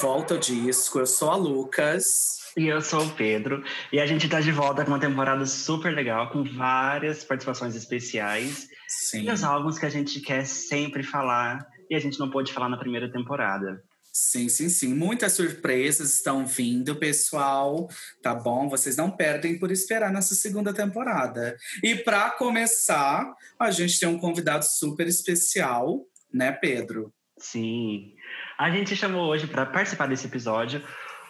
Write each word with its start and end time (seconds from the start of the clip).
Volta 0.00 0.32
ao 0.32 0.40
Disco. 0.40 0.98
Eu 0.98 1.06
sou 1.06 1.30
a 1.30 1.36
Lucas. 1.36 2.38
E 2.56 2.66
eu 2.66 2.80
sou 2.80 3.04
o 3.04 3.10
Pedro. 3.10 3.62
E 3.92 4.00
a 4.00 4.06
gente 4.06 4.30
tá 4.30 4.40
de 4.40 4.50
volta 4.50 4.82
com 4.82 4.92
uma 4.92 4.98
temporada 4.98 5.44
super 5.44 5.92
legal, 5.92 6.30
com 6.30 6.42
várias 6.42 7.22
participações 7.22 7.76
especiais. 7.76 8.66
Sim. 8.88 9.24
E 9.24 9.30
os 9.30 9.44
álbuns 9.44 9.78
que 9.78 9.84
a 9.84 9.90
gente 9.90 10.18
quer 10.20 10.46
sempre 10.46 11.02
falar 11.02 11.66
e 11.90 11.94
a 11.94 11.98
gente 11.98 12.18
não 12.18 12.30
pôde 12.30 12.50
falar 12.50 12.70
na 12.70 12.78
primeira 12.78 13.12
temporada. 13.12 13.82
Sim, 14.10 14.48
sim, 14.48 14.70
sim. 14.70 14.94
Muitas 14.94 15.34
surpresas 15.34 16.14
estão 16.14 16.46
vindo, 16.46 16.96
pessoal. 16.96 17.86
Tá 18.22 18.34
bom? 18.34 18.70
Vocês 18.70 18.96
não 18.96 19.10
perdem 19.10 19.58
por 19.58 19.70
esperar 19.70 20.10
nessa 20.10 20.34
segunda 20.34 20.72
temporada. 20.72 21.58
E 21.82 21.94
para 21.94 22.30
começar, 22.30 23.30
a 23.58 23.70
gente 23.70 24.00
tem 24.00 24.08
um 24.08 24.18
convidado 24.18 24.64
super 24.64 25.06
especial, 25.06 26.06
né, 26.32 26.52
Pedro? 26.52 27.12
Sim. 27.40 28.14
A 28.60 28.70
gente 28.70 28.94
chamou 28.94 29.26
hoje 29.26 29.46
para 29.46 29.64
participar 29.64 30.06
desse 30.06 30.26
episódio 30.26 30.82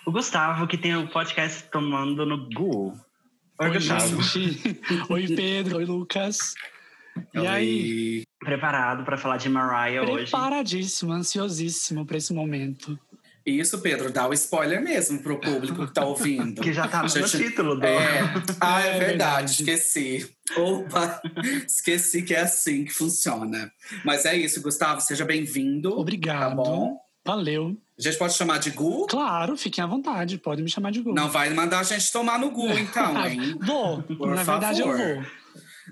o 0.04 0.10
Gustavo, 0.10 0.66
que 0.66 0.76
tem 0.76 0.96
o 0.96 1.06
podcast 1.06 1.62
Tomando 1.70 2.26
no 2.26 2.48
Google. 2.52 2.92
Oi, 3.60 3.68
Oi 3.68 3.72
Gustavo. 3.74 4.18
Oi, 5.10 5.28
Pedro. 5.28 5.76
Oi, 5.76 5.84
Lucas. 5.84 6.54
E 7.32 7.38
Oi. 7.38 7.46
aí? 7.46 8.22
Preparado 8.40 9.04
para 9.04 9.16
falar 9.16 9.36
de 9.36 9.48
Mariah 9.48 10.02
hoje? 10.10 10.24
Preparadíssimo, 10.32 11.12
ansiosíssimo 11.12 12.04
para 12.04 12.16
esse 12.16 12.34
momento. 12.34 12.98
Isso, 13.46 13.78
Pedro, 13.78 14.10
dá 14.10 14.26
o 14.26 14.32
spoiler 14.32 14.82
mesmo 14.82 15.22
pro 15.22 15.38
público 15.38 15.86
que 15.86 15.94
tá 15.94 16.04
ouvindo. 16.04 16.60
que 16.60 16.72
já 16.72 16.88
tá 16.88 17.04
no 17.04 17.08
Gente, 17.08 17.30
título 17.30 17.76
do... 17.76 17.86
É. 17.86 18.22
Ah, 18.60 18.82
é, 18.84 18.88
É 18.88 18.98
verdade, 18.98 19.06
verdade. 19.06 19.50
esqueci. 19.52 20.34
Opa, 20.56 21.22
esqueci 21.64 22.22
que 22.22 22.34
é 22.34 22.40
assim 22.40 22.84
que 22.84 22.92
funciona. 22.92 23.70
Mas 24.04 24.24
é 24.24 24.36
isso, 24.36 24.60
Gustavo, 24.60 25.00
seja 25.00 25.24
bem-vindo. 25.24 25.96
Obrigado. 25.96 26.50
Tá 26.50 26.54
bom? 26.56 27.09
Valeu. 27.30 27.76
A 27.96 28.02
gente 28.02 28.18
pode 28.18 28.34
chamar 28.34 28.58
de 28.58 28.70
Gu? 28.70 29.06
Claro, 29.06 29.56
fiquem 29.56 29.84
à 29.84 29.86
vontade. 29.86 30.36
Pode 30.36 30.62
me 30.64 30.68
chamar 30.68 30.90
de 30.90 31.00
Gu. 31.00 31.14
Não 31.14 31.28
vai 31.30 31.48
mandar 31.50 31.78
a 31.78 31.82
gente 31.84 32.10
tomar 32.10 32.40
no 32.40 32.50
Gu, 32.50 32.68
então, 32.70 33.14
hein? 33.24 33.56
Vou. 33.60 34.02
Por 34.02 34.30
Na 34.34 34.42
verdade, 34.42 34.82
favor. 34.82 34.98
eu 35.00 35.14
vou. 35.14 35.30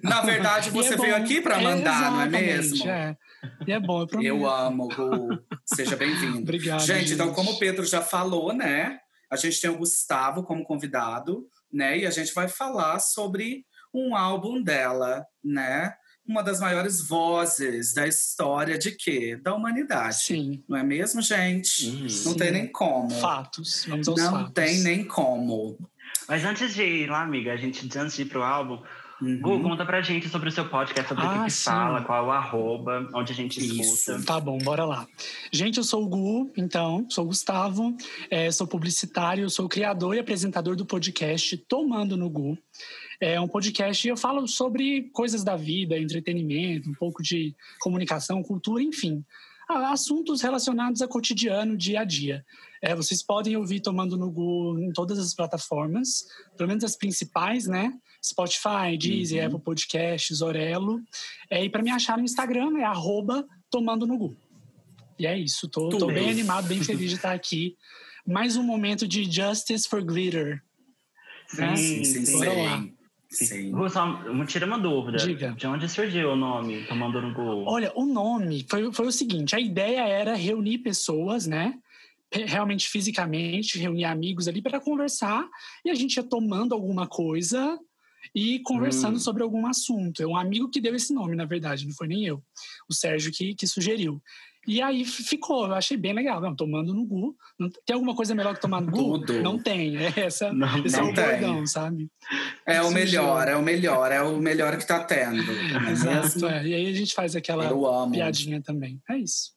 Na 0.03 0.21
verdade, 0.23 0.71
você 0.71 0.95
é 0.95 0.97
veio 0.97 1.15
aqui 1.15 1.41
para 1.41 1.61
É, 1.61 1.63
mandar, 1.63 2.11
não 2.11 2.23
é 2.23 2.27
mesmo? 2.29 2.89
É. 2.89 3.17
E 3.65 3.71
é 3.73 3.79
bom, 3.79 4.01
eu 4.01 4.07
prometo. 4.09 4.27
Eu 4.27 4.51
amo, 4.51 4.89
Gu. 4.89 5.29
Seja 5.65 5.95
bem-vindo. 5.95 6.39
Obrigado, 6.39 6.81
gente, 6.81 7.13
então, 7.13 7.27
gente. 7.27 7.37
como 7.37 7.53
o 7.53 7.59
Pedro 7.61 7.85
já 7.87 8.03
falou, 8.03 8.53
né? 8.53 8.99
A 9.31 9.37
gente 9.37 9.61
tem 9.61 9.71
o 9.71 9.79
Gustavo 9.79 10.43
como 10.43 10.65
convidado, 10.65 11.47
né? 11.73 11.99
E 11.99 12.05
a 12.07 12.11
gente 12.11 12.35
vai 12.35 12.49
falar 12.49 12.99
sobre 12.99 13.65
um 13.95 14.17
álbum 14.17 14.61
dela, 14.61 15.25
né? 15.45 15.93
Uma 16.29 16.43
das 16.43 16.61
maiores 16.61 17.01
vozes 17.01 17.95
da 17.95 18.07
história 18.07 18.77
de 18.79 18.91
quê? 18.93 19.35
Da 19.43 19.55
humanidade. 19.55 20.17
Sim. 20.17 20.63
Não 20.69 20.77
é 20.77 20.83
mesmo, 20.83 21.23
gente? 21.23 21.89
Uhum. 21.89 22.01
Não 22.03 22.09
Sim. 22.11 22.35
tem 22.37 22.53
nem 22.53 22.67
como. 22.71 23.11
Fatos. 23.11 23.87
Vamos 23.89 24.07
aos 24.09 24.21
Não 24.23 24.31
fatos. 24.33 24.53
tem 24.53 24.81
nem 24.81 25.05
como. 25.05 25.79
Mas 26.29 26.45
antes 26.45 26.75
de 26.75 26.83
ir 26.83 27.09
lá, 27.09 27.23
amiga, 27.23 27.53
a 27.53 27.57
gente, 27.57 27.81
antes 27.99 28.15
de 28.15 28.23
ir 28.23 28.27
pro 28.27 28.43
álbum, 28.43 28.79
Uhum. 29.21 29.41
Gu, 29.41 29.63
conta 29.65 29.85
pra 29.85 30.01
gente 30.01 30.29
sobre 30.29 30.49
o 30.49 30.53
seu 30.53 30.69
podcast, 30.69 31.09
sobre 31.09 31.25
o 31.27 31.29
que, 31.29 31.39
Ah, 31.39 31.45
que 31.47 31.51
sim. 31.51 31.65
fala, 31.65 32.05
qual 32.05 32.23
é 32.25 32.27
o 32.29 32.31
arroba, 32.31 33.09
onde 33.13 33.33
a 33.33 33.35
gente 33.35 33.59
Isso. 33.59 34.13
escuta. 34.13 34.25
Tá 34.25 34.39
bom, 34.39 34.57
bora 34.59 34.85
lá. 34.85 35.09
Gente, 35.53 35.79
eu 35.79 35.83
sou 35.83 36.05
o 36.05 36.09
Gu, 36.09 36.53
então, 36.57 37.05
sou 37.11 37.25
o 37.25 37.27
Gustavo, 37.27 37.97
é, 38.31 38.49
sou 38.53 38.65
publicitário, 38.65 39.51
sou 39.51 39.67
o 39.67 39.69
criador 39.69 40.15
e 40.15 40.21
apresentador 40.21 40.77
do 40.77 40.87
podcast 40.87 41.57
Tomando 41.69 42.17
no 42.17 42.31
Gu. 42.31 42.57
É 43.21 43.41
um 43.41 43.49
podcast 43.49 44.07
e 44.07 44.11
eu 44.11 44.17
falo 44.17 44.47
sobre 44.47 45.11
coisas 45.13 45.43
da 45.43 45.57
vida, 45.57 45.99
entretenimento, 45.99 46.89
um 46.89 46.95
pouco 46.95 47.23
de 47.23 47.55
comunicação, 47.81 48.43
cultura, 48.43 48.83
enfim. 48.83 49.25
Assuntos 49.69 50.41
relacionados 50.41 51.03
a 51.03 51.09
cotidiano, 51.09 51.77
dia 51.77 52.01
a 52.01 52.05
dia. 52.05 52.45
É, 52.81 52.95
vocês 52.95 53.23
podem 53.23 53.57
ouvir 53.57 53.81
Tomando 53.81 54.17
no 54.17 54.31
Gu 54.31 54.79
em 54.81 54.93
todas 54.93 55.19
as 55.19 55.35
plataformas, 55.35 56.27
pelo 56.57 56.69
menos 56.69 56.85
as 56.85 56.97
principais, 56.97 57.67
né? 57.67 57.93
Spotify, 58.25 58.97
Deezer, 58.99 59.41
Uhum. 59.41 59.47
Apple 59.47 59.61
Podcasts, 59.65 60.41
Orelo. 60.41 61.01
É, 61.51 61.65
e 61.65 61.69
para 61.69 61.83
me 61.83 61.91
achar 61.91 62.17
no 62.17 62.25
Instagram 62.25 62.79
é 62.79 62.85
arroba 62.85 63.47
Tomando 63.71 64.07
no 64.07 64.17
Gu. 64.17 64.37
E 65.19 65.27
é 65.27 65.37
isso, 65.37 65.69
tô, 65.69 65.89
tô 65.89 66.07
bem 66.07 66.31
animado, 66.31 66.69
bem 66.69 66.81
feliz 66.85 67.11
de 67.11 67.17
estar 67.17 67.33
aqui. 67.33 67.77
Mais 68.25 68.57
um 68.57 68.63
momento 68.63 69.07
de 69.09 69.25
Justice 69.31 69.89
for 69.89 70.03
Glitter. 70.03 70.63
né? 71.55 71.77
Sim, 71.77 72.05
sim, 72.05 72.25
sim. 72.25 72.95
Sim. 73.31 73.73
Só 73.91 74.07
me 74.33 74.47
tira 74.47 74.65
uma 74.67 74.79
dúvida. 74.79 75.19
Diga. 75.19 75.53
De 75.53 75.67
onde 75.67 75.89
surgiu 75.89 76.31
o 76.33 76.37
nome 76.37 76.85
Tomando 76.87 77.21
no 77.21 77.35
Gu? 77.35 77.65
Olha, 77.67 77.93
o 77.95 78.07
nome 78.07 78.65
foi, 78.69 78.91
foi 78.93 79.07
o 79.07 79.13
seguinte: 79.13 79.55
a 79.55 79.61
ideia 79.61 80.01
era 80.07 80.35
reunir 80.35 80.79
pessoas, 80.79 81.47
né? 81.47 81.75
Re- 82.33 82.45
Realmente 82.47 82.89
fisicamente, 82.89 83.79
reunir 83.79 84.05
amigos 84.05 84.49
ali 84.49 84.63
para 84.63 84.81
conversar 84.81 85.47
e 85.85 85.91
a 85.91 85.95
gente 85.95 86.17
ia 86.17 86.23
tomando 86.23 86.75
alguma 86.75 87.07
coisa 87.07 87.79
e 88.35 88.61
conversando 88.61 89.17
Hum. 89.17 89.21
sobre 89.21 89.43
algum 89.43 89.67
assunto. 89.67 90.23
É 90.23 90.27
um 90.27 90.37
amigo 90.37 90.69
que 90.71 90.81
deu 90.81 90.95
esse 90.95 91.13
nome, 91.15 91.37
na 91.37 91.45
verdade, 91.45 91.87
não 91.87 91.95
foi 91.95 92.09
nem 92.09 92.25
eu. 92.27 92.43
O 92.89 92.95
Sérgio 92.95 93.31
que, 93.33 93.55
que 93.55 93.67
sugeriu. 93.67 94.23
E 94.69 94.83
aí 94.83 95.03
ficou, 95.05 95.67
eu 95.67 95.75
achei 95.75 95.97
bem 95.97 96.13
legal. 96.13 96.41
Não, 96.43 96.55
tomando 96.55 96.93
no 96.93 97.05
Gu. 97.07 97.35
Não- 97.59 97.71
tem 97.87 97.95
alguma 97.95 98.15
coisa 98.15 98.35
melhor 98.35 98.55
que 98.55 98.61
tomar 98.61 98.83
no 98.83 98.91
Gu? 98.91 99.21
Tudo. 99.21 99.43
Não 99.43 99.59
tem. 99.59 99.97
É 99.97 100.13
essa, 100.21 100.53
Não, 100.53 100.85
esse 100.85 100.95
é 100.97 101.01
não 101.01 101.11
o 101.11 101.15
tem. 101.15 101.25
bordão, 101.25 101.67
sabe? 101.67 102.11
É 102.67 102.83
o 102.83 102.91
melhor, 102.91 103.49
é 103.49 103.57
o 103.57 103.63
melhor, 103.63 104.13
é 104.13 104.21
o 104.23 104.37
melhor 104.39 104.77
que 104.77 104.87
tá 104.87 105.03
tendo. 105.03 105.41
é 105.51 105.89
Exato. 105.91 106.47
é. 106.47 106.67
E 106.67 106.75
aí 106.75 106.87
a 106.91 106.93
gente 106.93 107.15
faz 107.15 107.35
aquela 107.35 107.65
Eu 107.65 107.87
amo. 107.87 108.13
piadinha 108.13 108.61
também. 108.61 109.01
É 109.09 109.17
isso. 109.17 109.53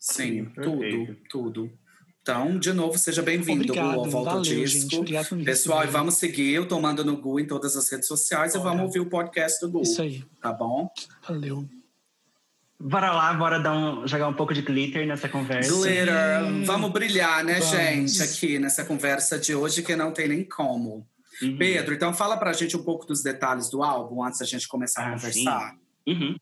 Sim, 0.00 0.44
Sim, 0.46 0.52
tudo, 0.62 0.78
perfeito. 0.78 1.16
tudo. 1.28 1.70
Então, 2.22 2.58
de 2.58 2.72
novo, 2.72 2.96
seja 2.98 3.22
bem-vindo 3.22 3.78
ao 3.78 4.04
Volta 4.04 4.16
ao 4.16 4.24
valeu, 4.24 4.42
Disco. 4.42 5.06
gente. 5.06 5.44
Pessoal, 5.44 5.84
e 5.84 5.86
vamos 5.88 6.14
seguir 6.14 6.58
o 6.60 6.66
Tomando 6.66 7.04
no 7.04 7.16
Gu 7.16 7.40
em 7.40 7.46
todas 7.46 7.74
as 7.76 7.88
redes 7.90 8.06
sociais 8.08 8.54
e 8.54 8.58
Bora. 8.58 8.70
vamos 8.70 8.84
ouvir 8.86 9.00
o 9.00 9.08
podcast 9.10 9.60
do 9.60 9.70
Gu, 9.70 9.82
Isso 9.82 10.00
aí, 10.02 10.22
tá 10.40 10.52
bom? 10.52 10.90
valeu. 11.26 11.66
Bora 12.80 13.10
lá, 13.10 13.34
bora 13.34 13.58
dar 13.58 13.76
um, 13.76 14.06
jogar 14.06 14.28
um 14.28 14.34
pouco 14.34 14.54
de 14.54 14.62
glitter 14.62 15.04
nessa 15.06 15.28
conversa. 15.28 15.72
Glitter, 15.74 16.64
vamos 16.64 16.90
brilhar, 16.92 17.44
né, 17.44 17.54
Vamos. 17.58 17.70
gente, 17.70 18.22
aqui 18.22 18.58
nessa 18.58 18.84
conversa 18.84 19.36
de 19.38 19.52
hoje 19.54 19.82
que 19.82 19.96
não 19.96 20.12
tem 20.12 20.28
nem 20.28 20.44
como. 20.44 21.04
Uhum. 21.42 21.56
Pedro, 21.56 21.94
então 21.94 22.14
fala 22.14 22.36
pra 22.36 22.52
gente 22.52 22.76
um 22.76 22.82
pouco 22.82 23.04
dos 23.06 23.22
detalhes 23.22 23.68
do 23.68 23.82
álbum 23.82 24.22
antes 24.22 24.38
da 24.38 24.46
gente 24.46 24.68
começar 24.68 25.02
a 25.02 25.08
Ah, 25.08 25.12
conversar. 25.12 25.76
Uhum. 26.06 26.36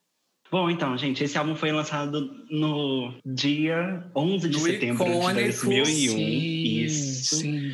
Bom, 0.50 0.70
então, 0.70 0.96
gente, 0.96 1.24
esse 1.24 1.36
álbum 1.36 1.56
foi 1.56 1.72
lançado 1.72 2.30
no 2.50 3.14
dia 3.24 4.04
11 4.14 4.48
de 4.48 4.56
No 4.58 4.62
setembro 4.62 5.04
de 5.04 5.10
icônico 5.10 5.66
2001. 5.66 5.86
Sim, 5.86 6.84
Isso. 6.84 7.36
Sim. 7.36 7.72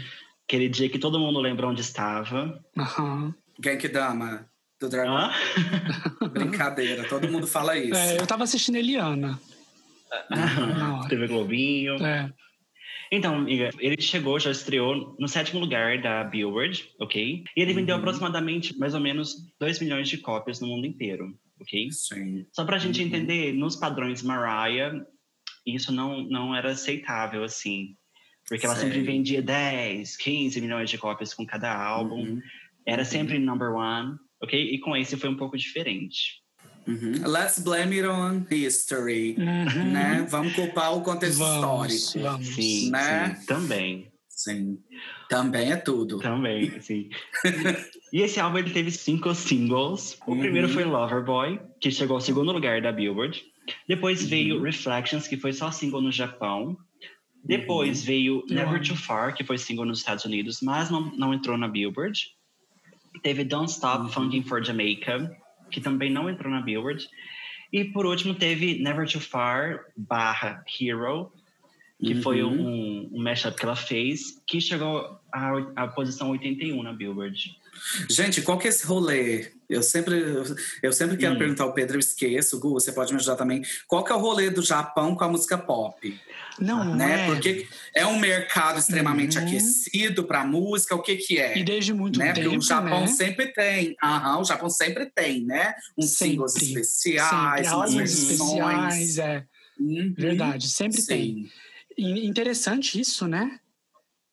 Aquele 0.48 0.68
dia 0.68 0.88
que 0.88 0.98
todo 0.98 1.18
mundo 1.18 1.38
lembra 1.38 1.66
onde 1.66 1.80
estava. 1.80 2.58
Aham. 2.78 3.34
Genkidama, 3.62 4.46
do 4.82 4.88
Dragão. 4.90 5.16
Hã? 5.16 5.30
Brincadeira, 6.32 7.04
todo 7.08 7.28
mundo 7.30 7.46
fala 7.46 7.76
isso. 7.78 7.94
É, 7.94 8.18
eu 8.20 8.26
tava 8.26 8.44
assistindo 8.44 8.76
Eliana. 8.76 9.40
Na 10.30 10.98
hora. 10.98 11.08
TV 11.08 11.26
Globinho. 11.28 11.94
É. 12.04 12.30
Então, 13.10 13.36
amiga, 13.36 13.70
ele 13.78 14.00
chegou, 14.00 14.38
já 14.40 14.50
estreou 14.50 15.14
no 15.18 15.28
sétimo 15.28 15.60
lugar 15.60 16.00
da 16.00 16.24
Billboard, 16.24 16.88
ok? 16.98 17.44
E 17.56 17.60
ele 17.60 17.74
vendeu 17.74 17.94
Uhum. 17.94 18.00
aproximadamente 18.00 18.76
mais 18.78 18.94
ou 18.94 19.00
menos 19.00 19.34
2 19.60 19.78
milhões 19.80 20.08
de 20.08 20.16
cópias 20.18 20.60
no 20.60 20.66
mundo 20.68 20.86
inteiro, 20.86 21.26
ok? 21.60 21.90
Sim. 21.90 22.46
Só 22.52 22.64
pra 22.64 22.78
gente 22.78 23.00
Uhum. 23.00 23.06
entender, 23.06 23.52
nos 23.52 23.76
padrões 23.76 24.22
Mariah, 24.22 24.94
isso 25.66 25.92
não, 25.92 26.22
não 26.22 26.54
era 26.54 26.70
aceitável, 26.70 27.44
assim. 27.44 27.94
Porque 28.48 28.64
ela 28.66 28.74
Sei. 28.76 28.88
sempre 28.90 29.02
vendia 29.02 29.42
10, 29.42 30.16
15 30.16 30.60
milhões 30.60 30.88
de 30.90 30.96
cópias 30.98 31.32
com 31.34 31.46
cada 31.46 31.72
álbum. 31.72 32.22
Uhum. 32.22 32.40
Era 32.86 33.02
Uhum. 33.02 33.06
sempre 33.06 33.38
number 33.38 33.72
one, 33.72 34.16
ok? 34.42 34.74
E 34.74 34.78
com 34.80 34.96
esse 34.96 35.16
foi 35.16 35.28
um 35.30 35.36
pouco 35.36 35.56
diferente. 35.56 36.40
Uhum. 36.86 37.12
Let's 37.30 37.60
blame 37.60 38.00
it 38.00 38.06
on 38.08 38.44
history, 38.50 39.36
Uhum. 39.38 39.92
né? 39.92 40.26
Vamos 40.28 40.52
culpar 40.54 40.96
o 40.96 41.00
contexto 41.02 41.38
Vamos, 41.38 41.92
histórico. 41.94 42.28
vamos. 42.30 42.46
Sim, 42.48 42.90
Né? 42.90 43.34
sim, 43.36 43.46
também. 43.46 44.12
Sim. 44.28 44.78
Também 45.28 45.70
é 45.70 45.76
tudo. 45.76 46.18
Também, 46.18 46.80
sim. 46.80 47.08
e 48.12 48.20
esse 48.22 48.40
álbum 48.40 48.58
ele 48.58 48.70
teve 48.70 48.90
cinco 48.90 49.32
singles. 49.34 50.18
O 50.26 50.32
Uhum. 50.32 50.40
primeiro 50.40 50.68
foi 50.68 50.82
Loverboy, 50.84 51.60
que 51.80 51.90
chegou 51.92 52.16
ao 52.16 52.20
segundo 52.20 52.50
lugar 52.50 52.82
da 52.82 52.90
Billboard. 52.90 53.40
Depois 53.86 54.22
Uhum. 54.22 54.28
veio 54.28 54.60
Reflections, 54.62 55.28
que 55.28 55.36
foi 55.36 55.52
só 55.52 55.70
single 55.70 56.00
no 56.02 56.10
Japão. 56.10 56.76
Depois 57.44 58.00
Uhum. 58.00 58.06
veio 58.06 58.44
Never. 58.50 58.82
Too 58.82 58.96
Far, 58.96 59.34
que 59.36 59.44
foi 59.44 59.56
single 59.58 59.84
nos 59.84 59.98
Estados 60.00 60.24
Unidos, 60.24 60.58
mas 60.62 60.90
não, 60.90 61.12
não 61.16 61.32
entrou 61.32 61.56
na 61.56 61.68
Billboard. 61.68 62.18
Teve 63.22 63.44
Don't 63.44 63.70
Stop 63.70 64.04
Uhum. 64.04 64.08
Funking 64.08 64.42
for 64.42 64.64
Jamaica, 64.64 65.36
que 65.70 65.80
também 65.80 66.10
não 66.10 66.28
entrou 66.28 66.50
na 66.50 66.60
Billboard. 66.60 67.08
E 67.72 67.84
por 67.84 68.04
último 68.06 68.34
teve 68.34 68.78
Never 68.78 69.10
Too 69.10 69.20
Far 69.20 69.86
barra 69.96 70.64
Hero, 70.80 71.32
que 71.98 72.14
foi 72.16 72.42
Uhum. 72.42 72.52
um, 72.52 73.10
um 73.12 73.22
mashup 73.22 73.56
que 73.56 73.64
ela 73.64 73.76
fez, 73.76 74.42
que 74.46 74.60
chegou 74.60 75.18
à, 75.32 75.52
à 75.76 75.88
posição 75.88 76.30
81 76.30 76.82
na 76.82 76.92
Billboard. 76.92 77.56
Gente, 78.08 78.42
qual 78.42 78.58
que 78.58 78.66
é 78.66 78.70
esse 78.70 78.84
rolê? 78.86 79.52
Eu 79.68 79.82
sempre, 79.82 80.14
eu 80.82 80.92
sempre 80.92 81.16
quero 81.16 81.34
Hum. 81.34 81.38
perguntar 81.38 81.64
ao 81.64 81.72
Pedro, 81.72 81.96
eu 81.96 82.00
esqueço. 82.00 82.58
Gu, 82.60 82.70
você 82.74 82.92
pode 82.92 83.12
me 83.12 83.18
ajudar 83.18 83.36
também. 83.36 83.62
Qual 83.88 84.04
que 84.04 84.12
é 84.12 84.14
o 84.14 84.18
rolê 84.18 84.50
do 84.50 84.62
Japão 84.62 85.14
com 85.16 85.24
a 85.24 85.28
música 85.28 85.56
pop? 85.56 86.14
Não, 86.58 86.94
né? 86.94 87.22
é. 87.22 87.26
Porque 87.26 87.66
é 87.94 88.06
um 88.06 88.18
mercado 88.18 88.78
extremamente 88.78 89.38
Uhum. 89.38 89.44
aquecido 89.46 90.24
para 90.24 90.44
música. 90.44 90.94
O 90.94 91.02
que 91.02 91.16
que 91.16 91.38
é? 91.38 91.56
E 91.56 91.64
desde 91.64 91.94
muito 91.94 92.18
né? 92.18 92.32
tempo, 92.32 92.40
Porque 92.44 92.56
o 92.58 92.60
Japão 92.60 93.00
né? 93.02 93.06
sempre 93.06 93.46
tem, 93.52 93.96
aham, 94.02 94.40
o 94.40 94.44
Japão 94.44 94.68
sempre 94.68 95.06
tem, 95.06 95.44
né? 95.44 95.74
Uns 95.96 96.10
singles 96.18 96.52
Sempre, 96.52 96.80
especiais, 96.82 97.66
sempre. 97.66 97.76
umas 97.78 97.94
versões. 97.94 98.30
especiais, 98.30 99.18
é. 99.18 99.44
Uhum. 99.80 100.14
Verdade, 100.16 100.68
sempre 100.68 101.02
tem. 101.02 101.34
Sim. 101.34 101.50
E 101.96 102.26
interessante 102.26 103.00
isso, 103.00 103.26
né? 103.26 103.58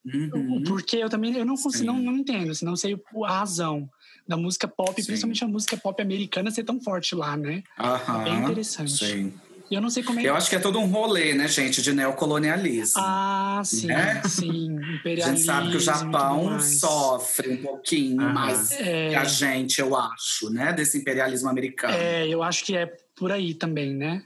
Uhum. 0.05 0.63
Porque 0.63 0.97
eu 0.97 1.09
também 1.09 1.35
eu 1.35 1.45
não 1.45 1.55
consigo, 1.55 1.85
não, 1.85 1.99
não 1.99 2.17
entendo, 2.17 2.51
assim, 2.51 2.65
não 2.65 2.75
sei 2.75 2.97
a 3.25 3.39
razão 3.39 3.89
da 4.27 4.37
música 4.37 4.67
pop, 4.67 4.99
Sim. 5.01 5.07
principalmente 5.07 5.43
a 5.43 5.47
música 5.47 5.75
pop 5.77 6.01
americana 6.01 6.51
ser 6.51 6.63
tão 6.63 6.79
forte 6.79 7.15
lá, 7.15 7.35
né? 7.35 7.63
Aham, 7.79 8.23
bem 8.23 8.33
interessante. 8.35 8.97
Sim. 8.97 9.33
E 9.69 9.75
eu 9.75 9.81
não 9.81 9.89
sei 9.89 10.01
como 10.01 10.19
é 10.19 10.25
Eu 10.25 10.35
acho 10.35 10.49
que 10.49 10.55
é 10.55 10.59
todo 10.59 10.79
um 10.79 10.87
rolê, 10.87 11.33
né, 11.33 11.47
gente, 11.47 11.81
de 11.81 11.93
neocolonialismo. 11.93 13.01
Ah, 13.01 13.61
sim, 13.63 13.87
Né? 13.87 14.21
sim. 14.23 14.77
a 14.89 14.93
Imperialismo. 14.95 15.35
gente 15.35 15.45
sabe 15.45 15.71
que 15.71 15.77
o 15.77 15.79
Japão 15.79 16.59
sofre 16.59 17.49
um 17.49 17.61
pouquinho 17.61 18.21
Aham. 18.21 18.33
mais 18.33 18.71
É. 18.71 19.09
que 19.09 19.15
a 19.15 19.23
gente, 19.25 19.79
eu 19.79 19.95
acho, 19.95 20.49
né? 20.49 20.73
Desse 20.73 20.97
imperialismo 20.97 21.49
americano. 21.49 21.93
É, 21.95 22.27
eu 22.27 22.41
acho 22.41 22.63
que 22.65 22.75
é 22.75 22.87
por 23.15 23.31
aí 23.31 23.53
também, 23.53 23.93
né? 23.95 24.23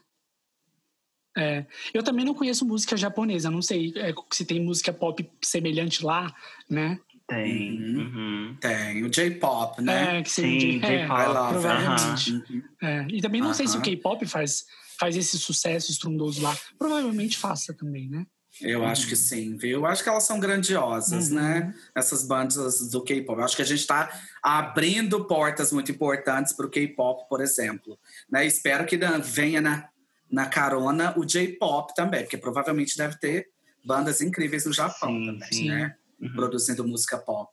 É. 1.35 1.65
Eu 1.93 2.03
também 2.03 2.23
não 2.25 2.33
conheço 2.33 2.65
música 2.65 2.95
japonesa, 2.95 3.49
não 3.49 3.61
sei 3.61 3.91
é, 3.95 4.13
se 4.31 4.45
tem 4.45 4.61
música 4.61 4.93
pop 4.93 5.27
semelhante 5.41 6.05
lá, 6.05 6.33
né? 6.69 6.99
Tem. 7.27 7.71
Uhum. 7.71 8.01
Uhum. 8.01 8.57
Tem 8.59 9.03
o 9.03 9.09
J-pop, 9.09 9.81
né? 9.81 10.19
É, 10.19 10.21
que 10.23 10.29
seria 10.29 10.59
Sim, 10.59 10.79
é, 10.83 10.97
J-pop. 10.99 11.21
I 11.21 11.27
love 11.33 11.49
provavelmente. 11.53 12.31
Uhum. 12.31 12.63
É, 12.81 13.05
E 13.09 13.21
também 13.21 13.41
não 13.41 13.53
sei 13.53 13.67
se 13.67 13.77
o. 13.77 13.81
K-pop 13.81 14.25
faz, 14.27 14.65
faz 14.99 15.15
esse 15.15 15.39
sucesso 15.39 15.89
estrondoso 15.89 16.41
lá. 16.41 16.55
Provavelmente 16.77 17.37
faça 17.37 17.73
também, 17.73 18.09
né? 18.09 18.25
Eu 18.61 18.85
acho 18.85 19.07
que 19.07 19.15
sim, 19.15 19.57
viu? 19.57 19.79
Eu 19.79 19.85
acho 19.87 20.03
que 20.03 20.09
elas 20.09 20.25
são 20.25 20.39
grandiosas, 20.39 21.29
Uhum. 21.29 21.35
né? 21.35 21.73
Essas 21.95 22.23
bandas 22.27 22.89
do 22.91 23.01
K-pop. 23.03 23.39
Eu 23.39 23.45
acho 23.45 23.55
que 23.55 23.63
a 23.63 23.65
gente 23.65 23.79
está 23.79 24.11
abrindo 24.43 25.25
portas 25.25 25.71
muito 25.71 25.91
importantes 25.91 26.53
para 26.53 26.67
o 26.67 26.69
K-pop, 26.69 27.27
por 27.27 27.41
exemplo. 27.41 27.97
Né? 28.29 28.45
Espero 28.45 28.85
que 28.85 28.99
venha 29.23 29.59
na, 29.59 29.89
na 30.33 30.47
carona 30.47 31.13
o 31.15 31.23
J-pop 31.23 31.93
também, 31.93 32.23
porque 32.23 32.37
provavelmente 32.37 32.97
deve 32.97 33.19
ter 33.19 33.47
bandas 33.85 34.19
incríveis 34.19 34.65
no 34.65 34.73
Japão 34.73 35.09
Sim, 35.11 35.25
também, 35.27 35.53
sim. 35.53 35.67
né? 35.69 35.95
Uhum. 36.19 36.33
Produzindo 36.33 36.87
música 36.87 37.17
pop. 37.19 37.51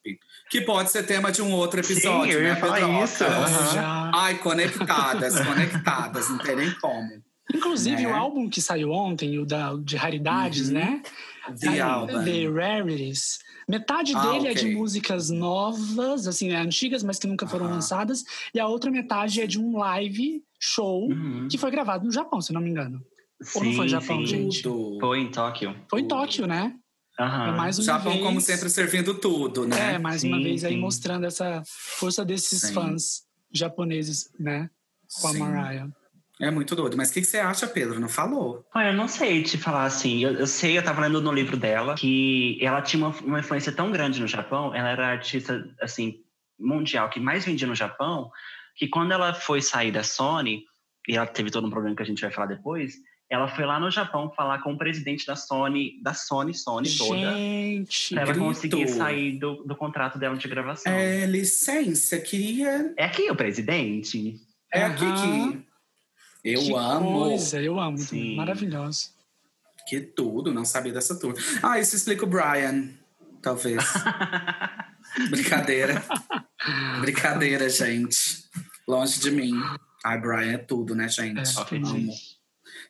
Que 0.49 0.61
pode 0.63 0.91
ser 0.91 1.03
tema 1.05 1.31
de 1.31 1.43
um 1.43 1.53
outro 1.53 1.81
episódio, 1.81 2.33
Sim, 2.33 2.39
eu 2.39 2.43
ia 2.43 2.55
né, 2.55 2.61
falar 2.61 2.77
Pedroca? 2.77 3.05
isso. 3.05 3.25
Já- 3.75 4.11
Ai, 4.15 4.39
conectadas, 4.39 5.39
conectadas, 5.45 6.31
não 6.31 6.39
tem 6.39 6.57
nem 6.57 6.71
como. 6.81 7.23
Inclusive, 7.53 8.03
Né? 8.05 8.09
o 8.09 8.15
álbum 8.15 8.49
que 8.49 8.63
saiu 8.63 8.93
ontem, 8.93 9.39
o 9.39 9.45
da, 9.45 9.75
de 9.75 9.97
raridades, 9.97 10.69
Uhum. 10.69 10.75
né? 10.75 11.03
The 11.59 11.81
Album. 11.81 12.25
The 12.25 12.49
Rarities. 12.49 13.41
Metade 13.69 14.13
Ah, 14.15 14.21
dele 14.23 14.49
é 14.49 14.55
de 14.55 14.67
ok. 14.67 14.75
músicas 14.77 15.31
novas, 15.31 16.27
assim, 16.29 16.49
né, 16.49 16.57
antigas, 16.57 17.03
mas 17.03 17.19
que 17.19 17.27
nunca 17.27 17.47
foram 17.47 17.67
lançadas. 17.67 18.25
E 18.55 18.61
a 18.61 18.67
outra 18.69 18.91
metade 18.91 19.41
é 19.43 19.47
de 19.47 19.59
um 19.61 19.77
live 19.79 20.43
show 20.61 21.09
Uhum. 21.11 21.49
que 21.51 21.57
foi 21.59 21.71
gravado 21.71 22.05
no 22.05 22.13
Japão, 22.13 22.41
se 22.41 22.53
não 22.53 22.61
me 22.61 22.71
engano. 22.71 23.01
Ou 23.55 23.65
não 23.65 23.73
foi 23.73 23.87
Sim, 23.87 23.89
Japão, 23.89 24.19
sim. 24.21 24.27
gente? 24.27 24.63
Foi 25.01 25.19
em 25.21 25.31
Tóquio. 25.31 25.75
Foi 25.89 26.03
em. 26.03 26.09
Tóquio, 26.09 26.47
né? 26.47 26.75
É 27.19 27.53
mais 27.53 27.79
uma 27.79 27.85
Japão, 27.85 28.13
vez. 28.13 28.25
como 28.25 28.41
sempre, 28.41 28.71
servindo 28.71 29.15
tudo, 29.15 29.67
né? 29.67 29.95
É, 29.95 29.99
mais 29.99 30.23
uma 30.25 30.37
Sim, 30.39 30.43
vez 30.43 30.65
aí 30.65 30.75
sim. 30.75 30.81
mostrando 30.81 31.25
essa 31.27 31.63
força 31.99 32.25
desses 32.25 32.61
Sim. 32.63 32.73
fãs 32.75 33.23
japoneses, 33.53 34.31
né? 34.39 34.71
Com 35.21 35.29
a 35.29 35.33
Sim. 35.33 35.39
Mariah. 35.39 35.89
É 36.41 36.51
muito 36.51 36.75
doido. 36.75 36.97
Mas 36.97 37.11
o 37.11 37.13
que, 37.13 37.21
que 37.21 37.27
você 37.27 37.37
acha, 37.39 37.67
Pedro? 37.67 38.01
Não 38.01 38.09
falou? 38.09 38.65
Olha, 38.75 38.89
eu 38.89 38.95
não 38.95 39.07
sei 39.09 39.43
te 39.43 39.59
falar 39.59 39.85
assim. 39.85 40.25
Eu, 40.25 40.33
eu 40.33 40.47
sei, 40.47 40.79
eu 40.79 40.83
tava 40.83 41.03
lendo 41.03 41.21
no 41.21 41.33
livro 41.33 41.57
dela 41.59 41.95
que 41.95 42.59
ela 42.63 42.81
tinha 42.81 43.07
uma, 43.07 43.15
uma 43.21 43.41
influência 43.41 43.71
tão 43.73 43.91
grande 43.93 44.19
no 44.21 44.27
Japão. 44.27 44.75
Ela 44.75 44.89
era 44.89 45.07
a 45.09 45.11
artista, 45.11 45.63
assim, 45.83 46.23
mundial 46.59 47.11
que 47.11 47.21
mais 47.21 47.45
vendia 47.45 47.67
no 47.67 47.75
Japão. 47.75 48.31
Que 48.81 48.89
quando 48.89 49.13
ela 49.13 49.35
foi 49.35 49.61
sair 49.61 49.93
da 49.93 50.03
Sony, 50.03 50.65
e 51.07 51.15
ela 51.15 51.27
teve 51.27 51.51
todo 51.51 51.67
um 51.67 51.71
problema 51.71 51.95
que 51.95 52.03
a 52.03 52.07
gente 52.07 52.23
vai 52.23 52.31
falar 52.31 52.47
depois, 52.47 52.95
ela 53.29 53.47
foi 53.47 53.67
lá 53.67 53.79
no 53.79 53.91
Japão 53.91 54.33
falar 54.35 54.63
com 54.63 54.73
o 54.73 54.79
presidente 54.79 55.27
da 55.27 55.37
Sony, 55.37 56.01
da 56.03 56.15
Sony, 56.15 56.55
Sony 56.55 56.97
toda, 56.97 57.33
Gente, 57.35 58.15
pra 58.15 58.23
ela 58.23 58.33
grito. 58.33 58.47
conseguir 58.47 58.89
sair 58.89 59.39
do, 59.39 59.63
do 59.65 59.77
contrato 59.77 60.19
dela 60.19 60.35
de 60.35 60.49
gravação. 60.49 60.91
É, 60.91 61.27
licença, 61.27 62.19
queria. 62.19 62.95
É 62.97 63.05
aqui 63.05 63.31
o 63.31 63.37
presidente? 63.37 64.41
É 64.73 64.83
aqui 64.83 65.05
que. 65.05 65.71
Eu 66.43 66.63
que 66.63 66.75
amo. 66.75 67.19
coisa, 67.25 67.61
eu 67.61 67.79
amo. 67.79 67.99
Sim. 67.99 68.35
Maravilhoso. 68.35 69.11
Que 69.87 70.01
tudo, 70.01 70.55
não 70.55 70.65
sabia 70.65 70.93
dessa 70.93 71.21
tour. 71.21 71.35
Ah, 71.63 71.79
isso 71.79 71.95
explica 71.97 72.25
o 72.25 72.29
Brian, 72.29 72.89
talvez. 73.43 73.85
Brincadeira. 75.29 76.03
Brincadeira, 77.03 77.69
gente. 77.69 78.40
Longe 78.91 79.21
de 79.21 79.31
mim. 79.31 79.55
Ai, 80.05 80.19
Brian 80.19 80.53
é 80.53 80.59
tudo, 80.59 80.95
né, 80.97 81.09
gente? 81.09 81.39
É. 81.39 81.77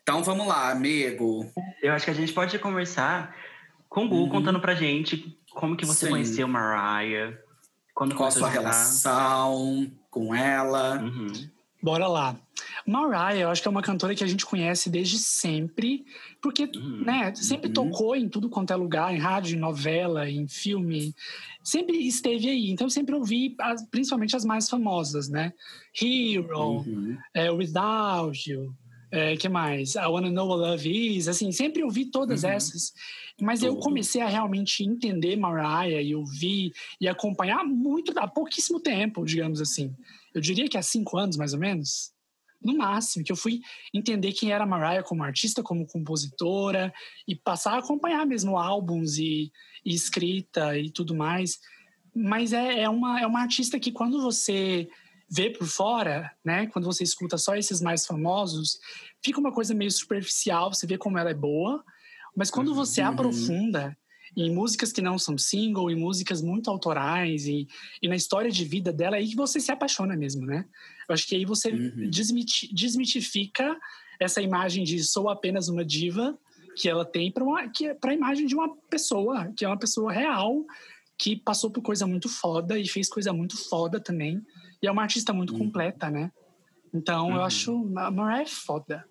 Então 0.02 0.22
vamos 0.24 0.46
lá, 0.46 0.70
amigo. 0.70 1.50
Eu 1.82 1.92
acho 1.92 2.06
que 2.06 2.10
a 2.10 2.14
gente 2.14 2.32
pode 2.32 2.58
conversar 2.58 3.36
com 3.88 4.06
o 4.06 4.08
Gu 4.08 4.16
Uhum. 4.16 4.28
contando 4.30 4.60
pra 4.60 4.74
gente 4.74 5.38
como 5.52 5.76
que 5.76 5.84
você 5.84 6.06
Sim. 6.06 6.12
conheceu 6.12 6.48
Mariah, 6.48 7.36
quando 7.94 8.14
Qual 8.14 8.28
a 8.28 8.30
sua 8.30 8.48
relação 8.48 9.90
com 10.10 10.34
ela? 10.34 10.98
Uhum. 11.00 11.32
Bora 11.82 12.06
lá. 12.06 12.38
Mariah, 12.86 13.38
eu 13.38 13.48
acho 13.48 13.62
que 13.62 13.68
é 13.68 13.70
uma 13.70 13.82
cantora 13.82 14.14
que 14.14 14.22
a 14.22 14.26
gente 14.26 14.44
conhece 14.44 14.90
desde 14.90 15.18
sempre, 15.18 16.04
porque, 16.42 16.64
Uhum. 16.76 17.04
né, 17.04 17.34
sempre 17.34 17.68
Uhum. 17.68 17.72
tocou 17.72 18.14
em 18.14 18.28
tudo 18.28 18.48
quanto 18.50 18.72
é 18.72 18.76
lugar, 18.76 19.14
em 19.14 19.18
rádio, 19.18 19.56
em 19.56 19.60
novela, 19.60 20.28
em 20.28 20.46
filme, 20.46 21.14
sempre 21.62 21.96
esteve 22.06 22.48
aí. 22.48 22.70
Então 22.70 22.86
eu 22.86 22.90
sempre 22.90 23.14
ouvi, 23.14 23.54
as- 23.60 23.86
principalmente 23.88 24.36
as 24.36 24.44
mais 24.44 24.68
famosas, 24.68 25.28
né? 25.28 25.52
Hero, 26.00 26.58
Uhum. 26.80 27.16
é, 27.34 27.50
Without 27.50 28.50
You, 28.50 28.74
é, 29.10 29.36
que 29.36 29.48
mais? 29.48 29.94
I 29.94 30.06
Wanna 30.06 30.30
Know 30.30 30.48
What 30.48 30.60
Love 30.70 31.16
Is, 31.16 31.28
assim, 31.28 31.50
sempre 31.52 31.82
ouvi 31.82 32.06
todas 32.10 32.44
Uhum. 32.44 32.50
essas. 32.50 32.92
Mas 33.40 33.62
eu 33.62 33.74
comecei 33.76 34.20
a 34.20 34.28
realmente 34.28 34.84
entender 34.84 35.34
Mariah 35.36 36.02
e 36.02 36.14
ouvir 36.14 36.72
e 37.00 37.08
acompanhar 37.08 37.64
muito, 37.64 38.12
há 38.18 38.28
pouquíssimo 38.28 38.78
tempo, 38.80 39.24
digamos 39.24 39.60
assim. 39.62 39.94
Eu 40.34 40.40
diria 40.40 40.68
que 40.68 40.78
há 40.78 40.82
cinco 40.82 41.18
anos, 41.18 41.36
mais 41.36 41.52
ou 41.52 41.58
menos. 41.60 42.12
No 42.62 42.76
máximo, 42.76 43.24
que 43.24 43.32
eu 43.32 43.36
fui 43.36 43.60
entender 43.92 44.32
quem 44.32 44.52
era 44.52 44.64
a 44.64 44.66
Mariah 44.66 45.02
como 45.02 45.24
artista, 45.24 45.62
como 45.62 45.86
compositora, 45.86 46.92
e 47.26 47.34
passar 47.34 47.74
a 47.74 47.78
acompanhar 47.78 48.26
mesmo 48.26 48.58
álbuns 48.58 49.16
e, 49.16 49.50
e 49.84 49.94
escrita 49.94 50.76
e 50.76 50.90
tudo 50.90 51.14
mais. 51.14 51.58
Mas 52.14 52.52
é, 52.52 52.80
é, 52.80 52.88
uma, 52.88 53.20
é 53.20 53.26
uma 53.26 53.40
artista 53.40 53.80
que 53.80 53.90
quando 53.90 54.20
você 54.20 54.88
vê 55.30 55.48
por 55.48 55.66
fora, 55.66 56.30
né? 56.44 56.66
Quando 56.66 56.84
você 56.84 57.02
escuta 57.04 57.38
só 57.38 57.54
esses 57.56 57.80
mais 57.80 58.04
famosos, 58.04 58.78
fica 59.24 59.40
uma 59.40 59.52
coisa 59.52 59.72
meio 59.72 59.90
superficial, 59.90 60.74
você 60.74 60.86
vê 60.86 60.98
como 60.98 61.16
ela 61.18 61.30
é 61.30 61.34
boa, 61.34 61.82
mas 62.36 62.50
quando 62.50 62.74
você 62.74 63.00
Uhum. 63.00 63.08
aprofunda 63.08 63.96
em 64.36 64.54
músicas 64.54 64.92
que 64.92 65.02
não 65.02 65.18
são 65.18 65.36
single, 65.36 65.90
em 65.90 65.96
músicas 65.96 66.40
muito 66.42 66.70
autorais 66.70 67.46
e, 67.46 67.66
e 68.02 68.08
na 68.08 68.16
história 68.16 68.50
de 68.50 68.64
vida 68.64 68.92
dela, 68.92 69.16
é 69.16 69.20
aí 69.20 69.28
que 69.28 69.36
você 69.36 69.58
se 69.60 69.72
apaixona 69.72 70.16
mesmo, 70.16 70.46
né? 70.46 70.64
Eu 71.08 71.14
acho 71.14 71.26
que 71.26 71.34
aí 71.34 71.44
você 71.44 71.70
Uhum. 71.72 72.08
desmiti- 72.10 72.72
desmitifica 72.72 73.76
essa 74.20 74.40
imagem 74.40 74.84
de 74.84 75.02
sou 75.02 75.28
apenas 75.28 75.68
uma 75.68 75.84
diva 75.84 76.38
que 76.76 76.88
ela 76.88 77.04
tem 77.04 77.32
para 77.32 77.44
a 78.10 78.14
imagem 78.14 78.46
de 78.46 78.54
uma 78.54 78.74
pessoa, 78.88 79.52
que 79.56 79.64
é 79.64 79.68
uma 79.68 79.78
pessoa 79.78 80.12
real, 80.12 80.64
que 81.18 81.36
passou 81.36 81.70
por 81.70 81.82
coisa 81.82 82.06
muito 82.06 82.28
foda 82.28 82.78
e 82.78 82.88
fez 82.88 83.08
coisa 83.08 83.32
muito 83.32 83.56
foda 83.68 84.00
também. 84.00 84.40
E 84.82 84.86
é 84.86 84.90
uma 84.90 85.02
artista 85.02 85.32
muito 85.32 85.52
Uhum. 85.52 85.58
completa, 85.58 86.08
né? 86.08 86.30
Então 86.94 87.30
eu 87.30 87.36
Uhum. 87.36 87.42
acho 87.42 87.92
a 87.98 88.10
Mariah 88.10 88.42
é 88.42 88.46
foda. 88.46 89.04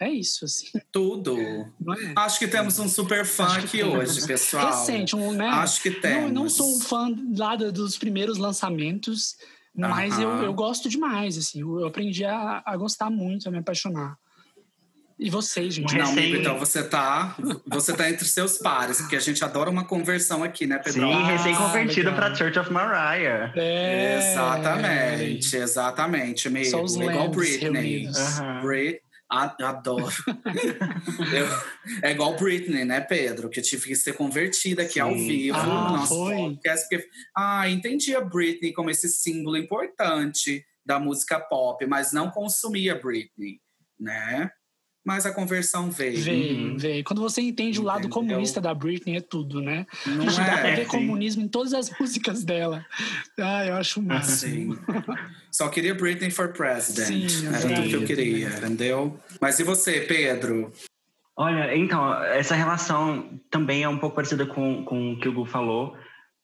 É 0.00 0.08
isso, 0.08 0.44
assim. 0.44 0.68
Tudo. 0.92 1.36
Não 1.80 1.92
é? 1.94 2.12
Acho 2.16 2.38
que 2.38 2.46
temos 2.46 2.78
um 2.78 2.88
super 2.88 3.24
fã 3.26 3.46
aqui 3.58 3.82
hoje, 3.82 4.24
pessoal. 4.26 4.66
Recente, 4.66 5.16
um, 5.16 5.32
né? 5.32 5.48
Acho 5.48 5.82
que 5.82 5.90
Não, 5.90 6.00
temos. 6.00 6.32
não 6.32 6.48
sou 6.48 6.76
um 6.76 6.80
fã 6.80 7.08
lá 7.36 7.56
do- 7.56 7.72
dos 7.72 7.98
primeiros 7.98 8.38
lançamentos, 8.38 9.36
mas 9.74 10.16
eu, 10.18 10.28
Aham. 10.30 10.44
eu 10.44 10.54
gosto 10.54 10.88
demais, 10.88 11.36
assim. 11.36 11.62
Eu, 11.62 11.80
eu 11.80 11.86
aprendi 11.88 12.24
a, 12.24 12.62
a 12.64 12.76
gostar 12.76 13.10
muito, 13.10 13.48
a 13.48 13.50
me 13.52 13.58
apaixonar. 13.58 14.16
E 15.20 15.28
vocês, 15.30 15.74
gente? 15.74 15.96
Não, 15.96 16.06
Recém- 16.14 16.36
então 16.36 16.56
você 16.60 16.80
tá, 16.80 17.34
você 17.66 17.92
tá 17.92 18.08
entre 18.08 18.24
seus 18.24 18.56
pares, 18.58 18.98
porque 18.98 19.16
a 19.16 19.20
gente 19.20 19.42
adora 19.42 19.68
uma 19.68 19.84
conversão 19.84 20.44
aqui, 20.44 20.64
né, 20.64 20.78
Pedro? 20.78 21.08
Sim, 21.08 21.12
Ah, 21.12 21.26
recém-convertido 21.26 22.10
legal. 22.10 22.26
pra 22.28 22.34
Church 22.36 22.56
of 22.56 22.70
Mariah. 22.72 23.52
É... 23.56 24.16
Exatamente, 24.32 25.56
exatamente, 25.56 26.46
amigo. 26.46 26.70
Só 26.70 26.82
os 26.84 26.94
Igual 26.94 27.30
Britney. 27.30 27.58
reunidos. 27.80 28.16
Aham. 28.16 28.60
Brit- 28.60 29.00
Adoro. 29.28 30.06
Eu, 31.34 31.46
é 32.02 32.12
igual 32.12 32.36
Britney, 32.36 32.84
né, 32.84 33.00
Pedro? 33.00 33.50
Que 33.50 33.60
eu 33.60 33.64
tive 33.64 33.88
que 33.88 33.96
ser 33.96 34.14
convertida 34.14 34.82
aqui 34.82 34.94
Sim. 34.94 35.00
ao 35.00 35.14
vivo 35.14 35.58
ah, 35.58 35.66
no 35.66 35.96
nosso 35.98 36.14
foi. 36.14 36.34
podcast. 36.34 36.88
Porque, 36.88 37.08
ah, 37.36 37.68
entendi 37.68 38.14
a 38.16 38.20
Britney 38.22 38.72
como 38.72 38.90
esse 38.90 39.08
símbolo 39.08 39.56
importante 39.58 40.64
da 40.84 40.98
música 40.98 41.38
pop, 41.38 41.84
mas 41.86 42.12
não 42.12 42.30
consumia 42.30 42.94
Britney, 42.94 43.60
né? 44.00 44.50
Mas 45.08 45.24
a 45.24 45.32
conversão 45.32 45.90
veio. 45.90 46.20
Veio, 46.20 46.58
uhum. 46.58 46.76
veio. 46.76 47.02
Quando 47.02 47.22
você 47.22 47.40
entende 47.40 47.78
Entendeu? 47.78 47.82
o 47.82 47.86
lado 47.86 48.08
comunista 48.10 48.60
da 48.60 48.74
Britney, 48.74 49.16
é 49.16 49.22
tudo, 49.22 49.62
né? 49.62 49.86
Não 50.04 50.24
é, 50.24 50.26
dá 50.26 50.58
pra 50.58 50.70
ver 50.74 50.84
sim. 50.84 50.90
comunismo 50.90 51.42
em 51.44 51.48
todas 51.48 51.72
as 51.72 51.88
músicas 51.98 52.44
dela. 52.44 52.84
Ah, 53.38 53.64
eu 53.64 53.74
acho 53.76 54.02
massa. 54.02 54.46
Sim. 54.46 54.78
Só 55.50 55.70
queria 55.70 55.94
Britney 55.94 56.30
for 56.30 56.52
President. 56.52 57.30
Sim, 57.30 57.46
Era 57.46 57.58
tudo 57.58 57.88
que 57.88 57.94
eu 57.94 58.04
queria, 58.04 58.48
entendeu? 58.48 59.18
Mas 59.40 59.58
e 59.58 59.64
você, 59.64 60.02
Pedro? 60.02 60.70
Olha, 61.34 61.74
então, 61.74 62.22
essa 62.24 62.54
relação 62.54 63.40
também 63.50 63.84
é 63.84 63.88
um 63.88 63.96
pouco 63.96 64.14
parecida 64.14 64.44
com, 64.44 64.84
com 64.84 65.14
o 65.14 65.18
que 65.18 65.26
o 65.30 65.32
Gu 65.32 65.46
falou. 65.46 65.96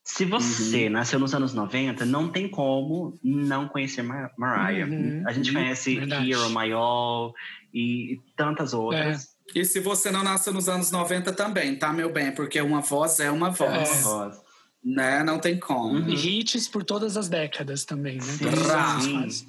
Se 0.03 0.25
você 0.25 0.85
uhum. 0.87 0.93
nasceu 0.93 1.19
nos 1.19 1.35
anos 1.35 1.53
90, 1.53 2.07
não 2.07 2.31
tem 2.31 2.49
como 2.49 3.19
não 3.23 3.69
conhecer 3.69 4.03
Mar 4.03 4.31
Mariah. 4.39 4.87
Uhum. 4.87 5.23
A 5.27 5.33
gente 5.33 5.53
conhece 5.53 5.97
Verdade. 5.97 6.33
Hero, 6.33 6.49
My 6.49 6.73
All 6.73 7.35
e 7.75 8.21
tantas 8.37 8.73
outras. 8.73 9.25
É. 9.55 9.59
E 9.59 9.65
se 9.65 9.81
você 9.81 10.11
não 10.11 10.23
nasceu 10.23 10.53
nos 10.53 10.69
anos 10.69 10.91
90 10.91 11.33
também, 11.33 11.77
tá, 11.77 11.93
meu 11.93 12.11
bem? 12.11 12.33
Porque 12.33 12.61
uma 12.61 12.81
voz 12.81 13.19
é 13.19 13.31
uma 13.31 13.51
voz. 13.51 13.73
É 13.73 13.79
uma 13.79 14.03
voz. 14.03 14.43
Né? 14.83 15.25
Não 15.25 15.39
tem 15.39 15.59
como. 15.59 15.99
Uhum. 15.99 16.09
E 16.09 16.41
hits 16.41 16.69
por 16.69 16.85
todas 16.85 17.17
as 17.17 17.29
décadas 17.29 17.85
também, 17.85 18.17
né? 18.17 18.23
Sim. 18.23 19.31
Sim. 19.31 19.49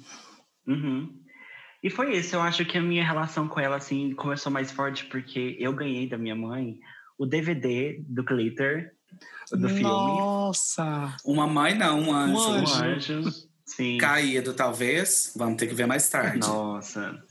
Uhum. 0.66 1.22
E 1.82 1.88
foi 1.88 2.16
isso. 2.16 2.34
Eu 2.34 2.42
acho 2.42 2.64
que 2.64 2.76
a 2.76 2.82
minha 2.82 3.04
relação 3.04 3.46
com 3.46 3.60
ela, 3.60 3.76
assim, 3.76 4.12
começou 4.14 4.50
mais 4.50 4.72
forte 4.72 5.04
porque 5.04 5.56
eu 5.60 5.72
ganhei 5.72 6.08
da 6.08 6.18
minha 6.18 6.34
mãe 6.34 6.78
o 7.18 7.24
DVD 7.24 8.02
do 8.08 8.24
Glitter 8.24 8.92
do 9.52 9.68
filme. 9.68 9.82
Nossa! 9.82 11.16
Uma 11.24 11.46
mãe 11.46 11.74
não, 11.74 12.00
um 12.00 12.12
anjo. 12.12 12.34
Um 12.34 12.52
anjo. 12.52 12.74
Um 12.74 12.84
anjo. 12.84 13.46
Sim. 13.64 13.98
Caído, 13.98 14.54
talvez. 14.54 15.32
Vamos 15.36 15.56
ter 15.56 15.66
que 15.66 15.74
ver 15.74 15.86
mais 15.86 16.08
tarde. 16.08 16.38
Nossa. 16.38 17.22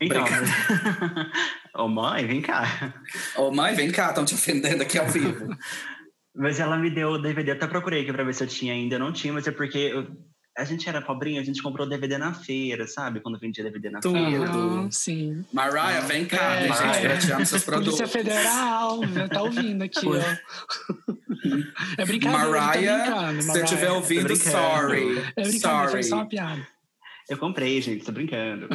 Então, 0.00 0.24
ô 1.76 1.88
mãe, 1.88 2.26
vem 2.26 2.40
cá. 2.40 2.94
Ô 3.36 3.50
mãe, 3.50 3.74
vem 3.74 3.90
cá, 3.90 4.08
estão 4.08 4.24
te 4.24 4.34
ofendendo 4.34 4.82
aqui 4.82 4.98
ao 4.98 5.06
vivo. 5.06 5.54
mas 6.34 6.58
ela 6.58 6.78
me 6.78 6.90
deu 6.90 7.10
o 7.10 7.18
DVD, 7.18 7.50
até 7.52 7.66
procurei 7.66 8.02
aqui 8.02 8.12
pra 8.12 8.24
ver 8.24 8.34
se 8.34 8.42
eu 8.42 8.48
tinha 8.48 8.72
ainda. 8.72 8.94
Eu 8.94 9.00
não 9.00 9.12
tinha, 9.12 9.32
mas 9.32 9.46
é 9.46 9.50
porque 9.50 9.78
eu, 9.78 10.06
a 10.56 10.64
gente 10.64 10.88
era 10.88 11.00
pobrinho, 11.00 11.40
a 11.40 11.44
gente 11.44 11.62
comprou 11.62 11.88
DVD 11.88 12.18
na 12.18 12.34
feira, 12.34 12.86
sabe? 12.86 13.20
Quando 13.20 13.38
vendia 13.38 13.62
DVD 13.62 13.90
na 13.90 14.00
Tudo. 14.00 14.14
feira. 14.14 14.46
Tudo. 14.46 14.88
sim. 14.90 15.44
Mariah, 15.52 16.00
vem 16.00 16.24
cá, 16.24 16.56
é, 16.56 16.68
gente, 16.68 17.00
pirateando 17.00 17.46
seus 17.46 17.64
produtos. 17.64 17.98
Polícia 17.98 18.08
Federal, 18.08 19.00
tá 19.30 19.42
ouvindo 19.42 19.82
aqui, 19.82 20.06
ó. 20.06 20.16
É 21.96 22.04
brincadeira, 22.04 22.60
Mariah, 22.60 23.04
tá 23.04 23.40
se 23.40 23.46
você 23.48 23.62
estiver 23.64 23.90
ouvindo, 23.90 24.34
sorry. 24.36 25.18
É 25.36 25.42
brincadeira, 25.42 25.58
sorry. 25.60 25.90
foi 25.90 26.02
só 26.02 26.16
uma 26.16 26.26
piada. 26.26 26.66
Eu 27.30 27.38
comprei, 27.38 27.80
gente, 27.80 28.04
tô 28.04 28.10
brincando. 28.10 28.68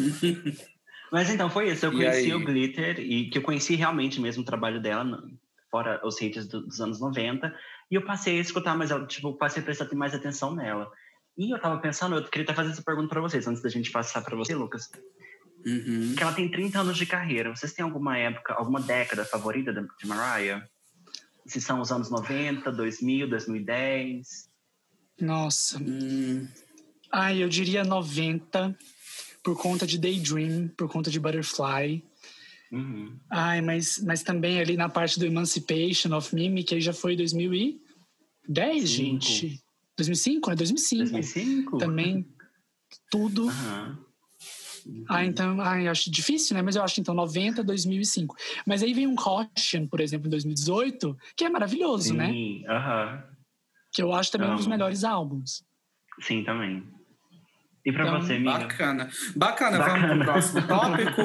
Mas 1.12 1.28
então, 1.28 1.50
foi 1.50 1.70
isso. 1.70 1.84
Eu 1.84 1.92
conheci 1.92 2.32
o 2.32 2.42
Glitter, 2.42 2.98
e 2.98 3.28
que 3.28 3.36
eu 3.36 3.42
conheci 3.42 3.74
realmente 3.74 4.18
mesmo 4.18 4.42
o 4.42 4.46
trabalho 4.46 4.80
dela, 4.80 5.22
fora 5.70 6.00
os 6.02 6.18
hits 6.18 6.46
dos 6.46 6.80
anos 6.80 6.98
90. 6.98 7.54
E 7.90 7.94
eu 7.94 8.02
passei 8.02 8.38
a 8.38 8.40
escutar, 8.40 8.74
mas 8.74 8.90
eu, 8.90 9.06
tipo, 9.06 9.34
passei 9.34 9.60
a 9.60 9.64
prestar 9.64 9.94
mais 9.94 10.14
atenção 10.14 10.54
nela. 10.54 10.90
E 11.36 11.54
eu 11.54 11.60
tava 11.60 11.78
pensando, 11.80 12.16
eu 12.16 12.24
queria 12.24 12.44
até 12.44 12.54
fazer 12.54 12.70
essa 12.70 12.82
pergunta 12.82 13.10
para 13.10 13.20
vocês, 13.20 13.46
antes 13.46 13.62
da 13.62 13.68
gente 13.68 13.90
passar 13.90 14.22
para 14.22 14.34
você, 14.36 14.54
Lucas. 14.54 14.90
Uhum. 15.66 16.14
Que 16.16 16.22
ela 16.22 16.32
tem 16.32 16.50
30 16.50 16.80
anos 16.80 16.96
de 16.96 17.04
carreira. 17.04 17.54
Vocês 17.54 17.74
têm 17.74 17.84
alguma 17.84 18.16
época, 18.16 18.54
alguma 18.54 18.80
década 18.80 19.26
favorita 19.26 19.70
de 19.70 20.06
Mariah? 20.06 20.66
Se 21.44 21.60
são 21.60 21.78
os 21.78 21.92
anos 21.92 22.10
90, 22.10 22.72
2000, 22.72 23.28
2010? 23.28 24.48
Nossa. 25.20 25.78
Hum. 25.78 26.48
Ai, 27.12 27.42
eu 27.42 27.48
diria 27.48 27.84
90, 27.84 28.76
por 29.42 29.60
conta 29.60 29.86
de 29.86 29.98
Daydream, 29.98 30.68
por 30.68 30.88
conta 30.88 31.10
de 31.10 31.20
Butterfly. 31.20 32.02
Uhum. 32.72 33.18
Ai, 33.28 33.60
mas, 33.60 34.02
mas 34.02 34.22
também 34.22 34.58
ali 34.58 34.76
na 34.76 34.88
parte 34.88 35.18
do 35.18 35.26
Emancipation 35.26 36.16
of 36.16 36.34
Mimi, 36.34 36.64
que 36.64 36.74
aí 36.74 36.80
já 36.80 36.94
foi 36.94 37.14
2010, 37.14 38.88
Cinco. 38.88 38.88
gente. 38.88 39.60
2005, 39.98 40.50
né? 40.50 40.56
2005. 40.56 41.10
2005? 41.12 41.78
Também 41.78 42.26
tudo. 43.10 43.44
Uhum. 43.44 43.96
Ah, 45.08 45.24
então, 45.24 45.60
ah, 45.60 45.90
acho 45.90 46.10
difícil, 46.10 46.56
né? 46.56 46.62
Mas 46.62 46.74
eu 46.74 46.82
acho 46.82 47.00
então 47.00 47.14
90, 47.14 47.62
2005. 47.62 48.34
Mas 48.66 48.82
aí 48.82 48.92
vem 48.94 49.06
um 49.06 49.14
Caution, 49.14 49.86
por 49.86 50.00
exemplo, 50.00 50.26
em 50.26 50.30
2018, 50.30 51.16
que 51.36 51.44
é 51.44 51.50
maravilhoso, 51.50 52.08
Sim, 52.08 52.16
né? 52.16 52.32
Sim, 52.32 52.66
aham. 52.66 53.24
Que 53.92 54.02
eu 54.02 54.12
acho 54.12 54.32
também 54.32 54.50
um 54.50 54.56
dos 54.56 54.66
melhores 54.66 55.04
álbuns. 55.04 55.62
Sim, 56.20 56.42
também. 56.42 56.82
E 57.84 57.90
para 57.90 58.06
então, 58.06 58.20
você, 58.20 58.34
amiga? 58.34 58.58
Bacana. 58.58 59.10
Bacana. 59.34 59.78
Bacana. 59.78 60.06
Vamos 60.06 60.16
pro 60.16 60.32
próximo 60.32 60.66
tópico. 60.68 61.22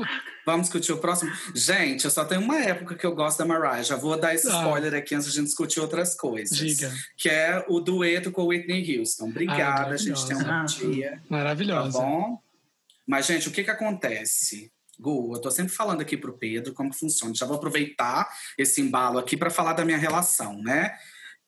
vamos 0.46 0.62
discutir 0.62 0.92
o 0.92 0.98
próximo. 0.98 1.30
Gente, 1.54 2.06
eu 2.06 2.10
só 2.10 2.24
tenho 2.24 2.40
uma 2.40 2.58
época 2.58 2.94
que 2.94 3.04
eu 3.04 3.14
gosto 3.14 3.38
da 3.38 3.44
Mariah. 3.44 3.82
Já 3.82 3.96
vou 3.96 4.18
dar 4.18 4.34
esse 4.34 4.48
ah. 4.48 4.56
spoiler 4.56 4.94
aqui 4.94 5.14
antes 5.14 5.26
de 5.26 5.32
a 5.32 5.36
gente 5.36 5.48
discutir 5.48 5.80
outras 5.80 6.14
coisas. 6.14 6.56
Diga. 6.56 6.90
Que 7.16 7.28
é 7.28 7.62
o 7.68 7.78
dueto 7.80 8.32
com 8.32 8.46
Whitney 8.46 8.98
Houston. 8.98 9.28
Obrigada, 9.28 9.90
ah, 9.90 9.94
a 9.94 9.96
gente 9.96 10.26
tem 10.26 10.36
um 10.36 10.64
dia. 10.64 11.20
Maravilhosa. 11.28 11.98
Tá 11.98 12.04
bom? 12.04 12.40
Mas, 13.06 13.26
gente, 13.26 13.48
o 13.48 13.52
que 13.52 13.62
que 13.62 13.70
acontece? 13.70 14.72
Gu, 14.98 15.34
eu 15.34 15.40
tô 15.40 15.50
sempre 15.50 15.72
falando 15.72 16.00
aqui 16.00 16.16
pro 16.16 16.36
Pedro 16.36 16.72
como 16.72 16.92
funciona. 16.92 17.34
Já 17.34 17.46
vou 17.46 17.56
aproveitar 17.56 18.28
esse 18.56 18.80
embalo 18.80 19.18
aqui 19.18 19.36
para 19.36 19.50
falar 19.50 19.74
da 19.74 19.84
minha 19.84 19.98
relação, 19.98 20.60
né? 20.62 20.96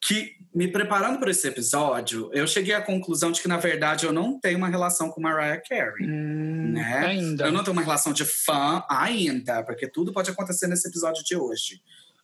Que 0.01 0.35
me 0.53 0.67
preparando 0.67 1.19
para 1.19 1.31
esse 1.31 1.47
episódio, 1.47 2.29
eu 2.33 2.45
cheguei 2.45 2.73
à 2.73 2.81
conclusão 2.81 3.31
de 3.31 3.41
que 3.41 3.47
na 3.47 3.57
verdade 3.57 4.05
eu 4.05 4.11
não 4.11 4.39
tenho 4.39 4.57
uma 4.57 4.67
relação 4.67 5.09
com 5.09 5.21
Mariah 5.21 5.61
Carey, 5.61 6.05
hum, 6.05 6.73
né? 6.73 7.05
Ainda. 7.05 7.45
Eu 7.45 7.51
não 7.51 7.63
tenho 7.63 7.73
uma 7.73 7.83
relação 7.83 8.11
de 8.11 8.25
fã 8.25 8.83
ainda, 8.89 9.63
porque 9.63 9.87
tudo 9.87 10.11
pode 10.11 10.29
acontecer 10.29 10.67
nesse 10.67 10.87
episódio 10.87 11.23
de 11.23 11.35
hoje. 11.35 11.81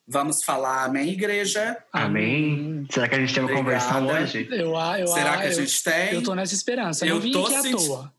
Vamos 0.09 0.41
falar 0.41 0.85
amém, 0.85 1.09
igreja? 1.09 1.77
Amém. 1.91 2.87
Será 2.89 3.09
que 3.09 3.15
a 3.15 3.19
gente 3.19 3.33
tem 3.33 3.43
uma 3.43 3.53
conversão 3.53 4.07
hoje? 4.07 4.47
Eu, 4.49 4.73
eu, 4.73 5.07
Será 5.07 5.37
que 5.37 5.47
a 5.47 5.51
gente 5.51 5.83
tem? 5.83 6.13
Eu 6.13 6.23
tô 6.23 6.33
nessa 6.33 6.53
esperança. 6.53 7.05
Eu, 7.05 7.15
eu 7.15 7.21
vim 7.21 7.37
aqui 7.37 7.61
senti... 7.61 7.75
à 7.75 7.77
toa. 7.77 8.13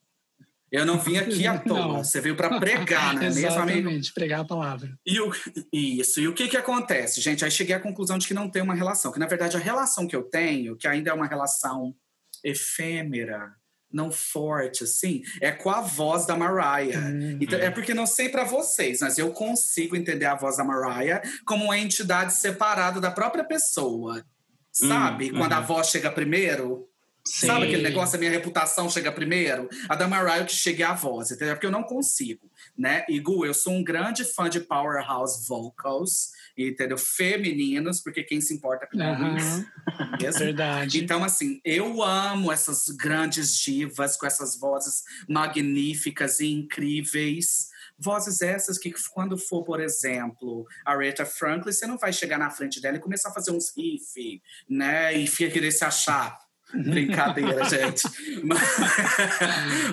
Eu 0.70 0.84
não 0.84 0.98
vim 0.98 1.16
aqui 1.16 1.46
à 1.46 1.58
toa. 1.60 1.78
Não. 1.78 2.04
Você 2.04 2.20
veio 2.20 2.37
para 2.37 2.58
pregar, 2.58 3.14
né? 3.14 3.26
Exatamente, 3.28 3.82
mesmo, 3.82 4.14
pregar 4.14 4.40
a 4.40 4.44
palavra. 4.44 4.98
E 5.04 5.20
o, 5.20 5.32
isso. 5.72 6.20
E 6.20 6.28
o 6.28 6.34
que 6.34 6.48
que 6.48 6.56
acontece, 6.56 7.20
gente? 7.20 7.44
Aí 7.44 7.50
cheguei 7.50 7.75
à 7.75 7.80
conclusão 7.80 8.18
de 8.18 8.26
que 8.26 8.34
não 8.34 8.48
tem 8.48 8.62
uma 8.62 8.75
relação. 8.75 9.12
Que, 9.12 9.18
na 9.18 9.26
verdade, 9.26 9.56
a 9.56 9.60
relação 9.60 10.06
que 10.06 10.14
eu 10.14 10.22
tenho, 10.22 10.76
que 10.76 10.87
ainda 10.87 11.10
é 11.10 11.14
uma 11.14 11.26
relação 11.26 11.94
efêmera, 12.44 13.52
não 13.92 14.12
forte, 14.12 14.84
assim, 14.84 15.22
é 15.40 15.50
com 15.50 15.70
a 15.70 15.80
voz 15.80 16.26
da 16.26 16.37
Mariah. 16.37 16.98
Uhum. 16.98 17.38
Então, 17.40 17.58
é 17.58 17.70
porque 17.70 17.94
não 17.94 18.06
sei 18.06 18.28
para 18.28 18.44
vocês, 18.44 19.00
mas 19.00 19.18
eu 19.18 19.32
consigo 19.32 19.96
entender 19.96 20.26
a 20.26 20.34
voz 20.34 20.58
da 20.58 20.64
Mariah 20.64 21.22
como 21.46 21.64
uma 21.64 21.78
entidade 21.78 22.34
separada 22.34 23.00
da 23.00 23.10
própria 23.10 23.44
pessoa. 23.44 24.25
Sabe? 24.70 25.30
Uhum. 25.30 25.38
Quando 25.38 25.54
a 25.54 25.60
voz 25.60 25.88
chega 25.88 26.10
primeiro, 26.10 26.88
Sim. 27.28 27.47
Sabe 27.47 27.66
aquele 27.66 27.82
negócio, 27.82 28.16
a 28.16 28.18
minha 28.18 28.30
reputação 28.30 28.88
chega 28.88 29.12
primeiro? 29.12 29.68
A 29.88 29.94
da 29.94 30.08
Mariah 30.08 30.44
que 30.44 30.52
chegue 30.52 30.82
a 30.82 30.94
voz, 30.94 31.30
entendeu? 31.30 31.54
Porque 31.54 31.66
eu 31.66 31.70
não 31.70 31.82
consigo, 31.82 32.50
né? 32.76 33.04
E 33.08 33.20
Gu, 33.20 33.44
eu 33.44 33.52
sou 33.52 33.75
um 33.75 33.85
grande 33.85 34.25
fã 34.25 34.49
de 34.49 34.61
powerhouse 34.61 35.47
vocals, 35.47 36.30
entendeu? 36.56 36.97
Femininos, 36.97 38.00
porque 38.00 38.23
quem 38.23 38.40
se 38.40 38.54
importa 38.54 38.87
com 38.87 38.97
uhum. 38.97 39.37
isso. 39.37 39.66
Verdade. 40.38 41.04
Então, 41.04 41.23
assim, 41.23 41.61
eu 41.64 42.02
amo 42.02 42.50
essas 42.50 42.88
grandes 42.88 43.54
divas 43.56 44.16
com 44.16 44.26
essas 44.26 44.58
vozes 44.58 45.02
magníficas 45.28 46.40
e 46.40 46.47
incríveis. 46.47 47.68
Vozes 47.99 48.40
essas 48.40 48.78
que, 48.78 48.92
quando 49.12 49.37
for, 49.37 49.64
por 49.64 49.80
exemplo, 49.80 50.66
a 50.85 50.92
Aretha 50.92 51.26
Franklin, 51.26 51.73
você 51.73 51.87
não 51.87 51.99
vai 51.99 52.12
chegar 52.12 52.38
na 52.38 52.50
frente 52.50 52.80
dela 52.80 52.97
e 52.97 53.00
começar 53.00 53.28
a 53.28 53.35
fazer 53.35 53.50
uns 53.50 53.73
riff, 53.76 54.40
né? 54.68 55.16
E 55.16 55.28
querer 55.28 55.73
se 55.73 55.85
achar 55.85 56.48
Brincadeira, 56.72 57.64
gente. 57.68 58.02
Mas, 58.44 58.60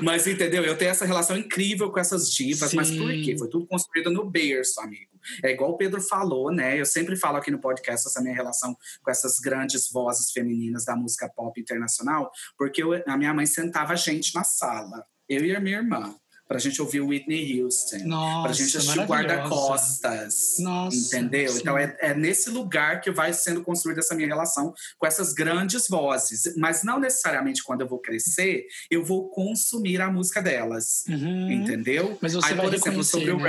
mas, 0.01 0.27
entendeu? 0.27 0.63
Eu 0.63 0.77
tenho 0.77 0.91
essa 0.91 1.05
relação 1.05 1.37
incrível 1.37 1.91
com 1.91 1.99
essas 1.99 2.29
divas, 2.29 2.71
Sim. 2.71 2.75
mas 2.75 2.91
por 2.91 3.09
quê? 3.09 3.37
Foi 3.37 3.49
tudo 3.49 3.65
construído 3.65 4.11
no 4.11 4.29
berço, 4.29 4.81
amigo. 4.81 5.11
É 5.43 5.51
igual 5.51 5.71
o 5.71 5.77
Pedro 5.77 6.01
falou, 6.01 6.51
né? 6.51 6.79
Eu 6.79 6.85
sempre 6.85 7.15
falo 7.15 7.37
aqui 7.37 7.49
no 7.49 7.59
podcast 7.59 8.07
essa 8.07 8.21
minha 8.21 8.35
relação 8.35 8.75
com 9.01 9.09
essas 9.09 9.39
grandes 9.39 9.89
vozes 9.89 10.31
femininas 10.31 10.85
da 10.85 10.95
música 10.95 11.29
pop 11.29 11.59
internacional, 11.59 12.29
porque 12.57 12.83
eu, 12.83 12.93
a 13.07 13.17
minha 13.17 13.33
mãe 13.33 13.45
sentava 13.45 13.93
a 13.93 13.95
gente 13.95 14.35
na 14.35 14.43
sala, 14.43 15.05
eu 15.27 15.45
e 15.45 15.55
a 15.55 15.59
minha 15.59 15.77
irmã 15.77 16.15
pra 16.47 16.59
gente 16.59 16.81
ouvir 16.81 17.01
Whitney 17.01 17.61
Houston, 17.61 17.97
Nossa, 18.05 18.43
pra 18.43 18.53
gente 18.53 18.77
assistir 18.77 18.99
o 18.99 19.05
Guarda-Costas, 19.05 20.55
Nossa, 20.59 20.95
entendeu? 21.17 21.51
sim. 21.51 21.59
Então 21.59 21.77
é, 21.77 21.95
é 21.99 22.13
nesse 22.13 22.49
lugar 22.49 23.01
que 23.01 23.11
vai 23.11 23.33
sendo 23.33 23.63
construída 23.63 23.99
essa 24.01 24.15
minha 24.15 24.27
relação 24.27 24.73
com 24.97 25.07
essas 25.07 25.33
grandes 25.33 25.87
vozes, 25.87 26.53
mas 26.57 26.83
não 26.83 26.99
necessariamente 26.99 27.63
quando 27.63 27.81
eu 27.81 27.87
vou 27.87 27.99
crescer, 27.99 28.65
eu 28.91 29.03
vou 29.03 29.29
consumir 29.29 30.01
a 30.01 30.11
música 30.11 30.41
delas, 30.41 31.03
Uhum. 31.09 31.51
entendeu? 31.51 32.17
Mas 32.21 32.33
você 32.33 32.47
Aí, 32.49 32.53
vai 32.53 32.65
por 32.65 32.73
exemplo, 32.73 33.03
sobre 33.03 33.31
o 33.31 33.37
né? 33.37 33.43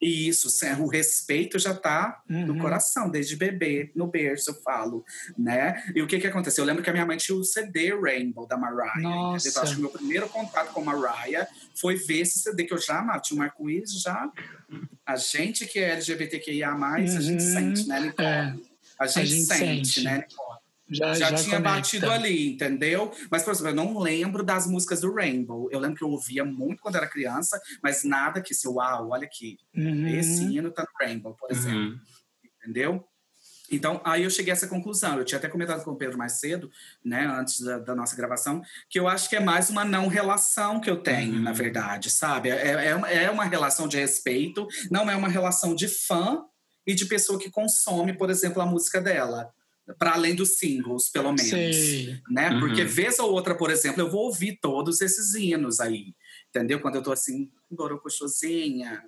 Rainbow. 0.00 0.08
Isso, 0.28 0.48
o 0.80 0.86
respeito 0.88 1.58
já 1.58 1.74
tá 1.74 2.22
no 2.28 2.52
Uhum. 2.54 2.58
coração, 2.60 3.10
desde 3.10 3.34
bebê, 3.36 3.90
no 3.94 4.06
berço, 4.06 4.50
eu 4.50 4.54
falo, 4.62 5.04
né? 5.36 5.82
E 5.94 6.00
o 6.02 6.06
que 6.06 6.18
que 6.20 6.26
aconteceu? 6.26 6.62
Eu 6.62 6.66
lembro 6.68 6.82
que 6.82 6.90
a 6.90 6.92
minha 6.92 7.04
mãe 7.06 7.16
tinha 7.16 7.36
o 7.36 7.42
CD 7.44 7.92
Rainbow, 8.00 8.46
da 8.46 8.56
Mariah. 8.56 9.00
Nossa. 9.00 9.48
Então, 9.48 9.62
acho 9.62 9.72
que 9.72 9.78
o 9.78 9.82
meu 9.82 9.90
primeiro 9.90 10.28
contato 10.28 10.72
com 10.72 10.84
Mariah 10.84 11.46
foi 11.74 11.96
ver 11.96 12.20
esse 12.20 12.38
CD 12.38 12.64
que 12.64 12.72
eu 12.74 12.78
já 12.78 13.00
amava. 13.00 13.20
Tinha 13.20 13.40
o 13.40 13.42
arco-íris 13.42 14.00
já. 14.00 14.30
A 15.04 15.16
gente 15.16 15.66
que 15.66 15.78
é 15.78 15.90
LGBTQIA+, 15.94 16.72
a 16.74 17.00
gente 17.00 17.32
Uhum. 17.32 17.40
sente, 17.40 17.88
né, 17.88 18.00
Nicole? 18.00 18.26
É, 18.28 18.54
A 18.98 19.06
gente, 19.06 19.26
gente 19.28 19.44
sente, 19.46 19.86
sente. 19.88 20.04
né, 20.04 20.18
Nicole? 20.28 20.57
Já, 20.90 21.14
já, 21.14 21.30
já 21.30 21.36
tinha 21.36 21.56
conecta. 21.56 21.76
batido 21.76 22.10
ali, 22.10 22.52
entendeu? 22.54 23.12
Mas, 23.30 23.42
por 23.42 23.52
exemplo, 23.52 23.70
eu 23.70 23.74
não 23.74 23.98
lembro 23.98 24.42
das 24.42 24.66
músicas 24.66 25.00
do 25.00 25.12
Rainbow. 25.14 25.68
Eu 25.70 25.78
lembro 25.80 25.96
que 25.96 26.04
eu 26.04 26.10
ouvia 26.10 26.44
muito 26.44 26.80
quando 26.82 26.96
era 26.96 27.06
criança, 27.08 27.60
mas 27.82 28.04
nada 28.04 28.40
que 28.40 28.52
assim, 28.54 28.68
uau, 28.68 29.10
olha 29.10 29.24
aqui, 29.26 29.56
Uhum. 29.76 30.06
esse 30.08 30.42
hino 30.44 30.70
tá 30.70 30.82
no 30.82 31.06
Rainbow, 31.06 31.34
por 31.34 31.50
exemplo, 31.50 31.78
Uhum. 31.78 31.98
entendeu? 32.62 33.04
Então, 33.70 34.00
aí 34.02 34.22
eu 34.24 34.30
cheguei 34.30 34.50
a 34.50 34.56
essa 34.56 34.66
conclusão. 34.66 35.18
Eu 35.18 35.24
tinha 35.26 35.38
até 35.38 35.46
comentado 35.46 35.84
com 35.84 35.90
o 35.90 35.96
Pedro 35.96 36.16
mais 36.16 36.40
cedo, 36.40 36.70
né, 37.04 37.26
antes 37.26 37.60
da, 37.60 37.78
da 37.78 37.94
nossa 37.94 38.16
gravação, 38.16 38.62
que 38.88 38.98
eu 38.98 39.06
acho 39.06 39.28
que 39.28 39.36
é 39.36 39.40
mais 39.40 39.68
uma 39.68 39.84
não 39.84 40.08
relação 40.08 40.80
que 40.80 40.88
eu 40.88 41.02
tenho, 41.02 41.34
Uhum. 41.34 41.42
na 41.42 41.52
verdade, 41.52 42.10
sabe? 42.10 42.48
É, 42.48 42.86
é, 42.86 42.94
uma- 42.94 43.10
é 43.10 43.30
uma 43.30 43.44
relação 43.44 43.86
de 43.86 43.98
respeito, 43.98 44.66
não 44.90 45.10
é 45.10 45.14
uma 45.14 45.28
relação 45.28 45.74
de 45.74 45.86
fã 45.86 46.42
e 46.86 46.94
de 46.94 47.04
pessoa 47.04 47.38
que 47.38 47.50
consome, 47.50 48.14
por 48.16 48.30
exemplo, 48.30 48.62
a 48.62 48.66
música 48.66 49.02
dela. 49.02 49.52
Para 49.98 50.14
além 50.14 50.34
dos 50.34 50.58
singles, 50.58 51.08
pelo 51.08 51.32
menos 51.32 51.48
Sei. 51.48 52.20
né? 52.30 52.50
Uhum. 52.50 52.60
Porque 52.60 52.84
vez 52.84 53.18
ou 53.18 53.32
outra, 53.32 53.54
por 53.54 53.70
exemplo, 53.70 54.02
eu 54.02 54.10
vou 54.10 54.24
ouvir 54.24 54.58
todos 54.60 55.00
esses 55.00 55.34
hinos 55.34 55.80
aí, 55.80 56.14
entendeu? 56.48 56.80
Quando 56.80 56.96
eu 56.96 57.02
tô 57.02 57.12
assim, 57.12 57.50
borocochosinha, 57.70 59.02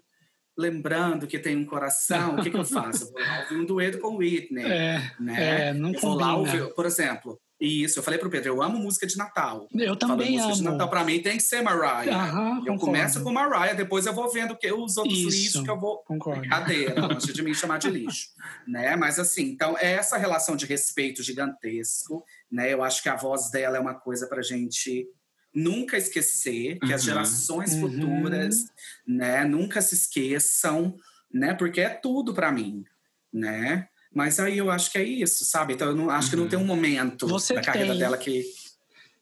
lembrando 0.57 1.27
que 1.27 1.39
tem 1.39 1.57
um 1.57 1.67
coração, 1.67 2.37
o 2.37 2.43
que 2.43 2.51
que 2.51 2.57
eu 2.57 2.65
faço? 2.65 3.05
Eu 3.05 3.13
vou 3.13 3.21
lá 3.21 3.41
ouvir 3.43 3.57
um 3.57 3.65
dueto 3.65 3.99
com 3.99 4.17
Whitney, 4.17 4.65
É, 4.71 5.13
né? 5.19 5.69
é, 5.69 5.75
não 5.75 5.93
eu 5.93 6.01
vou 6.01 6.15
lá 6.15 6.37
ouvir, 6.37 6.73
por 6.75 6.87
exemplo, 6.87 7.41
isso, 7.61 7.99
eu 7.99 8.03
falei 8.03 8.19
pro 8.19 8.31
Pedro, 8.31 8.49
eu 8.55 8.63
amo 8.63 8.79
música 8.79 9.07
de 9.07 9.17
Natal. 9.19 9.69
Eu 9.75 9.95
também 9.95 10.33
música 10.33 10.53
de 10.55 10.61
amo. 10.61 10.71
Natal 10.71 10.89
pra 10.89 11.05
mim 11.05 11.21
tem 11.21 11.37
que 11.37 11.43
ser 11.43 11.61
Mariah. 11.63 12.11
Aham, 12.17 12.51
eu 12.59 12.73
concordo. 12.73 12.79
começo 12.81 13.23
com 13.23 13.31
Mariah, 13.33 13.75
depois 13.75 14.07
eu 14.07 14.15
vou 14.15 14.31
vendo 14.33 14.57
que 14.57 14.73
os 14.73 14.97
outros 14.97 15.19
Isso. 15.19 15.29
lixos 15.29 15.63
que 15.63 15.71
eu 15.71 15.79
vou 15.79 15.99
Concordo. 16.05 16.41
Brincadeira, 16.41 16.95
longe 17.07 17.33
de 17.33 17.43
mim 17.43 17.53
chamar 17.55 17.79
de 17.79 17.91
lixo, 17.91 18.29
né? 18.67 18.97
Mas 18.97 19.19
assim, 19.19 19.43
então 19.51 19.77
é 19.79 19.93
essa 19.93 20.17
relação 20.17 20.57
de 20.57 20.65
respeito 20.65 21.23
gigantesco, 21.23 22.25
né? 22.51 22.73
Eu 22.73 22.83
acho 22.83 23.03
que 23.03 23.09
a 23.09 23.17
voz 23.17 23.51
dela 23.51 23.77
é 23.77 23.81
uma 23.81 23.95
coisa 23.95 24.27
pra 24.27 24.41
gente 24.43 25.07
nunca 25.55 25.99
esquecer, 25.99 26.79
que 26.79 26.93
as 26.93 27.03
Uhum. 27.03 27.07
gerações 27.09 27.73
Uhum. 27.75 27.81
futuras, 27.93 28.65
né, 29.07 29.45
nunca 29.45 29.83
se 29.83 29.95
esqueçam, 29.97 30.95
né? 31.33 31.55
Porque 31.55 31.81
é 31.81 31.89
tudo 31.91 32.33
pra 32.33 32.51
mim, 32.53 32.85
né? 33.33 33.89
Mas 34.13 34.41
aí 34.41 34.59
eu 34.59 34.71
acho 34.71 34.91
que 34.91 34.99
é 34.99 35.05
isso, 35.05 35.45
sabe? 35.45 35.75
Então 35.75 35.89
eu 35.89 35.95
não, 35.97 36.11
acho 36.11 36.31
que 36.31 36.37
não 36.37 36.45
Uhum. 36.45 36.49
tem 36.49 36.59
um 36.59 36.65
momento 36.65 37.27
Você 37.29 37.55
da 37.55 37.61
carreira 37.61 37.91
tem. 37.91 37.99
dela 37.99 38.17
que 38.19 38.45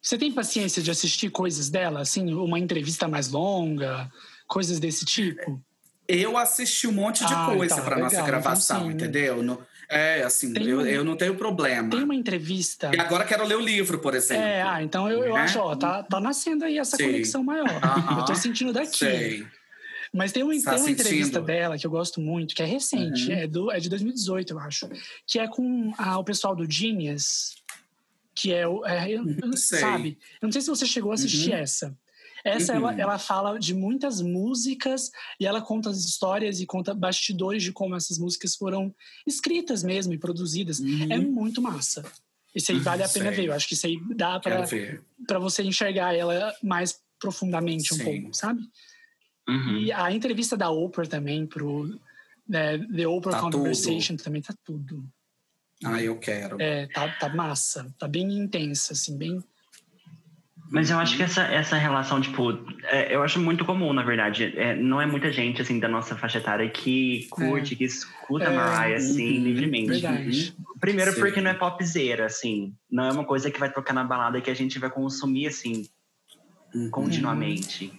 Você 0.01 0.17
tem 0.17 0.33
paciência 0.33 0.83
de 0.83 0.91
assistir 0.91 1.31
coisas 1.31 1.69
dela, 1.69 2.01
assim, 2.01 2.33
uma 2.33 2.59
entrevista 2.59 3.07
mais 3.07 3.29
longa, 3.29 4.11
coisas 4.47 4.79
desse 4.81 5.05
tipo? 5.05 5.63
eu 6.11 6.39
assisti 6.39 6.87
um 6.87 6.93
monte 6.93 7.23
de 7.27 7.35
Ah, 7.35 7.45
coisa 7.45 7.77
tá, 7.77 7.83
pra 7.83 7.99
nossa 7.99 8.15
legal, 8.17 8.27
gravação, 8.27 8.77
então 8.79 8.89
sim. 8.89 8.95
entendeu? 8.95 9.43
No- 9.43 9.63
é, 9.91 10.23
assim, 10.23 10.55
Tem 10.55 10.67
eu, 10.67 10.81
eu 10.87 11.05
não 11.05 11.15
tenho 11.19 11.35
problema. 11.37 11.91
Tem 11.91 12.03
uma 12.03 12.15
entrevista. 12.15 12.91
E 12.95 12.99
agora 12.99 13.25
quero 13.27 13.45
ler 13.45 13.57
o 13.57 13.61
livro, 13.61 13.99
por 13.99 14.15
exemplo. 14.15 14.43
É, 14.43 14.63
ah, 14.63 14.83
então 14.83 15.11
eu, 15.11 15.23
eu 15.23 15.35
Né? 15.35 15.43
acho, 15.43 15.59
ó, 15.59 15.77
tá, 15.77 16.03
tá 16.03 16.19
nascendo 16.19 16.65
aí 16.65 16.79
essa 16.79 16.97
Sim. 16.97 17.05
conexão 17.05 17.45
maior. 17.45 17.85
Aham. 17.85 18.17
Eu 18.21 18.25
tô 18.25 18.35
sentindo 18.35 18.73
daqui. 18.73 18.97
Sei. 18.97 19.47
Mas 20.13 20.33
tem, 20.33 20.43
um, 20.43 20.63
Tá 20.63 20.73
tem 20.75 20.81
uma 20.83 20.91
entrevista 20.91 21.41
dela 21.41 21.77
que 21.79 21.87
eu 21.87 21.91
gosto 21.91 22.21
muito, 22.21 22.55
que 22.55 22.63
é 22.63 22.67
recente, 22.67 23.27
Uhum. 23.27 23.33
é, 23.33 23.47
do, 23.47 23.71
é 23.71 23.79
de 23.79 23.89
2018, 23.89 24.53
eu 24.55 24.59
acho. 24.59 24.89
Que 25.27 25.39
é 25.39 25.47
com 25.49 25.93
a- 25.99 26.19
o 26.19 26.25
pessoal 26.25 26.57
do 26.57 26.71
Genius, 26.71 27.57
que 28.35 28.53
é 28.53 28.67
o. 28.67 28.85
é, 28.87 29.11
eu- 29.11 29.25
eu- 29.29 29.57
Sei. 29.57 29.79
sabe? 29.81 30.19
Eu 30.41 30.47
não 30.47 30.53
sei 30.53 30.63
se 30.63 30.69
você 30.69 30.87
chegou 30.87 31.11
a 31.11 31.15
assistir 31.15 31.51
Uhum. 31.51 31.57
essa. 31.59 31.97
Essa, 32.45 32.73
Uhum. 32.73 32.79
ela, 32.89 33.01
ela 33.01 33.19
fala 33.19 33.59
de 33.59 33.75
muitas 33.75 34.21
músicas 34.23 35.11
e 35.41 35.45
ela 35.47 35.61
conta 35.61 35.91
as 35.91 35.99
histórias 36.05 36.61
e 36.61 36.67
conta 36.67 36.95
bastidores 36.95 37.63
de 37.63 37.73
como 37.73 37.97
essas 37.97 38.17
músicas 38.17 38.55
foram 38.55 38.95
escritas 39.27 39.83
mesmo 39.83 40.15
e 40.15 40.19
produzidas. 40.19 40.79
Uhum. 40.79 41.13
É 41.13 41.19
muito 41.19 41.61
massa. 41.61 42.05
Isso 42.55 42.71
aí 42.73 42.79
vale 42.79 43.03
a 43.03 43.09
pena 43.09 43.27
Sei. 43.27 43.37
ver. 43.37 43.49
Eu 43.49 43.53
acho 43.55 43.67
que 43.69 43.75
isso 43.75 43.87
aí 43.87 43.99
dá 44.17 44.41
pra 45.27 45.39
você 45.39 45.63
enxergar 45.65 46.15
ela 46.15 46.55
mais 46.63 46.99
profundamente 47.19 47.93
um 47.93 47.97
Sim. 47.99 48.05
pouco, 48.05 48.35
sabe? 48.35 48.63
Uhum. 49.49 49.79
E 49.79 49.93
a 49.93 50.13
entrevista 50.13 50.57
da 50.57 50.71
Oprah 50.71 51.07
também 51.07 51.47
pro 51.47 51.99
né, 52.47 52.79
The 52.79 53.09
Oprah 53.09 53.33
Tá 53.33 53.51
Conversation 53.51 54.17
também 54.17 54.43
tá 54.43 54.55
tudo. 54.65 55.05
Ah, 55.85 56.03
eu 56.03 56.19
quero. 56.19 56.61
É, 56.61 56.87
tá, 56.89 57.09
tá 57.09 57.29
massa, 57.29 57.87
tá 57.99 58.09
bem 58.09 58.37
intensa, 58.37 58.93
assim, 58.93 59.17
bem. 59.17 59.43
Mas 60.71 60.91
eu 60.91 60.99
acho 60.99 61.17
que 61.17 61.23
essa, 61.23 61.43
essa 61.45 61.77
relação, 61.79 62.21
tipo, 62.21 62.53
é, 62.85 63.15
eu 63.15 63.23
acho 63.23 63.41
muito 63.41 63.65
comum, 63.65 63.93
na 63.93 64.03
verdade. 64.03 64.53
É, 64.55 64.77
não 64.77 65.01
é 65.01 65.07
muita 65.07 65.33
gente, 65.33 65.63
assim, 65.63 65.79
da 65.79 65.89
nossa 65.89 66.15
faixa 66.15 66.39
etária 66.39 66.69
que 66.69 67.27
curte, 67.31 67.75
que 67.75 67.85
escuta 67.85 68.45
É, 68.45 68.51
Mariah, 68.55 68.97
assim, 68.97 69.39
uhum, 69.39 69.45
livremente. 69.45 69.89
Verdade. 69.89 70.55
Primeiro 70.79 71.13
Sim. 71.13 71.21
porque 71.21 71.41
não 71.41 71.51
é 71.51 71.55
popzeira, 71.55 72.27
assim. 72.27 72.75
Não 72.91 73.05
é 73.05 73.13
uma 73.13 73.25
coisa 73.25 73.51
que 73.51 73.59
vai 73.59 73.73
tocar 73.73 73.95
na 73.95 74.05
balada 74.05 74.41
que 74.43 74.51
a 74.51 74.55
gente 74.55 74.79
vai 74.79 74.91
consumir, 74.91 75.47
assim, 75.47 75.87
Uhum. 76.75 76.91
continuamente. 76.91 77.91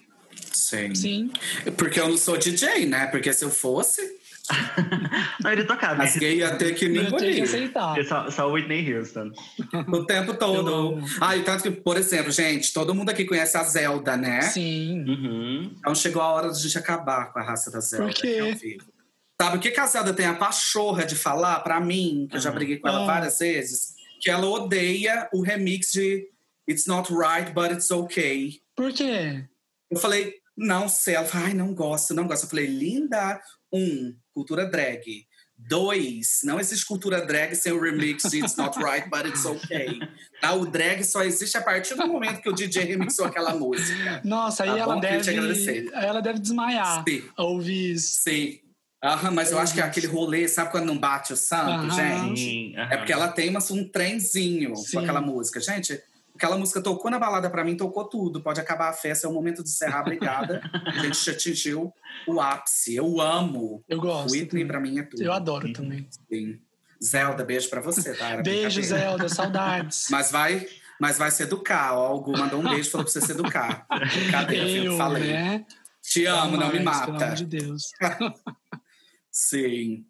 Sim. 0.51 0.95
Sim. 0.95 1.31
Porque 1.77 1.99
eu 1.99 2.07
não 2.09 2.17
sou 2.17 2.37
DJ, 2.37 2.85
né? 2.85 3.07
Porque 3.07 3.31
se 3.33 3.43
eu 3.45 3.49
fosse, 3.49 4.01
Não, 5.43 5.51
ele 5.51 5.63
tocava. 5.63 6.01
as 6.03 6.15
gays 6.17 6.39
iam 6.39 6.57
ter 6.57 6.73
que 6.73 6.87
me 6.89 6.99
engolir 7.03 7.43
aceitar. 7.43 7.97
É 7.99 8.03
só, 8.03 8.29
só 8.31 8.51
Whitney 8.51 8.93
Houston. 8.95 9.31
o 9.87 10.05
tempo 10.05 10.33
todo. 10.33 10.99
Ah, 11.21 11.37
e 11.37 11.43
tanto 11.43 11.63
que, 11.63 11.71
por 11.71 11.97
exemplo, 11.97 12.31
gente, 12.31 12.73
todo 12.73 12.95
mundo 12.95 13.09
aqui 13.09 13.25
conhece 13.25 13.55
a 13.57 13.63
Zelda, 13.63 14.17
né? 14.17 14.41
Sim. 14.41 15.05
Uhum. 15.07 15.71
Então 15.77 15.93
chegou 15.93 16.21
a 16.21 16.29
hora 16.29 16.49
de 16.49 16.57
a 16.57 16.61
gente 16.61 16.77
acabar 16.77 17.31
com 17.31 17.39
a 17.39 17.43
raça 17.43 17.69
da 17.69 17.79
Zelda. 17.79 18.07
Por 18.07 18.13
quê? 18.15 18.39
ao 18.39 18.55
vivo. 18.55 18.85
Sabe 19.41 19.57
o 19.57 19.59
que 19.59 19.71
que 19.71 19.79
a 19.79 19.85
Zelda 19.85 20.13
tem 20.13 20.25
a 20.25 20.33
pachorra 20.33 21.05
de 21.05 21.15
falar 21.15 21.59
pra 21.61 21.79
mim, 21.79 22.27
que 22.29 22.35
eu 22.37 22.41
já 22.41 22.49
Aham. 22.49 22.57
briguei 22.57 22.77
com 22.77 22.87
ela 22.89 23.03
Ah. 23.03 23.05
várias 23.05 23.37
vezes, 23.39 23.93
que 24.19 24.29
ela 24.29 24.45
odeia 24.47 25.29
o 25.31 25.41
remix 25.41 25.91
de 25.93 26.27
It's 26.67 26.87
Not 26.87 27.09
Right, 27.13 27.51
But 27.53 27.71
It's 27.71 27.89
Okay. 27.91 28.59
Por 28.75 28.91
quê? 28.91 29.45
Eu 29.89 29.97
falei, 29.99 30.33
não 30.57 30.87
sei. 30.89 31.15
Ela 31.15 31.25
falou, 31.25 31.47
ai, 31.47 31.53
não 31.53 31.73
gosto, 31.73 32.13
não 32.13 32.27
gosto. 32.27 32.43
Eu 32.43 32.49
falei, 32.49 32.67
linda, 32.67 33.41
um, 33.73 34.15
cultura 34.33 34.65
drag. 34.65 35.25
Dois, 35.61 36.39
não 36.45 36.57
existe 36.57 36.85
cultura 36.85 37.25
drag 37.25 37.53
sem 37.53 37.73
o 37.73 37.81
remix 37.81 38.23
de 38.29 38.39
It's 38.39 38.55
Not 38.55 38.79
Right, 38.81 39.09
But 39.09 39.25
It's 39.25 39.43
Okay. 39.45 39.99
Tá? 40.39 40.53
O 40.53 40.65
drag 40.65 41.03
só 41.03 41.21
existe 41.21 41.57
a 41.57 41.61
partir 41.61 41.95
do 41.95 42.07
momento 42.07 42.41
que 42.41 42.49
o 42.49 42.53
DJ 42.53 42.85
remixou 42.85 43.25
aquela 43.25 43.53
música. 43.53 44.21
Nossa, 44.23 44.63
aí 44.63 44.69
Tá 44.69 44.77
ela 44.77 45.01
queria 45.01 45.19
te 45.19 45.25
deve. 45.25 45.37
agradecer. 45.37 45.89
Aí 45.93 46.05
ela 46.05 46.21
deve 46.21 46.39
desmaiar 46.39 47.03
Sim. 47.07 47.23
ao 47.35 47.51
ouvir 47.53 47.91
isso. 47.91 48.21
Sim. 48.21 48.59
Aham, 49.03 49.31
mas 49.31 49.51
eu 49.51 49.59
acho 49.59 49.73
que 49.73 49.81
é 49.81 49.83
aquele 49.83 50.07
rolê, 50.07 50.47
sabe 50.47 50.71
quando 50.71 50.85
não 50.85 50.97
bate 50.97 51.33
o 51.33 51.37
santo, 51.37 51.69
Aham. 51.71 51.89
gente? 51.91 52.39
Sim, 52.41 52.73
É 52.77 52.95
porque 52.97 53.11
ela 53.13 53.27
tem 53.29 53.49
uma, 53.49 53.59
um 53.71 53.83
trenzinho 53.87 54.75
Sim. 54.77 54.91
com 54.93 54.99
aquela 54.99 55.21
música. 55.21 55.59
Gente, 55.59 56.01
aquela 56.39 56.57
música 56.57 56.81
tocou 56.81 57.11
na 57.11 57.19
balada 57.19 57.49
pra 57.49 57.63
mim, 57.65 57.75
tocou 57.75 58.05
tudo. 58.05 58.41
Pode 58.41 58.61
acabar 58.61 58.89
a 58.89 58.93
festa, 58.93 59.27
é 59.27 59.29
o 59.29 59.33
momento 59.33 59.61
de 59.61 59.69
encerrar, 59.69 60.01
obrigada. 60.01 60.61
a 60.85 60.99
gente 61.03 61.23
já 61.23 61.33
atingiu 61.33 61.93
o 62.25 62.39
ápice. 62.39 62.95
Eu 62.95 63.19
amo. 63.19 63.83
Eu 63.89 63.99
gosto. 63.99 64.31
Whitney 64.31 64.65
pra 64.65 64.79
mim 64.79 64.99
é 64.99 65.03
tudo. 65.03 65.21
Eu 65.21 65.33
adoro 65.33 65.71
também. 65.73 66.07
Sim. 66.31 66.59
Zelda, 67.03 67.43
beijo 67.43 67.69
pra 67.69 67.81
você, 67.81 68.13
tá? 68.13 68.29
Era 68.29 68.41
Beijo. 68.41 68.81
Zelda, 68.81 69.27
saudades. 69.29 70.07
Mas 70.11 70.31
vai, 70.31 70.67
mas 70.99 71.17
vai 71.17 71.31
se 71.31 71.43
educar. 71.43 71.93
Ó, 71.93 72.15
o 72.15 72.21
Gu 72.21 72.37
mandou 72.37 72.59
um 72.59 72.63
beijo 72.69 72.89
e 72.89 72.91
falou 72.91 73.05
pra 73.05 73.13
você 73.13 73.21
se 73.21 73.31
educar. 73.31 73.85
Filho, 74.49 74.93
eu, 74.93 74.97
falei. 74.97 75.31
né? 75.31 75.65
Te 76.01 76.25
amo, 76.25 76.57
não 76.57 76.67
me 76.69 76.77
Jamais, 76.79 76.99
Pelo 77.01 77.11
mata. 77.13 77.25
amor 77.25 77.35
de 77.35 77.45
Deus. 77.45 77.83
Sim. 79.31 80.05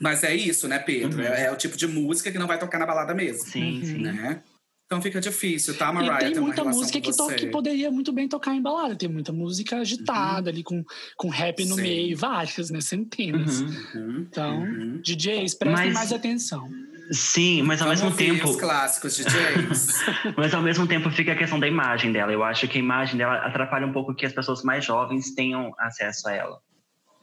Mas 0.00 0.22
é 0.22 0.34
isso, 0.34 0.68
né, 0.68 0.78
Pedro? 0.78 1.18
Uhum. 1.20 1.26
É, 1.26 1.44
é 1.46 1.52
o 1.52 1.56
tipo 1.56 1.76
de 1.76 1.86
música 1.86 2.30
que 2.30 2.38
não 2.38 2.46
vai 2.46 2.58
tocar 2.58 2.78
na 2.78 2.86
balada 2.86 3.14
mesmo. 3.14 3.44
Sim, 3.50 3.78
Uhum. 3.80 3.84
sim. 3.84 3.98
Né? 4.02 4.42
Então 4.88 5.02
fica 5.02 5.20
difícil, 5.20 5.76
tá, 5.76 5.92
Mariah? 5.92 6.30
E 6.30 6.32
tem 6.32 6.40
muita 6.42 6.64
música 6.64 6.98
que, 6.98 7.14
to- 7.14 7.28
que 7.36 7.46
poderia 7.48 7.90
muito 7.90 8.10
bem 8.10 8.26
tocar 8.26 8.54
em 8.54 8.62
balada. 8.62 8.96
Tem 8.96 9.06
muita 9.06 9.30
música 9.34 9.76
agitada 9.76 10.48
ali, 10.48 10.62
com, 10.62 10.82
com 11.14 11.28
rap 11.28 11.62
no 11.66 11.74
Sim. 11.74 11.82
meio, 11.82 12.16
várias, 12.16 12.70
né? 12.70 12.80
Centenas. 12.80 13.60
Uhum. 13.60 13.68
Uhum, 13.94 14.26
Então, 14.30 14.60
uhum. 14.62 15.00
DJs, 15.04 15.54
prestem 15.56 15.84
Mas- 15.88 15.94
mais 15.94 16.10
atenção. 16.12 16.66
Sim, 17.10 17.62
mas 17.62 17.80
ao 17.82 17.88
Vamos 17.88 18.02
mesmo 18.02 18.10
ouvir 18.12 18.36
tempo. 18.38 18.50
os 18.50 18.56
clássicos 18.56 19.16
DJs. 19.16 20.04
Mas 20.36 20.52
ao 20.52 20.60
mesmo 20.60 20.86
tempo 20.86 21.10
fica 21.10 21.32
a 21.32 21.36
questão 21.36 21.58
da 21.58 21.66
imagem 21.66 22.12
dela. 22.12 22.30
Eu 22.30 22.44
acho 22.44 22.68
que 22.68 22.76
a 22.76 22.80
imagem 22.82 23.16
dela 23.16 23.36
atrapalha 23.46 23.86
um 23.86 23.92
pouco 23.92 24.14
que 24.14 24.26
as 24.26 24.32
pessoas 24.34 24.62
mais 24.62 24.84
jovens 24.84 25.34
tenham 25.34 25.72
acesso 25.78 26.28
a 26.28 26.32
ela. 26.34 26.58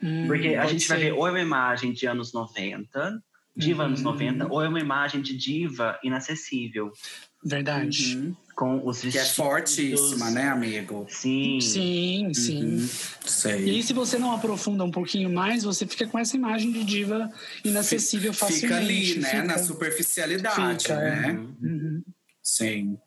Hum, 0.02 0.26
Porque 0.26 0.50
a 0.56 0.66
gente 0.66 0.88
vai 0.88 0.98
ser. 0.98 1.04
ver 1.06 1.12
ou 1.14 1.28
é 1.28 1.30
uma 1.30 1.40
imagem 1.40 1.94
de 1.94 2.08
anos 2.08 2.34
90, 2.34 3.22
diva 3.56 3.84
anos 3.84 4.00
Uhum. 4.00 4.06
90, 4.12 4.48
ou 4.52 4.60
é 4.64 4.68
uma 4.68 4.80
imagem 4.80 5.22
de 5.22 5.38
diva 5.38 6.00
inacessível. 6.04 6.92
Verdade. 7.46 8.18
Uhum. 8.18 8.36
Com 8.56 8.88
os 8.88 9.02
Que 9.02 9.18
é 9.18 9.26
fortíssima, 9.26 10.32
né, 10.32 10.48
amigo? 10.48 11.06
Sim. 11.10 11.60
Sim, 11.62 12.34
sim. 12.34 12.64
Uhum. 12.64 12.90
E 13.26 13.30
Sei. 13.30 13.70
aí, 13.70 13.84
se 13.84 13.94
você 13.94 14.18
não 14.18 14.32
aprofunda 14.32 14.84
um 14.84 14.90
pouquinho 14.90 15.30
mais, 15.30 15.64
você 15.64 15.86
fica 15.86 16.08
com 16.08 16.18
essa 16.18 16.36
imagem 16.36 16.72
de 16.72 16.84
diva 16.84 17.30
inacessível 17.66 18.34
facilmente. 18.34 18.62
Fica 18.62 18.78
ali, 18.78 19.20
né? 19.20 19.30
fica. 19.30 19.44
Na 19.44 19.58
superficialidade, 19.60 20.84
Fica, 20.84 20.94
é. 20.94 21.34
né? 21.34 21.48
Uhum. 21.62 22.04
Sim. 22.42 22.98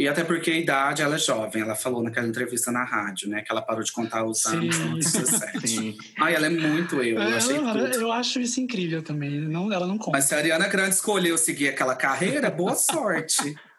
E 0.00 0.08
até 0.08 0.24
porque 0.24 0.50
a 0.50 0.56
idade, 0.56 1.02
ela 1.02 1.16
é 1.16 1.18
jovem. 1.18 1.62
Ela 1.62 1.74
falou 1.74 2.02
naquela 2.02 2.26
entrevista 2.26 2.72
na 2.72 2.84
rádio, 2.84 3.28
né? 3.28 3.42
Que 3.42 3.52
ela 3.52 3.62
parou 3.62 3.82
de 3.82 3.92
contar 3.92 4.24
os 4.24 4.44
anos 4.46 4.78
no 4.78 4.94
17. 4.96 5.68
Sim. 5.68 5.96
Ai, 6.18 6.34
ela 6.34 6.46
é 6.46 6.50
muito 6.50 6.96
eu. 6.96 7.16
Eu 7.16 7.22
É, 7.22 7.36
achei 7.36 7.56
ela- 7.56 7.72
tudo. 7.72 7.94
eu 7.94 8.12
acho 8.12 8.40
isso 8.40 8.60
incrível 8.60 9.02
também. 9.02 9.30
Não, 9.40 9.72
ela 9.72 9.86
não 9.86 9.98
conta. 9.98 10.12
Mas 10.12 10.24
se 10.24 10.34
a 10.34 10.38
Ariana 10.38 10.68
Grande 10.68 10.94
escolheu 10.94 11.36
seguir 11.38 11.68
aquela 11.68 11.94
carreira, 11.94 12.50
boa 12.50 12.74
sorte. 12.74 13.36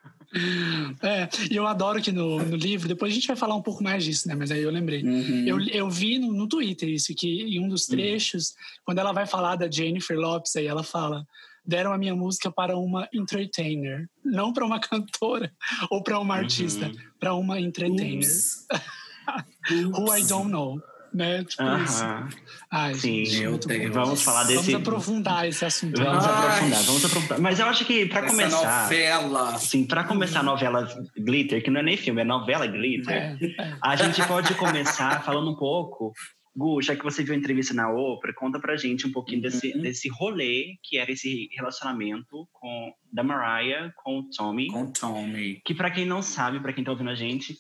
É, 1.04 1.28
e 1.52 1.58
eu 1.58 1.68
adoro 1.68 2.02
que 2.02 2.10
no, 2.10 2.40
no 2.42 2.56
livro, 2.56 2.88
depois 2.88 3.12
a 3.12 3.16
gente 3.16 3.28
vai 3.28 3.36
falar 3.36 3.54
um 3.54 3.62
pouco 3.62 3.84
mais 3.84 4.02
disso, 4.02 4.30
né? 4.30 4.34
Mas 4.34 4.50
aí 4.50 4.62
eu 4.62 4.72
lembrei. 4.72 5.04
Uhum. 5.04 5.46
Eu, 5.46 5.60
eu 5.68 5.90
vi 5.90 6.18
no, 6.20 6.32
no 6.32 6.48
Twitter 6.48 6.88
isso, 6.88 7.14
que 7.14 7.28
em 7.44 7.60
um 7.62 7.68
dos 7.68 7.86
trechos, 7.86 8.54
quando 8.86 9.00
ela 9.00 9.12
vai 9.12 9.26
falar 9.28 9.58
da 9.58 9.70
Jennifer 9.70 10.18
Lopes, 10.18 10.56
aí 10.56 10.68
ela 10.68 10.84
fala: 10.84 11.26
deram 11.66 11.94
a 11.94 11.98
minha 11.98 12.16
música 12.16 12.52
para 12.52 12.78
uma 12.78 13.08
entertainer, 13.14 14.08
não 14.24 14.52
para 14.54 14.66
uma 14.66 14.80
cantora 14.82 15.52
ou 15.90 16.04
para 16.04 16.20
uma 16.20 16.36
artista, 16.36 16.88
Uhum. 16.88 16.96
para 17.20 17.34
uma 17.36 17.60
entertainer. 17.60 18.18
Ups. 18.20 18.66
Who 19.72 20.16
I 20.18 20.24
don't 20.26 20.50
know. 20.52 20.82
Né? 21.14 21.44
Tipo 21.44 21.64
isso. 21.84 22.04
Aham. 22.06 22.30
Ai, 22.72 22.94
Sim. 22.94 23.26
gente, 23.26 23.68
bom. 23.68 23.74
Deus. 23.74 23.94
Vamos 23.94 24.22
falar 24.24 24.44
Vamos 24.46 24.62
desse. 24.66 24.76
aprofundar 24.76 25.46
esse 25.46 25.66
assunto. 25.66 26.02
Vamos 26.02 26.26
Ai. 26.26 26.32
aprofundar, 26.48 26.84
vamos 26.84 27.06
aprofundar. 27.06 27.40
Mas 27.42 27.60
eu 27.60 27.66
acho 27.66 27.84
que 27.84 28.06
para 28.06 28.28
começar. 28.28 28.84
novela. 28.84 29.58
Sim, 29.58 29.86
para 29.86 30.06
começar 30.06 30.40
a 30.40 30.44
novela 30.44 30.88
Glitter, 31.18 31.62
que 31.62 31.70
não 31.70 31.82
é 31.82 31.84
nem 31.84 31.98
filme, 31.98 32.22
é 32.22 32.24
novela 32.24 32.66
Glitter. 32.66 33.14
É, 33.14 33.38
é. 33.62 33.78
A 33.84 33.98
gente 33.98 34.26
pode 34.26 34.54
começar 34.56 35.22
falando 35.26 35.52
um 35.52 35.56
pouco. 35.58 36.14
Gu, 36.56 36.82
já 36.82 36.96
que 36.96 37.04
você 37.04 37.24
viu 37.24 37.34
a 37.34 37.38
entrevista 37.38 37.74
na 37.74 37.90
Oprah, 37.90 38.34
conta 38.34 38.60
pra 38.60 38.76
gente 38.76 39.08
um 39.08 39.12
pouquinho 39.12 39.42
desse, 39.42 39.72
Uhum. 39.74 39.82
desse 39.82 40.10
rolê 40.10 40.78
que 40.84 40.98
era 40.98 41.12
esse 41.12 41.50
relacionamento 41.56 42.48
com 42.52 42.94
da 43.12 43.24
Mariah 43.24 43.92
com 43.96 44.20
o 44.20 44.30
Tommy. 44.30 44.68
Com 44.68 44.92
Tommy. 44.92 45.62
Que 45.66 45.74
pra 45.74 45.90
quem 45.90 46.06
não 46.06 46.22
sabe, 46.22 46.60
pra 46.60 46.74
quem 46.74 46.84
tá 46.84 46.92
ouvindo 46.92 47.10
a 47.10 47.16
gente, 47.16 47.58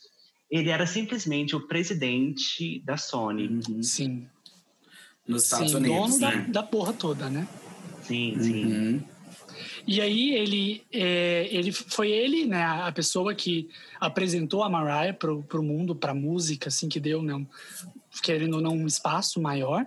ele 0.50 0.70
era 0.70 0.86
simplesmente 0.86 1.56
o 1.56 1.68
presidente 1.68 2.82
da 2.84 2.98
Sony. 2.98 3.48
Uhum. 3.48 3.82
Sim, 3.82 4.28
Nos 5.26 5.44
Estados 5.46 5.72
sim, 5.72 5.78
Unidos, 5.78 5.96
dono 5.96 6.20
da, 6.20 6.32
né? 6.36 6.46
da 6.50 6.64
porra 6.64 6.92
toda, 6.92 7.30
né? 7.30 7.48
Sim, 8.02 8.36
sim. 8.42 8.66
Uhum. 8.66 9.04
E 9.92 10.00
aí 10.00 10.34
ele, 10.36 10.86
é, 10.90 11.50
ele 11.52 11.70
foi 11.74 12.10
ele, 12.10 12.46
né, 12.46 12.64
a 12.64 12.90
pessoa 12.94 13.36
que 13.36 13.68
apresentou 14.00 14.64
a 14.64 14.70
Mariah 14.70 15.14
pro, 15.14 15.44
pro 15.44 15.62
mundo, 15.62 15.94
pra 15.94 16.14
música, 16.14 16.70
assim, 16.70 16.88
que 16.88 16.98
deu, 16.98 17.22
né, 17.22 17.36
um- 17.36 17.46
querendo 18.24 18.54
ou 18.56 18.62
não, 18.62 18.72
um 18.72 18.88
espaço 18.88 19.42
maior. 19.42 19.86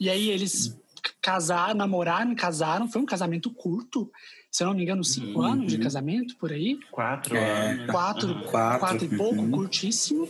E 0.00 0.08
aí 0.08 0.30
eles 0.30 0.74
casaram, 1.20 1.74
namoraram, 1.74 2.34
casaram. 2.34 2.88
Foi 2.88 3.02
um 3.02 3.06
casamento 3.06 3.50
curto, 3.50 4.10
se 4.50 4.62
eu 4.62 4.68
não 4.68 4.74
me 4.74 4.84
engano, 4.84 5.04
cinco 5.04 5.40
Uhum. 5.40 5.44
anos 5.46 5.70
de 5.70 5.76
casamento, 5.76 6.34
por 6.38 6.50
aí. 6.50 6.78
Quatro 6.90 7.36
É. 7.36 7.72
anos. 7.72 7.86
Quatro. 7.90 8.34
Quatro. 8.50 8.78
quatro 8.80 9.04
e 9.04 9.16
pouco, 9.18 9.42
Uhum. 9.42 9.50
curtíssimo. 9.50 10.26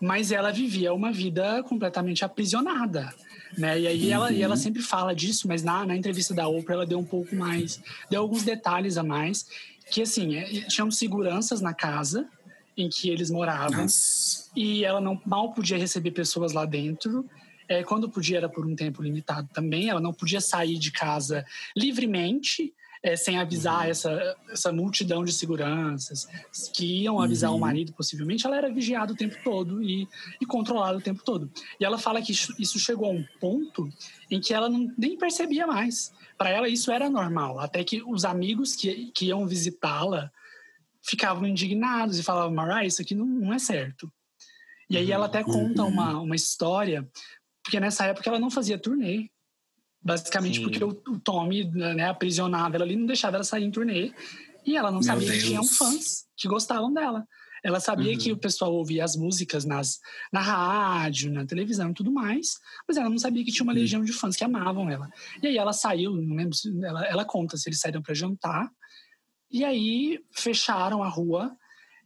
Mas 0.00 0.30
ela 0.30 0.52
vivia 0.52 0.94
uma 0.94 1.10
vida 1.10 1.60
completamente 1.64 2.24
aprisionada. 2.24 3.12
Né? 3.58 3.80
E 3.80 3.86
aí 3.86 4.10
ela, 4.10 4.32
e 4.32 4.42
ela 4.42 4.54
Uhum. 4.54 4.60
sempre 4.60 4.82
fala 4.82 5.14
disso, 5.14 5.48
mas 5.48 5.62
na, 5.62 5.84
na 5.84 5.96
entrevista 5.96 6.32
da 6.32 6.46
Oprah 6.48 6.74
ela 6.74 6.86
deu 6.86 6.98
um 6.98 7.04
pouco 7.04 7.34
mais, 7.34 7.80
deu 8.08 8.22
alguns 8.22 8.42
detalhes 8.42 8.96
a 8.96 9.02
mais, 9.02 9.46
que 9.90 10.02
assim, 10.02 10.36
é, 10.36 10.44
tinham 10.68 10.90
seguranças 10.90 11.60
na 11.60 11.74
casa 11.74 12.28
em 12.76 12.88
que 12.88 13.10
eles 13.10 13.30
moravam 13.30 13.82
Nossa. 13.82 14.48
e 14.54 14.84
ela 14.84 15.00
não 15.00 15.20
mal 15.26 15.52
podia 15.52 15.76
receber 15.76 16.12
pessoas 16.12 16.52
lá 16.52 16.64
dentro. 16.64 17.28
É, 17.68 17.84
quando 17.84 18.08
podia 18.08 18.38
era 18.38 18.48
por 18.48 18.66
um 18.66 18.74
tempo 18.74 19.02
limitado 19.02 19.48
também. 19.52 19.88
Ela 19.88 20.00
não 20.00 20.12
podia 20.12 20.40
sair 20.40 20.76
de 20.78 20.90
casa 20.90 21.44
livremente, 21.76 22.72
é, 23.02 23.16
sem 23.16 23.38
avisar 23.38 23.88
essa, 23.88 24.36
essa 24.50 24.70
multidão 24.72 25.24
de 25.24 25.32
seguranças 25.32 26.28
que 26.74 27.02
iam 27.02 27.20
avisar 27.20 27.50
Uhum. 27.50 27.56
o 27.56 27.60
marido, 27.60 27.92
possivelmente. 27.94 28.46
Ela 28.46 28.58
era 28.58 28.72
vigiada 28.72 29.12
o 29.12 29.16
tempo 29.16 29.36
todo 29.42 29.82
e, 29.82 30.06
e 30.40 30.46
controlada 30.46 30.98
o 30.98 31.00
tempo 31.00 31.22
todo. 31.24 31.50
E 31.80 31.84
ela 31.84 31.96
fala 31.98 32.20
que 32.20 32.32
isso, 32.32 32.78
chegou 32.78 33.06
a 33.06 33.14
um 33.14 33.24
ponto 33.40 33.88
em 34.30 34.40
que 34.40 34.52
ela 34.52 34.68
não, 34.68 34.92
nem 34.98 35.16
percebia 35.16 35.66
mais. 35.66 36.12
Para 36.36 36.50
ela, 36.50 36.68
isso 36.68 36.90
era 36.90 37.08
normal. 37.08 37.58
Até 37.58 37.82
que 37.84 38.02
os 38.02 38.24
amigos 38.24 38.74
que, 38.76 39.10
que 39.12 39.26
iam 39.26 39.46
visitá-la 39.46 40.30
ficavam 41.02 41.46
indignados 41.46 42.18
e 42.18 42.22
falavam: 42.22 42.54
Mariah, 42.54 42.84
isso 42.86 43.00
aqui 43.00 43.14
não, 43.14 43.26
não 43.26 43.52
é 43.54 43.58
certo. 43.58 44.12
E 44.88 44.96
aí 44.96 45.10
ela 45.10 45.26
até 45.26 45.42
conta 45.42 45.82
Uhum. 45.84 45.88
uma, 45.88 46.20
uma 46.20 46.36
história, 46.36 47.08
porque 47.62 47.78
nessa 47.80 48.04
época 48.06 48.28
ela 48.28 48.38
não 48.38 48.50
fazia 48.50 48.78
turnê. 48.78 49.28
Basicamente 50.02 50.56
Sim. 50.58 50.62
porque 50.62 50.82
o, 50.82 50.88
o 51.08 51.18
Tommy 51.20 51.64
né, 51.70 52.08
aprisionava 52.08 52.76
ela 52.76 52.84
ali, 52.84 52.96
não 52.96 53.06
deixava 53.06 53.36
ela 53.36 53.44
sair 53.44 53.64
em 53.64 53.70
turnê. 53.70 54.12
E 54.64 54.76
ela 54.76 54.90
não 54.90 55.00
Meu 55.00 55.06
sabia 55.06 55.26
que 55.26 55.32
Deus. 55.32 55.44
tinham 55.44 55.64
fãs 55.64 56.24
que 56.36 56.48
gostavam 56.48 56.92
dela. 56.92 57.26
Ela 57.62 57.78
sabia 57.80 58.12
Uhum. 58.12 58.18
que 58.18 58.32
o 58.32 58.38
pessoal 58.38 58.72
ouvia 58.72 59.04
as 59.04 59.14
músicas 59.16 59.66
nas, 59.66 59.98
na 60.32 60.40
rádio, 60.40 61.30
na 61.30 61.44
televisão 61.44 61.90
e 61.90 61.94
tudo 61.94 62.10
mais, 62.10 62.54
mas 62.88 62.96
ela 62.96 63.10
não 63.10 63.18
sabia 63.18 63.44
que 63.44 63.52
tinha 63.52 63.64
uma 63.64 63.72
Uhum. 63.74 63.78
legião 63.78 64.02
de 64.02 64.12
fãs 64.12 64.34
que 64.36 64.44
amavam 64.44 64.88
ela. 64.88 65.10
E 65.42 65.46
aí 65.48 65.58
ela 65.58 65.72
saiu, 65.74 66.12
não 66.16 66.36
lembro 66.36 66.56
ela, 66.82 67.04
ela 67.04 67.24
conta 67.24 67.58
se 67.58 67.68
eles 67.68 67.78
saíram 67.78 68.00
para 68.00 68.14
jantar, 68.14 68.70
e 69.50 69.62
aí 69.64 70.18
fecharam 70.32 71.02
a 71.02 71.08
rua 71.08 71.54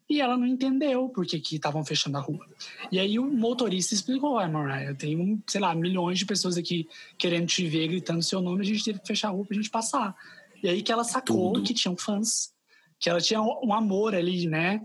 e 0.08 0.20
ela 0.20 0.36
não 0.36 0.46
entendeu 0.46 1.08
por 1.08 1.26
que 1.26 1.36
estavam 1.36 1.84
fechando 1.84 2.18
a 2.18 2.20
rua. 2.20 2.46
E 2.92 2.98
aí 2.98 3.18
o 3.18 3.24
motorista 3.24 3.94
explicou, 3.94 4.38
ah, 4.38 4.48
Mariah, 4.48 4.94
tem, 4.94 5.16
um, 5.18 5.40
sei 5.46 5.60
lá, 5.60 5.74
milhões 5.74 6.18
de 6.18 6.26
pessoas 6.26 6.56
aqui 6.56 6.86
querendo 7.16 7.46
te 7.46 7.66
ver, 7.66 7.88
gritando 7.88 8.22
seu 8.22 8.40
nome, 8.40 8.60
a 8.60 8.64
gente 8.64 8.84
teve 8.84 8.98
que 9.00 9.06
fechar 9.06 9.28
a 9.28 9.30
rua 9.30 9.44
pra 9.44 9.56
gente 9.56 9.70
passar. 9.70 10.14
E 10.62 10.68
aí 10.68 10.82
que 10.82 10.92
ela 10.92 11.04
sacou 11.04 11.54
Tudo. 11.54 11.64
que 11.64 11.74
tinham 11.74 11.96
fãs, 11.96 12.52
que 13.00 13.08
ela 13.08 13.20
tinha 13.20 13.40
um 13.40 13.72
amor 13.72 14.14
ali, 14.14 14.46
né, 14.46 14.82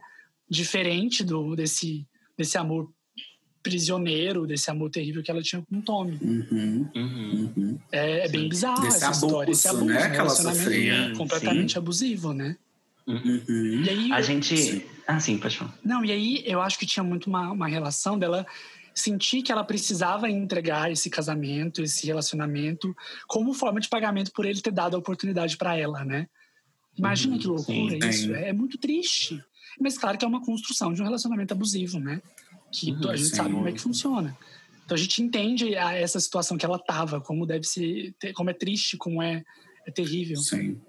diferente 0.49 1.23
do 1.23 1.55
desse, 1.55 2.07
desse 2.37 2.57
amor 2.57 2.89
prisioneiro, 3.61 4.47
desse 4.47 4.71
amor 4.71 4.89
terrível 4.89 5.21
que 5.21 5.29
ela 5.29 5.41
tinha 5.41 5.61
com 5.61 5.77
o 5.77 5.81
Tommy. 5.81 6.17
Uhum. 6.21 6.89
Uhum. 6.95 7.53
Uhum. 7.57 7.79
É, 7.91 8.25
é 8.25 8.29
bem 8.29 8.47
bizarro 8.47 8.81
Desse 8.81 8.97
essa 8.97 9.11
história, 9.11 9.51
esse 9.51 9.67
abuso, 9.67 9.83
abuso, 9.83 9.99
né, 9.99 10.07
um 10.07 10.11
relacionamento 10.11 10.63
sofria. 10.63 11.13
completamente 11.17 11.77
abusivo, 11.77 12.33
né? 12.33 12.57
Uhum. 13.05 13.83
E 13.83 13.89
aí 13.89 14.11
A 14.11 14.21
gente. 14.21 14.85
Ah, 15.11 15.19
sim, 15.19 15.39
pode 15.39 15.57
falar. 15.57 15.73
Não, 15.83 16.05
e 16.05 16.11
aí 16.11 16.43
eu 16.45 16.61
acho 16.61 16.77
que 16.77 16.85
tinha 16.85 17.03
muito 17.03 17.25
uma, 17.25 17.51
uma 17.51 17.67
relação 17.67 18.17
dela 18.19 18.45
sentir 18.93 19.41
que 19.41 19.51
ela 19.51 19.63
precisava 19.63 20.29
entregar 20.29 20.91
esse 20.91 21.09
casamento, 21.09 21.81
esse 21.81 22.05
relacionamento, 22.05 22.95
como 23.27 23.51
forma 23.55 23.79
de 23.79 23.89
pagamento 23.89 24.31
por 24.31 24.45
ele 24.45 24.61
ter 24.61 24.71
dado 24.71 24.95
a 24.95 24.99
oportunidade 24.99 25.57
para 25.57 25.75
ela, 25.75 26.05
né? 26.05 26.27
Imagina 26.95 27.33
Uhum, 27.33 27.39
que 27.39 27.47
loucura 27.47 27.97
sim. 27.99 28.07
isso. 28.07 28.31
É, 28.35 28.49
é 28.49 28.53
muito 28.53 28.77
triste. 28.77 29.43
Mas 29.79 29.97
claro 29.97 30.15
que 30.15 30.23
é 30.23 30.27
uma 30.27 30.45
construção 30.45 30.93
de 30.93 31.01
um 31.01 31.05
relacionamento 31.05 31.55
abusivo, 31.55 31.99
né? 31.99 32.21
Que 32.71 32.91
Uhum, 32.91 33.09
a 33.09 33.15
gente 33.15 33.29
sim. 33.29 33.35
sabe 33.35 33.55
como 33.55 33.67
é 33.67 33.71
que 33.71 33.81
funciona. 33.81 34.37
Então 34.85 34.95
a 34.95 34.99
gente 34.99 35.23
entende 35.23 35.75
a- 35.75 35.93
essa 35.95 36.19
situação 36.19 36.55
que 36.55 36.65
ela 36.65 36.77
tava, 36.77 37.19
como 37.19 37.47
deve 37.47 37.63
ser, 37.65 38.13
como 38.35 38.51
é 38.51 38.53
triste, 38.53 38.95
como 38.95 39.23
é, 39.23 39.43
é 39.87 39.91
terrível. 39.91 40.37
Sim. 40.37 40.79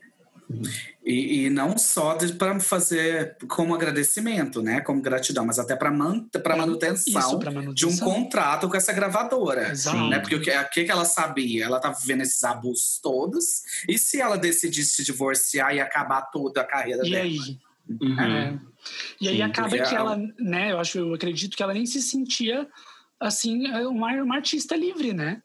E, 1.05 1.45
e 1.47 1.51
não 1.51 1.79
só 1.79 2.17
para 2.39 2.59
fazer 2.61 3.37
como 3.49 3.75
agradecimento, 3.75 4.61
né? 4.63 4.81
Como 4.81 5.01
gratidão, 5.01 5.47
mas 5.47 5.59
até 5.59 5.75
para 5.75 5.91
man, 5.91 6.25
pra 6.43 6.57
manutenção 6.57 7.21
Isso, 7.21 7.39
pra 7.39 7.51
de 7.51 7.57
um 7.57 7.61
manutenção. 7.63 8.09
contrato 8.09 8.69
com 8.69 8.77
essa 8.77 8.93
gravadora. 8.93 9.71
Exato. 9.71 10.09
Né? 10.09 10.19
Porque 10.19 10.35
o 10.35 10.41
que, 10.43 10.51
o 10.51 10.69
que 10.71 10.91
ela 10.91 11.05
sabia? 11.05 11.65
Ela 11.65 11.77
estava 11.79 11.95
vivendo 11.99 12.23
esses 12.23 12.43
abusos 12.45 12.99
todos. 13.03 13.63
E 13.89 13.99
se 13.99 14.21
ela 14.21 14.37
decidisse 14.37 14.97
se 14.97 15.05
divorciar 15.05 15.75
e 15.75 15.81
acabar 15.81 16.23
toda 16.31 16.61
a 16.61 16.65
carreira 16.65 17.07
E 17.07 17.11
dela? 17.11 17.25
aí? 17.25 17.39
Uhum. 18.01 18.21
É. 18.21 18.59
E 19.21 19.29
aí 19.29 19.37
Sim, 19.37 19.43
acaba 19.43 19.71
que 19.71 19.95
ela- 19.95 20.15
ela, 20.15 20.17
né, 20.39 20.73
eu 20.73 20.79
acho, 20.81 20.99
eu 20.99 21.15
acredito 21.15 21.57
que 21.57 21.63
ela 21.63 21.75
nem 21.75 21.87
se 21.87 22.01
sentia 22.01 22.67
assim, 23.19 23.67
uma, 23.87 24.13
uma 24.23 24.37
artista 24.37 24.75
livre, 24.77 25.13
né? 25.13 25.43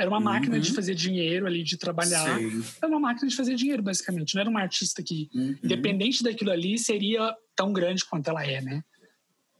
Era 0.00 0.08
uma 0.10 0.20
máquina 0.20 0.56
Uhum. 0.56 0.60
de 0.62 0.72
fazer 0.72 0.94
dinheiro 0.94 1.46
ali, 1.46 1.62
de 1.62 1.76
trabalhar. 1.76 2.38
Sim. 2.38 2.62
Era 2.82 2.88
uma 2.90 3.00
máquina 3.00 3.28
de 3.28 3.36
fazer 3.36 3.54
dinheiro, 3.54 3.82
basicamente. 3.82 4.34
Não 4.34 4.40
era 4.40 4.50
uma 4.50 4.60
artista 4.60 5.02
que, 5.02 5.28
Uhum. 5.34 5.56
independente 5.62 6.22
daquilo 6.22 6.50
ali, 6.50 6.78
seria 6.78 7.34
tão 7.54 7.72
grande 7.72 8.04
quanto 8.04 8.28
ela 8.28 8.44
é, 8.44 8.60
né? 8.60 8.82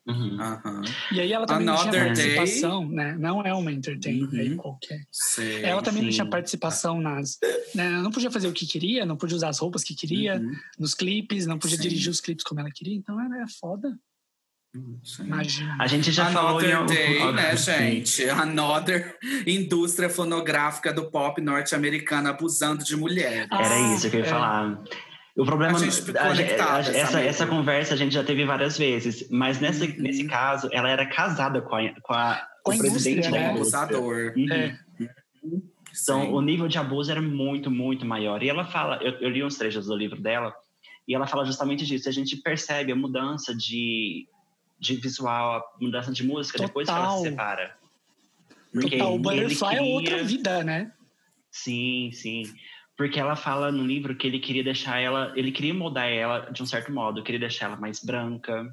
Uhum. 0.06 0.38
E 1.12 1.20
aí 1.20 1.32
ela 1.32 1.46
também 1.46 1.66
não 1.66 1.76
tinha 1.76 1.90
Another 1.92 2.14
Day. 2.14 2.34
participação, 2.36 2.88
né? 2.88 3.16
Não 3.18 3.42
é 3.44 3.52
uma 3.52 3.70
entertainer 3.70 4.28
Uhum. 4.28 4.40
aí 4.40 4.56
qualquer. 4.56 5.04
Sei. 5.12 5.62
Ela 5.62 5.82
também 5.82 6.02
não 6.02 6.10
sim. 6.10 6.16
tinha 6.16 6.26
participação 6.28 7.00
nas. 7.00 7.38
Né? 7.74 7.86
Ela 7.86 8.02
Não 8.02 8.10
podia 8.10 8.30
fazer 8.30 8.48
o 8.48 8.52
que 8.52 8.66
queria, 8.66 9.04
não 9.04 9.16
podia 9.16 9.36
usar 9.36 9.50
as 9.50 9.58
roupas 9.58 9.84
que 9.84 9.94
queria, 9.94 10.36
Uhum, 10.40 10.52
nos 10.78 10.94
clipes, 10.94 11.46
não 11.46 11.58
podia 11.58 11.76
Sim. 11.76 11.82
dirigir 11.82 12.10
os 12.10 12.20
clipes 12.20 12.42
como 12.44 12.58
ela 12.60 12.70
queria. 12.74 12.96
Então 12.96 13.20
ela 13.20 13.42
é 13.42 13.46
foda. 13.60 13.96
Imagina. 15.18 15.76
A 15.80 15.86
gente 15.88 16.12
já 16.12 16.26
falou 16.26 16.62
em 16.62 16.72
Another 16.72 16.96
Day, 16.96 17.32
né, 17.32 17.56
gente? 17.56 18.28
Another 18.30 19.18
indústria 19.46 20.08
fonográfica 20.08 20.92
do 20.92 21.10
pop 21.10 21.40
norte-americano 21.40 22.28
abusando 22.28 22.84
de 22.84 22.96
mulheres. 22.96 23.48
Era 23.50 23.74
Ah, 23.74 23.94
isso 23.94 24.08
que 24.08 24.16
eu 24.16 24.20
ia 24.20 24.26
é. 24.26 24.28
falar. 24.28 24.78
O 25.36 25.44
problema, 25.44 25.76
A 25.76 25.80
gente 25.80 26.16
a 26.16 26.74
a- 26.76 26.80
essa, 26.80 27.20
essa 27.20 27.46
conversa 27.46 27.94
a 27.94 27.96
gente 27.96 28.12
já 28.12 28.22
teve 28.22 28.44
várias 28.44 28.76
vezes, 28.78 29.28
mas 29.30 29.58
nessa, 29.60 29.84
Uhum. 29.84 29.94
nesse 29.98 30.24
caso, 30.26 30.68
ela 30.72 30.88
era 30.90 31.06
casada 31.06 31.60
com 31.62 31.74
a, 31.76 31.88
com 32.02 32.12
a, 32.12 32.46
Com 32.64 32.72
o 32.74 32.78
presidente 32.78 33.30
da 33.30 33.38
né? 33.38 33.52
indústria. 33.52 33.80
Abusador. 33.82 34.32
Uhum. 34.36 34.52
É. 34.52 34.78
Então, 35.42 36.22
Sim. 36.22 36.32
o 36.32 36.40
nível 36.40 36.68
de 36.68 36.78
abuso 36.78 37.10
era 37.10 37.20
muito, 37.22 37.70
muito 37.70 38.04
maior. 38.06 38.42
E 38.42 38.48
ela 38.48 38.64
fala, 38.66 38.98
eu, 39.02 39.12
eu 39.20 39.30
li 39.30 39.42
uns 39.42 39.56
trechos 39.56 39.86
do 39.86 39.96
livro 39.96 40.20
dela, 40.20 40.52
e 41.08 41.14
ela 41.14 41.26
fala 41.26 41.44
justamente 41.44 41.84
disso. 41.84 42.08
A 42.08 42.12
gente 42.12 42.36
percebe 42.36 42.92
a 42.92 42.96
mudança 42.96 43.54
de, 43.54 44.26
de 44.80 44.94
visual, 44.96 45.56
a 45.58 45.64
mudança 45.80 46.10
de 46.12 46.24
música 46.24 46.58
depois 46.58 46.88
que 46.88 46.94
ela 46.94 47.02
Total. 47.06 47.18
se 47.22 47.28
separa. 47.30 47.76
Porque 48.72 48.96
Total, 48.98 49.14
o 49.14 49.18
Butterfly 49.18 49.76
é 49.76 49.82
outra 49.82 50.10
queria- 50.10 50.24
vida, 50.24 50.64
né? 50.64 50.92
Sim, 51.50 52.10
sim. 52.12 52.42
Porque 52.96 53.18
ela 53.18 53.34
fala 53.36 53.72
no 53.72 53.84
livro 53.86 54.14
que 54.16 54.26
ele 54.26 54.38
queria 54.38 54.62
deixar 54.64 54.98
ela, 55.00 55.32
ele 55.36 55.52
queria 55.52 55.74
moldar 55.74 56.08
ela 56.08 56.50
de 56.50 56.62
um 56.62 56.66
certo 56.66 56.92
modo, 56.92 57.22
queria 57.22 57.40
deixar 57.40 57.66
ela 57.66 57.76
mais 57.76 58.02
branca, 58.04 58.66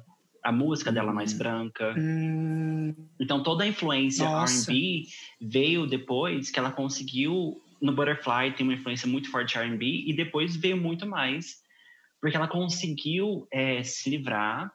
a 0.44 0.52
música 0.52 0.92
dela 0.92 1.12
mais 1.12 1.32
Uhum. 1.32 1.38
branca. 1.38 1.94
Hum, 1.98 2.94
Então 3.20 3.42
toda 3.42 3.64
a 3.64 3.66
influência. 3.66 4.24
R&B 4.24 5.02
veio 5.40 5.86
depois 5.86 6.50
que 6.50 6.58
ela 6.58 6.70
conseguiu 6.70 7.60
no 7.80 7.92
Butterfly 7.92 8.52
tem 8.56 8.64
uma 8.66 8.74
influência 8.74 9.06
muito 9.08 9.30
forte 9.30 9.52
de 9.52 9.58
R&B 9.58 10.04
e 10.06 10.12
depois 10.14 10.56
veio 10.56 10.76
muito 10.76 11.06
mais 11.06 11.56
porque 12.20 12.36
ela 12.36 12.48
conseguiu 12.48 13.46
é, 13.52 13.82
se 13.84 14.10
livrar 14.10 14.72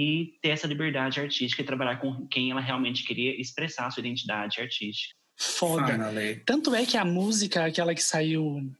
e 0.00 0.34
ter 0.40 0.50
essa 0.50 0.68
liberdade 0.68 1.18
artística 1.18 1.60
e 1.60 1.64
trabalhar 1.64 1.96
com 1.96 2.24
quem 2.28 2.52
ela 2.52 2.60
realmente 2.60 3.02
queria 3.04 3.38
expressar 3.40 3.86
a 3.86 3.90
sua 3.90 4.00
identidade 4.00 4.60
artística. 4.60 5.12
foda. 5.36 5.86
Finally. 5.92 6.36
Tanto 6.46 6.72
é 6.72 6.86
que 6.86 6.96
a 6.96 7.04
música, 7.04 7.64
aquela 7.64 7.92
que 7.94 8.02
saiu. 8.02 8.70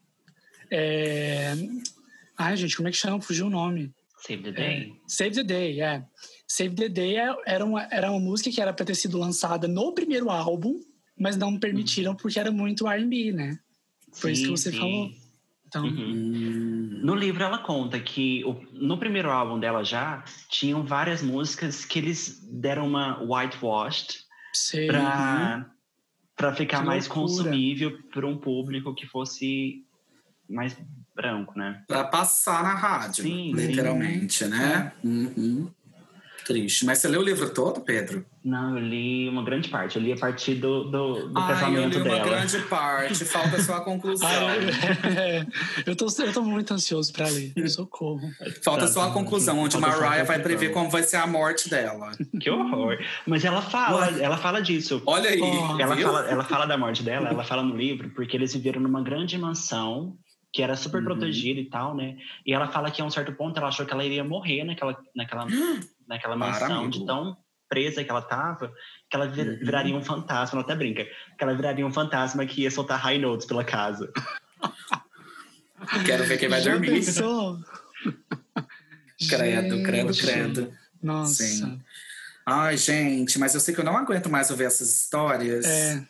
É... 0.71 1.55
Ai, 2.37 2.57
gente, 2.57 2.77
como 2.77 2.89
é 2.89 2.93
que 2.93 2.97
chama? 2.97 3.21
Fugiu 3.21 3.47
o 3.47 3.51
nome. 3.51 3.93
Save 4.25 4.43
the 4.45 4.49
É, 4.51 4.53
Day. 4.53 4.93
Save 5.09 5.31
the 5.35 5.43
Day, 5.45 5.81
é. 5.81 6.05
Save 6.47 6.75
the 6.77 6.89
Day 6.89 7.17
é- 7.17 7.37
era 7.47 7.65
uma, 7.65 7.83
era 7.91 8.11
uma 8.11 8.21
música 8.21 8.51
que 8.51 8.61
era 8.61 8.73
pra 8.73 8.85
ter 8.87 8.95
sido 8.95 9.19
lançada 9.19 9.67
no 9.67 9.93
primeiro 9.93 10.31
álbum, 10.31 10.81
mas 11.19 11.37
não 11.37 11.59
permitiram 11.59 12.15
porque 12.15 12.39
era 12.39 12.51
muito 12.53 12.87
R&B, 12.89 13.33
né? 13.33 13.59
Foi 14.13 14.33
isso 14.33 14.43
que 14.43 14.47
Sim, 14.49 14.57
você 14.57 14.71
sim. 14.73 14.79
falou. 14.79 15.11
Então, 15.69 15.85
Uhum. 15.85 15.93
Hum. 15.95 17.01
No 17.05 17.15
livro 17.15 17.45
ela 17.45 17.59
conta 17.59 18.01
que 18.01 18.43
o- 18.45 18.61
no 18.73 18.99
primeiro 18.99 19.31
álbum 19.31 19.61
dela 19.61 19.85
já 19.85 20.25
tinham 20.49 20.83
várias 20.85 21.23
músicas 21.23 21.85
que 21.85 21.99
eles 21.99 22.41
deram 22.51 22.87
uma 22.87 23.23
whitewashed 23.23 24.21
para 24.87 25.71
para 26.37 26.55
ficar 26.55 26.79
Que 26.81 26.87
mais 26.87 27.09
loucura. 27.09 27.27
consumível 27.49 27.99
para 28.13 28.25
um 28.27 28.39
público 28.39 28.95
que 28.95 29.07
fosse 29.09 29.85
mais 30.49 30.77
branco, 31.15 31.53
né? 31.59 31.83
Pra 31.89 32.05
passar 32.05 32.63
na 32.63 32.75
rádio, 32.75 33.25
Sim, 33.25 33.53
literalmente, 33.53 34.45
né? 34.47 34.93
Uhum. 35.05 35.69
Triste. 36.49 36.87
Mas 36.87 36.99
você 36.99 37.09
leu 37.09 37.21
o 37.21 37.25
livro 37.25 37.51
todo, 37.51 37.83
Pedro? 37.83 38.25
Não, 38.43 38.79
eu 38.79 38.83
li 38.83 39.29
uma 39.29 39.43
grande 39.45 39.69
parte. 39.69 39.97
Eu 39.97 40.03
li 40.03 40.15
a 40.15 40.17
partir 40.17 40.55
do, 40.55 40.85
do, 40.85 41.29
do 41.29 41.39
Ai, 41.39 41.45
eu 41.45 41.55
casamento 41.55 41.99
li 41.99 42.09
uma 42.09 42.15
dela. 42.17 42.29
grande 42.31 42.59
parte. 42.61 43.25
Falta 43.27 43.63
só 43.63 43.75
a 43.77 43.81
conclusão. 43.85 44.27
Ah, 44.27 44.57
eu, 44.57 45.47
eu, 45.93 45.97
tô, 45.97 46.07
eu 46.23 46.33
tô 46.33 46.43
muito 46.43 46.73
ansioso 46.73 47.13
pra 47.13 47.29
ler. 47.29 47.53
Socorro. 47.69 48.23
Falta 48.65 48.81
Tá, 48.81 48.89
só 48.89 49.03
a 49.03 49.13
conclusão, 49.13 49.59
onde 49.59 49.75
falta 49.79 49.91
só 49.91 49.97
a 49.99 50.07
Mariah 50.07 50.25
vai 50.25 50.39
conclusão. 50.39 50.43
prever 50.59 50.73
como 50.73 50.89
vai 50.91 51.03
ser 51.03 51.17
a 51.19 51.27
morte 51.27 51.69
dela. 51.69 52.13
Que 52.41 52.49
horror! 52.49 52.97
Mas 53.27 53.45
ela 53.45 53.61
fala, 53.61 54.07
Uai. 54.11 54.23
ela 54.23 54.39
fala 54.39 54.63
disso. 54.63 55.03
Olha 55.05 55.29
aí, 55.29 55.41
Oh. 55.43 55.79
Ela 55.79 55.95
viu? 55.95 56.07
fala, 56.07 56.21
ela 56.31 56.45
fala 56.45 56.65
da 56.67 56.79
morte 56.79 57.03
dela, 57.03 57.29
ela 57.29 57.45
fala 57.45 57.63
no 57.63 57.77
livro, 57.77 58.09
porque 58.11 58.35
eles 58.37 58.55
viveram 58.55 58.81
numa 58.81 59.03
grande 59.03 59.37
mansão 59.37 60.17
que 60.51 60.63
era 60.63 60.75
super 60.77 61.01
Uhum. 61.01 61.05
protegida 61.05 61.61
e 61.61 61.67
tal, 61.67 61.95
né? 61.95 62.17
E 62.47 62.55
ela 62.55 62.69
fala 62.69 62.91
que 62.91 63.03
a 63.03 63.05
um 63.05 63.11
certo 63.11 63.33
ponto 63.33 63.59
ela 63.59 63.69
achou 63.69 63.85
que 63.85 63.93
ela 63.93 64.03
iria 64.03 64.25
morrer 64.25 64.65
naquela, 64.65 64.97
naquela, 65.15 65.47
naquela 66.09 66.35
mansão, 66.37 66.88
de 66.88 67.05
tão 67.05 67.37
presa 67.68 68.03
que 68.03 68.11
ela 68.11 68.23
tava, 68.23 68.73
que 69.11 69.14
ela 69.16 69.27
vir- 69.29 69.47
Uhum. 69.47 69.59
viraria 69.59 69.94
um 69.94 70.03
fantasma, 70.03 70.59
ela 70.59 70.64
até 70.64 70.75
brinca, 70.75 71.05
que 71.05 71.44
ela 71.44 71.55
viraria 71.55 71.87
um 71.87 71.92
fantasma 71.92 72.44
que 72.47 72.62
ia 72.62 72.71
soltar 72.71 72.99
high 72.99 73.18
notes 73.18 73.47
pela 73.47 73.62
casa. 73.62 74.11
Quero 76.07 76.25
ver 76.25 76.38
quem 76.38 76.49
vai 76.49 76.61
Já 76.62 76.73
dormir. 76.73 76.88
pensou? 76.90 77.59
Credo, 79.29 79.83
credo, 79.83 80.16
credo. 80.16 80.73
Nossa. 81.03 81.42
Sim. 81.44 81.81
Ai, 82.47 82.77
gente, 82.79 83.38
mas 83.38 83.55
eu 83.55 83.61
sei 83.61 83.75
que 83.75 83.81
eu 83.81 83.85
não 83.85 83.97
aguento 83.97 84.31
mais 84.31 84.51
ouvir 84.51 84.64
essas 84.64 84.88
histórias. 85.03 85.66
É. 85.66 86.03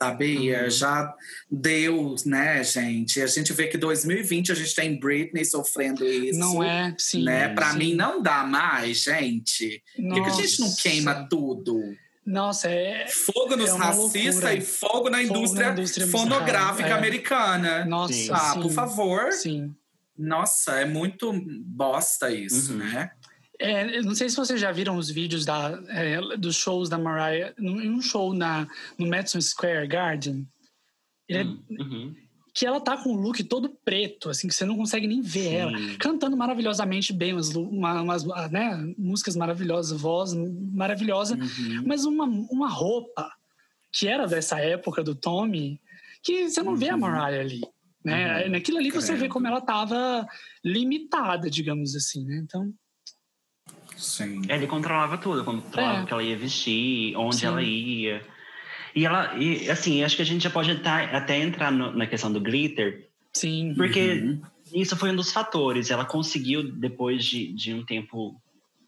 Sabia? 0.00 0.64
Uhum. 0.64 0.70
Já 0.70 1.14
deu, 1.50 2.14
né, 2.24 2.62
gente? 2.64 3.20
A 3.20 3.26
gente 3.26 3.52
vê 3.52 3.66
que 3.68 3.76
2020 3.76 4.52
a 4.52 4.54
gente 4.54 4.74
tem 4.74 4.98
Britney 4.98 5.44
sofrendo 5.44 6.04
isso. 6.04 6.38
Não 6.38 6.62
é, 6.62 6.94
sim. 6.98 7.24
Né? 7.24 7.48
Pra 7.48 7.72
sim. 7.72 7.78
mim 7.78 7.94
não 7.94 8.22
dá 8.22 8.44
mais, 8.44 9.02
gente. 9.02 9.82
Por 9.94 10.14
que, 10.14 10.20
que 10.22 10.28
a 10.28 10.46
gente 10.46 10.60
não 10.60 10.74
queima 10.74 11.26
tudo? 11.28 11.78
Nossa, 12.24 12.68
é. 12.68 13.06
Fogo 13.08 13.56
nos 13.56 13.70
É 13.70 13.76
racistas 13.76 14.54
e 14.54 14.60
fogo 14.60 14.92
na 14.92 15.00
Fogo 15.00 15.10
na 15.10 15.22
indústria, 15.22 15.70
indústria 15.72 16.06
musical, 16.06 16.22
fonográfica 16.28 16.88
é. 16.88 16.92
americana. 16.92 17.84
Nossa, 17.84 18.12
Sim. 18.14 18.28
Ah, 18.32 18.52
sim. 18.54 18.62
por 18.62 18.70
favor. 18.70 19.32
Sim. 19.32 19.74
Nossa, 20.16 20.80
é 20.80 20.84
muito 20.84 21.32
bosta 21.64 22.30
isso, 22.30 22.72
Uhum. 22.72 22.78
né? 22.78 23.10
É, 23.62 24.02
não 24.02 24.14
sei 24.14 24.28
se 24.28 24.36
vocês 24.36 24.60
já 24.60 24.72
viram 24.72 24.96
os 24.96 25.08
vídeos 25.10 25.44
da, 25.44 25.80
é, 25.88 26.20
dos 26.36 26.56
shows 26.56 26.88
da 26.88 26.98
Mariah. 26.98 27.54
Em 27.58 27.90
um 27.90 28.02
show 28.02 28.34
na, 28.34 28.66
no 28.98 29.06
Madison 29.06 29.40
Square 29.40 29.86
Garden. 29.86 30.46
ele 31.28 31.38
é- 31.38 31.82
Uhum. 31.82 32.14
que 32.54 32.66
ela 32.66 32.80
tá 32.80 32.96
com 32.98 33.10
o 33.10 33.16
look 33.16 33.42
todo 33.44 33.70
preto, 33.84 34.28
assim, 34.28 34.46
que 34.48 34.54
você 34.54 34.66
não 34.66 34.76
consegue 34.76 35.06
nem 35.06 35.22
ver 35.22 35.48
Sim. 35.50 35.54
ela. 35.56 35.72
Cantando 35.98 36.36
maravilhosamente 36.36 37.12
bem, 37.12 37.32
umas, 37.32 37.54
umas 37.54 38.28
ah, 38.30 38.48
né, 38.48 38.92
músicas 38.98 39.36
maravilhosas, 39.36 39.98
voz 39.98 40.34
maravilhosa. 40.34 41.36
Uhum. 41.36 41.84
Mas 41.86 42.04
uma, 42.04 42.24
uma 42.24 42.68
roupa 42.68 43.32
que 43.92 44.06
era 44.08 44.26
dessa 44.26 44.58
época 44.60 45.02
do 45.02 45.14
Tommy, 45.14 45.80
que 46.22 46.50
você 46.50 46.62
não 46.62 46.76
vê 46.76 46.88
a 46.90 46.94
Uhum. 46.94 47.00
Mariah 47.00 47.40
ali. 47.40 47.60
Né? 48.04 48.44
Uhum. 48.46 48.50
Naquilo 48.50 48.78
ali 48.78 48.90
você 48.90 49.12
vê 49.12 49.20
Credo. 49.20 49.32
como 49.32 49.46
ela 49.46 49.60
tava 49.60 50.26
limitada, 50.64 51.48
digamos 51.48 51.94
assim, 51.96 52.24
né? 52.26 52.36
Então, 52.42 52.70
Sim. 54.02 54.42
Ele 54.48 54.66
controlava 54.66 55.16
tudo, 55.16 55.44
controlava 55.44 56.00
É. 56.00 56.02
o 56.02 56.06
que 56.06 56.12
ela 56.12 56.22
ia 56.22 56.36
vestir, 56.36 57.16
onde 57.16 57.36
Sim. 57.36 57.46
ela 57.46 57.62
ia. 57.62 58.22
E 58.94 59.06
ela, 59.06 59.34
e, 59.38 59.70
assim, 59.70 60.02
acho 60.04 60.16
que 60.16 60.22
a 60.22 60.26
gente 60.26 60.42
já 60.42 60.50
pode 60.50 60.70
até, 60.70 60.90
até 61.16 61.38
entrar 61.38 61.70
no- 61.72 61.92
na 61.92 62.06
questão 62.06 62.30
do 62.32 62.40
glitter, 62.40 63.08
sim. 63.32 63.72
porque 63.76 64.12
Uhum. 64.12 64.42
isso 64.74 64.96
foi 64.96 65.10
um 65.10 65.16
dos 65.16 65.32
fatores. 65.32 65.90
Ela 65.90 66.04
conseguiu, 66.04 66.62
depois 66.72 67.24
de, 67.24 67.52
de 67.54 67.72
um 67.72 67.84
tempo, 67.84 68.36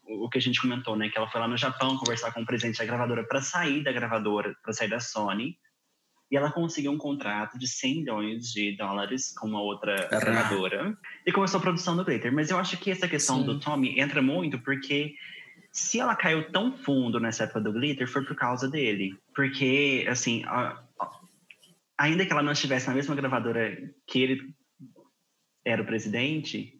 o 0.07 0.25
o 0.25 0.29
que 0.29 0.37
a 0.37 0.41
gente 0.41 0.61
comentou, 0.61 0.95
né? 0.95 1.09
Que 1.09 1.17
ela 1.17 1.27
foi 1.27 1.41
lá 1.41 1.47
no 1.47 1.57
Japão 1.57 1.97
conversar 1.97 2.31
com 2.31 2.41
o 2.41 2.45
presidente 2.45 2.77
da 2.77 2.85
gravadora 2.85 3.23
para 3.23 3.41
sair 3.41 3.83
da 3.83 3.91
gravadora, 3.91 4.55
para 4.61 4.71
sair 4.71 4.87
da 4.87 4.99
Sony. 4.99 5.57
E 6.35 6.37
ela 6.37 6.51
conseguiu 6.51 6.91
um 6.91 6.97
contrato 6.97 7.57
de 7.57 7.65
100 7.65 7.95
milhões 7.99 8.51
de 8.51 8.75
dólares 8.75 9.33
com 9.39 9.47
uma 9.47 9.61
outra 9.61 10.09
Ah. 10.11 10.19
gravadora. 10.19 10.97
E 11.25 11.31
começou 11.31 11.59
a 11.59 11.61
produção 11.61 11.95
do 11.95 12.03
Glitter. 12.03 12.29
Mas 12.33 12.49
eu 12.49 12.57
acho 12.57 12.75
que 12.75 12.91
essa 12.91 13.07
questão 13.07 13.37
Sim. 13.39 13.45
do 13.45 13.57
Tommy 13.57 13.97
entra 13.97 14.21
muito 14.21 14.59
porque 14.59 15.15
se 15.71 15.97
ela 15.97 16.13
caiu 16.13 16.51
tão 16.51 16.73
fundo 16.73 17.21
nessa 17.21 17.45
época 17.45 17.61
do 17.61 17.71
Glitter 17.71 18.05
foi 18.05 18.25
por 18.25 18.35
causa 18.35 18.67
dele. 18.69 19.17
Porque, 19.33 20.05
assim, 20.09 20.43
a- 20.43 20.83
a- 20.99 21.19
ainda 21.99 22.25
que 22.25 22.33
ela 22.33 22.43
não 22.43 22.51
estivesse 22.51 22.89
na 22.89 22.93
mesma 22.95 23.15
gravadora 23.15 23.89
que 24.05 24.19
ele 24.19 24.53
era 25.63 25.81
o 25.81 25.85
presidente, 25.85 26.77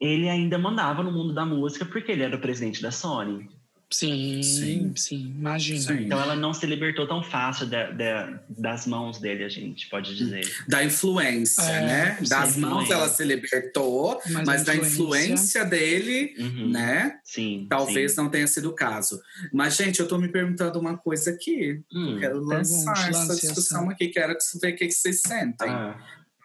ele 0.00 0.30
ainda 0.30 0.56
mandava 0.56 1.02
no 1.02 1.12
mundo 1.12 1.34
da 1.34 1.44
música 1.44 1.84
porque 1.84 2.10
ele 2.10 2.22
era 2.22 2.36
o 2.36 2.40
presidente 2.40 2.80
da 2.80 2.90
Sony. 2.90 3.50
Sim, 3.94 4.42
Sim. 4.42 4.92
sim, 4.96 5.34
imagina. 5.38 5.78
Sim. 5.80 6.04
Então 6.06 6.20
ela 6.20 6.34
não 6.34 6.52
se 6.52 6.66
libertou 6.66 7.06
tão 7.06 7.22
fácil 7.22 7.66
da- 7.66 7.90
da- 7.92 8.40
das 8.48 8.86
mãos 8.86 9.20
dele, 9.20 9.44
a 9.44 9.48
gente 9.48 9.88
pode 9.88 10.16
dizer. 10.16 10.44
Da 10.68 10.82
influência, 10.82 11.62
É, 11.62 11.86
né? 11.86 12.16
sim. 12.20 12.28
Das 12.28 12.56
mãos 12.56 12.90
ela 12.90 13.08
se 13.08 13.22
libertou, 13.24 14.20
Mas 14.30 14.44
mas, 14.46 14.64
da 14.64 14.74
influência- 14.74 15.62
influência 15.62 15.64
dele, 15.64 16.34
Uhum. 16.38 16.70
né? 16.70 17.18
Sim. 17.22 17.66
Talvez 17.70 18.12
sim. 18.12 18.16
não 18.16 18.28
tenha 18.28 18.46
sido 18.48 18.70
o 18.70 18.74
caso. 18.74 19.20
Mas, 19.52 19.76
gente, 19.76 20.00
eu 20.00 20.08
tô 20.08 20.18
me 20.18 20.28
perguntando 20.28 20.78
uma 20.80 20.96
coisa 20.96 21.30
aqui. 21.30 21.80
Hum. 21.92 22.16
Quero 22.18 22.40
lançar 22.40 22.94
Pergunte, 22.94 23.16
essa 23.16 23.34
discussão 23.40 23.82
essa. 23.84 23.92
aqui, 23.92 24.08
quero 24.08 24.34
ver 24.60 24.72
o 24.72 24.76
que 24.76 24.86
que 24.86 24.92
vocês 24.92 25.20
sentem. 25.20 25.68
Ah, 25.70 25.96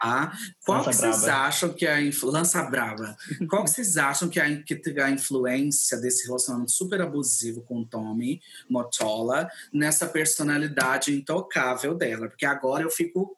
Ah, 0.02 0.32
qual 0.66 0.84
que 0.84 0.94
vocês 0.96 1.26
acham 1.26 1.74
que 1.74 1.86
a 1.86 2.02
influ... 2.02 2.32
lança 2.32 2.64
brava? 2.64 3.16
Qual 3.50 3.64
que 3.64 3.72
vocês 3.72 3.98
acham 3.98 4.30
que 4.30 4.40
a, 4.40 4.64
que 4.64 4.82
a 5.00 5.10
influência 5.10 5.98
desse 5.98 6.26
relacionamento 6.26 6.72
super 6.72 7.02
abusivo 7.02 7.62
com 7.62 7.82
o 7.82 7.86
Tommy 7.86 8.42
Motola 8.70 9.50
nessa 9.74 10.08
personalidade 10.08 11.14
intocável 11.14 11.94
dela? 11.96 12.30
Porque 12.30 12.46
agora 12.46 12.84
eu 12.84 12.90
fico 12.90 13.36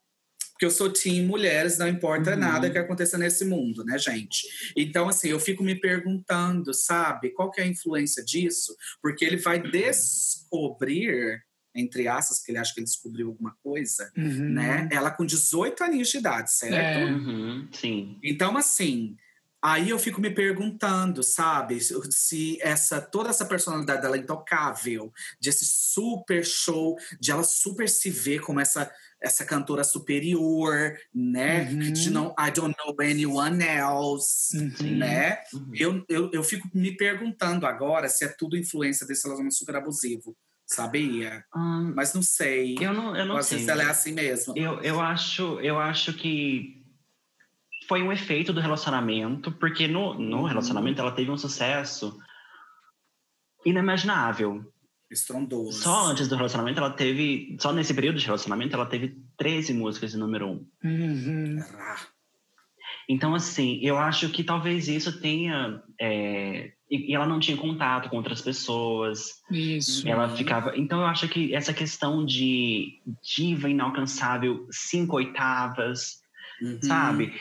porque 0.62 0.68
eu 0.68 0.78
sou 0.78 0.94
team 0.94 1.26
mulheres, 1.26 1.80
não 1.80 1.88
importa 1.88 2.34
uhum. 2.34 2.38
nada 2.38 2.70
que 2.70 2.78
aconteça 2.78 3.18
nesse 3.18 3.44
mundo, 3.44 3.84
né, 3.84 3.98
gente? 3.98 4.48
Então, 4.78 5.10
assim, 5.10 5.30
eu 5.30 5.40
fico 5.40 5.64
me 5.64 5.74
perguntando, 5.74 6.72
sabe, 6.72 7.32
qual 7.32 7.50
que 7.50 7.60
é 7.60 7.64
a 7.64 7.68
influência 7.68 8.24
disso? 8.24 8.78
Porque 9.02 9.26
ele 9.26 9.38
vai 9.38 9.60
descobrir 9.60 11.42
entre 11.74 12.08
aspas, 12.08 12.40
porque 12.40 12.52
ele 12.52 12.58
acha 12.58 12.74
que 12.74 12.80
ele 12.80 12.86
descobriu 12.86 13.28
alguma 13.28 13.56
coisa, 13.64 14.12
uhum. 14.18 14.50
né? 14.50 14.90
Ela 14.92 15.12
com 15.12 15.26
18 15.26 15.84
aninhos 15.84 16.10
de 16.10 16.18
idade, 16.18 16.54
certo? 16.54 16.76
É. 16.76 17.06
Uhum. 17.06 17.68
Sim. 17.72 18.20
Então, 18.24 18.58
assim, 18.58 19.16
aí 19.62 19.90
eu 19.90 20.00
fico 20.00 20.20
me 20.20 20.30
perguntando, 20.30 21.24
sabe, 21.24 21.80
se 21.80 22.58
essa 22.62 23.00
toda 23.00 23.30
essa 23.30 23.46
personalidade 23.46 24.02
dela 24.02 24.18
é 24.18 24.20
intocável, 24.20 25.14
de 25.40 25.50
esse 25.50 25.66
super 25.66 26.44
show, 26.44 26.98
de 27.20 27.32
ela 27.32 27.44
super 27.44 27.88
se 27.88 28.10
ver 28.10 28.42
como 28.42 28.60
essa 28.60 28.92
essa 29.22 29.46
cantora 29.46 29.84
superior, 29.84 30.98
né? 31.14 31.70
Uhum. 31.70 31.94
De 31.94 32.10
não, 32.10 32.34
I 32.40 32.50
don't 32.50 32.76
know 32.76 32.96
anyone 33.00 33.64
else, 33.64 34.58
uhum. 34.58 34.98
né? 34.98 35.38
Uhum. 35.54 35.72
Eu, 35.76 36.06
eu, 36.10 36.32
eu 36.34 36.44
fico 36.44 36.68
me 36.74 36.98
perguntando 36.98 37.68
agora 37.68 38.10
se 38.10 38.26
é 38.26 38.28
tudo 38.28 38.58
influência 38.58 39.06
desse 39.06 39.24
relacionamento 39.24 39.56
super 39.56 39.76
abusivo 39.76 40.36
sabia? 40.74 41.44
Hum, 41.56 41.94
Mas 41.96 42.14
não 42.14 42.22
sei. 42.22 42.78
Eu 42.80 42.94
não, 42.94 43.16
eu 43.16 43.26
não 43.26 43.38
Às 43.38 43.48
sei. 43.48 43.58
vezes 43.58 43.70
ela 43.70 43.84
é 43.84 43.90
assim 43.90 44.14
mesmo. 44.14 44.54
Eu, 44.58 44.80
eu, 44.82 45.02
acho, 45.02 45.60
eu 45.60 45.80
acho 45.80 46.14
que 46.14 46.82
foi 47.88 48.02
um 48.02 48.12
efeito 48.12 48.54
do 48.54 48.62
relacionamento, 48.62 49.52
porque 49.52 49.88
no, 49.88 50.14
no 50.14 50.38
uhum. 50.38 50.44
relacionamento 50.46 51.02
ela 51.02 51.12
teve 51.12 51.30
um 51.30 51.38
sucesso 51.38 52.18
inimaginável. 53.66 54.66
Estrondoso. 55.10 55.82
Só 55.82 56.06
antes 56.06 56.30
do 56.30 56.38
relacionamento, 56.38 56.80
ela 56.80 56.92
teve. 56.92 57.58
Só 57.60 57.74
nesse 57.74 57.94
período 57.94 58.18
de 58.18 58.26
relacionamento, 58.26 58.74
ela 58.74 58.86
teve 58.86 59.22
13 59.36 59.74
músicas 59.74 60.12
de 60.12 60.18
número 60.18 60.48
um. 60.48 60.68
Uhum. 60.84 61.60
Então, 63.12 63.36
assim, 63.36 63.78
eu 63.82 63.98
acho 63.98 64.30
que 64.30 64.42
talvez 64.42 64.88
isso 64.88 65.20
tenha 65.20 65.84
é, 66.00 66.72
e, 66.90 67.14
ela 67.14 67.26
não 67.26 67.42
tinha 67.42 67.58
contato 67.58 68.10
com 68.10 68.16
outras 68.16 68.42
pessoas. 68.42 69.42
Isso. 69.52 70.08
Ela 70.08 70.30
ficava. 70.30 70.78
Então 70.78 71.02
eu 71.02 71.06
acho 71.06 71.28
que 71.28 71.54
essa 71.54 71.74
questão 71.74 72.26
de 72.26 73.02
diva 73.22 73.70
inalcançável, 73.70 74.66
cinco 74.72 75.18
oitavas, 75.18 76.22
uhum. 76.62 76.80
sabe? 76.82 77.34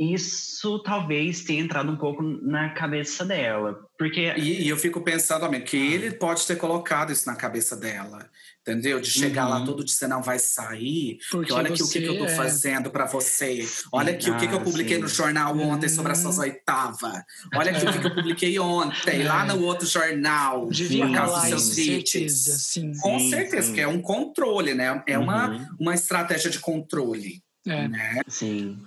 Isso 0.00 0.78
talvez 0.82 1.44
tenha 1.44 1.60
entrado 1.60 1.92
um 1.92 1.96
pouco 1.96 2.22
na 2.22 2.70
cabeça 2.70 3.24
dela. 3.24 3.78
Porque. 3.98 4.32
E, 4.36 4.62
e 4.62 4.68
eu 4.68 4.76
fico 4.78 5.02
pensando, 5.02 5.44
amigo, 5.44 5.66
que 5.66 5.76
ah. 5.76 5.94
ele 5.94 6.12
pode 6.12 6.46
ter 6.46 6.56
colocado 6.56 7.12
isso 7.12 7.26
na 7.26 7.36
cabeça 7.36 7.76
dela 7.76 8.30
entendeu? 8.70 9.00
De 9.00 9.10
chegar 9.10 9.44
uhum. 9.44 9.50
lá 9.50 9.64
todo 9.64 9.84
dia, 9.84 9.94
você 9.94 10.06
não 10.06 10.22
vai 10.22 10.38
sair. 10.38 11.18
Porque 11.30 11.52
olha 11.52 11.70
aqui 11.70 11.82
o 11.82 11.88
que, 11.88 12.00
que 12.00 12.06
eu 12.06 12.18
tô 12.18 12.24
é... 12.24 12.36
fazendo 12.36 12.90
para 12.90 13.06
você. 13.06 13.66
Olha 13.92 14.12
aqui 14.12 14.30
ah, 14.30 14.34
o 14.34 14.38
que, 14.38 14.46
que 14.46 14.54
eu 14.54 14.60
publiquei 14.60 14.96
sim. 14.96 15.02
no 15.02 15.08
jornal 15.08 15.56
ontem 15.58 15.86
uhum. 15.86 15.94
sobre 15.94 16.12
as 16.12 16.18
suas 16.18 16.38
oitavas. 16.38 17.22
Olha 17.54 17.72
aqui 17.72 17.86
o 17.86 17.92
que, 17.92 17.98
que 17.98 18.06
eu 18.06 18.14
publiquei 18.14 18.58
ontem, 18.58 19.22
é. 19.22 19.28
lá 19.28 19.44
no 19.44 19.62
outro 19.62 19.86
jornal. 19.86 20.68
Devia 20.68 21.06
por 21.06 21.14
causa 21.14 21.50
dos 21.50 21.62
seus 21.62 21.78
hits. 21.78 22.74
Com 23.00 23.18
sim, 23.18 23.30
certeza, 23.30 23.68
sim. 23.68 23.74
que 23.74 23.80
é 23.80 23.88
um 23.88 24.00
controle, 24.00 24.74
né? 24.74 25.02
É 25.06 25.18
uhum. 25.18 25.24
uma, 25.24 25.68
uma 25.78 25.94
estratégia 25.94 26.50
de 26.50 26.58
controle. 26.58 27.42
É. 27.66 27.88
Né? 27.88 28.20
Sim. 28.28 28.78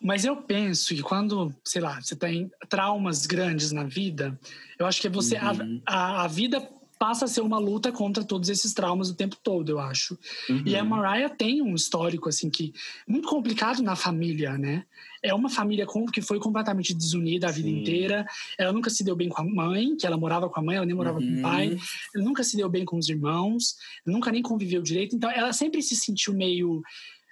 Mas 0.00 0.24
eu 0.24 0.36
penso 0.36 0.94
que 0.94 1.02
quando, 1.02 1.52
sei 1.64 1.82
lá, 1.82 2.00
você 2.00 2.14
tem 2.14 2.50
traumas 2.68 3.26
grandes 3.26 3.72
na 3.72 3.84
vida, 3.84 4.38
eu 4.78 4.86
acho 4.86 5.00
que 5.00 5.08
você. 5.08 5.36
Uhum. 5.36 5.80
A, 5.84 5.94
a, 5.94 6.24
a 6.24 6.26
vida 6.28 6.60
passa 6.98 7.26
a 7.26 7.28
ser 7.28 7.40
uma 7.40 7.58
luta 7.58 7.92
contra 7.92 8.24
todos 8.24 8.48
esses 8.48 8.74
traumas 8.74 9.08
o 9.08 9.14
tempo 9.14 9.36
todo, 9.42 9.70
eu 9.70 9.78
acho. 9.78 10.18
Uhum. 10.48 10.62
E 10.66 10.76
a 10.76 10.84
Mariah 10.84 11.28
tem 11.28 11.62
um 11.62 11.74
histórico, 11.74 12.28
assim, 12.28 12.50
que 12.50 12.72
muito 13.06 13.28
complicado 13.28 13.82
na 13.82 13.94
família, 13.94 14.58
né? 14.58 14.84
É 15.22 15.32
uma 15.32 15.48
família 15.48 15.86
que 16.12 16.20
foi 16.20 16.38
completamente 16.38 16.92
desunida 16.92 17.48
a 17.48 17.52
vida 17.52 17.68
Sim. 17.68 17.80
inteira. 17.80 18.26
Ela 18.58 18.72
nunca 18.72 18.90
se 18.90 19.04
deu 19.04 19.14
bem 19.14 19.28
com 19.28 19.40
a 19.40 19.44
mãe, 19.44 19.96
que 19.96 20.06
ela 20.06 20.16
morava 20.16 20.48
com 20.48 20.58
a 20.58 20.62
mãe, 20.62 20.76
ela 20.76 20.86
nem 20.86 20.94
morava 20.94 21.18
uhum. 21.18 21.34
com 21.34 21.38
o 21.38 21.42
pai. 21.42 21.68
Uhum. 21.70 21.78
Ela 22.16 22.24
nunca 22.24 22.44
se 22.44 22.56
deu 22.56 22.68
bem 22.68 22.84
com 22.84 22.98
os 22.98 23.08
irmãos, 23.08 23.76
nunca 24.04 24.32
nem 24.32 24.42
conviveu 24.42 24.82
direito. 24.82 25.14
Então, 25.14 25.30
ela 25.30 25.52
sempre 25.52 25.82
se 25.82 25.94
sentiu 25.94 26.34
meio 26.34 26.82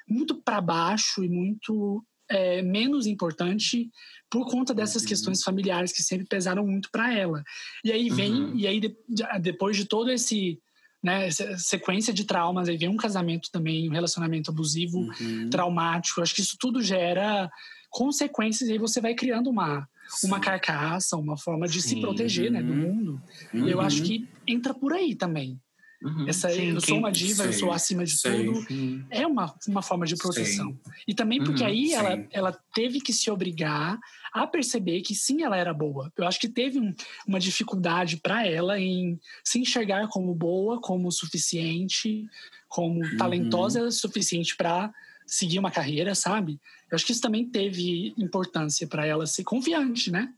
muito 0.09 0.37
para 0.37 0.61
baixo 0.61 1.25
e 1.25 1.29
muito 1.29 2.05
é, 2.29 2.63
menos 2.63 3.07
importante 3.07 3.91
por 4.31 4.51
conta 4.51 4.75
dessas 4.75 5.03
uhum. 5.03 5.09
questões 5.09 5.43
familiares 5.43 5.93
que 5.93 6.03
sempre 6.03 6.27
pesaram 6.27 6.67
muito 6.67 6.91
para 6.91 7.15
ela. 7.15 7.45
E 7.85 7.93
aí 7.93 8.11
vem, 8.11 8.33
uhum. 8.33 8.57
e 8.57 8.67
aí 8.67 8.81
de, 8.81 8.97
depois 9.41 9.77
de 9.77 9.85
todo 9.85 10.11
esse 10.11 10.61
né, 11.03 11.29
sequência 11.57 12.13
de 12.13 12.25
traumas, 12.25 12.69
aí 12.69 12.77
vem 12.77 12.89
um 12.89 12.97
casamento 12.97 13.51
também, 13.53 13.89
um 13.89 13.93
relacionamento 13.93 14.51
abusivo, 14.51 14.99
uhum. 14.99 15.49
traumático. 15.51 16.21
Acho 16.21 16.35
que 16.35 16.41
isso 16.41 16.57
tudo 16.59 16.83
gera 16.83 17.49
consequências 17.91 18.69
e 18.69 18.73
aí 18.73 18.79
você 18.79 19.01
vai 19.01 19.15
criando 19.15 19.49
uma 19.49 19.89
uma 20.23 20.39
carcaça, 20.39 21.17
uma 21.17 21.37
forma 21.37 21.67
de 21.67 21.83
Sim. 21.83 21.89
se 21.89 22.01
proteger, 22.01 22.51
né, 22.51 22.63
do 22.63 22.73
uhum. 22.73 22.95
mundo. 22.95 23.23
Eu 23.53 23.81
acho 23.81 23.99
uhum. 23.99 24.05
que 24.05 24.29
entra 24.47 24.73
por 24.73 24.93
aí 24.93 25.15
também. 25.15 25.61
Uhum, 26.03 26.29
Essa, 26.29 26.51
sim, 26.51 26.73
eu 26.73 26.81
sou 26.81 26.99
uma 26.99 27.11
diva, 27.11 27.43
sei, 27.43 27.47
eu 27.47 27.53
sou 27.53 27.73
acima 27.73 28.05
de 28.05 28.17
sei, 28.17 28.45
tudo. 28.45 28.67
Sim. 28.67 29.05
É 29.11 29.27
uma, 29.27 29.55
uma 29.67 29.83
forma 29.83 30.05
de 30.05 30.15
proteção. 30.17 30.71
Sim. 30.71 30.93
E 31.09 31.15
também 31.15 31.43
porque 31.43 31.63
uhum, 31.63 31.69
aí 31.69 31.93
ela, 31.93 32.27
ela 32.31 32.53
teve 32.75 33.01
que 33.01 33.13
se 33.13 33.31
obrigar 33.31 33.99
a 34.33 34.47
perceber 34.47 35.01
que 35.01 35.15
sim, 35.15 35.43
ela 35.43 35.57
era 35.57 35.73
boa. 35.73 36.13
Eu 36.17 36.27
acho 36.27 36.39
que 36.39 36.49
teve 36.49 36.79
um, 36.79 36.95
uma 37.27 37.41
dificuldade 37.41 38.19
para 38.19 38.47
ela 38.47 38.79
em 38.79 39.19
se 39.43 39.59
enxergar 39.59 40.07
como 40.09 40.35
boa, 40.35 40.81
como 40.81 41.11
suficiente, 41.11 42.29
como 42.69 43.01
uhum. 43.01 43.17
talentosa 43.17 43.83
o 43.83 43.91
suficiente 43.91 44.55
para 44.55 44.93
seguir 45.27 45.59
uma 45.59 45.71
carreira, 45.71 46.15
sabe? 46.15 46.61
Eu 46.91 46.95
acho 46.95 47.07
que 47.07 47.13
isso 47.13 47.23
também 47.23 47.49
teve 47.49 48.15
importância 48.19 48.87
para 48.87 49.07
ela 49.07 49.27
ser 49.27 49.45
confiante, 49.45 50.11
né? 50.11 50.33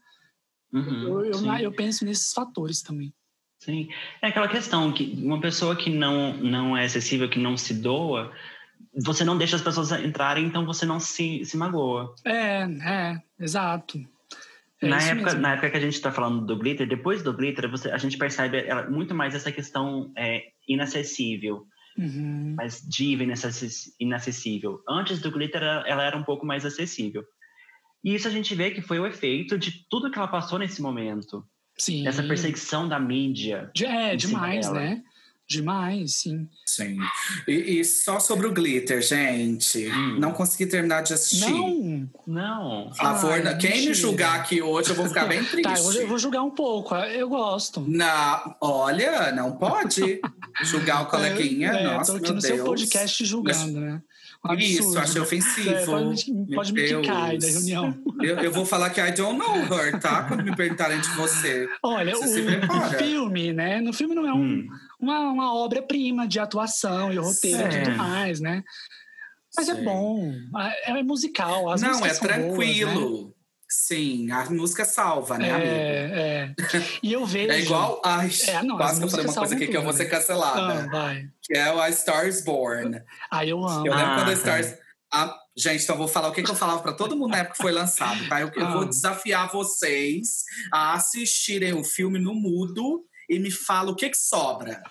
Uhum, 0.72 1.24
eu, 1.24 1.24
eu, 1.24 1.56
eu 1.58 1.72
penso 1.72 2.04
nesses 2.04 2.32
fatores 2.32 2.82
também. 2.82 3.12
Sim. 3.58 3.88
É 4.22 4.28
aquela 4.28 4.48
questão 4.48 4.92
que 4.92 5.18
uma 5.22 5.40
pessoa 5.40 5.74
que 5.74 5.90
não, 5.90 6.34
não 6.34 6.76
é 6.76 6.84
acessível, 6.84 7.28
que 7.28 7.38
não 7.38 7.56
se 7.56 7.74
doa, 7.74 8.32
você 8.94 9.24
não 9.24 9.36
deixa 9.36 9.56
as 9.56 9.62
pessoas 9.62 9.90
entrarem, 9.92 10.46
então 10.46 10.64
você 10.64 10.86
não 10.86 11.00
se, 11.00 11.44
se 11.44 11.56
magoa. 11.56 12.14
É, 12.24 12.62
é, 12.62 13.22
exato. 13.38 13.98
É 14.80 14.88
na, 14.88 15.02
época, 15.02 15.34
na 15.34 15.52
época 15.52 15.70
que 15.70 15.76
a 15.76 15.80
gente 15.80 15.94
está 15.94 16.12
falando 16.12 16.46
do 16.46 16.56
glitter, 16.56 16.88
depois 16.88 17.22
do 17.22 17.32
glitter, 17.32 17.68
você, 17.68 17.90
a 17.90 17.98
gente 17.98 18.16
percebe 18.16 18.58
ela, 18.58 18.88
muito 18.88 19.14
mais 19.14 19.34
essa 19.34 19.50
questão 19.50 20.12
é, 20.16 20.44
inacessível. 20.68 21.66
Uhum. 21.96 22.54
Mais 22.56 22.80
diva 22.80 23.24
inacessível. 23.98 24.80
Antes 24.88 25.20
do 25.20 25.32
glitter, 25.32 25.60
ela 25.62 26.04
era 26.04 26.16
um 26.16 26.22
pouco 26.22 26.46
mais 26.46 26.64
acessível. 26.64 27.24
E 28.04 28.14
isso 28.14 28.28
a 28.28 28.30
gente 28.30 28.54
vê 28.54 28.70
que 28.70 28.80
foi 28.80 29.00
o 29.00 29.06
efeito 29.06 29.58
de 29.58 29.84
tudo 29.90 30.10
que 30.10 30.16
ela 30.16 30.28
passou 30.28 30.60
nesse 30.60 30.80
momento. 30.80 31.44
Sim. 31.78 32.06
Essa 32.06 32.22
perseguição 32.22 32.88
da 32.88 32.98
mídia. 32.98 33.70
É, 33.80 34.16
demais, 34.16 34.70
né? 34.70 35.02
Demais, 35.48 36.16
sim. 36.16 36.46
Sim. 36.66 36.98
E, 37.46 37.80
e, 37.80 37.84
só 37.84 38.20
sobre 38.20 38.46
o 38.46 38.52
glitter, 38.52 39.00
gente. 39.00 39.88
Hum. 39.88 40.18
Não 40.18 40.30
consegui 40.30 40.66
terminar 40.66 41.02
de 41.02 41.14
assistir. 41.14 41.50
Não, 41.50 42.10
não. 42.26 42.92
A 42.98 43.14
Forna, 43.14 43.56
quem 43.56 43.70
mentira. 43.70 43.88
me 43.88 43.94
julgar 43.94 44.36
aqui 44.40 44.60
hoje, 44.60 44.90
eu 44.90 44.94
vou 44.94 45.08
ficar 45.08 45.24
bem 45.24 45.42
triste. 45.42 45.62
tá, 45.64 45.78
eu 45.78 45.82
vou, 45.84 45.92
eu 45.94 46.06
vou, 46.06 46.18
julgar 46.18 46.42
um 46.42 46.50
pouco. 46.50 46.94
Eu 46.94 47.30
gosto. 47.30 47.82
Na, 47.88 48.56
olha, 48.60 49.32
não 49.32 49.52
pode 49.52 50.20
julgar 50.64 51.04
o 51.04 51.06
coleguinha. 51.06 51.70
É, 51.70 51.82
Nossa, 51.82 52.12
tô 52.12 52.18
aqui 52.18 52.28
no 52.28 52.40
Deus. 52.42 52.44
seu 52.44 52.64
podcast 52.64 53.24
julgando, 53.24 53.72
Mas, 53.72 53.72
né? 53.72 54.02
Um 54.44 54.54
Isso, 54.54 54.96
achei 54.98 55.20
ofensivo. 55.20 55.70
É, 55.70 55.84
pode, 55.84 56.26
pode 56.54 56.72
me 56.72 56.82
quicar 56.82 57.30
aí 57.30 57.38
da 57.38 57.46
reunião. 57.46 57.94
Eu, 58.20 58.38
eu, 58.38 58.52
vou 58.52 58.64
falar 58.64 58.90
que 58.90 59.00
I 59.00 59.12
don't 59.12 59.36
know 59.36 59.56
her, 59.56 59.98
tá? 60.00 60.24
Quando 60.24 60.44
me 60.44 60.54
perguntarem 60.54 61.00
de 61.00 61.08
você. 61.10 61.68
Olha, 61.82 62.14
você 62.14 62.40
o 62.40 62.98
filme, 62.98 63.52
né? 63.52 63.80
No 63.80 63.92
filme 63.92 64.14
não 64.14 64.26
é 64.26 64.32
um, 64.32 64.42
hum. 64.42 64.68
uma, 65.00 65.18
uma 65.30 65.54
obra-prima 65.54 66.26
de 66.26 66.38
atuação 66.38 67.12
e 67.12 67.16
roteiro 67.16 67.62
e 67.62 67.82
tudo 67.82 67.96
mais, 67.96 68.40
né? 68.40 68.62
Mas 69.56 69.68
é 69.68 69.74
bom. 69.74 70.32
É, 70.86 70.98
é 70.98 71.02
musical. 71.02 71.70
As 71.70 71.82
não, 71.82 72.06
é 72.06 72.14
tranquilo. 72.14 72.92
Boas, 72.94 73.26
né? 73.26 73.37
Sim, 73.70 74.30
a 74.30 74.48
música 74.48 74.84
salva, 74.86 75.36
né, 75.36 75.48
é, 75.48 75.52
amigo? 75.52 76.74
É, 76.74 76.84
E 77.02 77.12
eu 77.12 77.24
vejo. 77.26 77.52
É 77.52 77.60
igual. 77.60 78.00
Ai, 78.02 78.30
é, 78.46 78.62
não, 78.62 78.78
quase 78.78 78.98
que 78.98 79.06
eu 79.06 79.10
falei 79.10 79.26
uma 79.26 79.34
coisa 79.34 79.54
aqui 79.54 79.64
tudo, 79.64 79.70
que 79.72 79.76
eu 79.76 79.82
vou 79.82 79.92
ser 79.92 80.06
cancelada. 80.06 80.84
Ah, 80.84 80.86
vai. 80.90 81.28
Que 81.42 81.54
é 81.54 81.72
o 81.72 81.80
A 81.80 81.90
Stars 81.90 82.42
Born. 82.42 83.02
Ah, 83.30 83.44
eu 83.44 83.62
amo. 83.62 83.86
Eu 83.86 83.94
lembro 83.94 84.12
ah, 84.12 84.16
quando 84.16 84.30
a 84.30 84.32
Stars. 84.32 84.74
A, 85.12 85.36
gente, 85.56 85.82
então 85.82 85.96
eu 85.96 85.98
vou 85.98 86.08
falar 86.08 86.28
o 86.28 86.32
que, 86.32 86.42
que 86.42 86.50
eu 86.50 86.54
falava 86.54 86.80
para 86.80 86.92
todo 86.92 87.16
mundo 87.16 87.32
na 87.32 87.38
época 87.38 87.56
que 87.56 87.62
foi 87.62 87.72
lançado, 87.72 88.26
tá? 88.28 88.40
Eu, 88.40 88.50
eu 88.54 88.66
ah. 88.66 88.72
vou 88.72 88.84
desafiar 88.86 89.50
vocês 89.50 90.44
a 90.72 90.94
assistirem 90.94 91.74
o 91.74 91.84
filme 91.84 92.18
no 92.18 92.34
mudo 92.34 93.04
e 93.28 93.38
me 93.38 93.50
fala 93.50 93.90
o 93.90 93.94
que, 93.94 94.08
que 94.08 94.16
sobra. 94.16 94.82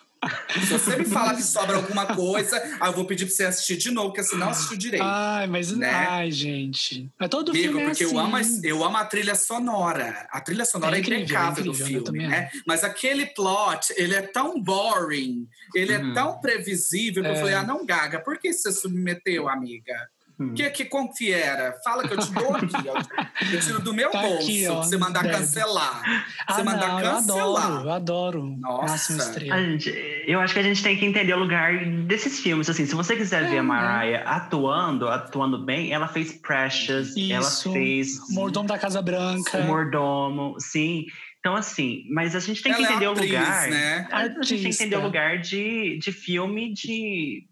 Se 0.54 0.66
você 0.74 0.96
me 0.98 1.06
falar 1.06 1.36
que 1.36 1.44
sobra 1.44 1.76
alguma 1.78 2.06
coisa, 2.16 2.58
aí 2.80 2.90
eu 2.90 2.94
vou 2.94 3.06
pedir 3.06 3.26
pra 3.26 3.34
você 3.36 3.46
assistir 3.46 3.78
de 3.78 3.92
novo, 3.92 4.10
porque 4.10 4.24
você 4.24 4.36
não 4.36 4.50
assistiu 4.50 4.78
direito. 4.78 5.04
Ai, 5.06 5.48
mas 5.48 5.72
né? 5.76 5.90
ai, 5.90 6.32
gente. 6.32 7.10
Mas 7.20 7.30
todo 7.30 7.52
Amigo, 7.52 7.64
filme 7.66 7.82
é 7.82 7.86
porque 7.90 8.04
assim. 8.04 8.14
eu, 8.16 8.20
amo, 8.20 8.36
a- 8.36 8.42
eu 8.64 8.84
amo 8.84 8.98
a 8.98 9.06
trilha 9.06 9.36
sonora. 9.36 10.28
A 10.32 10.42
trilha 10.42 10.66
sonora 10.66 10.96
É 10.96 10.98
é, 10.98 11.02
incrível, 11.02 11.24
impecável 11.24 11.62
é 11.62 11.66
do 11.66 11.72
incrível, 11.72 12.00
eu 12.00 12.06
filme, 12.06 12.28
né? 12.28 12.50
Mas 12.66 12.84
aquele 12.84 13.26
plot, 13.28 13.94
ele 13.98 14.16
é 14.16 14.22
tão 14.22 14.62
boring, 14.62 15.48
ele 15.76 15.96
Uhum. 15.96 16.12
é 16.12 16.14
tão 16.14 16.40
previsível, 16.40 17.24
que 17.24 17.30
eu 17.30 17.34
É. 17.34 17.40
falei, 17.40 17.54
ah, 17.56 17.64
não, 17.64 17.86
Gaga, 17.86 18.20
por 18.20 18.38
que 18.40 18.52
você 18.54 18.72
submeteu, 18.72 19.48
amiga? 19.50 19.96
Hum. 20.40 20.54
Que, 20.54 20.70
que 20.70 20.86
como 20.86 21.12
que 21.12 21.32
era? 21.32 21.74
Fala 21.84 22.08
que 22.08 22.14
eu 22.14 22.20
te 22.20 22.32
dou 22.32 22.56
aqui. 22.56 22.76
ó. 22.90 23.54
Eu 23.54 23.60
tiro 23.60 23.82
do 23.82 23.92
meu 23.94 24.12
Tá 24.12 24.22
bolso, 24.22 24.44
aqui, 24.44 24.68
ó, 24.68 24.74
pra 24.76 24.84
você 24.84 24.98
mandar 24.98 25.24
deve. 25.24 25.36
cancelar. 25.36 26.04
Você 26.04 26.62
Ah, 26.62 26.64
mandar 26.64 26.88
não, 26.90 27.00
eu 27.00 27.12
cancelar. 27.12 27.66
adoro, 27.66 27.84
eu 27.88 27.92
adoro. 27.92 28.58
Nossa. 28.60 28.92
Máxima 28.92 29.18
estrela. 29.24 29.56
A 29.56 29.64
gente, 29.64 30.24
eu 30.28 30.40
acho 30.40 30.54
que 30.54 30.60
a 30.60 30.64
gente 30.64 30.84
tem 30.84 30.96
que 30.96 31.06
entender 31.06 31.34
o 31.34 31.40
lugar 31.40 31.84
desses 32.06 32.40
filmes. 32.40 32.70
Assim, 32.70 32.86
se 32.86 32.94
você 32.94 33.16
quiser 33.16 33.44
É, 33.46 33.48
ver 33.50 33.58
a 33.58 33.62
né? 33.64 33.68
Mariah 33.68 34.24
atuando, 34.30 35.08
atuando 35.08 35.66
bem, 35.66 35.92
ela 35.92 36.08
fez 36.08 36.34
Precious, 36.34 37.16
ela 37.18 37.42
Isso. 37.42 37.72
fez 37.74 38.20
O 38.30 38.34
Mordomo 38.36 38.68
da 38.68 38.78
Casa 38.78 39.02
Branca. 39.02 39.58
o 39.58 39.64
Mordomo, 39.64 40.56
sim. 40.60 41.06
Então, 41.40 41.56
assim, 41.56 42.04
mas 42.12 42.36
a 42.36 42.40
gente 42.40 42.62
tem 42.62 42.74
que 42.74 42.80
Ela 42.84 42.88
é 42.90 42.92
entender 42.96 43.06
atriz, 43.08 43.24
o 43.32 43.34
lugar. 43.34 43.68
né? 43.70 44.08
A 44.12 44.28
gente 44.28 44.48
tem 44.50 44.58
que 44.62 44.68
entender 44.70 44.96
o 44.98 45.02
lugar 45.02 45.40
de, 45.40 45.98
de 45.98 46.12
filme 46.12 46.74
de, 46.74 47.46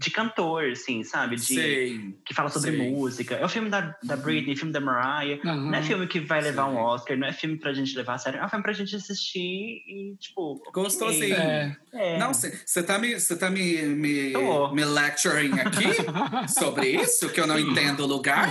de 0.00 0.10
cantor, 0.10 0.70
assim, 0.70 1.04
sabe? 1.04 1.36
De, 1.36 1.42
Sei. 1.42 2.14
que 2.24 2.32
fala 2.32 2.48
sobre 2.48 2.70
sei. 2.74 2.90
música. 2.90 3.34
É 3.34 3.44
o 3.44 3.48
filme 3.50 3.68
da, 3.68 3.94
da 4.02 4.16
Britney, 4.16 4.56
filme 4.56 4.72
da 4.72 4.80
Mariah. 4.80 5.38
Aham. 5.44 5.70
Não 5.70 5.74
é 5.74 5.82
filme 5.82 6.06
que 6.06 6.18
vai 6.18 6.40
levar 6.40 6.68
um 6.68 6.76
Sim. 6.76 6.78
Oscar, 6.78 7.18
não 7.18 7.28
é 7.28 7.32
filme 7.34 7.58
pra 7.58 7.74
gente 7.74 7.94
levar 7.94 8.14
a 8.14 8.18
sério. 8.18 8.40
É 8.40 8.44
um 8.46 8.48
filme 8.48 8.62
pra 8.62 8.72
gente 8.72 8.96
assistir 8.96 9.38
e, 9.86 10.16
tipo. 10.18 10.54
ok. 10.66 10.72
Gostosinho. 10.72 11.34
É. 11.34 11.76
É. 11.92 12.18
Não, 12.18 12.32
você 12.32 12.82
tá, 12.82 12.98
me, 12.98 13.20
cê 13.20 13.36
tá 13.36 13.50
me, 13.50 13.82
me, 13.82 14.32
Tô. 14.32 14.72
me 14.72 14.84
lecturing 14.86 15.52
aqui 15.60 16.48
sobre 16.58 16.88
isso? 16.88 17.28
Que 17.28 17.40
eu 17.42 17.46
não 17.46 17.58
entendo 17.58 18.00
o 18.02 18.06
lugar 18.06 18.50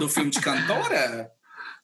do 0.00 0.08
filme 0.08 0.30
de 0.30 0.40
cantora? 0.40 1.30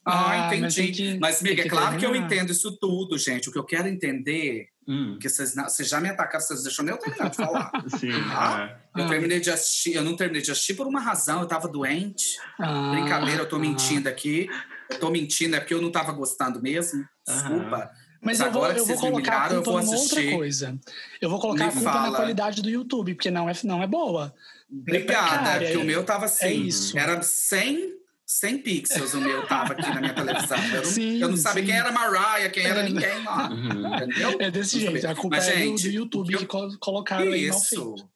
Ah, 0.06 0.48
Ah, 0.48 0.48
mas 0.50 0.76
entendi. 0.76 1.16
Mas, 1.18 1.38
tem 1.38 1.52
amiga, 1.52 1.66
é 1.66 1.70
claro 1.70 1.96
que 1.96 2.04
eu 2.04 2.14
entendo 2.14 2.52
isso 2.52 2.76
tudo, 2.78 3.16
gente. 3.16 3.48
O 3.48 3.52
que 3.52 3.58
eu 3.58 3.64
quero 3.64 3.88
entender, 3.88 4.66
Hum, 4.86 5.12
porque 5.12 5.28
vocês, 5.28 5.54
vocês 5.54 5.88
já 5.88 6.00
me 6.00 6.08
atacaram, 6.10 6.44
vocês 6.44 6.62
deixam 6.62 6.84
nem 6.84 6.94
eu 6.94 7.00
terminar 7.00 7.30
de 7.30 7.36
falar. 7.36 7.70
sim. 7.98 8.10
Ah, 8.30 8.68
é. 8.94 9.00
Eu 9.00 9.04
Ah. 9.06 9.08
terminei 9.08 9.40
de 9.40 9.50
assistir, 9.50 9.94
eu 9.94 10.02
não 10.04 10.14
terminei 10.16 10.42
de 10.42 10.50
assistir 10.50 10.74
por 10.74 10.86
uma 10.86 11.00
razão, 11.00 11.40
eu 11.40 11.46
tava 11.48 11.66
doente. 11.68 12.36
Ah, 12.58 12.90
Brincadeira, 12.90 13.42
eu 13.42 13.48
tô 13.48 13.56
ah. 13.56 13.60
mentindo 13.60 14.08
aqui. 14.08 14.48
Eu 14.90 14.98
tô 15.00 15.10
mentindo, 15.10 15.56
é 15.56 15.60
porque 15.60 15.72
eu 15.74 15.80
não 15.80 15.90
tava 15.90 16.12
gostando 16.12 16.60
mesmo. 16.60 17.04
Desculpa. 17.26 17.90
Mas 18.20 18.38
Mas 18.38 18.40
eu 18.40 18.52
vou, 18.52 18.62
agora 18.62 18.74
que 18.74 18.80
eu 18.80 18.86
vou 18.86 18.96
vocês 18.96 19.04
me 19.04 19.10
colocar 19.22 19.50
a 19.50 19.54
eu 19.54 19.62
vou 19.62 19.74
outra 19.74 19.94
assistir. 19.96 20.32
coisa. 20.36 20.78
Eu 21.20 21.28
vou 21.30 21.40
colocar 21.40 21.64
Me 21.64 21.70
a 21.70 21.72
culpa 21.72 21.92
fala. 21.92 22.10
na 22.10 22.16
qualidade 22.16 22.62
do 22.62 22.70
YouTube, 22.70 23.14
porque 23.14 23.30
não 23.30 23.48
é, 23.48 23.52
não 23.64 23.82
é 23.82 23.86
boa. 23.86 24.34
Obrigada, 24.70 25.28
Cara, 25.44 25.58
porque 25.60 25.72
é- 25.74 25.78
o 25.78 25.84
meu 25.84 26.04
tava 26.04 26.24
assim. 26.26 26.44
é 26.46 26.52
isso. 26.52 26.98
Era 26.98 27.20
100, 27.22 27.92
100 28.26 28.58
pixels 28.62 29.12
o 29.14 29.20
meu 29.20 29.46
tava 29.46 29.74
aqui 29.74 29.82
na 29.88 30.00
minha 30.00 30.14
televisão. 30.14 30.56
Eu 30.58 30.76
não, 30.82 30.84
Sim, 30.84 31.18
eu 31.20 31.28
não 31.28 31.36
sabia 31.36 31.62
sim. 31.62 31.68
quem 31.70 31.78
era 31.78 31.92
Mariah, 31.92 32.48
quem 32.50 32.64
era 32.64 32.80
É. 32.80 32.82
ninguém 32.84 33.22
lá. 33.24 33.50
Uhum. 33.50 33.96
Entendeu? 33.96 34.36
É 34.40 34.50
desse 34.50 34.74
Não 34.76 34.80
jeito. 34.82 35.00
sabia. 35.02 35.10
A 35.10 35.14
culpa 35.20 35.36
Mas, 35.36 35.48
é 35.48 35.56
gente, 35.58 35.82
do, 35.88 35.94
YouTube 35.94 36.32
eu- 36.32 36.38
que 36.38 36.46
col- 36.46 36.78
colocaram 36.78 37.24
aí 37.32 37.48
mal 37.48 37.58
Isso. 37.58 37.68
feito. 37.94 38.08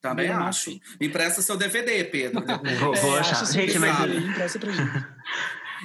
Também 0.00 0.28
acho. 0.30 0.78
empresta 1.00 1.42
seu 1.42 1.56
DVD, 1.56 2.04
Pedro. 2.04 2.44
Vou, 2.80 2.94
vou 2.94 3.16
É, 3.16 3.20
achar. 3.20 3.42
acha 3.42 3.52
Gente, 3.52 3.78
mas. 3.78 4.24
empresta 4.24 4.58
pra 4.58 4.72
gente. 4.72 5.04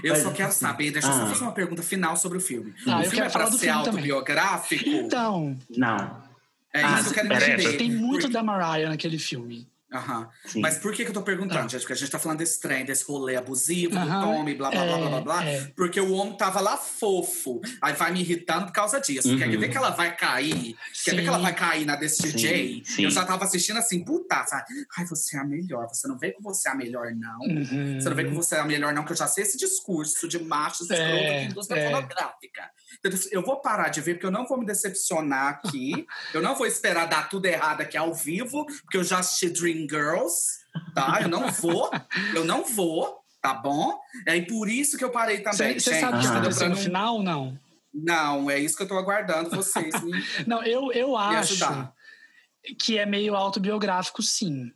Eu 0.03 0.13
Mas, 0.13 0.23
só 0.23 0.31
quero 0.31 0.51
saber, 0.53 0.89
deixa 0.89 1.09
eu 1.09 1.13
só 1.13 1.23
ah. 1.23 1.27
fazer 1.27 1.43
uma 1.43 1.51
pergunta 1.51 1.83
final 1.83 2.15
sobre 2.15 2.37
o 2.37 2.41
filme. 2.41 2.73
Ah, 2.87 3.01
o 3.01 3.03
filme 3.03 3.19
é 3.25 3.29
pra 3.29 3.51
ser 3.51 3.67
autobiográfico? 3.67 4.87
Então, 4.87 5.59
Não. 5.69 6.23
é 6.73 6.81
Ah, 6.81 7.01
isso 7.01 7.13
que 7.13 7.19
eu 7.19 7.27
quero 7.27 7.43
entender. 7.43 7.77
tem 7.77 7.91
muito 7.91 8.29
da 8.29 8.41
Mariah 8.41 8.87
naquele 8.89 9.19
filme. 9.19 9.67
Aham. 9.93 10.29
Sim. 10.45 10.61
Mas 10.61 10.77
por 10.77 10.93
que, 10.93 11.03
que 11.03 11.09
eu 11.09 11.13
tô 11.13 11.21
perguntando, 11.21 11.59
Ah. 11.59 11.67
gente? 11.67 11.81
Porque 11.81 11.93
a 11.93 11.95
gente 11.97 12.09
tá 12.09 12.17
falando 12.17 12.37
desse 12.39 12.59
trem, 12.61 12.85
desse 12.85 13.03
rolê 13.03 13.35
abusivo, 13.35 13.97
Aham. 13.97 14.19
do 14.21 14.25
Tommy, 14.25 14.55
blá, 14.55 14.69
blá, 14.71 14.85
blá, 14.85 14.95
É, 14.95 14.97
blá, 14.99 15.09
blá, 15.09 15.21
blá. 15.21 15.45
é. 15.45 15.65
Porque 15.75 15.99
o 15.99 16.13
homem 16.13 16.37
tava 16.37 16.61
lá 16.61 16.77
fofo. 16.77 17.59
Aí 17.81 17.93
vai 17.93 18.11
me 18.11 18.21
irritando 18.21 18.67
por 18.67 18.71
causa 18.73 18.99
disso. 19.01 19.27
Uhum. 19.29 19.37
Quer 19.37 19.49
ver 19.57 19.69
que 19.69 19.75
ela 19.77 19.89
vai 19.89 20.15
cair? 20.15 20.77
Quer 21.03 21.11
ver 21.11 21.17
Sim. 21.17 21.21
que 21.23 21.27
ela 21.27 21.37
vai 21.39 21.53
cair 21.53 21.85
na 21.85 21.95
desse 21.97 22.21
Sim, 22.23 22.29
DJ? 22.31 22.83
sim. 22.85 23.03
Eu 23.03 23.11
já 23.11 23.25
tava 23.25 23.43
assistindo 23.43 23.77
assim, 23.77 24.03
puta, 24.03 24.45
sabe? 24.45 24.63
Ai, 24.97 25.05
você 25.05 25.35
é 25.35 25.39
a 25.39 25.43
melhor. 25.43 25.87
Você 25.89 26.07
não 26.07 26.17
vê 26.17 26.31
que 26.31 26.41
você 26.41 26.69
é 26.69 26.71
a 26.71 26.75
melhor, 26.75 27.11
não. 27.13 27.39
Uhum. 27.41 27.99
Você 27.99 28.07
não 28.09 28.15
vê 28.15 28.23
que 28.23 28.31
você 28.33 28.55
é 28.55 28.59
a 28.59 28.65
melhor, 28.65 28.93
não, 28.93 29.03
que 29.03 29.11
eu 29.11 29.17
já 29.17 29.27
sei 29.27 29.43
esse 29.43 29.57
discurso 29.57 30.27
de 30.27 30.39
machos 30.41 30.89
É, 30.89 30.93
escroto 30.93 31.23
da 31.33 31.43
indústria 31.43 31.79
é. 31.79 31.89
Então, 32.99 33.11
Eu 33.31 33.41
vou 33.43 33.61
parar 33.61 33.89
de 33.89 34.01
ver, 34.01 34.15
porque 34.15 34.25
eu 34.25 34.31
não 34.31 34.45
vou 34.45 34.57
me 34.57 34.65
decepcionar 34.65 35.47
aqui. 35.63 36.05
eu 36.33 36.41
não 36.41 36.55
vou 36.55 36.65
esperar 36.67 37.07
dar 37.07 37.29
tudo 37.29 37.45
errado 37.45 37.81
aqui 37.81 37.97
ao 37.97 38.13
vivo, 38.13 38.65
porque 38.83 38.97
eu 38.97 39.03
já 39.03 39.19
assisti 39.19 39.49
Dream 39.49 39.87
Girls, 39.89 40.35
tá? 40.93 41.19
Eu 41.21 41.29
não 41.29 41.49
vou, 41.49 41.89
eu 42.35 42.43
não 42.45 42.63
vou, 42.65 43.19
tá 43.41 43.53
bom? 43.53 43.97
É 44.27 44.39
por 44.41 44.69
isso 44.69 44.97
que 44.97 45.03
eu 45.03 45.09
parei 45.11 45.39
também. 45.41 45.79
Você 45.79 45.99
sabe 45.99 46.17
o 46.17 46.21
que 46.21 46.27
aconteceu 46.27 46.67
Pra 46.67 46.69
no 46.69 46.75
final 46.77 47.15
ou 47.15 47.23
não? 47.23 47.57
Não, 47.93 48.49
é 48.49 48.57
isso 48.59 48.77
que 48.77 48.83
eu 48.83 48.87
tô 48.87 48.97
aguardando 48.97 49.49
vocês 49.49 50.01
me, 50.03 50.11
Não, 50.47 50.63
eu, 50.63 50.91
eu 50.93 51.09
me 51.09 51.15
acho 51.17 51.53
ajudar. 51.53 51.93
que 52.79 52.97
é 52.97 53.05
meio 53.05 53.35
autobiográfico, 53.35 54.21
sim. 54.21 54.71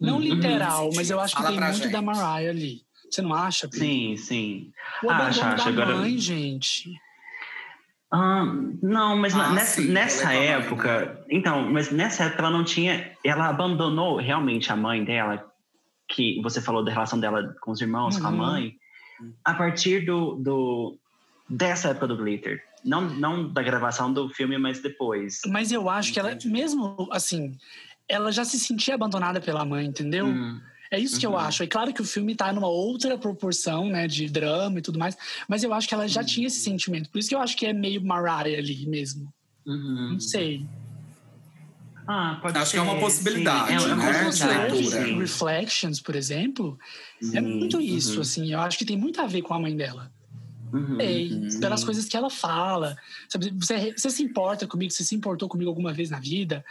Não 0.00 0.16
Uhum. 0.16 0.20
literal, 0.20 0.90
mas 0.94 1.10
eu 1.10 1.18
acho 1.18 1.34
que 1.34 1.42
fala 1.42 1.54
tem 1.54 1.60
muito 1.64 1.76
gente. 1.82 1.90
da 1.92 2.02
Mariah 2.02 2.50
ali. 2.50 2.82
Você 3.10 3.22
não 3.22 3.32
acha? 3.34 3.66
Pedro? 3.68 3.86
Sim, 3.86 4.16
sim. 4.16 4.72
O 5.02 5.10
abandono 5.10 5.28
Acho, 5.30 5.42
acho. 5.44 5.64
da 5.64 5.70
Agora- 5.82 5.96
mãe, 5.96 6.18
gente. 6.18 6.90
Ah, 8.12 8.44
não, 8.82 9.16
mas 9.16 9.34
Ah, 9.34 9.52
nessa, 9.52 9.80
sim, 9.82 9.88
nessa 9.88 10.22
é 10.22 10.24
com 10.24 10.28
a 10.30 10.34
mãe, 10.34 10.46
época. 10.48 11.24
Então, 11.28 11.72
mas 11.72 11.90
nessa 11.90 12.24
época 12.24 12.42
ela 12.42 12.50
não 12.50 12.64
tinha. 12.64 13.12
Ela 13.24 13.48
abandonou 13.48 14.16
realmente 14.16 14.70
a 14.72 14.76
mãe 14.76 15.04
dela, 15.04 15.44
que 16.08 16.40
você 16.42 16.60
falou 16.60 16.84
da 16.84 16.92
relação 16.92 17.18
dela 17.18 17.54
com 17.60 17.72
os 17.72 17.80
irmãos, 17.80 18.16
com 18.18 18.28
a 18.28 18.30
Uhum. 18.30 18.36
mãe, 18.36 18.72
a 19.44 19.54
partir 19.54 20.04
do, 20.06 20.36
do 20.36 20.98
dessa 21.50 21.88
época 21.88 22.06
do 22.08 22.16
Glitter. 22.16 22.62
Não, 22.84 23.00
não 23.02 23.52
da 23.52 23.62
gravação 23.62 24.12
do 24.12 24.28
filme, 24.28 24.56
mas 24.56 24.80
depois. 24.80 25.40
Mas 25.48 25.72
eu 25.72 25.88
acho 25.90 26.12
que 26.12 26.20
ela, 26.20 26.30
Entendi. 26.32 26.48
mesmo 26.48 27.08
assim, 27.10 27.56
ela 28.08 28.30
já 28.30 28.44
se 28.44 28.58
sentia 28.60 28.94
abandonada 28.94 29.40
pela 29.40 29.64
mãe, 29.64 29.84
entendeu? 29.84 30.26
Hum, 30.26 30.60
É 30.90 30.98
isso 30.98 31.18
que 31.18 31.26
eu 31.26 31.32
Uhum. 31.32 31.38
acho. 31.38 31.62
É 31.62 31.66
claro 31.66 31.92
que 31.92 32.02
o 32.02 32.04
filme 32.04 32.34
tá 32.34 32.52
numa 32.52 32.68
outra 32.68 33.18
proporção, 33.18 33.88
né, 33.88 34.06
de 34.06 34.28
drama 34.28 34.78
e 34.78 34.82
tudo 34.82 34.98
mais, 34.98 35.16
mas 35.48 35.62
eu 35.62 35.72
acho 35.72 35.88
que 35.88 35.94
ela 35.94 36.06
já 36.08 36.20
Uhum. 36.20 36.26
tinha 36.26 36.46
esse 36.46 36.60
sentimento. 36.60 37.10
Por 37.10 37.18
isso 37.18 37.28
que 37.28 37.34
eu 37.34 37.40
acho 37.40 37.56
que 37.56 37.66
é 37.66 37.72
meio 37.72 38.04
Mariah 38.04 38.58
ali 38.58 38.86
mesmo. 38.86 39.32
uhum. 39.66 40.12
Não 40.12 40.20
sei. 40.20 40.68
Ah, 42.08 42.38
pode 42.40 42.56
Acho 42.56 42.70
que 42.70 42.76
é 42.78 42.80
uma 42.82 42.94
ser, 42.94 43.00
possibilidade, 43.00 43.82
sim. 43.82 43.88
É, 43.88 43.90
é 43.90 43.94
uma 43.94 44.12
né, 44.12 44.24
possibilidade. 44.24 45.18
Reflections, 45.18 46.00
por 46.00 46.14
exemplo, 46.14 46.78
é 47.34 47.40
Sim, 47.40 47.40
muito 47.40 47.80
isso, 47.80 48.16
uhum, 48.16 48.22
assim. 48.22 48.52
Eu 48.52 48.60
acho 48.60 48.78
que 48.78 48.84
tem 48.84 48.96
muito 48.96 49.20
a 49.20 49.26
ver 49.26 49.42
com 49.42 49.52
a 49.54 49.58
mãe 49.58 49.76
dela. 49.76 50.12
uhum, 50.72 50.96
Sei, 51.00 51.32
Uhum. 51.32 51.60
pelas 51.60 51.82
coisas 51.84 52.04
que 52.06 52.16
ela 52.16 52.30
fala. 52.30 52.96
Sabe, 53.28 53.50
você, 53.50 53.92
você 53.92 54.08
se 54.08 54.22
importa 54.22 54.66
comigo, 54.68 54.92
você 54.92 55.02
se 55.02 55.16
importou 55.16 55.48
comigo 55.48 55.68
alguma 55.68 55.92
vez 55.92 56.10
na 56.10 56.20
vida? 56.20 56.64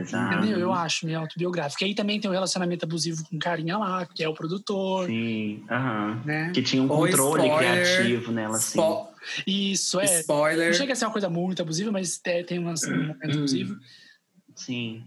Exato. 0.00 0.34
Entendeu? 0.36 0.58
Eu 0.58 0.72
acho 0.72 1.06
meio 1.06 1.18
autobiográfico. 1.18 1.82
E 1.84 1.86
aí 1.86 1.94
também 1.94 2.20
tem 2.20 2.30
o 2.30 2.32
relacionamento 2.32 2.84
abusivo 2.84 3.24
com 3.28 3.36
o 3.36 3.38
carinha 3.38 3.76
lá, 3.78 4.06
que 4.06 4.22
é 4.24 4.28
o 4.28 4.34
produtor, 4.34 5.06
Sim, 5.06 5.64
aham. 5.70 6.22
né? 6.24 6.50
Que 6.54 6.62
tinha 6.62 6.82
um 6.82 6.90
Ou 6.90 6.98
controle 7.06 7.46
spoiler, 7.48 7.82
criativo 7.96 8.32
nela, 8.32 8.56
assim. 8.56 8.78
Spo- 8.78 9.08
Isso, 9.46 10.00
é. 10.00 10.06
Não 10.06 10.20
Spoiler. 10.20 10.74
chega 10.74 10.92
a 10.92 10.96
ser 10.96 11.04
uma 11.04 11.12
coisa 11.12 11.28
muito 11.28 11.60
abusiva, 11.62 11.90
mas 11.92 12.18
tem, 12.18 12.44
tem 12.44 12.58
um 12.58 12.62
momento 12.64 13.16
abusivo. 13.24 13.76
Sim. 14.56 15.04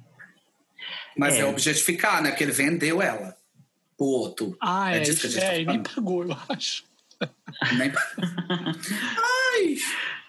Mas 1.18 1.36
é. 1.36 1.39
É. 1.39 1.46
objetificar, 1.46 2.22
né? 2.22 2.30
Porque 2.30 2.44
ele 2.44 2.52
vendeu 2.52 3.02
ela 3.02 3.36
pro 3.98 4.06
outro. 4.06 4.58
Ah, 4.62 4.94
É 4.94 4.98
é. 4.98 5.00
disso 5.02 5.22
que 5.22 5.28
a 5.28 5.30
gente 5.30 5.39
tá 5.41 5.54
é, 5.54 5.62
e 5.62 5.66
nem 5.66 5.82
pagou, 5.82 6.24
eu 6.26 6.38
acho. 6.50 6.84
Nem- 7.78 7.91
Ai! 9.18 9.78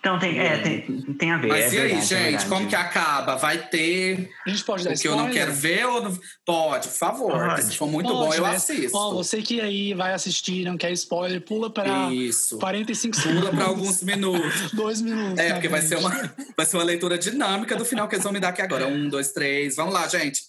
Então 0.05 0.19
tem, 0.19 0.39
é, 0.39 0.59
tem, 0.59 0.83
tem 1.15 1.31
a 1.33 1.39
ver. 1.39 1.49
Mas 1.49 1.73
é 1.73 1.77
e 1.77 1.81
aí, 1.81 1.89
verdade, 1.89 1.95
é 1.95 2.01
gente? 2.19 2.25
verdade. 2.25 2.47
como 2.47 2.69
que 2.69 2.77
acaba? 2.77 3.37
Vai 3.37 3.57
ter 3.69 4.31
A 4.45 4.51
gente 4.51 4.63
pode 4.63 4.85
dar 4.85 4.93
o 4.93 4.99
que 4.99 5.09
eu 5.09 5.13
não 5.13 5.29
spoiler? 5.31 5.47
quero 5.47 5.55
ver 5.55 5.87
ou 5.87 6.03
não... 6.03 6.19
Pode, 6.45 6.89
por 6.89 6.95
favor. 6.99 7.33
Pode. 7.33 7.63
Se 7.65 7.79
for 7.79 7.87
muito 7.87 8.13
Pode, 8.13 8.19
bom, 8.29 8.35
eu 8.35 8.43
né? 8.43 8.57
assisto. 8.57 8.95
Ó, 8.95 9.15
você 9.15 9.41
que 9.41 9.63
aí 9.63 9.95
vai 9.95 10.13
assistir, 10.13 10.63
não 10.67 10.77
quer 10.77 10.93
spoiler, 10.93 11.41
pula 11.41 11.71
para 11.71 12.13
Isso. 12.13 12.59
45 12.59 13.17
Pula 13.17 13.25
segundos. 13.25 13.51
para 13.51 13.65
alguns 13.65 14.03
minutos. 14.03 14.73
Dois 14.77 15.01
minutos. 15.01 15.39
É, 15.39 15.55
porque 15.55 15.69
vai 15.69 15.81
ser, 15.81 15.97
uma, 15.97 16.11
vai 16.55 16.67
ser 16.67 16.77
uma 16.77 16.85
leitura 16.85 17.17
dinâmica 17.17 17.75
do 17.75 17.87
final 17.87 18.07
que 18.07 18.17
eles 18.17 18.25
vão 18.25 18.33
me 18.35 18.41
dar 18.41 18.51
aqui 18.51 18.61
agora. 18.61 18.87
Um, 18.87 19.09
dois, 19.09 19.33
três. 19.33 19.75
Vamos 19.77 19.95
lá, 19.95 20.07
gente. 20.07 20.43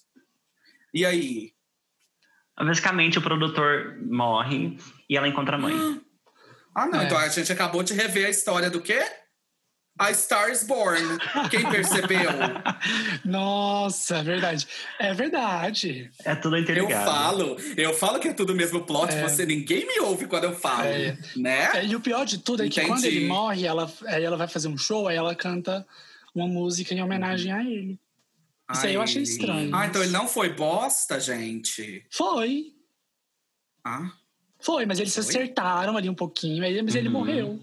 E 0.94 1.06
aí? 1.06 1.54
Basicamente, 2.60 3.20
o 3.20 3.22
produtor 3.22 3.96
morre 4.06 4.78
e 5.10 5.16
ela 5.16 5.30
encontra 5.30 5.56
a 5.56 5.60
mãe. 5.60 6.02
Ah, 6.76 6.88
não. 6.88 7.00
É. 7.00 7.06
Então 7.06 7.18
a 7.18 7.30
gente 7.30 7.50
acabou 7.54 7.84
de 7.84 7.94
rever 7.94 8.26
a 8.28 8.30
história 8.30 8.70
do 8.70 8.82
quê? 8.82 9.02
A 9.98 10.14
Star 10.14 10.50
is 10.52 10.64
Born. 10.64 11.00
Quem 11.50 11.70
percebeu? 11.70 12.30
Nossa, 13.24 14.18
é 14.18 14.24
verdade. 14.24 14.68
É 15.00 15.14
verdade. 15.14 16.12
É 16.24 16.36
tudo 16.36 16.58
Eu 16.58 16.62
interligado. 16.64 17.10
falo, 17.10 17.58
eu 17.78 17.94
falo 17.94 18.20
que 18.20 18.28
é 18.28 18.34
tudo 18.34 18.52
o 18.52 18.56
mesmo 18.56 18.82
plot, 18.86 19.14
É. 19.14 19.22
você 19.24 19.46
ninguém 19.46 19.88
me 19.88 20.00
ouve 20.02 20.28
quando 20.28 20.44
eu 20.46 20.54
falo, 20.56 20.84
É. 20.88 21.18
né? 21.38 21.72
É, 21.80 21.86
e 21.86 21.96
o 21.96 22.02
pior 22.02 22.26
de 22.26 22.40
tudo 22.40 22.64
é 22.64 22.70
que 22.70 22.80
Entendi. 22.82 22.88
quando 22.90 23.06
ele 23.06 23.26
morre, 23.28 23.66
ela, 23.66 23.92
aí 24.08 24.24
ela 24.24 24.36
vai 24.36 24.48
fazer 24.50 24.68
um 24.68 24.78
show, 24.78 25.08
aí 25.08 25.16
ela 25.16 25.34
canta 25.34 25.88
uma 26.34 26.48
música 26.48 26.94
em 26.94 27.02
homenagem 27.02 27.52
a 27.54 27.64
ele. 27.64 27.98
Isso 28.72 28.86
aí 28.86 28.96
eu 28.96 29.02
achei 29.02 29.22
estranho. 29.22 29.74
Ah, 29.74 29.86
então 29.86 30.02
ele 30.04 30.12
não 30.12 30.28
foi 30.28 30.50
bosta, 30.50 31.20
gente? 31.20 32.06
Foi, 32.10 32.74
Ah, 33.88 34.12
foi, 34.60 34.86
mas 34.88 35.00
eles 35.00 35.14
se 35.14 35.22
Foi? 35.22 35.30
acertaram 35.30 35.96
ali 35.96 36.10
um 36.10 36.16
pouquinho, 36.16 36.60
mas 36.60 36.96
ele 36.96 37.08
Uhum. 37.08 37.14
morreu. 37.14 37.60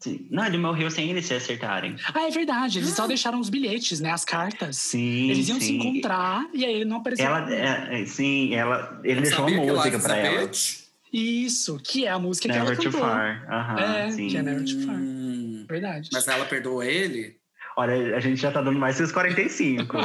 Sim. 0.00 0.26
Não, 0.30 0.46
ele 0.46 0.56
morreu 0.56 0.90
sem 0.90 1.10
eles 1.10 1.26
se 1.26 1.34
acertarem. 1.34 1.94
Ah, 2.14 2.26
é 2.26 2.30
verdade, 2.30 2.78
eles 2.78 2.92
Ah. 2.92 2.94
só 2.96 3.06
deixaram 3.06 3.38
os 3.38 3.50
bilhetes, 3.50 4.00
né? 4.00 4.10
As 4.10 4.24
cartas. 4.24 4.76
Sim, 4.76 5.30
Eles 5.30 5.48
iam 5.48 5.60
se 5.60 5.66
sim. 5.66 5.76
encontrar 5.76 6.48
e 6.54 6.64
aí 6.64 6.72
ele 6.74 6.84
não 6.86 6.96
apareceu. 6.98 7.26
Ela, 7.26 7.52
é, 7.54 8.00
é, 8.02 8.06
sim, 8.06 8.54
ela, 8.54 8.98
ele 9.04 9.16
não 9.16 9.22
deixou 9.22 9.46
uma 9.46 9.60
que 9.60 9.70
música 9.72 9.98
pra 9.98 10.16
ela. 10.16 10.46
Bitch? 10.46 10.80
Isso, 11.12 11.78
que 11.82 12.06
é 12.06 12.10
a 12.10 12.18
música 12.18 12.48
que 12.48 12.54
Never 12.54 12.72
ela 12.72 12.76
Too 12.82 12.84
cantou. 12.92 13.00
Far. 13.00 13.46
Aham, 13.50 13.80
É, 13.80 14.10
sim. 14.12 14.28
que 14.28 14.36
é 14.36 14.42
Never 14.42 14.64
Too 14.64 14.80
Far. 14.86 14.94
Hum, 14.96 15.66
Verdade. 15.68 16.08
mas 16.12 16.26
ela 16.28 16.44
perdoou 16.46 16.82
ele? 16.82 17.36
Olha, 17.76 18.16
a 18.16 18.20
gente 18.20 18.40
já 18.40 18.50
tá 18.50 18.60
dando 18.60 18.78
mais 18.78 18.96
que 18.96 19.02
os 19.04 19.12
45. 19.12 19.96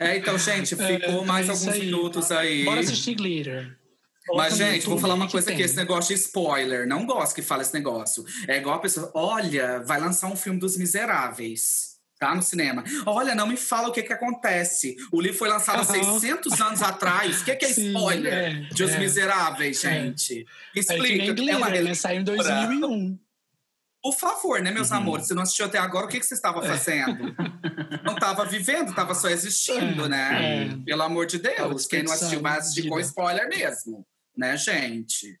É, 0.00 0.16
então, 0.18 0.36
gente, 0.38 0.74
ficou 0.76 1.22
É, 1.22 1.26
mais 1.26 1.48
é 1.48 1.50
alguns 1.52 1.68
aí. 1.68 1.80
minutos 1.80 2.30
aí. 2.30 2.64
Bora 2.64 2.80
assistir 2.80 3.14
Glitter. 3.14 3.77
Mas, 4.34 4.56
gente, 4.56 4.86
vou 4.86 4.98
falar 4.98 5.14
uma 5.14 5.28
coisa 5.28 5.50
aqui, 5.50 5.62
esse 5.62 5.76
negócio 5.76 6.14
de 6.14 6.20
spoiler. 6.20 6.86
Não 6.86 7.06
gosto 7.06 7.34
que 7.34 7.42
fala 7.42 7.62
esse 7.62 7.74
negócio. 7.74 8.24
É 8.46 8.56
igual 8.58 8.76
a 8.76 8.80
pessoa, 8.80 9.10
olha, 9.14 9.80
vai 9.80 10.00
lançar 10.00 10.28
um 10.28 10.36
filme 10.36 10.58
dos 10.58 10.76
miseráveis. 10.76 11.96
Tá? 12.18 12.34
No 12.34 12.42
cinema. 12.42 12.82
Olha, 13.06 13.32
não 13.32 13.46
me 13.46 13.56
fala 13.56 13.88
o 13.88 13.92
que 13.92 14.02
que 14.02 14.12
acontece. 14.12 14.96
O 15.12 15.20
livro 15.20 15.38
foi 15.38 15.48
lançado 15.48 15.76
há 15.78 15.82
Aham. 15.82 16.18
600 16.18 16.60
anos 16.60 16.82
atrás. 16.82 17.42
O 17.42 17.44
que 17.44 17.54
que 17.54 17.64
é 17.64 17.68
Sim, 17.72 17.86
spoiler 17.88 18.32
é, 18.32 18.50
de 18.74 18.82
Os 18.82 18.90
é. 18.90 18.98
Miseráveis, 18.98 19.84
É. 19.84 19.90
gente? 20.02 20.44
É 20.74 20.80
Explica. 20.80 21.22
É, 21.22 21.26
Glitter, 21.32 21.56
uma 21.56 21.68
né? 21.68 21.94
Saiu 21.94 22.20
em 22.20 22.24
releitura. 22.24 22.54
2001. 22.66 23.18
Por 24.02 24.14
favor, 24.18 24.60
né, 24.60 24.70
meus 24.72 24.90
Uhum. 24.90 24.96
amores? 24.96 25.26
Você 25.28 25.34
não 25.34 25.42
assistiu 25.42 25.66
até 25.66 25.78
agora, 25.78 26.06
o 26.06 26.08
que, 26.08 26.18
que 26.18 26.26
você 26.26 26.34
estava 26.34 26.60
fazendo? 26.62 27.34
não 28.04 28.14
estava 28.14 28.44
vivendo, 28.44 28.90
estava 28.90 29.14
só 29.14 29.28
existindo, 29.28 30.06
É, 30.06 30.08
né? 30.08 30.64
é. 30.72 30.76
Pelo 30.84 31.02
amor 31.02 31.26
de 31.26 31.38
Deus. 31.38 31.86
Quem 31.86 32.02
não 32.02 32.12
assistiu 32.12 32.40
vai 32.40 32.58
assistir 32.58 32.88
com 32.88 32.96
desperdiçando 32.96 33.36
spoiler 33.38 33.48
mesmo, 33.48 34.06
né, 34.38 34.56
gente? 34.56 35.38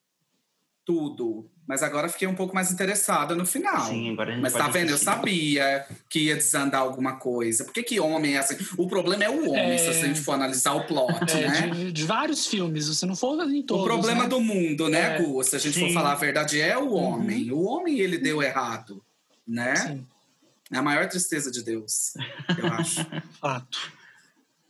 Tudo. 0.84 1.48
Mas 1.66 1.82
agora 1.82 2.08
fiquei 2.08 2.26
um 2.26 2.34
pouco 2.34 2.54
mais 2.54 2.72
interessada 2.72 3.34
no 3.34 3.44
final. 3.44 3.86
Sim, 3.88 4.10
agora 4.12 4.30
a 4.30 4.32
gente 4.32 4.42
Mas 4.42 4.52
pode 4.54 4.64
tá 4.64 4.70
vendo? 4.70 4.88
Eu 4.88 4.94
assistir. 4.94 5.04
sabia 5.12 5.86
que 6.08 6.20
ia 6.20 6.34
desandar 6.34 6.80
alguma 6.80 7.16
coisa. 7.16 7.62
Por 7.62 7.74
que, 7.74 7.82
que 7.82 8.00
homem 8.00 8.36
é 8.36 8.38
assim? 8.38 8.56
O 8.78 8.88
problema 8.88 9.22
é 9.22 9.28
o 9.28 9.50
homem, 9.50 9.72
É. 9.72 9.76
se 9.78 9.88
a 9.90 9.92
gente 9.92 10.18
for 10.22 10.32
analisar 10.32 10.72
o 10.72 10.86
plot, 10.86 11.30
É, 11.30 11.46
né? 11.46 11.68
de, 11.68 11.92
de 11.92 12.04
vários 12.06 12.46
filmes, 12.46 12.88
você 12.88 13.04
não 13.04 13.14
for 13.14 13.38
em 13.50 13.62
todos. 13.62 13.82
o 13.82 13.86
problema 13.86 14.22
né? 14.22 14.28
do 14.30 14.40
mundo, 14.40 14.88
né, 14.88 15.16
É. 15.16 15.22
Gu? 15.22 15.44
Se 15.44 15.56
a 15.56 15.58
gente 15.58 15.78
for 15.78 15.88
Sim. 15.88 15.92
falar 15.94 16.12
a 16.12 16.16
verdade, 16.16 16.58
é 16.58 16.78
o 16.78 16.94
homem. 16.94 17.52
O 17.52 17.62
homem, 17.64 17.98
ele 18.00 18.16
deu 18.16 18.42
errado, 18.42 19.04
né? 19.46 19.76
Sim, 19.76 20.06
É 20.72 20.78
a 20.78 20.82
maior 20.82 21.06
tristeza 21.06 21.50
de 21.50 21.62
Deus, 21.62 22.14
eu 22.58 22.66
acho. 22.72 23.06
fato. 23.38 23.92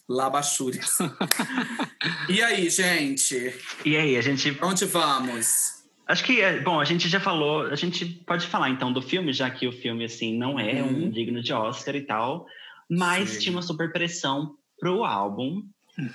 Labachures. 0.09 0.99
e 2.29 2.43
aí, 2.43 2.69
gente? 2.71 3.55
E 3.85 3.97
aí, 3.97 4.17
a 4.17 4.21
gente. 4.23 4.57
Onde 4.63 4.85
vamos? 4.87 5.79
Acho 6.07 6.25
que, 6.25 6.41
é, 6.41 6.61
bom, 6.61 6.81
a 6.81 6.85
gente 6.85 7.07
já 7.09 7.21
falou, 7.21 7.67
a 7.67 7.75
gente 7.75 8.07
pode 8.27 8.47
falar 8.47 8.71
então 8.71 8.91
do 8.91 9.03
filme, 9.03 9.31
já 9.33 9.51
que 9.51 9.67
o 9.67 9.73
filme, 9.73 10.05
assim, 10.07 10.37
não 10.39 10.59
é 10.59 10.83
Uhum. 10.83 11.05
um 11.07 11.11
digno 11.11 11.43
de 11.43 11.53
Oscar 11.53 11.95
e 11.97 12.01
tal, 12.01 12.47
mas 12.89 13.29
Sim. 13.31 13.39
tinha 13.41 13.53
uma 13.53 13.61
super 13.63 13.93
pressão 13.93 14.57
pro 14.81 15.05
álbum, 15.05 15.63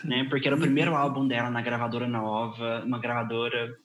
né? 0.03 0.23
Porque 0.31 0.47
era 0.47 0.55
o 0.55 0.57
Uhum. 0.57 0.63
primeiro 0.65 0.95
álbum 0.95 1.27
dela 1.27 1.51
na 1.51 1.61
gravadora 1.61 2.07
nova, 2.07 2.81
uma 2.83 2.97
gravadora 2.97 3.77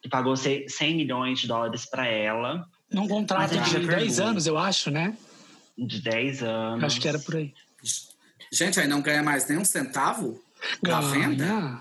que 0.00 0.08
pagou 0.08 0.34
se- 0.34 0.64
100 0.66 0.96
milhões 0.96 1.40
de 1.40 1.46
dólares 1.46 1.84
para 1.84 2.06
ela, 2.06 2.66
Num 2.90 3.06
contrato 3.06 3.50
de 3.50 3.56
já 3.70 3.78
10 3.78 3.86
pergunta. 3.86 4.24
anos, 4.24 4.46
eu 4.46 4.56
acho, 4.56 4.90
né? 4.90 5.14
de 5.76 6.00
10 6.02 6.42
anos. 6.42 6.84
Acho 6.84 7.00
que 7.00 7.08
era 7.08 7.18
por 7.18 7.36
aí. 7.36 7.52
Gente, 8.52 8.80
aí 8.80 8.86
não 8.88 9.00
ganha 9.00 9.22
mais 9.22 9.46
nem 9.48 9.58
um 9.58 9.64
centavo? 9.64 10.40
Na 10.82 11.00
venda? 11.00 11.44
Ganha. 11.44 11.80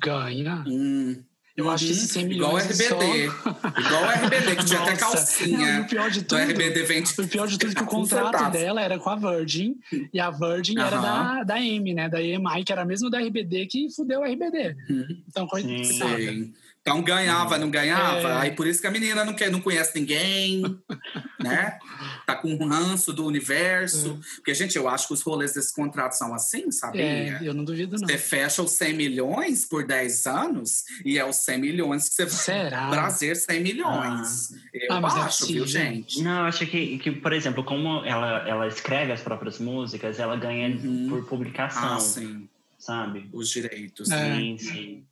Ganha. 0.00 0.64
Hum. 0.66 1.22
Eu 1.54 1.68
acho 1.68 1.84
que 1.84 1.92
esses 1.92 2.10
100 2.10 2.32
Igual 2.32 2.52
o 2.52 2.54
milhões 2.56 2.80
é 2.80 2.86
RBD. 2.88 3.24
Igual 3.24 4.02
o 4.04 4.10
RBD, 4.24 4.56
que 4.56 4.64
tinha 4.64 4.80
até 4.80 4.96
calcinha. 4.96 5.72
Não, 5.78 5.82
o 5.82 5.86
pior 5.88 6.10
de 6.10 6.20
Do 6.22 6.26
tudo- 6.26 6.40
RBD 6.40 6.82
vende. 6.84 7.12
O 7.20 7.28
pior 7.28 7.46
de 7.46 7.58
tudo 7.58 7.72
é 7.72 7.74
que 7.74 7.82
o 7.82 7.86
contrato 7.86 8.52
dela 8.52 8.80
era 8.80 8.98
com 8.98 9.10
a 9.10 9.16
Virgin, 9.16 9.76
e 10.14 10.18
a 10.18 10.30
Virgin 10.30 10.78
era 10.78 10.96
Aham. 10.96 11.34
da, 11.38 11.44
da 11.44 11.60
M, 11.60 11.92
né? 11.92 12.08
Da 12.08 12.22
EMI, 12.22 12.64
que 12.64 12.72
era 12.72 12.86
mesmo 12.86 13.10
da 13.10 13.18
RBD, 13.20 13.66
que 13.66 13.90
fudeu 13.94 14.20
o 14.20 14.24
RBD. 14.24 14.76
Uhum. 14.88 15.22
Então, 15.28 15.46
coisa 15.46 15.68
Sim. 15.68 15.84
Sim. 15.84 16.54
Então 16.82 17.00
ganhava, 17.00 17.56
não 17.58 17.70
ganhava. 17.70 18.28
É. 18.28 18.38
Aí 18.40 18.50
por 18.56 18.66
isso 18.66 18.80
que 18.80 18.86
a 18.88 18.90
menina 18.90 19.24
não, 19.24 19.32
quer, 19.34 19.52
não 19.52 19.60
conhece 19.60 19.92
ninguém, 19.98 20.62
né? 21.40 21.78
Tá 22.26 22.34
com 22.34 22.52
um 22.52 22.66
ranço 22.68 23.12
do 23.12 23.24
universo. 23.24 24.18
Porque, 24.36 24.52
gente, 24.52 24.76
eu 24.76 24.88
acho 24.88 25.06
que 25.06 25.14
os 25.14 25.22
rolês 25.22 25.54
desse 25.54 25.72
contrato 25.72 26.12
são 26.14 26.34
assim, 26.34 26.72
sabia? 26.72 27.02
É, 27.04 27.38
eu 27.42 27.54
não 27.54 27.62
duvido, 27.64 27.96
não. 27.98 28.08
Você 28.08 28.18
fecha 28.18 28.62
os 28.62 28.72
100 28.72 28.94
milhões 28.94 29.64
por 29.64 29.86
10 29.86 30.26
anos 30.26 30.82
e 31.04 31.18
é 31.18 31.24
os 31.24 31.36
100 31.36 31.58
milhões 31.60 32.08
que 32.08 32.14
você 32.16 32.28
Será? 32.28 32.88
Prazer 32.90 33.36
100 33.36 33.60
milhões. 33.62 34.50
Eu 34.74 34.92
Ah, 34.92 35.00
mas 35.00 35.16
é 35.16 35.20
acho, 35.20 35.46
viu, 35.46 35.64
gente? 35.66 36.20
Não, 36.20 36.40
eu 36.40 36.44
acho 36.46 36.66
que, 36.66 36.98
que, 36.98 37.12
por 37.12 37.32
exemplo, 37.32 37.62
como 37.62 38.04
ela, 38.04 38.48
ela 38.48 38.66
escreve 38.66 39.12
as 39.12 39.20
próprias 39.20 39.60
músicas, 39.60 40.18
ela 40.18 40.34
ganha 40.36 40.68
Uhum. 40.72 41.06
por 41.08 41.26
publicação, 41.26 41.94
Ah, 41.96 42.00
sim. 42.00 42.48
sabe? 42.78 43.28
Os 43.32 43.48
direitos. 43.50 44.10
É. 44.10 44.34
Sim, 44.36 44.58
sim. 44.58 45.04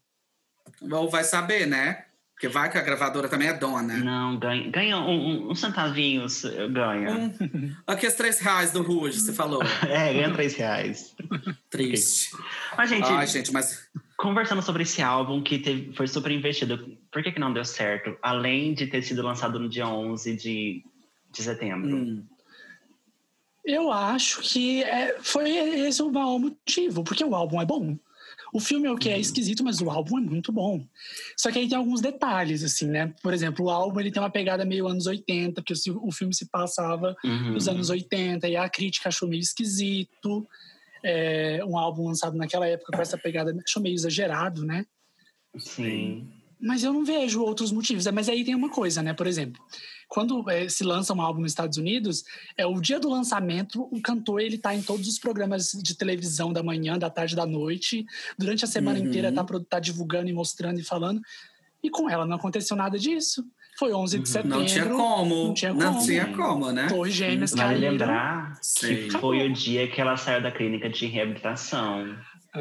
Ou 0.81 1.09
vai 1.09 1.25
saber, 1.25 1.67
né? 1.67 2.05
Porque 2.35 2.49
vai 2.49 2.71
que 2.71 2.79
a 2.79 2.81
gravadora 2.81 3.29
também 3.29 3.49
é 3.49 3.53
dona. 3.53 3.99
Não, 3.99 4.39
ganha, 4.39 4.71
ganha 4.71 4.97
um, 4.99 5.11
um, 5.11 5.51
uns 5.51 5.61
centavinhos, 5.61 6.43
ganha. 6.73 7.11
Um, 7.13 7.77
aqui 7.87 8.07
os 8.07 8.15
três 8.15 8.41
reais 8.41 8.73
do 8.73 8.83
Ruge, 8.83 9.21
você 9.21 9.33
falou. 9.33 9.63
É, 9.87 10.15
ganha 10.15 10.33
três 10.33 10.55
reais. 10.55 11.15
Triste. 11.69 12.31
Mas, 12.79 12.89
gente, 12.89 13.05
Ai, 13.11 13.27
gente, 13.27 13.53
mas 13.53 13.91
conversando 14.17 14.63
sobre 14.63 14.85
esse 14.85 15.03
álbum 15.03 15.43
que 15.43 15.59
teve, 15.59 15.93
foi 15.93 16.07
super 16.07 16.33
investido, 16.33 16.97
por 17.13 17.23
que, 17.23 17.31
que 17.31 17.39
não 17.39 17.53
deu 17.53 17.65
certo? 17.65 18.17
Além 18.23 18.73
de 18.73 18.87
ter 18.87 19.03
sido 19.03 19.23
lançado 19.23 19.59
no 19.59 19.69
dia 19.69 19.87
11 19.87 20.35
de, 20.37 20.83
de 21.31 21.43
setembro. 21.43 21.95
hum, 21.95 22.25
Eu 23.65 23.93
acho 23.93 24.41
que 24.41 24.83
é, 24.83 25.19
foi 25.21 25.51
esse 25.51 26.03
o 26.03 26.11
maior 26.11 26.39
motivo, 26.39 27.05
porque 27.05 27.23
o 27.23 27.35
álbum 27.35 27.61
é 27.61 27.67
bom. 27.67 27.99
O 28.53 28.61
filme 28.61 28.87
é 28.87 28.91
o 28.91 28.97
que 28.97 29.09
Uhum. 29.09 29.15
é 29.15 29.21
esquisito, 29.21 29.63
mas 29.63 29.81
o 29.81 29.91
álbum 29.91 30.19
é 30.19 30.21
muito 30.21 30.51
bom. 30.53 30.85
Só 31.37 31.51
que 31.51 31.59
aí 31.59 31.69
tem 31.69 31.79
alguns 31.79 32.01
detalhes, 32.01 32.63
assim, 32.65 32.87
né? 32.87 33.15
Por 33.23 33.33
exemplo, 33.33 33.67
o 33.67 33.71
álbum 33.71 34.01
ele 34.01 34.11
tem 34.11 34.21
uma 34.23 34.31
pegada 34.31 34.65
meio 34.65 34.87
anos 34.89 35.07
80, 35.07 35.63
porque 35.63 35.75
o, 35.91 36.09
o 36.09 36.13
filme 36.13 36.35
se 36.35 36.47
passava 36.47 37.17
Uhum. 37.25 37.53
nos 37.53 37.69
anos 37.69 37.91
80 37.91 38.49
e 38.49 38.57
a 38.57 38.69
crítica 38.69 39.09
achou 39.09 39.29
meio 39.29 39.41
esquisito. 39.41 40.47
É, 41.03 41.65
um 41.65 41.79
álbum 41.79 42.07
lançado 42.09 42.37
naquela 42.37 42.67
época 42.67 42.93
com 42.95 43.01
essa 43.03 43.17
pegada 43.17 43.57
achou 43.65 43.83
meio 43.83 43.95
exagerado, 43.95 44.65
né? 44.65 44.85
Sim. 45.57 46.29
Mas 46.61 46.85
eu 46.85 46.93
não 46.93 47.05
vejo 47.05 47.41
outros 47.43 47.73
motivos. 47.73 48.05
Mas 48.09 48.29
aí 48.29 48.45
tem 48.45 48.55
uma 48.55 48.69
coisa, 48.69 49.03
né? 49.03 49.15
Por 49.15 49.27
exemplo, 49.27 49.63
quando 50.11 50.51
é, 50.51 50.69
se 50.69 50.83
lança 50.83 51.15
um 51.15 51.23
álbum 51.23 51.41
nos 51.41 51.53
Estados 51.53 51.79
Unidos, 51.79 52.25
é 52.57 52.67
o 52.67 52.81
dia 52.81 52.99
do 52.99 53.09
lançamento, 53.09 53.89
o 53.93 54.01
cantor 54.03 54.41
ele 54.41 54.59
tá 54.59 54.75
em 54.75 54.83
todos 54.83 55.07
os 55.07 55.19
programas 55.21 55.71
de 55.73 55.95
televisão 55.95 56.53
da 56.53 56.63
manhã, 56.65 56.99
da 56.99 57.09
tarde, 57.09 57.37
da 57.37 57.47
noite. 57.47 58.05
Durante 58.37 58.65
a 58.65 58.69
semana 58.69 58.99
Uhum. 58.99 59.07
inteira 59.07 59.31
tá, 59.33 59.47
tá 59.69 59.79
divulgando 59.79 60.29
e 60.29 60.33
mostrando 60.33 60.81
e 60.81 60.83
falando. 60.83 61.23
E 61.83 61.89
com 61.89 62.11
ela 62.11 62.27
não 62.27 62.37
aconteceu 62.37 62.77
nada 62.77 62.99
disso. 62.99 63.45
Foi 63.79 63.95
11 63.95 64.17
de 64.19 64.21
Uhum. 64.23 64.27
setembro. 64.27 64.59
não 64.59 64.67
tinha 64.67 64.85
como. 64.87 65.35
Não 65.47 65.55
tinha 65.55 65.73
Não 65.73 65.93
como. 65.95 66.05
tinha 66.05 66.27
como, 66.37 66.73
né? 66.73 66.89
Torres 66.89 67.15
Gêmeas 67.15 67.53
Vale 67.53 67.63
caíram. 67.75 67.91
lembrar 67.93 68.59
Sei. 68.61 69.05
que 69.09 69.11
foi 69.13 69.47
o 69.49 69.53
dia 69.53 69.89
que 69.89 70.01
ela 70.01 70.17
saiu 70.17 70.43
da 70.43 70.51
clínica 70.51 70.91
de 70.91 71.07
reabilitação. 71.07 72.15
Ah, 72.53 72.59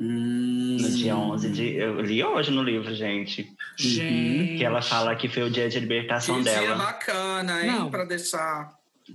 Hum, 0.00 0.76
No 0.80 0.90
dia 0.90 1.16
11 1.16 1.50
de... 1.50 1.74
Eu 1.74 2.00
li 2.00 2.22
hoje 2.22 2.50
no 2.50 2.62
livro, 2.62 2.94
gente. 2.94 3.50
gente. 3.76 4.56
Que 4.58 4.64
ela 4.64 4.80
fala 4.80 5.14
que 5.16 5.28
foi 5.28 5.42
o 5.42 5.50
dia 5.50 5.68
de 5.68 5.80
libertação 5.80 6.36
que 6.36 6.42
dia 6.44 6.60
dela. 6.60 6.76
bacana, 6.76 7.64
hein? 7.64 7.70
Não. 7.72 7.90
Pra 7.90 8.04
deixar. 8.04 8.72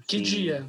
Que 0.08 0.18
Sim. 0.18 0.24
dia? 0.24 0.66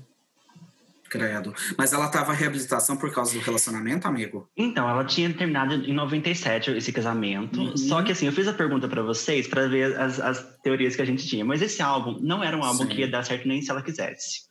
Credo. 1.08 1.54
Mas 1.78 1.92
ela 1.92 2.08
tava 2.08 2.32
em 2.32 2.36
reabilitação 2.36 2.96
por 2.96 3.12
causa 3.12 3.32
do 3.34 3.38
relacionamento, 3.40 4.08
amigo? 4.08 4.48
Então, 4.56 4.88
ela 4.88 5.04
tinha 5.04 5.32
terminado 5.32 5.74
em 5.74 5.92
97 5.92 6.72
esse 6.72 6.92
casamento. 6.92 7.60
Uhum. 7.60 7.76
Só 7.76 8.02
que 8.02 8.10
assim, 8.12 8.26
eu 8.26 8.32
fiz 8.32 8.48
a 8.48 8.52
pergunta 8.52 8.88
pra 8.88 9.00
vocês 9.02 9.46
pra 9.46 9.66
ver 9.68 9.96
as, 10.00 10.18
as 10.18 10.44
teorias 10.62 10.96
que 10.96 11.02
a 11.02 11.04
gente 11.04 11.26
tinha. 11.26 11.44
Mas 11.44 11.62
esse 11.62 11.80
álbum 11.80 12.18
não 12.20 12.42
era 12.42 12.56
um 12.56 12.64
álbum 12.64 12.82
Sim. 12.84 12.88
que 12.88 13.00
ia 13.02 13.08
dar 13.08 13.22
certo 13.24 13.46
nem 13.46 13.62
se 13.62 13.70
ela 13.70 13.80
quisesse. 13.82 14.42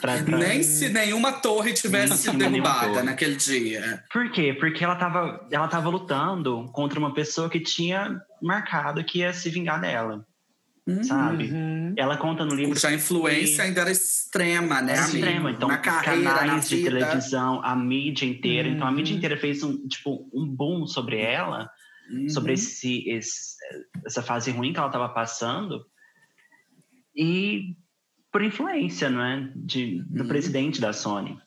Pra- 0.00 0.22
pra- 0.22 0.38
Nem 0.38 0.62
se 0.62 0.88
nenhuma 0.88 1.32
torre 1.32 1.72
tivesse 1.72 2.16
sido 2.18 2.38
derrubada 2.38 3.02
naquele 3.02 3.36
dia. 3.36 4.02
Por 4.12 4.30
quê? 4.30 4.52
Porque 4.58 4.82
ela 4.84 4.96
tava, 4.96 5.46
ela 5.50 5.68
tava 5.68 5.88
lutando 5.88 6.68
contra 6.72 6.98
uma 6.98 7.12
pessoa 7.14 7.48
que 7.50 7.60
tinha 7.60 8.20
marcado 8.42 9.02
que 9.04 9.18
ia 9.20 9.32
se 9.32 9.48
vingar 9.50 9.80
dela, 9.80 10.26
sabe? 11.02 11.50
Uhum. 11.50 11.94
Ela 11.96 12.16
conta 12.16 12.44
no 12.44 12.54
livro 12.54 12.74
Cuja 12.74 12.92
influência 12.92 13.64
ainda 13.64 13.80
era 13.82 13.90
extrema, 13.90 14.82
né, 14.82 14.92
era 14.92 15.02
extrema. 15.02 15.50
Então, 15.50 15.68
na 15.68 15.78
carreira, 15.78 16.22
na 16.22 16.34
canais 16.38 16.68
de 16.68 16.76
vida. 16.76 16.90
televisão, 16.90 17.60
a 17.64 17.74
mídia 17.74 18.26
inteira. 18.26 18.68
Então, 18.68 18.86
a 18.86 18.92
mídia 18.92 19.12
Uhum. 19.12 19.18
inteira 19.18 19.36
fez 19.36 19.62
um, 19.62 19.86
tipo, 19.88 20.28
um 20.34 20.46
boom 20.46 20.86
sobre 20.86 21.18
ela. 21.20 21.68
Uhum. 22.10 22.28
sobre 22.28 22.52
esse, 22.52 23.08
esse- 23.08 23.56
essa 24.04 24.20
fase 24.22 24.50
ruim 24.50 24.74
que 24.74 24.78
ela 24.78 24.88
estava 24.88 25.08
passando. 25.08 25.86
E 27.16 27.76
por 28.34 28.42
influência, 28.42 29.08
não 29.08 29.24
é? 29.24 29.48
De, 29.54 30.02
do 30.02 30.22
uhum. 30.22 30.28
presidente 30.28 30.80
da 30.80 30.92
Sony. 30.92 31.38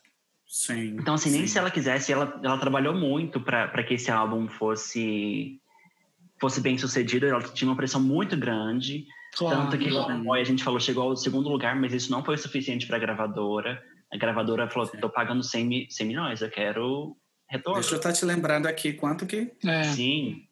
Sim. 0.47 0.95
Então, 0.97 1.15
assim, 1.15 1.29
nem 1.29 1.41
sim. 1.41 1.47
se 1.47 1.59
ela 1.59 1.69
quisesse, 1.69 2.13
ela, 2.13 2.39
ela 2.41 2.57
trabalhou 2.57 2.95
muito 2.95 3.41
para 3.41 3.83
que 3.83 3.95
esse 3.95 4.09
álbum 4.09 4.47
fosse 4.47 5.59
fosse 6.39 6.61
bem 6.61 6.77
sucedido. 6.77 7.25
Ela 7.25 7.41
tinha 7.41 7.69
uma 7.69 7.75
pressão 7.75 7.99
muito 7.99 8.37
grande. 8.37 9.05
Claro, 9.35 9.63
tanto 9.63 9.77
que 9.77 9.89
claro. 9.89 10.31
a 10.31 10.43
gente 10.45 10.63
falou, 10.63 10.79
chegou 10.79 11.09
ao 11.09 11.17
segundo 11.17 11.49
lugar, 11.49 11.75
mas 11.75 11.93
isso 11.93 12.09
não 12.09 12.23
foi 12.23 12.37
suficiente 12.37 12.87
para 12.87 12.95
a 12.95 13.01
gravadora. 13.01 13.83
A 14.09 14.17
gravadora 14.17 14.69
falou: 14.69 14.87
tô 14.87 15.09
pagando 15.09 15.43
100, 15.43 15.89
100 15.89 16.07
milhões, 16.07 16.41
eu 16.41 16.49
quero 16.49 17.17
retorno. 17.49 17.81
Deixa 17.81 17.95
eu 17.95 17.97
estar 17.97 18.13
tá 18.13 18.15
te 18.15 18.23
lembrando 18.23 18.65
aqui 18.65 18.93
quanto 18.93 19.25
que. 19.25 19.51
É. 19.65 19.83
Sim. 19.83 20.46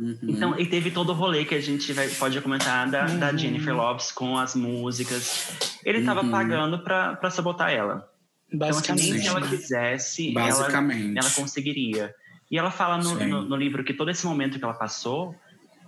Uhum. 0.00 0.18
Então, 0.22 0.58
e 0.58 0.64
teve 0.64 0.90
todo 0.90 1.10
o 1.10 1.12
rolê 1.12 1.44
que 1.44 1.54
a 1.54 1.60
gente 1.60 1.92
vai, 1.92 2.08
pode 2.08 2.40
comentar 2.40 2.90
da, 2.90 3.04
uhum. 3.04 3.18
da 3.18 3.36
Jennifer 3.36 3.76
Lopes 3.76 4.10
com 4.10 4.38
as 4.38 4.54
músicas. 4.54 5.78
Ele 5.84 5.98
estava 5.98 6.22
uhum. 6.22 6.30
pagando 6.30 6.78
para 6.78 7.30
sabotar 7.30 7.70
ela. 7.70 8.10
Basicamente. 8.50 9.10
Então, 9.10 9.16
assim, 9.16 9.22
se 9.22 9.28
ela 9.28 9.40
quisesse, 9.46 10.32
Basicamente. 10.32 11.18
Ela, 11.18 11.26
ela 11.26 11.34
conseguiria. 11.34 12.14
E 12.50 12.58
ela 12.58 12.70
fala 12.70 12.96
no, 12.96 13.14
no, 13.14 13.42
no, 13.42 13.56
livro 13.56 13.84
que 13.84 13.92
todo 13.92 14.10
esse 14.10 14.26
momento 14.26 14.58
que 14.58 14.64
ela 14.64 14.74
passou 14.74 15.36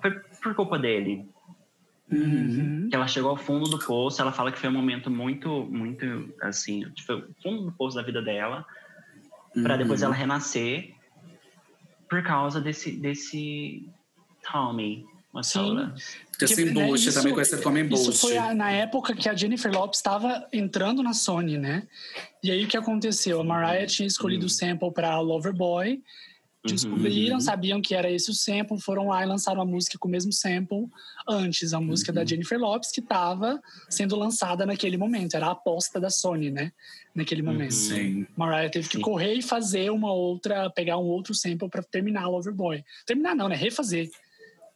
foi 0.03 0.11
por 0.43 0.55
culpa 0.55 0.79
dele. 0.79 1.27
Uhum. 2.11 2.89
Que 2.91 2.95
ela 2.95 3.09
chegou 3.09 3.31
ao 3.31 3.39
fundo 3.39 3.71
do 3.71 3.79
poço, 3.79 4.21
ela 4.21 4.31
fala 4.31 4.53
que 4.53 4.59
foi 4.59 4.69
um 4.69 4.75
momento 4.75 5.11
muito, 5.11 5.65
muito, 5.65 6.05
assim, 6.43 6.85
foi 7.07 7.17
o 7.17 7.35
fundo 7.43 7.63
do 7.65 7.73
poço 7.73 7.97
da 7.97 8.03
vida 8.03 8.21
dela, 8.21 8.67
uhum. 9.57 9.63
para 9.63 9.79
depois 9.79 10.03
ela 10.03 10.15
renascer 10.15 10.95
por 12.11 12.23
causa 12.23 12.61
desse, 12.61 12.93
desse 12.93 13.89
Tommy. 14.51 15.07
Sim. 15.43 15.91
Esse 16.41 16.63
embuste, 16.63 17.07
né, 17.07 17.15
também 17.15 17.33
conhecido 17.33 17.63
como 17.63 17.79
embuste. 17.79 18.11
Isso 18.11 18.21
foi 18.21 18.37
a, 18.37 18.53
na 18.53 18.71
época 18.71 19.15
que 19.15 19.29
a 19.29 19.35
Jennifer 19.35 19.73
Lopes 19.73 19.99
estava 19.99 20.47
entrando 20.53 21.03
na 21.03 21.15
Sony, 21.15 21.57
né? 21.57 21.85
E 22.43 22.51
aí 22.51 22.65
o 22.65 22.69
que 22.69 22.77
aconteceu? 22.77 23.41
A 23.41 23.45
Mariah 23.45 23.87
tinha 23.87 24.07
escolhido 24.07 24.47
o 24.47 24.51
sample 24.51 24.91
para 24.93 25.19
Loverboy, 25.21 26.03
descobriram, 26.65 27.37
uhum. 27.37 27.41
sabiam 27.41 27.81
que 27.81 27.95
era 27.95 28.11
esse 28.11 28.31
o 28.31 28.35
sample, 28.35 28.81
foram 28.81 29.09
lá 29.09 29.23
e 29.23 29.27
lançaram 29.27 29.63
a 29.63 29.65
música 29.65 29.99
com 29.99 30.07
o 30.07 30.11
mesmo 30.11 30.33
sample 30.33 30.87
antes, 31.29 31.73
a 31.73 31.81
música 31.81 32.11
uhum. 32.11 32.17
da 32.17 32.25
Jennifer 32.25 32.59
Lopes, 32.59 32.91
que 32.91 33.01
estava 33.01 33.61
sendo 33.89 34.17
lançada 34.17 34.67
naquele 34.67 34.97
momento, 34.97 35.35
era 35.35 35.47
a 35.47 35.53
aposta 35.53 35.99
da 35.99 36.11
Sony, 36.11 36.51
né? 36.51 36.73
Naquele 37.15 37.43
momento. 37.43 37.73
Uhum. 37.73 37.79
Sim. 37.79 38.27
Mariah 38.37 38.71
teve 38.71 38.89
que 38.89 38.97
Sim. 38.97 39.03
correr 39.03 39.35
e 39.35 39.43
fazer 39.43 39.91
uma 39.91 40.13
outra, 40.13 40.69
pegar 40.71 40.99
um 40.99 41.07
outro 41.07 41.35
sample 41.35 41.69
para 41.69 41.83
terminar 41.83 42.29
Loverboy. 42.29 42.85
Terminar 43.07 43.35
não, 43.35 43.49
né? 43.49 43.57
Refazer. 43.57 44.11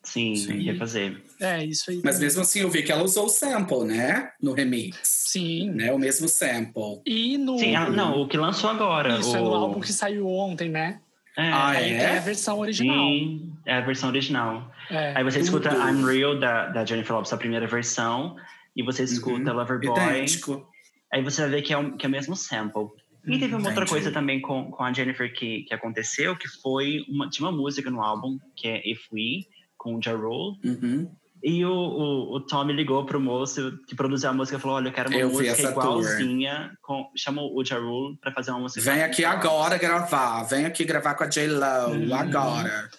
Sim, 0.06 0.36
Sim, 0.36 0.62
refazer. 0.62 1.20
É, 1.40 1.64
isso 1.64 1.90
aí. 1.90 2.00
Mas 2.02 2.20
mesmo 2.20 2.40
assim, 2.40 2.60
eu 2.60 2.70
vi 2.70 2.84
que 2.84 2.92
ela 2.92 3.02
usou 3.02 3.26
o 3.26 3.28
sample, 3.28 3.84
né? 3.84 4.30
No 4.40 4.52
remix. 4.52 4.96
Sim. 5.02 5.70
Né? 5.70 5.92
O 5.92 5.98
mesmo 5.98 6.28
sample. 6.28 7.02
E 7.04 7.36
no... 7.36 7.58
Sim, 7.58 7.74
ela, 7.74 7.90
não, 7.90 8.22
o 8.22 8.28
que 8.28 8.36
lançou 8.36 8.70
agora. 8.70 9.18
Isso, 9.18 9.32
o... 9.32 9.36
é 9.36 9.40
no 9.40 9.52
álbum 9.52 9.80
que 9.80 9.92
saiu 9.92 10.28
ontem, 10.28 10.68
né? 10.68 11.00
É, 11.36 11.50
ah, 11.52 11.74
é? 11.74 11.98
tem 11.98 12.18
a 12.18 12.20
versão 12.20 12.60
original. 12.60 12.96
Sim, 12.96 13.52
é 13.66 13.74
a 13.74 13.80
versão 13.80 14.08
original. 14.08 14.72
É, 14.88 15.12
aí 15.16 15.24
você 15.24 15.40
escuta 15.40 15.70
I'm 15.70 16.06
Real, 16.06 16.38
da, 16.38 16.68
da 16.68 16.84
Jennifer 16.84 17.14
Lopes, 17.14 17.32
a 17.32 17.36
primeira 17.36 17.66
versão, 17.66 18.36
e 18.74 18.82
você 18.82 19.02
escuta 19.02 19.50
uhum. 19.50 19.56
Loverboy. 19.56 19.90
Idêntico. 19.90 20.66
Aí 21.12 21.22
você 21.22 21.42
vai 21.42 21.50
ver 21.50 21.62
que 21.62 21.72
é, 21.74 21.76
o, 21.76 21.96
que 21.96 22.06
é 22.06 22.08
o 22.08 22.12
mesmo 22.12 22.36
sample. 22.36 22.86
E 23.26 23.40
teve 23.40 23.46
uma 23.46 23.60
Entendi. 23.60 23.68
outra 23.68 23.86
coisa 23.86 24.12
também 24.12 24.40
com, 24.40 24.70
com 24.70 24.84
a 24.84 24.92
Jennifer 24.92 25.32
que, 25.34 25.64
que 25.64 25.74
aconteceu, 25.74 26.36
que 26.36 26.46
foi 26.62 27.04
uma, 27.08 27.28
tinha 27.28 27.48
uma 27.48 27.56
música 27.56 27.90
no 27.90 28.00
álbum, 28.00 28.38
que 28.54 28.68
é 28.68 28.88
If 28.88 29.00
We, 29.12 29.46
com 29.86 29.96
o 29.96 30.02
Ja 30.02 30.16
Rule. 30.16 30.58
Uhum. 30.64 31.08
E 31.42 31.64
o, 31.64 31.70
o, 31.70 32.36
o 32.36 32.40
Tommy 32.40 32.72
ligou 32.72 33.06
pro 33.06 33.20
moço 33.20 33.78
que 33.86 33.94
produziu 33.94 34.30
a 34.30 34.32
música 34.32 34.56
e 34.56 34.60
falou: 34.60 34.78
Olha, 34.78 34.88
eu 34.88 34.92
quero 34.92 35.10
uma 35.10 35.18
eu 35.18 35.30
música 35.30 35.62
igualzinha. 35.62 36.72
Com, 36.82 37.08
chamou 37.16 37.56
o 37.56 37.64
Ja 37.64 37.78
Rule 37.78 38.16
pra 38.20 38.32
fazer 38.32 38.50
uma 38.50 38.60
música. 38.60 38.80
Vem 38.80 39.02
aqui 39.02 39.24
agora 39.24 39.78
gravar. 39.78 40.42
Vem 40.42 40.66
aqui 40.66 40.84
gravar 40.84 41.14
com 41.14 41.22
a 41.22 41.28
J-Lo 41.28 41.54
uhum. 41.92 42.14
agora. 42.14 42.90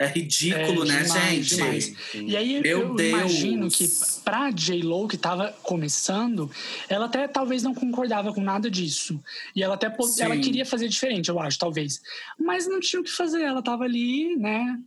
É 0.00 0.06
ridículo, 0.06 0.82
é, 0.82 0.88
né, 0.88 1.02
demais, 1.02 1.46
gente? 1.46 1.54
Demais. 1.54 1.96
E 2.14 2.36
aí 2.36 2.60
Meu 2.60 2.80
eu 2.80 2.94
Deus. 2.96 3.10
imagino 3.10 3.70
que 3.70 3.88
pra 4.24 4.50
J-Lo, 4.50 5.06
que 5.06 5.16
tava 5.16 5.54
começando, 5.62 6.50
ela 6.88 7.06
até 7.06 7.28
talvez 7.28 7.62
não 7.62 7.72
concordava 7.72 8.32
com 8.32 8.40
nada 8.40 8.68
disso. 8.68 9.22
E 9.54 9.62
ela 9.62 9.76
até 9.76 9.86
ela 10.18 10.36
queria 10.38 10.66
fazer 10.66 10.88
diferente, 10.88 11.28
eu 11.28 11.38
acho, 11.38 11.56
talvez. 11.56 12.00
Mas 12.36 12.66
não 12.66 12.80
tinha 12.80 13.00
o 13.00 13.04
que 13.04 13.12
fazer, 13.12 13.42
ela 13.42 13.62
tava 13.62 13.84
ali, 13.84 14.34
né? 14.34 14.80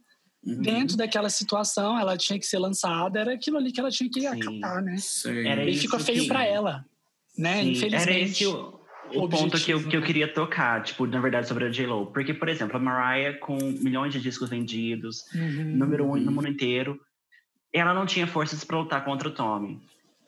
Uhum. 0.46 0.62
Dentro 0.62 0.96
daquela 0.96 1.30
situação, 1.30 1.98
ela 2.00 2.16
tinha 2.16 2.38
que 2.38 2.46
ser 2.46 2.60
lançada, 2.60 3.20
era 3.20 3.34
aquilo 3.34 3.58
ali 3.58 3.72
que 3.72 3.80
ela 3.80 3.90
tinha 3.90 4.10
que 4.10 4.22
Sim. 4.22 4.28
acatar, 4.28 4.84
né? 4.84 4.96
Sim. 4.98 5.48
Era 5.48 5.66
e 5.68 5.76
ficou 5.76 6.00
feio 6.00 6.22
que... 6.22 6.28
para 6.28 6.46
ela, 6.46 6.86
né? 7.38 7.64
Sim. 7.64 7.72
Infelizmente. 7.72 8.10
Era 8.10 8.20
esse 8.20 8.46
o, 8.46 8.80
o 9.16 9.28
ponto 9.28 9.58
que 9.58 9.72
eu, 9.72 9.88
que 9.88 9.98
eu 9.98 10.04
queria 10.04 10.32
tocar, 10.32 10.84
tipo, 10.84 11.08
na 11.08 11.20
verdade, 11.20 11.48
sobre 11.48 11.66
a 11.66 11.70
J-Lo. 11.70 12.08
Porque, 12.08 12.32
por 12.34 12.48
exemplo, 12.48 12.78
a 12.78 12.80
Mariah, 12.80 13.40
com 13.40 13.58
milhões 13.58 14.14
de 14.14 14.20
discos 14.20 14.50
vendidos, 14.50 15.24
uhum. 15.34 15.78
número 15.78 16.12
um 16.12 16.16
no 16.16 16.32
mundo 16.32 16.48
inteiro, 16.48 17.00
ela 17.74 17.94
não 17.94 18.06
tinha 18.06 18.28
forças 18.28 18.64
para 18.64 18.78
lutar 18.78 19.04
contra 19.04 19.28
o 19.28 19.32
Tommy, 19.32 19.82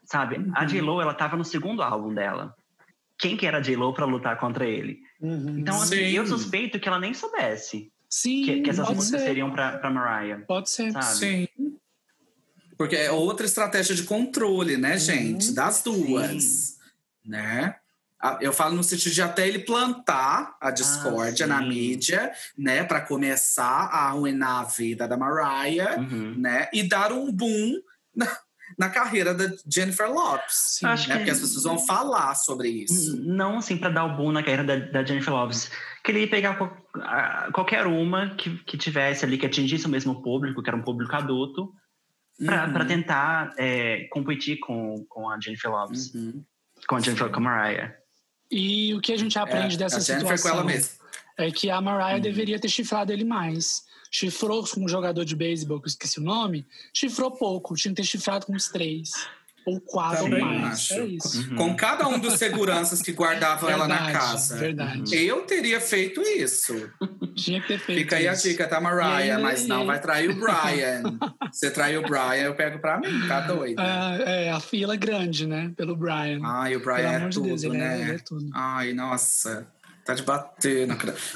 sabe? 0.04 0.38
Uhum. 0.38 0.52
A 0.56 0.66
J-Lo, 0.66 1.00
ela 1.00 1.14
tava 1.14 1.38
no 1.38 1.46
segundo 1.46 1.84
álbum 1.84 2.12
dela. 2.12 2.56
Quem 3.20 3.38
que 3.38 3.46
era 3.46 3.60
a 3.60 3.62
J-Lo 3.62 3.94
para 3.94 4.06
lutar 4.06 4.38
contra 4.38 4.66
ele? 4.66 5.00
Uhum. 5.22 5.60
Então, 5.60 5.76
assim, 5.76 5.96
eu 5.96 6.26
suspeito 6.26 6.80
que 6.80 6.88
ela 6.88 7.00
nem 7.00 7.14
soubesse. 7.14 7.92
Sim, 8.10 8.44
que, 8.44 8.62
que 8.62 8.70
essas 8.70 8.90
músicas 8.90 9.22
ser. 9.22 9.28
seriam 9.28 9.52
para 9.52 9.90
Mariah. 9.90 10.44
Pode 10.48 10.70
ser. 10.70 10.92
Sabe? 10.92 11.06
Sim. 11.06 11.48
Porque 12.78 12.96
é 12.96 13.12
outra 13.12 13.46
estratégia 13.46 13.96
de 13.96 14.04
controle, 14.04 14.78
né, 14.78 14.94
uhum. 14.94 15.00
gente? 15.00 15.52
Das 15.52 15.82
duas. 15.82 16.44
Sim. 16.44 16.78
Né? 17.26 17.76
Eu 18.42 18.52
falo 18.52 18.76
no 18.76 18.84
sentido 18.84 19.14
de 19.14 19.22
até 19.22 19.48
ele 19.48 19.60
plantar 19.60 20.56
a 20.60 20.72
discórdia 20.72 21.46
ah, 21.46 21.50
na 21.50 21.62
mídia, 21.62 22.32
né, 22.58 22.84
para 22.84 23.02
começar 23.02 23.64
a 23.64 24.08
arruinar 24.08 24.62
a 24.62 24.64
vida 24.64 25.08
da 25.08 25.16
Mariah, 25.16 26.00
uhum. 26.00 26.36
né, 26.38 26.68
e 26.74 26.82
dar 26.82 27.12
um 27.12 27.32
boom 27.32 27.80
na, 28.16 28.28
na 28.78 28.90
carreira 28.90 29.34
da 29.34 29.52
Jennifer 29.72 30.12
Lopes. 30.12 30.78
Sim, 30.80 30.86
né, 30.86 30.98
que... 30.98 31.12
Porque 31.12 31.30
as 31.32 31.40
pessoas 31.40 31.64
vão 31.64 31.80
falar 31.80 32.34
sobre 32.36 32.70
isso. 32.70 33.16
Não, 33.22 33.58
assim, 33.58 33.78
para 33.78 33.90
dar 33.90 34.06
o 34.06 34.18
boom 34.18 34.32
na 34.32 34.42
carreira 34.42 34.64
da, 34.64 34.76
da 34.76 35.04
Jennifer 35.04 35.34
Lopes. 35.34 35.70
Queria 36.04 36.28
pegar 36.28 36.58
qualquer 37.54 37.86
uma 37.86 38.36
que, 38.36 38.58
que 38.64 38.78
tivesse 38.78 39.26
ali, 39.26 39.38
que 39.38 39.46
atingisse 39.46 39.86
o 39.86 39.90
mesmo 39.90 40.22
público, 40.22 40.64
que 40.64 40.70
era 40.70 40.78
um 40.78 40.84
público 40.84 41.16
adulto, 41.16 41.72
para 42.44 42.82
uhum. 42.82 42.88
tentar 42.88 43.54
é, 43.58 44.08
competir 44.12 44.60
com, 44.60 45.06
com 45.10 45.30
a 45.30 45.40
Jennifer 45.40 45.72
Lopes. 45.72 46.14
Uhum. 46.14 46.44
Com 46.88 46.96
a 46.96 47.00
Jennifer, 47.00 47.30
com 47.30 47.38
a 47.38 47.42
Mariah. 47.42 47.94
E 48.52 48.94
o 48.94 49.02
que 49.02 49.12
a 49.12 49.18
gente 49.18 49.38
aprende 49.38 49.76
é, 49.76 49.78
dessa 49.80 50.00
situação 50.00 50.68
é 51.38 51.52
que 51.52 51.70
a 51.70 51.82
Mariah 51.82 52.16
uhum. 52.16 52.22
deveria 52.22 52.60
ter 52.60 52.70
chifrado 52.70 53.12
ele 53.12 53.26
mais. 53.26 53.87
Chifrou 54.12 54.66
com 54.68 54.86
um 54.86 54.88
jogador 54.88 55.24
de 55.26 55.36
beisebol, 55.36 55.80
que 55.80 55.88
eu 55.88 55.90
esqueci 55.90 56.20
o 56.20 56.24
nome, 56.24 56.66
chifrou 56.94 57.32
pouco, 57.32 57.76
tinha 57.76 57.94
que 57.94 58.02
ter 58.02 58.08
chifrado 58.08 58.46
com 58.46 58.54
uns 58.54 58.68
três. 58.68 59.12
Ou 59.68 59.82
quatro 59.82 60.24
Também 60.24 60.42
mais. 60.42 60.90
É 60.92 61.06
isso. 61.06 61.50
Uhum. 61.50 61.56
Com 61.58 61.76
cada 61.76 62.08
um 62.08 62.18
dos 62.18 62.36
seguranças 62.36 63.02
que 63.02 63.12
guardavam 63.12 63.68
verdade, 63.68 63.92
ela 63.92 64.02
na 64.02 64.12
casa. 64.14 64.56
Verdade. 64.56 65.14
Eu 65.14 65.42
teria 65.42 65.82
feito 65.82 66.22
isso. 66.22 66.90
Tinha 67.36 67.60
que 67.60 67.68
ter 67.68 67.78
feito. 67.78 68.00
Fica 68.00 68.16
aí 68.16 68.28
isso. 68.28 68.48
a 68.48 68.50
dica, 68.50 68.66
tá, 68.66 68.80
Mariah? 68.80 69.38
mas 69.38 69.68
não 69.68 69.86
vai 69.86 70.00
trair 70.00 70.30
o 70.30 70.36
Brian. 70.36 71.04
Você 71.52 71.70
traiu 71.70 72.00
o 72.00 72.04
Brian, 72.04 72.46
eu 72.46 72.56
pego 72.56 72.80
pra 72.80 72.98
mim, 72.98 73.28
tá 73.28 73.42
doido. 73.42 73.82
É, 73.82 74.46
é, 74.46 74.52
a 74.52 74.62
fila 74.62 74.94
é 74.94 74.98
grande, 74.98 75.46
né? 75.46 75.70
Pelo 75.76 75.98
Brian. 75.98 76.40
Ai, 76.46 76.74
o 76.78 76.80
Brian 76.80 77.10
é 77.10 77.28
tudo, 77.28 77.48
Deus, 77.48 77.64
né? 77.64 78.02
Ele 78.02 78.12
é, 78.12 78.20
tudo. 78.20 78.50
Ai, 78.54 78.94
nossa. 78.94 79.68
Tá 80.08 80.14
de 80.14 80.24
bater. 80.24 80.88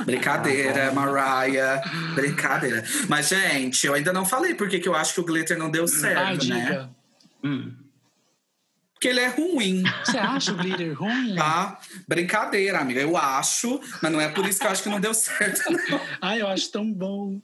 Brincadeira, 0.06 0.94
Mariah. 0.94 1.82
Brincadeira. 2.16 2.84
Mas, 3.10 3.28
gente, 3.28 3.86
eu 3.86 3.94
ainda 3.94 4.14
não 4.14 4.26
falei 4.26 4.56
porque 4.56 4.80
que 4.80 4.88
eu 4.88 4.96
acho 4.96 5.14
que 5.14 5.20
o 5.20 5.26
glitter 5.26 5.58
não 5.58 5.70
deu 5.70 5.86
certo, 5.90 6.42
Ai, 6.42 6.48
né? 6.48 6.90
Hum 7.44 7.76
que 9.02 9.08
ele 9.08 9.20
é 9.20 9.28
ruim. 9.30 9.82
Você 10.06 10.18
acha 10.20 10.52
o 10.54 10.56
glitter 10.56 10.94
ruim? 10.94 11.36
Tá? 11.36 11.80
Brincadeira, 12.08 12.78
amiga. 12.78 13.02
Eu 13.02 13.18
acho, 13.18 13.82
mas 14.00 14.12
não 14.12 14.22
é 14.22 14.30
por 14.30 14.46
isso 14.46 14.60
que 14.60 14.68
eu 14.68 14.70
acho 14.70 14.84
que 14.84 14.90
não 14.90 15.00
deu 15.00 15.14
certo, 15.16 15.60
não. 15.72 16.00
Ai, 16.22 16.40
eu 16.40 16.48
acho 16.48 16.72
tão 16.72 16.94
bom. 16.94 17.42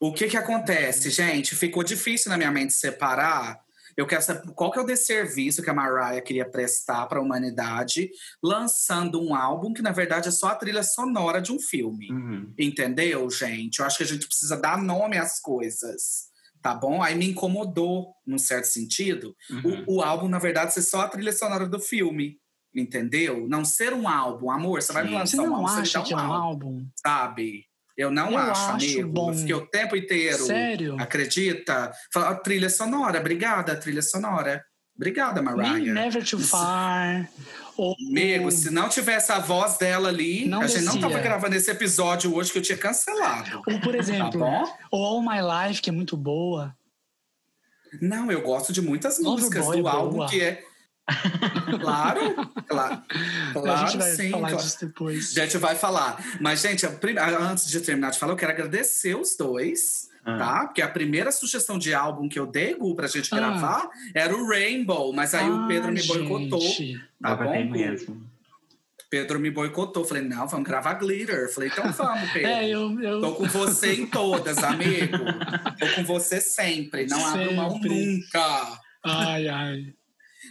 O 0.00 0.12
que 0.12 0.26
que 0.26 0.36
acontece, 0.36 1.08
gente? 1.08 1.54
Ficou 1.54 1.84
difícil 1.84 2.30
na 2.30 2.36
minha 2.36 2.50
mente 2.50 2.72
separar. 2.72 3.61
Eu 3.96 4.06
quero 4.06 4.22
saber 4.22 4.52
qual 4.54 4.70
que 4.70 4.78
é 4.78 4.82
o 4.82 4.86
desserviço 4.86 5.62
que 5.62 5.70
a 5.70 5.74
Mariah 5.74 6.20
queria 6.20 6.48
prestar 6.48 7.06
para 7.06 7.18
a 7.18 7.22
humanidade, 7.22 8.10
lançando 8.42 9.20
um 9.20 9.34
álbum 9.34 9.72
que, 9.72 9.82
na 9.82 9.92
verdade, 9.92 10.28
é 10.28 10.32
só 10.32 10.48
a 10.48 10.54
trilha 10.54 10.82
sonora 10.82 11.40
de 11.40 11.52
um 11.52 11.58
filme. 11.58 12.10
Uhum. 12.10 12.52
Entendeu, 12.58 13.28
gente? 13.30 13.78
Eu 13.78 13.86
acho 13.86 13.98
que 13.98 14.04
a 14.04 14.06
gente 14.06 14.26
precisa 14.26 14.56
dar 14.56 14.78
nome 14.78 15.18
às 15.18 15.40
coisas 15.40 16.32
tá 16.62 16.72
bom? 16.72 17.02
Aí 17.02 17.16
me 17.16 17.28
incomodou, 17.28 18.14
num 18.24 18.38
certo 18.38 18.66
sentido, 18.66 19.34
uhum. 19.50 19.84
o, 19.84 19.96
o, 19.96 20.00
álbum, 20.00 20.28
na 20.28 20.38
verdade, 20.38 20.72
ser 20.72 20.82
só 20.82 21.00
a 21.00 21.08
trilha 21.08 21.32
sonora 21.32 21.66
do 21.66 21.80
filme. 21.80 22.40
Entendeu? 22.74 23.46
Não 23.48 23.64
ser 23.64 23.92
um 23.92 24.08
álbum, 24.08 24.50
amor. 24.50 24.80
Você 24.80 24.92
vai 24.92 25.04
me 25.04 25.10
lançar 25.10 25.38
você 25.38 25.48
um 25.48 25.54
álbum, 25.54 25.66
acha 25.66 26.00
você 26.00 26.06
que 26.06 26.14
é 26.14 26.16
um 26.16 26.32
álbum. 26.32 26.86
Sabe? 27.04 27.66
Eu 27.96 28.10
não 28.10 28.30
eu 28.32 28.38
acho, 28.38 28.50
acho, 28.62 28.70
amigo. 28.70 29.08
Bom. 29.10 29.30
Eu 29.30 29.34
fiquei 29.38 29.54
o 29.54 29.66
tempo 29.66 29.96
inteiro. 29.96 30.44
Sério? 30.44 30.96
Acredita? 31.00 31.92
Fala, 32.12 32.34
trilha 32.36 32.70
sonora, 32.70 33.18
obrigada, 33.20 33.76
trilha 33.76 34.02
sonora. 34.02 34.64
Obrigada, 34.96 35.40
Mariah. 35.42 35.92
Never 35.92 36.24
Too 36.28 36.38
Far. 36.40 37.28
Ou, 37.76 37.96
Amigo, 38.10 38.50
se 38.50 38.70
não 38.70 38.88
tivesse 38.90 39.32
a 39.32 39.38
voz 39.38 39.78
dela 39.78 40.10
ali, 40.10 40.46
Não 40.46 40.60
a 40.60 40.66
gente 40.66 40.82
não 40.84 40.92
descia. 40.94 41.08
tava 41.08 41.18
gravando 41.20 41.56
esse 41.56 41.70
episódio 41.70 42.34
hoje 42.34 42.52
que 42.52 42.58
eu 42.58 42.62
tinha 42.62 42.76
cancelado. 42.76 43.62
ou, 43.66 43.80
por 43.80 43.92
Tá 43.92 43.98
exemplo, 43.98 44.38
bom? 44.40 44.64
ou 44.90 45.04
All 45.04 45.22
My 45.22 45.38
Life, 45.68 45.80
que 45.80 45.88
é 45.88 45.92
muito 45.92 46.14
boa. 46.16 46.76
Não, 48.00 48.30
eu 48.30 48.42
gosto 48.42 48.72
de 48.72 48.80
muitas 48.82 49.18
músicas 49.18 49.64
Loverboy 49.66 49.82
do 49.82 49.88
é 49.88 49.90
álbum 49.90 50.16
boa. 50.18 50.28
que 50.28 50.40
é. 50.42 50.62
Claro, 51.80 52.20
claro. 52.66 53.02
a 53.50 53.52
Claro, 53.60 53.86
gente 53.88 53.98
vai 53.98 54.10
sim. 54.12 54.30
falar 54.30 54.48
claro. 54.50 54.64
disso 54.64 54.86
depois. 54.86 55.36
A 55.36 55.44
gente 55.44 55.58
vai 55.58 55.74
falar. 55.74 56.24
Mas, 56.40 56.60
gente, 56.62 56.86
a 56.86 56.90
a- 56.90 57.50
antes 57.50 57.66
de 57.68 57.80
terminar 57.80 58.10
de 58.10 58.18
falar, 58.18 58.32
eu 58.32 58.36
quero 58.36 58.52
agradecer 58.52 59.14
os 59.16 59.36
dois, 59.36 60.08
Ah. 60.24 60.38
tá? 60.38 60.66
Porque 60.66 60.80
a 60.82 60.88
primeira 60.88 61.32
sugestão 61.32 61.78
de 61.78 61.92
álbum 61.92 62.28
que 62.28 62.38
eu 62.38 62.46
dei, 62.46 62.74
Gu, 62.74 62.94
pra 62.94 63.08
gente 63.08 63.28
Ah. 63.32 63.36
gravar, 63.36 63.88
era 64.14 64.34
o 64.36 64.46
Rainbow. 64.48 65.12
Mas 65.12 65.34
aí 65.34 65.48
o 65.50 65.66
Pedro 65.66 65.88
Ah, 65.88 65.92
me 65.92 66.02
boicotou. 66.06 66.60
gente. 66.60 67.00
Tá 67.20 67.34
Boicotei 67.34 67.64
bom, 67.64 67.70
mesmo. 67.70 68.32
Pedro 69.10 69.38
me 69.38 69.50
boicotou. 69.50 70.04
Falei, 70.06 70.22
não, 70.22 70.48
vamos 70.48 70.66
gravar 70.66 70.94
Glitter. 70.94 71.52
Falei, 71.52 71.68
então 71.68 71.92
vamos, 71.92 72.30
Pedro. 72.32 72.48
É, 72.48 72.68
eu. 72.68 73.00
eu 73.02 73.20
Tô 73.20 73.32
com 73.34 73.44
você 73.46 73.92
em 73.94 74.06
todas, 74.06 74.56
amigo. 74.58 75.18
Tô 75.78 75.86
com 75.96 76.04
você 76.04 76.40
sempre. 76.40 77.06
Não 77.06 77.26
abro 77.26 77.52
mão 77.54 77.72
Sempre. 77.74 77.88
nunca. 77.90 78.80
Ai, 79.04 79.48
ai. 79.48 79.94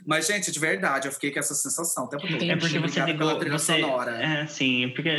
Mas, 0.05 0.27
gente, 0.27 0.51
de 0.51 0.59
verdade, 0.59 1.07
eu 1.07 1.11
fiquei 1.11 1.31
com 1.31 1.39
essa 1.39 1.53
sensação 1.53 2.05
o 2.05 2.07
tempo 2.09 2.27
todo. 2.27 2.43
É 2.43 2.55
porque 2.55 2.79
você 2.79 2.99
ligou. 3.05 3.19
pela 3.27 3.39
trilha 3.39 3.57
Você, 3.59 3.79
sonora. 3.81 4.11
é, 4.21 4.45
sim, 4.47 4.89
porque. 4.95 5.09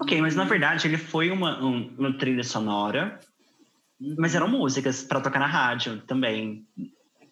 Ok, 0.00 0.20
mas 0.20 0.36
na 0.36 0.44
verdade 0.44 0.86
ele 0.86 0.98
foi 0.98 1.30
uma, 1.30 1.62
um- 1.64 1.94
uma 1.98 2.12
trilha 2.18 2.44
sonora, 2.44 3.18
mas 4.18 4.34
eram 4.34 4.48
músicas 4.48 5.02
para 5.02 5.20
tocar 5.20 5.38
na 5.38 5.46
rádio 5.46 6.00
também. 6.02 6.66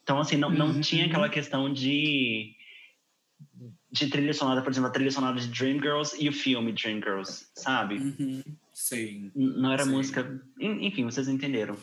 Então, 0.03 0.19
assim, 0.21 0.37
não, 0.37 0.51
não 0.51 0.69
Uhum. 0.69 0.81
tinha 0.81 1.07
aquela 1.07 1.29
questão 1.29 1.73
de. 1.73 2.55
De 3.91 4.09
trilha 4.09 4.35
sonora, 4.35 4.61
por 4.63 4.71
exemplo, 4.71 4.89
a 4.89 4.93
trilha 4.93 5.11
sonora 5.11 5.39
de 5.41 5.49
Dreamgirls 5.49 6.17
e 6.19 6.29
o 6.29 6.33
filme 6.33 6.73
Dreamgirls, 6.73 7.47
sabe? 7.55 7.95
Uhum. 7.97 8.43
Sim. 8.73 9.31
Não 9.35 9.73
era 9.73 9.85
Sim. 9.85 9.91
música. 9.91 10.41
en- 10.61 10.87
Enfim, 10.87 11.05
vocês 11.05 11.29
entenderam. 11.29 11.77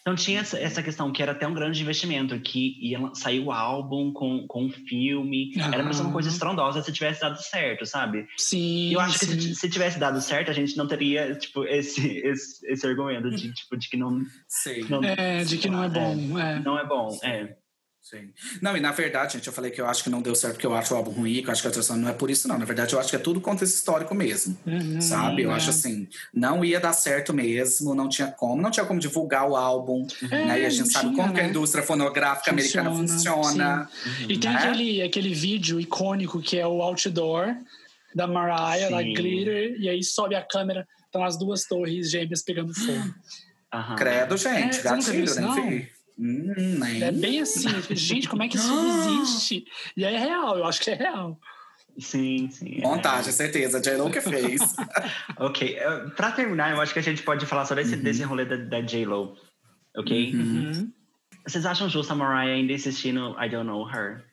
Então 0.00 0.14
tinha 0.14 0.40
essa, 0.40 0.82
questão 0.82 1.12
que 1.12 1.22
era 1.22 1.32
até 1.32 1.46
um 1.46 1.54
grande 1.54 1.82
investimento, 1.82 2.38
que 2.40 2.76
ia 2.80 2.98
sair 3.14 3.40
o 3.40 3.52
álbum 3.52 4.12
com, 4.12 4.46
com 4.46 4.64
um 4.64 4.70
filme. 4.70 5.52
Era 5.56 5.82
pra 5.82 5.92
ser 5.92 6.02
uma 6.02 6.12
coisa 6.12 6.28
estrondosa 6.28 6.82
se 6.82 6.92
tivesse 6.92 7.20
dado 7.20 7.40
certo, 7.42 7.84
sabe? 7.84 8.26
Sim. 8.36 8.88
E 8.88 8.92
eu 8.94 9.00
acho 9.00 9.18
que 9.18 9.26
sim. 9.26 9.40
se, 9.40 9.54
se 9.54 9.68
tivesse 9.68 9.98
dado 9.98 10.20
certo, 10.20 10.50
a 10.50 10.54
gente 10.54 10.76
não 10.76 10.86
teria, 10.86 11.34
tipo, 11.34 11.64
esse, 11.64 12.06
esse, 12.18 12.66
esse 12.66 12.86
argumento 12.86 13.30
de, 13.30 13.52
tipo, 13.52 13.76
de 13.76 13.88
que 13.88 13.96
não, 13.96 14.22
Sim. 14.46 14.86
não, 14.88 15.04
É, 15.04 15.44
de 15.44 15.58
que 15.58 15.68
não 15.68 15.84
é 15.84 15.88
bom. 15.88 16.38
É. 16.38 16.60
não 16.60 16.78
é 16.78 16.86
bom. 16.86 17.18
É. 17.22 17.54
Sim. 18.08 18.30
Não, 18.62 18.74
e 18.74 18.80
na 18.80 18.90
verdade, 18.90 19.34
gente, 19.34 19.46
eu 19.46 19.52
falei 19.52 19.70
que 19.70 19.78
eu 19.80 19.86
acho 19.86 20.02
que 20.02 20.08
não 20.08 20.22
deu 20.22 20.34
certo 20.34 20.54
porque 20.54 20.66
eu 20.66 20.74
acho 20.74 20.94
o 20.94 20.96
álbum 20.96 21.10
ruim, 21.10 21.42
que 21.42 21.48
eu 21.48 21.52
acho 21.52 21.60
que 21.60 21.68
a 21.68 21.70
atração 21.70 21.94
não 21.96 22.08
é 22.08 22.12
por 22.14 22.30
isso, 22.30 22.48
não. 22.48 22.56
Na 22.56 22.64
verdade, 22.64 22.94
eu 22.94 23.00
acho 23.00 23.10
que 23.10 23.16
é 23.16 23.18
tudo 23.18 23.38
contexto 23.38 23.74
histórico 23.74 24.14
mesmo. 24.14 24.56
Uhum, 24.66 24.98
Sabe? 25.00 25.42
Eu 25.42 25.52
é. 25.52 25.56
acho 25.56 25.68
assim, 25.68 26.08
não 26.32 26.64
ia 26.64 26.80
dar 26.80 26.94
certo 26.94 27.34
mesmo, 27.34 27.94
não 27.94 28.08
tinha 28.08 28.28
como, 28.28 28.62
não 28.62 28.70
tinha 28.70 28.86
como 28.86 28.98
divulgar 28.98 29.46
o 29.46 29.54
álbum, 29.54 30.06
É, 30.30 30.46
né? 30.46 30.60
E 30.62 30.66
a 30.66 30.70
gente 30.70 30.84
não 30.84 30.90
sabe 30.90 31.10
tinha, 31.10 31.16
como 31.16 31.34
que 31.34 31.40
a 31.40 31.42
né? 31.42 31.50
indústria 31.50 31.84
fonográfica 31.84 32.50
americana 32.50 32.90
Funciona, 32.90 33.42
funciona. 33.42 33.90
E 34.28 34.38
tem 34.38 34.50
né? 34.50 34.56
aquele, 34.56 35.02
aquele 35.02 35.34
vídeo 35.34 35.78
icônico 35.78 36.40
que 36.40 36.58
é 36.58 36.66
o 36.66 36.80
outdoor 36.80 37.54
da 38.14 38.26
Mariah, 38.26 38.88
lá 38.90 39.02
Sim. 39.02 39.12
glitter, 39.12 39.76
e 39.78 39.88
aí 39.88 40.02
sobe 40.02 40.34
a 40.34 40.42
câmera, 40.42 40.86
estão 41.04 41.22
as 41.22 41.38
duas 41.38 41.64
torres 41.66 42.10
gêmeas 42.10 42.42
pegando 42.42 42.72
fogo. 42.74 43.14
Credo, 43.98 44.34
É, 44.34 44.38
gente, 44.38 44.80
viu 44.80 44.90
gatilho, 44.90 45.40
não? 45.42 45.97
Hum, 46.18 46.52
nem. 46.80 47.02
É 47.02 47.12
bem 47.12 47.40
assim, 47.40 47.68
gente, 47.90 48.28
como 48.28 48.42
é 48.42 48.48
que 48.48 48.56
isso 48.58 48.74
existe? 49.08 49.64
E 49.96 50.04
aí 50.04 50.14
é 50.14 50.18
real, 50.18 50.58
eu 50.58 50.64
acho 50.66 50.80
que 50.80 50.90
é 50.90 50.94
real. 50.94 51.38
Sim, 51.98 52.48
sim. 52.50 52.78
é. 52.78 52.82
Montagem, 52.82 53.32
certeza. 53.32 53.80
J-Lo 53.80 54.10
que 54.10 54.20
fez. 54.20 54.60
Ok, 55.38 55.76
eh, 55.76 56.00
pra 56.16 56.32
terminar, 56.32 56.72
eu 56.72 56.80
acho 56.80 56.92
que 56.92 56.98
a 56.98 57.02
gente 57.02 57.22
pode 57.22 57.44
falar 57.46 57.64
só 57.64 57.74
desse, 57.74 57.94
Uhum. 57.96 58.02
desse 58.02 58.22
rolê 58.24 58.44
da, 58.44 58.56
da 58.56 58.80
J-Lo. 58.80 59.36
Ok? 59.96 60.34
Uhum. 60.34 60.92
Vocês 61.46 61.64
acham 61.64 61.88
justo 61.88 62.12
a 62.12 62.16
Mariah 62.16 62.54
ainda 62.56 62.72
insistir 62.72 63.12
no 63.12 63.30
I 63.42 63.48
Don't 63.48 63.66
Know 63.66 63.88
Her? 63.88 64.24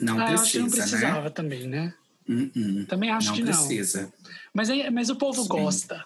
Não 0.00 0.20
Ah, 0.20 0.32
eu 0.32 0.40
acho 0.40 0.52
que 0.52 0.58
não 0.58 0.68
precisa, 0.68 0.96
né? 0.96 1.00
precisava 1.02 1.30
também, 1.30 1.66
né? 1.68 1.94
Hum, 2.28 2.50
hum. 2.56 2.84
Também 2.86 3.10
acho 3.10 3.28
Não 3.28 3.34
que 3.34 3.42
não. 3.42 3.52
precisa. 3.52 4.12
Mas, 4.52 4.68
aí, 4.70 4.90
mas 4.90 5.08
o 5.10 5.16
povo 5.16 5.42
Sim. 5.42 5.48
gosta. 5.48 6.04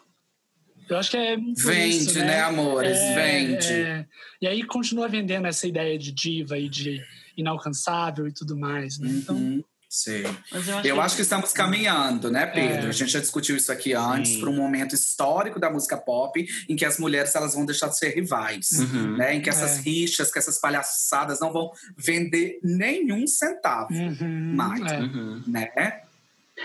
Eu 0.88 0.96
acho 0.98 1.10
que 1.10 1.16
é. 1.16 1.36
por 1.36 1.54
Vende, 1.72 1.96
isso, 1.96 2.18
né, 2.18 2.40
amores? 2.40 2.96
É, 2.96 3.14
Vende. 3.14 3.72
é. 3.72 4.06
E 4.40 4.46
aí 4.46 4.62
continua 4.64 5.08
vendendo 5.08 5.46
essa 5.46 5.66
ideia 5.66 5.98
de 5.98 6.12
diva 6.12 6.56
e 6.58 6.68
de 6.68 7.00
inalcançável 7.36 8.26
e 8.26 8.32
tudo 8.32 8.56
mais, 8.56 8.98
né? 8.98 9.08
Então, 9.10 9.36
Uhum. 9.36 9.62
Sim. 9.90 10.22
Mas 10.52 10.68
eu 10.68 10.76
acho 10.76 10.86
Eu 10.88 10.94
que, 10.96 11.00
acho 11.00 11.16
que 11.16 11.22
estamos 11.22 11.50
caminhando, 11.50 12.30
né, 12.30 12.44
Pedro? 12.44 12.86
É. 12.86 12.88
A 12.90 12.92
gente 12.92 13.10
já 13.10 13.20
discutiu 13.20 13.56
isso 13.56 13.72
aqui 13.72 13.94
antes, 13.94 14.32
Sim. 14.32 14.40
para 14.40 14.50
um 14.50 14.54
momento 14.56 14.94
histórico 14.94 15.58
da 15.58 15.70
música 15.70 15.96
pop, 15.96 16.46
em 16.68 16.76
que 16.76 16.84
as 16.84 16.98
mulheres 16.98 17.34
elas 17.34 17.54
vão 17.54 17.64
deixar 17.64 17.88
de 17.88 17.96
ser 17.96 18.10
rivais. 18.14 18.68
Uhum. 18.72 19.16
Né, 19.16 19.36
em 19.36 19.40
que 19.40 19.48
essas 19.48 19.78
É. 19.78 19.80
rixas, 19.80 20.30
que 20.30 20.38
essas 20.38 20.60
palhaçadas 20.60 21.40
não 21.40 21.50
vão 21.54 21.70
vender 21.96 22.58
nenhum 22.62 23.26
centavo, 23.26 23.90
uhum, 23.94 24.52
Mais. 24.54 24.92
é. 24.92 24.98
Uhum. 25.00 25.42
né? 25.46 25.70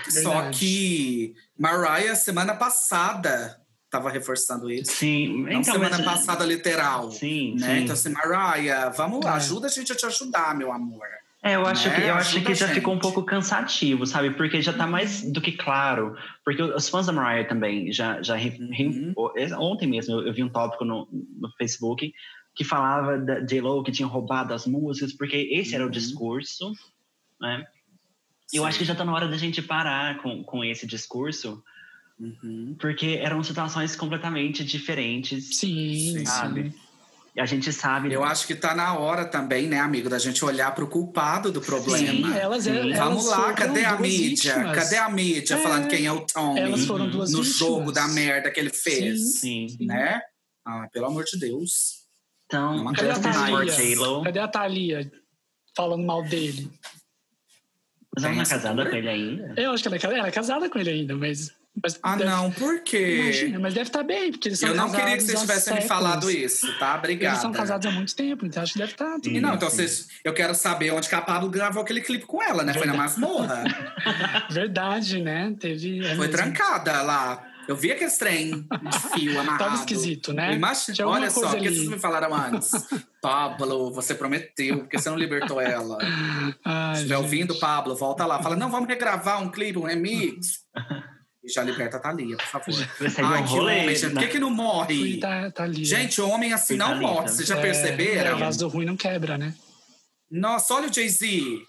Só 0.09 0.31
Verdade. 0.33 0.59
que 0.59 1.33
Mariah, 1.57 2.15
semana 2.15 2.53
passada, 2.55 3.57
estava 3.93 4.09
reforçando 4.09 4.71
isso. 4.71 4.91
Sim, 4.91 5.45
então, 5.47 5.63
semana 5.63 5.97
mas- 5.97 6.05
passada, 6.05 6.43
literal. 6.43 7.11
Sim, 7.11 7.55
Né? 7.59 7.75
sim. 7.77 7.83
Então, 7.83 7.93
assim, 7.93 8.09
Mariah, 8.09 8.89
vamos, 8.89 9.23
É. 9.25 9.29
ajuda 9.29 9.67
a 9.67 9.69
gente 9.69 9.91
a 9.91 9.95
te 9.95 10.05
ajudar, 10.07 10.55
meu 10.57 10.71
amor. 10.71 11.05
É, 11.45 11.55
eu 11.55 11.65
acho 11.65 11.89
né? 11.89 11.95
que, 11.95 12.01
eu 12.07 12.13
acho 12.15 12.41
que 12.41 12.55
já 12.55 12.69
ficou 12.69 12.93
um 12.93 12.99
pouco 12.99 13.21
cansativo, 13.23 14.05
sabe? 14.07 14.31
Porque 14.31 14.61
já 14.61 14.71
tá 14.71 14.87
mais 14.87 15.21
do 15.29 15.41
que 15.41 15.51
claro. 15.51 16.15
Porque 16.43 16.61
os 16.63 16.87
fãs 16.87 17.05
da 17.05 17.11
Mariah 17.11 17.47
também 17.47 17.91
já. 17.91 18.21
já 18.21 18.35
Uhum. 18.37 19.13
Ontem 19.59 19.85
mesmo 19.87 20.21
eu, 20.21 20.33
vi 20.33 20.41
um 20.41 20.49
tópico 20.49 20.85
no, 20.85 21.05
no 21.11 21.51
Facebook 21.57 22.13
que 22.55 22.63
falava 22.63 23.17
da 23.17 23.41
J-Lo 23.41 23.83
que 23.83 23.91
tinha 23.91 24.07
roubado 24.07 24.53
as 24.53 24.65
músicas, 24.65 25.11
porque 25.11 25.35
esse 25.51 25.75
era 25.75 25.83
o 25.83 25.87
Uhum. 25.87 25.91
discurso, 25.91 26.71
né? 27.41 27.65
E 28.53 28.57
eu 28.57 28.63
Sim. 28.63 28.69
acho 28.69 28.77
que 28.79 28.85
já 28.85 28.95
tá 28.95 29.03
na 29.03 29.13
hora 29.13 29.27
da 29.27 29.35
gente 29.37 29.61
parar 29.61 30.19
com, 30.21 30.43
com 30.43 30.63
esse 30.63 30.87
discurso, 30.87 31.61
Uhum. 32.19 32.75
porque 32.79 33.19
eram 33.21 33.43
situações 33.43 33.95
completamente 33.95 34.63
diferentes. 34.63 35.57
Sim, 35.57 36.17
Sim. 36.19 36.25
Sabe? 36.25 36.69
sim. 36.71 36.79
E 37.35 37.41
a 37.41 37.45
gente 37.47 37.73
sabe. 37.73 38.13
Eu 38.13 38.23
acho 38.23 38.45
que 38.45 38.53
tá 38.53 38.75
na 38.75 38.95
hora 38.95 39.25
também, 39.25 39.65
né, 39.67 39.79
amigo, 39.79 40.07
da 40.07 40.19
gente 40.19 40.45
olhar 40.45 40.69
pro 40.75 40.87
culpado 40.87 41.51
do 41.51 41.59
problema. 41.59 41.97
Sim, 42.29 42.37
elas, 42.37 42.63
Sim. 42.65 42.77
elas 42.77 42.99
Vamos 42.99 43.25
lá, 43.25 43.51
cadê 43.53 43.83
a 43.83 43.97
mídia? 43.97 44.53
vítimas. 44.53 44.75
Cadê 44.77 44.97
a 44.97 45.09
mídia 45.09 45.55
É. 45.55 45.57
falando 45.57 45.87
quem 45.87 46.05
é 46.05 46.11
o 46.11 46.21
Tommy 46.27 46.59
Elas 46.59 46.85
foram 46.85 47.09
duas 47.09 47.31
no 47.31 47.41
vítimas. 47.41 47.57
jogo 47.57 47.91
da 47.91 48.07
merda 48.09 48.51
que 48.51 48.59
ele 48.59 48.69
fez? 48.69 49.39
Sim. 49.39 49.65
Né? 49.81 50.21
Ah, 50.63 50.87
pelo 50.93 51.07
amor 51.07 51.23
de 51.23 51.39
Deus. 51.39 52.03
Então, 52.45 52.83
Não 52.83 52.93
Cadê 52.93 53.09
a 53.09 53.19
Thalia? 53.19 54.23
Cadê 54.23 54.39
a 54.39 54.47
Thalia 54.47 55.11
falando 55.75 56.05
mal 56.05 56.21
dele? 56.23 56.69
Mas 58.15 58.23
ela 58.25 58.35
não 58.35 58.41
é 58.43 58.45
casada 58.45 58.87
com 58.87 58.95
ele 58.95 59.09
ainda? 59.09 59.53
Eu 59.59 59.71
acho 59.71 59.81
que 59.81 59.87
ela 60.05 60.15
é, 60.15 60.19
ela 60.19 60.27
é 60.27 60.31
casada 60.31 60.69
com 60.69 60.77
ele 60.77 60.89
ainda, 60.91 61.15
mas. 61.15 61.51
Mas 61.81 61.99
Ah, 62.03 62.15
deve- 62.15 62.29
não, 62.29 62.51
por 62.51 62.81
quê? 62.81 63.17
Imagina, 63.21 63.59
mas 63.59 63.73
deve 63.73 63.87
estar 63.89 64.03
bem, 64.03 64.31
porque 64.31 64.49
eles 64.49 64.59
são 64.59 64.69
Eu 64.69 64.75
não 64.75 64.91
queria 64.91 65.17
que 65.17 65.23
você 65.23 65.35
há 65.35 65.39
tivesse 65.39 65.73
me 65.73 65.81
falado 65.81 66.29
isso, 66.29 66.67
tá? 66.79 66.95
Obrigada. 66.95 67.33
Eles 67.35 67.41
são 67.41 67.51
casados 67.51 67.85
há 67.87 67.91
muito 67.91 68.15
tempo, 68.15 68.45
então 68.45 68.61
acho 68.61 68.73
que 68.73 68.79
deve 68.79 68.91
estar 68.91 69.13
tudo 69.15 69.29
E 69.29 69.39
não, 69.41 69.55
então 69.55 69.69
vocês, 69.69 70.07
eu 70.23 70.33
quero 70.33 70.53
saber 70.53 70.91
onde 70.91 71.09
que 71.09 71.15
a 71.15 71.21
Pablo 71.21 71.49
gravou 71.49 71.81
aquele 71.81 72.01
clipe 72.01 72.25
com 72.25 72.41
ela, 72.43 72.63
né? 72.63 72.73
Foi 72.73 72.85
na 72.85 72.93
masmorra. 72.93 73.63
Verdade, 74.51 75.21
né? 75.21 75.55
Teve. 75.59 75.99
é 76.05 76.15
Foi 76.15 76.27
mesmo. 76.27 76.31
trancada 76.33 77.01
lá. 77.01 77.47
Eu 77.65 77.77
vi 77.77 77.93
aquele 77.93 78.11
trem 78.11 78.67
de 78.67 78.99
fio 79.13 79.31
amarrado. 79.39 79.63
Tava 79.63 79.75
esquisito, 79.75 80.33
né? 80.33 80.53
Imagina, 80.53 81.07
olha 81.07 81.31
só, 81.31 81.47
o 81.53 81.57
que 81.57 81.69
vocês 81.69 81.87
me 81.87 81.97
falaram 81.97 82.33
antes? 82.35 82.71
Pablo, 83.21 83.89
você 83.93 84.13
prometeu, 84.13 84.79
porque 84.79 84.99
você 84.99 85.09
não 85.09 85.17
libertou 85.17 85.61
ela. 85.61 85.97
Ai, 86.65 86.95
Se 86.95 87.01
estiver 87.03 87.15
gente. 87.15 87.23
ouvindo, 87.23 87.59
Pablo, 87.59 87.95
volta 87.95 88.25
lá. 88.25 88.43
Fala, 88.43 88.57
não, 88.57 88.69
vamos 88.69 88.89
regravar 88.89 89.41
um 89.41 89.49
clipe, 89.49 89.79
um 89.79 89.83
remix. 89.83 90.65
E 91.43 91.51
já 91.51 91.61
liberta 91.61 91.97
a 91.97 91.99
Thalia, 91.99 92.37
por 92.37 92.45
favor. 92.45 92.73
Ai, 93.17 93.41
um 93.41 93.45
que 93.45 93.51
rolê. 93.51 93.81
homem, 93.81 93.95
gente. 93.95 94.11
Por 94.13 94.19
que, 94.19 94.25
né? 94.25 94.31
que 94.31 94.39
não 94.39 94.49
morre? 94.49 95.19
Gente, 95.83 96.21
homem 96.21 96.53
assim 96.53 96.77
não 96.77 96.95
morre. 96.99 97.27
Vocês 97.27 97.47
já 97.47 97.57
É, 97.57 97.61
perceberam? 97.61 98.37
É, 98.37 98.39
vaso 98.39 98.67
ruim 98.69 98.85
não 98.85 98.95
quebra, 98.95 99.37
né? 99.37 99.53
Nossa, 100.31 100.73
olha 100.73 100.87
o 100.89 100.93
Jay-Z. 100.93 101.65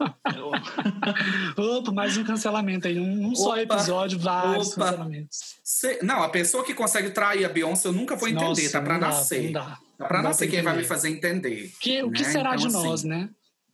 Opa, 1.56 1.92
mais 1.92 2.16
um 2.16 2.24
cancelamento 2.24 2.88
aí. 2.88 2.98
Um, 2.98 3.28
um 3.28 3.34
só 3.34 3.50
Opa, 3.52 3.60
episódio, 3.60 4.18
vários 4.18 4.72
opa. 4.72 4.86
cancelamentos. 4.86 5.38
Cê- 5.62 5.98
Não, 6.02 6.22
a 6.22 6.28
pessoa 6.28 6.64
que 6.64 6.74
consegue 6.74 7.10
trair 7.10 7.44
a 7.44 7.48
Beyoncé, 7.48 7.88
eu 7.88 7.92
nunca 7.92 8.16
vou 8.16 8.28
entender. 8.28 8.44
Nossa, 8.46 8.72
tá 8.72 8.80
pra 8.80 8.94
não 8.94 9.00
dá, 9.00 9.06
nascer. 9.08 9.42
Não 9.44 9.52
dá. 9.52 9.78
Tá 9.98 10.06
pra 10.06 10.22
nascer 10.22 10.48
quem 10.48 10.62
vai 10.62 10.76
me 10.76 10.84
fazer 10.84 11.10
entender. 11.10 11.72
Que, 11.80 12.02
o 12.02 12.10
que 12.10 12.22
né? 12.22 12.28
será 12.30 12.54
Então, 12.54 12.68
de 12.68 12.76
assim, 12.76 12.86
nós, 12.88 13.04
né? 13.04 13.28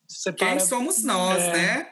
Você 0.08 0.32
Quem 0.32 0.60
somos 0.60 1.02
nós, 1.04 1.40
É. 1.42 1.52
né? 1.52 1.86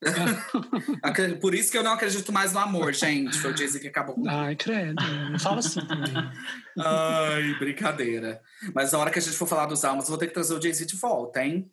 Por 1.40 1.54
isso 1.54 1.72
que 1.72 1.78
eu 1.78 1.82
não 1.82 1.92
acredito 1.92 2.32
mais 2.32 2.52
no 2.52 2.60
amor, 2.60 2.92
gente. 2.94 3.36
Foi 3.38 3.52
o 3.52 3.56
Jay-Z 3.56 3.80
que 3.80 3.88
acabou 3.88 4.14
com 4.14 4.28
Ai, 4.28 4.54
credo. 4.54 5.02
Não 5.30 5.38
fala 5.38 5.58
assim 5.58 5.84
também. 5.86 6.12
Ai, 6.78 7.54
brincadeira. 7.58 8.40
Mas 8.74 8.94
a 8.94 8.98
hora 8.98 9.10
que 9.10 9.18
a 9.18 9.22
gente 9.22 9.36
for 9.36 9.48
falar 9.48 9.66
dos 9.66 9.84
álbuns, 9.84 10.04
eu 10.04 10.10
vou 10.10 10.18
ter 10.18 10.28
que 10.28 10.34
trazer 10.34 10.54
o 10.54 10.62
Jay-Z 10.62 10.86
de 10.86 10.96
volta, 10.96 11.44
hein? 11.44 11.70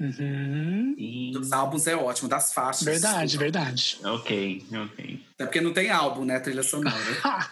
Uhum. 0.00 0.94
Dos 1.32 1.50
álbuns 1.52 1.88
é 1.88 1.96
ótimo, 1.96 2.28
das 2.28 2.52
faixas. 2.52 2.84
Verdade, 2.84 3.32
desculpa. 3.32 3.42
verdade. 3.44 3.98
Ok, 4.04 4.64
ok. 4.72 5.26
É 5.38 5.44
porque 5.44 5.60
não 5.60 5.72
tem 5.72 5.90
álbum, 5.90 6.24
né? 6.24 6.38
Trilha 6.38 6.62
sonora. 6.62 6.94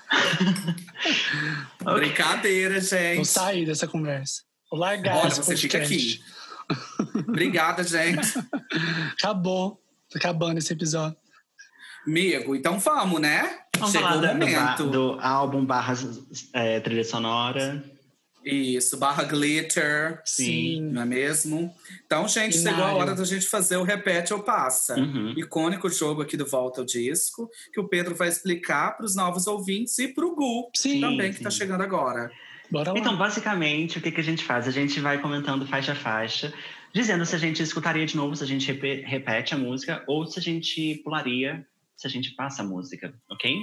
Brincadeira, 1.83 2.75
Vou 2.75 2.83
gente. 2.83 3.25
sair 3.27 3.67
dessa 3.67 3.89
conversa. 3.89 4.43
Vou 4.71 4.79
largar 4.79 5.17
Olha, 5.17 5.31
você 5.31 5.57
fica 5.57 5.79
podcast. 5.79 6.23
aqui. 6.23 7.19
Obrigada, 7.29 7.83
gente. 7.83 8.29
Acabou. 9.13 9.83
Tá 10.17 10.29
acabando 10.31 10.59
esse 10.59 10.73
episódio. 10.73 11.17
Amigo, 12.07 12.55
então 12.55 12.79
vamos, 12.79 13.21
né? 13.21 13.59
Vamos 13.77 13.93
Chegou 13.93 14.09
falar 14.09 14.19
o 14.19 14.21
do, 14.21 14.27
do, 14.29 14.47
momento. 14.47 14.91
do 14.91 15.19
álbum 15.21 15.65
barra 15.65 15.95
é, 16.55 16.81
trilha 16.81 17.05
sonora. 17.05 17.85
Isso, 18.45 18.97
barra 18.97 19.25
glitter, 19.25 20.23
Sim. 20.25 20.81
não 20.93 21.03
é 21.03 21.05
mesmo? 21.05 21.75
Então, 22.07 22.29
gente, 22.29 22.57
chegou 22.57 22.85
a 22.85 22.95
hora 22.95 23.13
da 23.13 23.25
gente 23.25 23.45
fazer 23.45 23.77
o 23.77 23.83
repete 23.83 24.33
ou 24.33 24.39
passa. 24.39 24.95
Uhum. 24.95 25.35
Icônico 25.37 25.91
jogo 25.91 26.23
aqui 26.23 26.37
do 26.37 26.47
Volta 26.47 26.81
ao 26.81 26.87
Disco, 26.87 27.51
que 27.73 27.81
o 27.81 27.89
Pedro 27.89 28.15
vai 28.15 28.29
explicar 28.29 28.97
para 28.97 29.05
os 29.05 29.17
novos 29.17 29.49
ouvintes 29.49 29.99
e 29.99 30.07
para 30.07 30.25
o 30.25 30.35
Gu 30.37 30.71
Sim. 30.77 31.01
também, 31.01 31.33
que 31.33 31.39
está 31.39 31.51
sim. 31.51 31.59
chegando 31.59 31.83
agora. 31.83 32.31
Bora 32.71 32.93
lá. 32.93 32.99
Então, 32.99 33.17
basicamente, 33.17 33.99
o 33.99 34.01
que, 34.01 34.13
que 34.13 34.21
a 34.21 34.25
gente 34.25 34.45
faz? 34.45 34.69
A 34.69 34.71
gente 34.71 35.01
vai 35.01 35.21
comentando 35.21 35.67
faixa 35.67 35.93
a 35.93 35.97
faixa, 35.97 36.55
dizendo 36.97 37.27
se 37.27 37.35
a 37.37 37.39
gente 37.39 37.63
escutaria 37.63 38.07
de 38.07 38.17
novo, 38.17 38.35
se 38.35 38.43
a 38.43 38.47
gente 38.47 38.67
repe- 38.73 39.03
repete 39.03 39.53
a 39.53 39.59
música, 39.59 40.03
ou 40.07 40.27
se 40.27 40.39
a 40.39 40.43
gente 40.43 40.95
pularia, 41.05 41.63
se 41.95 42.07
a 42.07 42.11
gente 42.11 42.31
passa 42.35 42.63
a 42.63 42.65
música, 42.65 43.13
ok? 43.31 43.55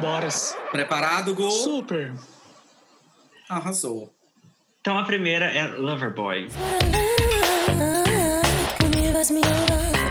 Bora. 0.00 0.28
Preparado, 0.70 1.34
Gu? 1.34 1.50
Super. 1.50 2.14
Arrasou. 3.48 4.12
Então, 4.80 4.98
a 4.98 5.04
primeira 5.04 5.46
é 5.46 5.66
Loverboy. 5.66 6.46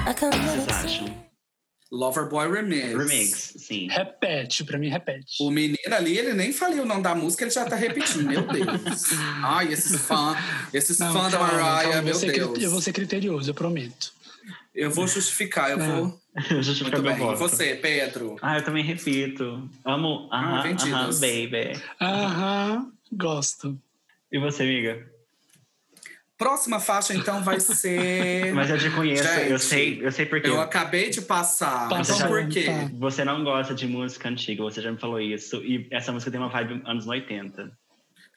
O 0.08 0.14
que 0.14 0.38
vocês 0.38 0.68
acham? 0.70 1.25
Loverboy 1.92 2.52
Remix. 2.52 2.88
Remix, 2.98 3.54
sim. 3.58 3.88
Repete, 3.90 4.64
pra 4.64 4.78
mim, 4.78 4.90
repete. 4.90 5.36
O 5.42 5.50
menino 5.52 5.78
ali, 5.96 6.18
ele 6.18 6.34
nem 6.34 6.52
falou 6.52 6.82
o 6.82 6.86
nome 6.86 7.04
da 7.04 7.14
música, 7.14 7.44
ele 7.44 7.52
já 7.52 7.66
tá 7.66 7.76
repetindo. 7.76 8.28
Meu 8.28 8.42
Deus. 8.48 9.04
Ai, 9.44 9.72
esses 9.72 10.02
fãs, 10.02 10.38
esses 10.74 10.98
Não, 10.98 11.14
fãs 11.14 11.32
da 11.32 11.40
Mariah, 11.40 11.82
calma, 11.84 11.98
eu 11.98 12.04
meu 12.04 12.20
Deus. 12.20 12.62
Eu 12.64 12.72
vou 12.72 12.82
ser 12.82 12.92
criterioso, 12.94 13.50
eu 13.50 13.54
prometo. 13.54 14.14
Eu 14.74 14.92
vou 14.92 15.08
justificar, 15.08 15.72
eu 15.72 15.78
Não. 15.78 16.10
vou. 16.10 16.22
Justificar 16.62 17.00
Muito 17.00 17.18
meu 17.18 17.28
bem. 17.28 17.34
E 17.34 17.36
você, 17.38 17.76
Pedro? 17.76 18.36
Ah, 18.42 18.58
eu 18.58 18.64
também 18.64 18.84
repito. 18.84 19.70
Amo. 19.86 20.28
Ah, 20.32 20.60
Aham, 20.64 20.76
aham, 20.76 21.20
baby. 21.20 21.82
Aham, 22.02 22.92
gosto. 23.14 23.80
E 24.32 24.38
você, 24.38 24.64
amiga? 24.64 25.10
Próxima 26.38 26.80
faixa, 26.82 27.14
então, 27.14 27.42
vai 27.44 27.60
ser. 27.62 28.52
Mas 28.56 28.70
eu 28.70 28.78
te 28.78 28.90
conheço, 28.92 29.24
eu 29.26 29.58
Gente, 29.58 29.60
sei, 29.60 30.06
eu 30.06 30.12
sei 30.12 30.26
por 30.26 30.42
quê. 30.42 30.50
Eu 30.50 30.60
acabei 30.60 31.10
de 31.10 31.22
passar. 31.22 31.88
Passa 31.88 32.14
então, 32.16 32.28
por 32.28 32.48
quê? 32.50 32.66
Você 33.00 33.24
não 33.24 33.42
gosta 33.44 33.74
de 33.74 33.88
música 33.88 34.28
antiga, 34.28 34.62
você 34.64 34.82
já 34.82 34.92
me 34.92 35.00
falou 35.00 35.20
isso. 35.22 35.58
E 35.64 35.88
essa 35.92 36.12
música 36.12 36.30
tem 36.30 36.40
uma 36.40 36.50
vibe 36.50 36.82
anos 36.86 37.08
80. 37.08 37.62
eu 37.62 37.72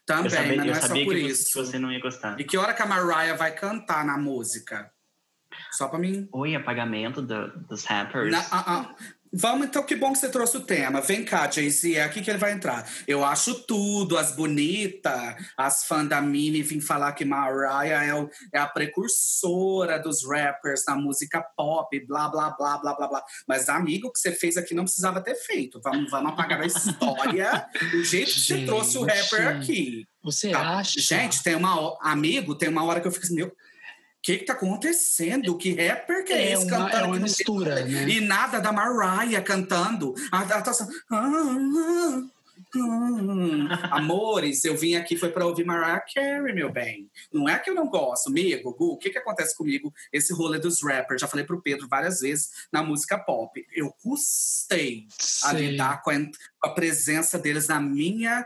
Também, 0.07 0.31
sabia, 0.31 0.57
mas 0.57 0.59
eu 0.59 0.65
não 0.67 0.73
é 0.73 0.81
só 0.81 0.87
sabia 0.87 1.05
por 1.05 1.15
que, 1.15 1.21
você, 1.23 1.27
isso. 1.33 1.45
que 1.61 1.67
você 1.67 1.79
não 1.79 1.91
ia 1.93 2.01
gostar. 2.01 2.41
E 2.41 2.45
que 2.45 2.57
hora 2.57 2.73
que 2.73 2.83
a 2.83 2.87
Mariah 2.87 3.35
vai 3.37 3.51
cantar 3.53 4.05
na 4.05 4.17
música? 4.17 4.91
Só 5.73 5.89
pra 5.89 5.99
mim. 5.99 6.29
Oi, 6.33 6.55
apagamento 6.55 7.21
do- 7.21 7.49
dos 7.67 7.85
rappers. 7.85 8.31
Na- 8.31 8.47
ah, 8.53 8.65
ah. 8.67 8.95
Vamos, 9.33 9.67
então, 9.67 9.83
que 9.83 9.95
bom 9.95 10.13
que 10.13 10.19
você 10.19 10.29
trouxe 10.31 10.57
o 10.57 10.61
tema. 10.61 11.01
Vem 11.01 11.25
cá, 11.25 11.51
Jay-Z, 11.51 11.95
é 11.97 12.03
aqui 12.03 12.23
que 12.23 12.31
ele 12.31 12.39
vai 12.39 12.53
entrar. 12.53 12.89
Eu 13.07 13.25
acho 13.25 13.55
tudo, 13.65 14.17
as 14.17 14.33
bonitas, 14.35 15.35
as 15.57 15.85
fãs 15.85 16.09
da 16.09 16.21
Mini 16.21 16.63
vêm 16.63 16.81
falar 16.81 17.13
que 17.13 17.25
Mariah 17.25 18.05
é, 18.05 18.15
o- 18.15 18.31
é 18.53 18.59
a 18.59 18.67
precursora 18.67 19.99
dos 19.99 20.25
rappers 20.27 20.85
na 20.87 20.97
música 20.97 21.43
pop, 21.57 21.99
blá, 22.07 22.29
blá, 22.29 22.51
blá, 22.51 22.79
blá, 22.79 22.95
blá, 22.95 23.09
blá. 23.09 23.25
Mas, 23.47 23.69
amigo, 23.69 24.09
o 24.09 24.13
que 24.13 24.19
você 24.19 24.33
fez 24.33 24.57
aqui 24.57 24.75
não 24.75 24.85
precisava 24.85 25.21
ter 25.21 25.35
feito. 25.35 25.81
Vamos, 25.83 26.11
vamos 26.11 26.33
apagar 26.33 26.61
a 26.61 26.67
história 26.67 27.67
do 27.91 28.05
jeito 28.05 28.33
que 28.33 28.41
você 28.41 28.65
trouxe 28.65 28.99
o 28.99 29.05
rapper 29.05 29.49
aqui. 29.49 30.07
Você 30.23 30.51
Tá. 30.51 30.79
acha? 30.79 31.01
Gente, 31.01 31.43
tem 31.43 31.55
uma 31.55 31.97
amigo, 32.03 32.55
tem 32.55 32.69
uma 32.69 32.85
hora 32.85 33.01
que 33.01 33.07
eu 33.07 33.13
fico 33.13 33.25
assim, 33.25 33.35
meu, 33.37 33.53
que 34.23 34.39
que 34.39 34.45
tá 34.45 34.53
acontecendo? 34.53 35.57
Que 35.57 35.75
rapper 35.75 36.25
que 36.25 36.33
é, 36.33 36.49
é 36.49 36.53
esse 36.53 36.65
uma, 36.65 36.71
cantando 36.71 37.05
é 37.05 37.07
uma 37.07 37.17
mistura, 37.21 37.85
né? 37.85 38.09
E 38.09 38.21
nada 38.21 38.61
da 38.61 38.73
Mariah 38.73 39.43
cantando. 39.43 40.15
A, 40.31 40.41
a, 40.41 40.59
a, 40.59 40.73
ah, 41.11 41.33
ah. 41.33 42.29
Amores, 43.93 44.65
eu 44.65 44.77
vim 44.77 44.95
aqui 44.95 45.17
foi 45.17 45.31
para 45.31 45.47
ouvir 45.47 45.65
Mariah 45.65 46.05
Carey, 46.13 46.53
meu 46.53 46.71
bem. 46.71 47.09
Não 47.33 47.49
é 47.49 47.59
que 47.59 47.71
eu 47.71 47.75
não 47.75 47.89
gosto, 47.89 48.29
amigo. 48.29 48.75
Gu, 48.75 48.93
o 48.93 48.99
que 48.99 49.11
que 49.11 49.19
acontece 49.19 49.57
comigo? 49.57 49.93
Esse 50.13 50.33
rolê 50.33 50.59
dos 50.59 50.83
rappers, 50.83 51.21
já 51.21 51.29
falei 51.29 51.47
pro 51.47 51.63
Pedro 51.63 51.89
várias 51.89 52.21
vezes 52.21 52.51
na 52.71 52.83
música 52.83 53.17
pop. 53.19 53.65
Eu 53.73 53.91
custei 54.03 55.07
a 55.45 55.51
Sei. 55.51 55.71
lidar 55.71 56.03
com 56.03 56.11
a, 56.11 56.17
com 56.17 56.69
a 56.69 56.75
presença 56.75 57.39
deles 57.39 57.69
na 57.69 57.81
minha 57.81 58.45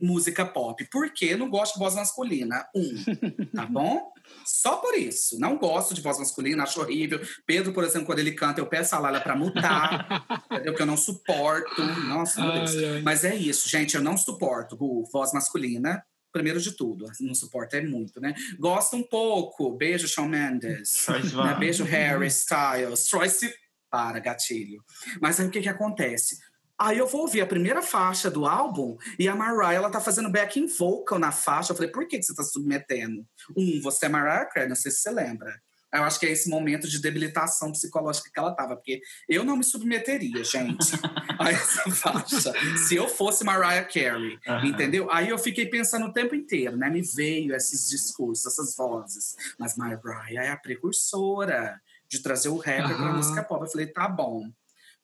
música 0.00 0.44
pop. 0.44 0.86
Porque 0.90 1.26
eu 1.26 1.38
não 1.38 1.50
gosto 1.50 1.74
de 1.74 1.80
voz 1.80 1.94
masculina. 1.94 2.66
Um, 2.74 3.46
tá 3.54 3.66
bom? 3.70 4.12
Só 4.44 4.76
por 4.76 4.94
isso. 4.94 5.38
Não 5.38 5.56
gosto 5.58 5.94
de 5.94 6.00
voz 6.00 6.18
masculina, 6.18 6.62
acho 6.62 6.80
horrível. 6.80 7.20
Pedro, 7.46 7.72
por 7.72 7.84
exemplo, 7.84 8.06
quando 8.06 8.18
ele 8.18 8.32
canta, 8.32 8.60
eu 8.60 8.66
peço 8.66 8.94
a 8.94 8.98
Lala 8.98 9.20
pra 9.20 9.36
mutar, 9.36 10.26
entendeu? 10.50 10.74
Que 10.74 10.82
eu 10.82 10.86
não 10.86 10.96
suporto. 10.96 11.82
Nossa, 11.82 12.40
meu 12.40 12.52
Deus. 12.52 12.76
Ai, 12.76 12.84
ai. 12.84 13.02
Mas 13.02 13.24
é 13.24 13.34
isso, 13.34 13.68
gente, 13.68 13.96
eu 13.96 14.02
não 14.02 14.16
suporto 14.16 14.76
Gu, 14.76 15.08
voz 15.12 15.32
masculina. 15.32 16.04
Primeiro 16.32 16.60
de 16.60 16.76
tudo, 16.76 17.06
não 17.20 17.34
suporto 17.34 17.74
é 17.74 17.82
muito, 17.82 18.20
né? 18.20 18.34
Gosto 18.56 18.96
um 18.96 19.02
pouco. 19.02 19.76
Beijo, 19.76 20.06
Shawn 20.06 20.28
Mendes. 20.28 21.06
Né? 21.08 21.56
Beijo, 21.58 21.82
Harry 21.82 22.28
Styles. 22.28 23.04
Troy 23.06 23.28
Sivan. 23.28 23.52
Para, 23.90 24.20
gatilho. 24.20 24.84
Mas 25.20 25.40
aí 25.40 25.48
o 25.48 25.50
que 25.50 25.60
que 25.60 25.68
acontece? 25.68 26.38
Aí 26.80 26.96
eu 26.96 27.06
vou 27.06 27.22
ouvir 27.22 27.42
a 27.42 27.46
primeira 27.46 27.82
faixa 27.82 28.30
do 28.30 28.46
álbum 28.46 28.96
e 29.18 29.28
a 29.28 29.36
Mariah, 29.36 29.74
ela 29.74 29.90
tá 29.90 30.00
fazendo 30.00 30.30
backing 30.30 30.66
vocal 30.66 31.18
na 31.18 31.30
faixa. 31.30 31.72
Eu 31.72 31.76
falei, 31.76 31.90
por 31.90 32.08
que, 32.08 32.18
que 32.18 32.24
você 32.24 32.34
tá 32.34 32.42
submetendo? 32.42 33.26
Um, 33.54 33.82
você 33.82 34.06
é 34.06 34.08
Mariah 34.08 34.46
Carey, 34.46 34.66
não 34.66 34.74
sei 34.74 34.90
se 34.90 35.02
você 35.02 35.10
lembra. 35.10 35.60
Eu 35.92 36.04
acho 36.04 36.18
que 36.20 36.26
é 36.26 36.30
esse 36.30 36.48
momento 36.48 36.88
de 36.88 37.00
debilitação 37.00 37.72
psicológica 37.72 38.30
que 38.32 38.38
ela 38.38 38.54
tava, 38.54 38.76
porque 38.76 39.00
eu 39.28 39.44
não 39.44 39.56
me 39.56 39.64
submeteria, 39.64 40.42
gente, 40.42 40.96
a 41.38 41.50
essa 41.50 41.90
faixa. 41.90 42.52
Se 42.86 42.94
eu 42.94 43.08
fosse 43.08 43.44
Mariah 43.44 43.84
Carey, 43.84 44.38
Aham. 44.46 44.66
entendeu? 44.68 45.10
Aí 45.10 45.28
eu 45.28 45.38
fiquei 45.38 45.66
pensando 45.66 46.06
o 46.06 46.12
tempo 46.12 46.34
inteiro, 46.34 46.76
né? 46.76 46.88
Me 46.88 47.02
veio 47.02 47.54
esses 47.54 47.90
discursos, 47.90 48.46
essas 48.46 48.74
vozes. 48.76 49.36
Mas 49.58 49.76
Mariah 49.76 50.44
é 50.44 50.50
a 50.50 50.56
precursora 50.56 51.78
de 52.08 52.22
trazer 52.22 52.48
o 52.48 52.56
rapper 52.56 52.96
pra 52.96 53.08
Aham. 53.08 53.16
música 53.16 53.42
pop. 53.42 53.62
Eu 53.64 53.70
falei, 53.70 53.86
tá 53.88 54.08
bom. 54.08 54.48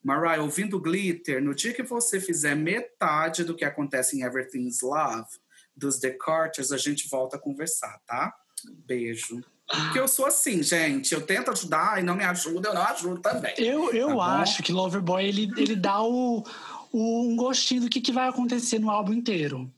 Mariah, 0.07 0.41
ouvindo 0.41 0.79
Glitter, 0.79 1.43
no 1.43 1.53
dia 1.53 1.73
que 1.73 1.83
você 1.83 2.17
fizer 2.21 2.55
metade 2.55 3.43
do 3.43 3.53
que 3.53 3.65
acontece 3.65 4.17
em 4.17 4.23
Everything's 4.23 4.81
Love, 4.81 5.27
dos 5.75 5.99
The 5.99 6.11
Carters, 6.11 6.71
a 6.71 6.77
gente 6.77 7.09
volta 7.09 7.35
a 7.35 7.39
conversar, 7.39 7.99
tá? 8.07 8.33
Beijo. 8.85 9.43
Porque 9.69 9.99
eu 9.99 10.07
sou 10.07 10.25
assim, 10.25 10.63
gente. 10.63 11.13
Eu 11.13 11.21
tento 11.25 11.51
ajudar 11.51 11.99
e 11.99 12.03
não 12.03 12.15
me 12.15 12.23
ajuda, 12.23 12.69
eu 12.69 12.73
não 12.73 12.83
ajudo 12.83 13.19
também. 13.21 13.53
Eu, 13.57 13.91
eu 13.91 14.15
Tá 14.15 14.39
acho 14.39 14.63
que 14.63 14.71
Loverboy 14.71 15.25
ele, 15.25 15.51
ele 15.57 15.75
dá 15.75 16.01
o, 16.01 16.41
o- 16.89 17.21
um 17.27 17.35
gostinho 17.35 17.81
do 17.81 17.89
que, 17.89 17.99
que 17.99 18.13
vai 18.13 18.29
acontecer 18.29 18.79
no 18.79 18.89
álbum 18.89 19.11
inteiro. 19.11 19.69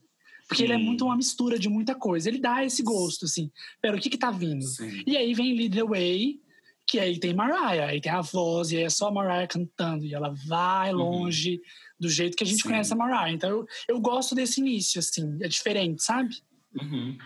Porque 0.46 0.62
ele 0.62 0.72
é 0.72 0.78
muito 0.78 1.04
uma 1.04 1.16
mistura 1.16 1.58
de 1.58 1.68
muita 1.68 1.94
coisa. 1.96 2.28
Ele 2.28 2.38
dá 2.38 2.64
esse 2.64 2.82
gosto, 2.84 3.24
assim. 3.24 3.50
Pera, 3.82 3.96
o 3.96 4.00
que 4.00 4.08
que 4.10 4.16
tá 4.18 4.30
vindo? 4.30 4.62
Sim. 4.64 5.02
E 5.04 5.16
aí 5.16 5.34
vem 5.34 5.56
Lead 5.56 5.76
the 5.76 5.84
Way, 5.84 6.40
que 6.86 6.98
aí 6.98 7.18
tem 7.18 7.32
Mariah, 7.34 7.86
aí 7.86 8.00
tem 8.00 8.10
a 8.10 8.20
voz, 8.20 8.72
e 8.72 8.76
aí 8.76 8.84
é 8.84 8.90
só 8.90 9.08
a 9.08 9.12
Mariah 9.12 9.46
cantando. 9.46 10.04
E 10.04 10.14
ela 10.14 10.34
vai 10.46 10.92
longe 10.92 11.60
do 11.98 12.08
jeito 12.08 12.36
que 12.36 12.44
a 12.44 12.46
gente 12.46 12.62
Sim. 12.62 12.68
conhece 12.68 12.92
a 12.92 12.96
Mariah. 12.96 13.32
Então 13.32 13.50
eu, 13.50 13.66
eu 13.88 14.00
gosto 14.00 14.34
desse 14.34 14.60
início, 14.60 14.98
assim. 14.98 15.38
É 15.40 15.48
diferente, 15.48 16.02
sabe? 16.02 16.36
Uhum. 16.80 17.16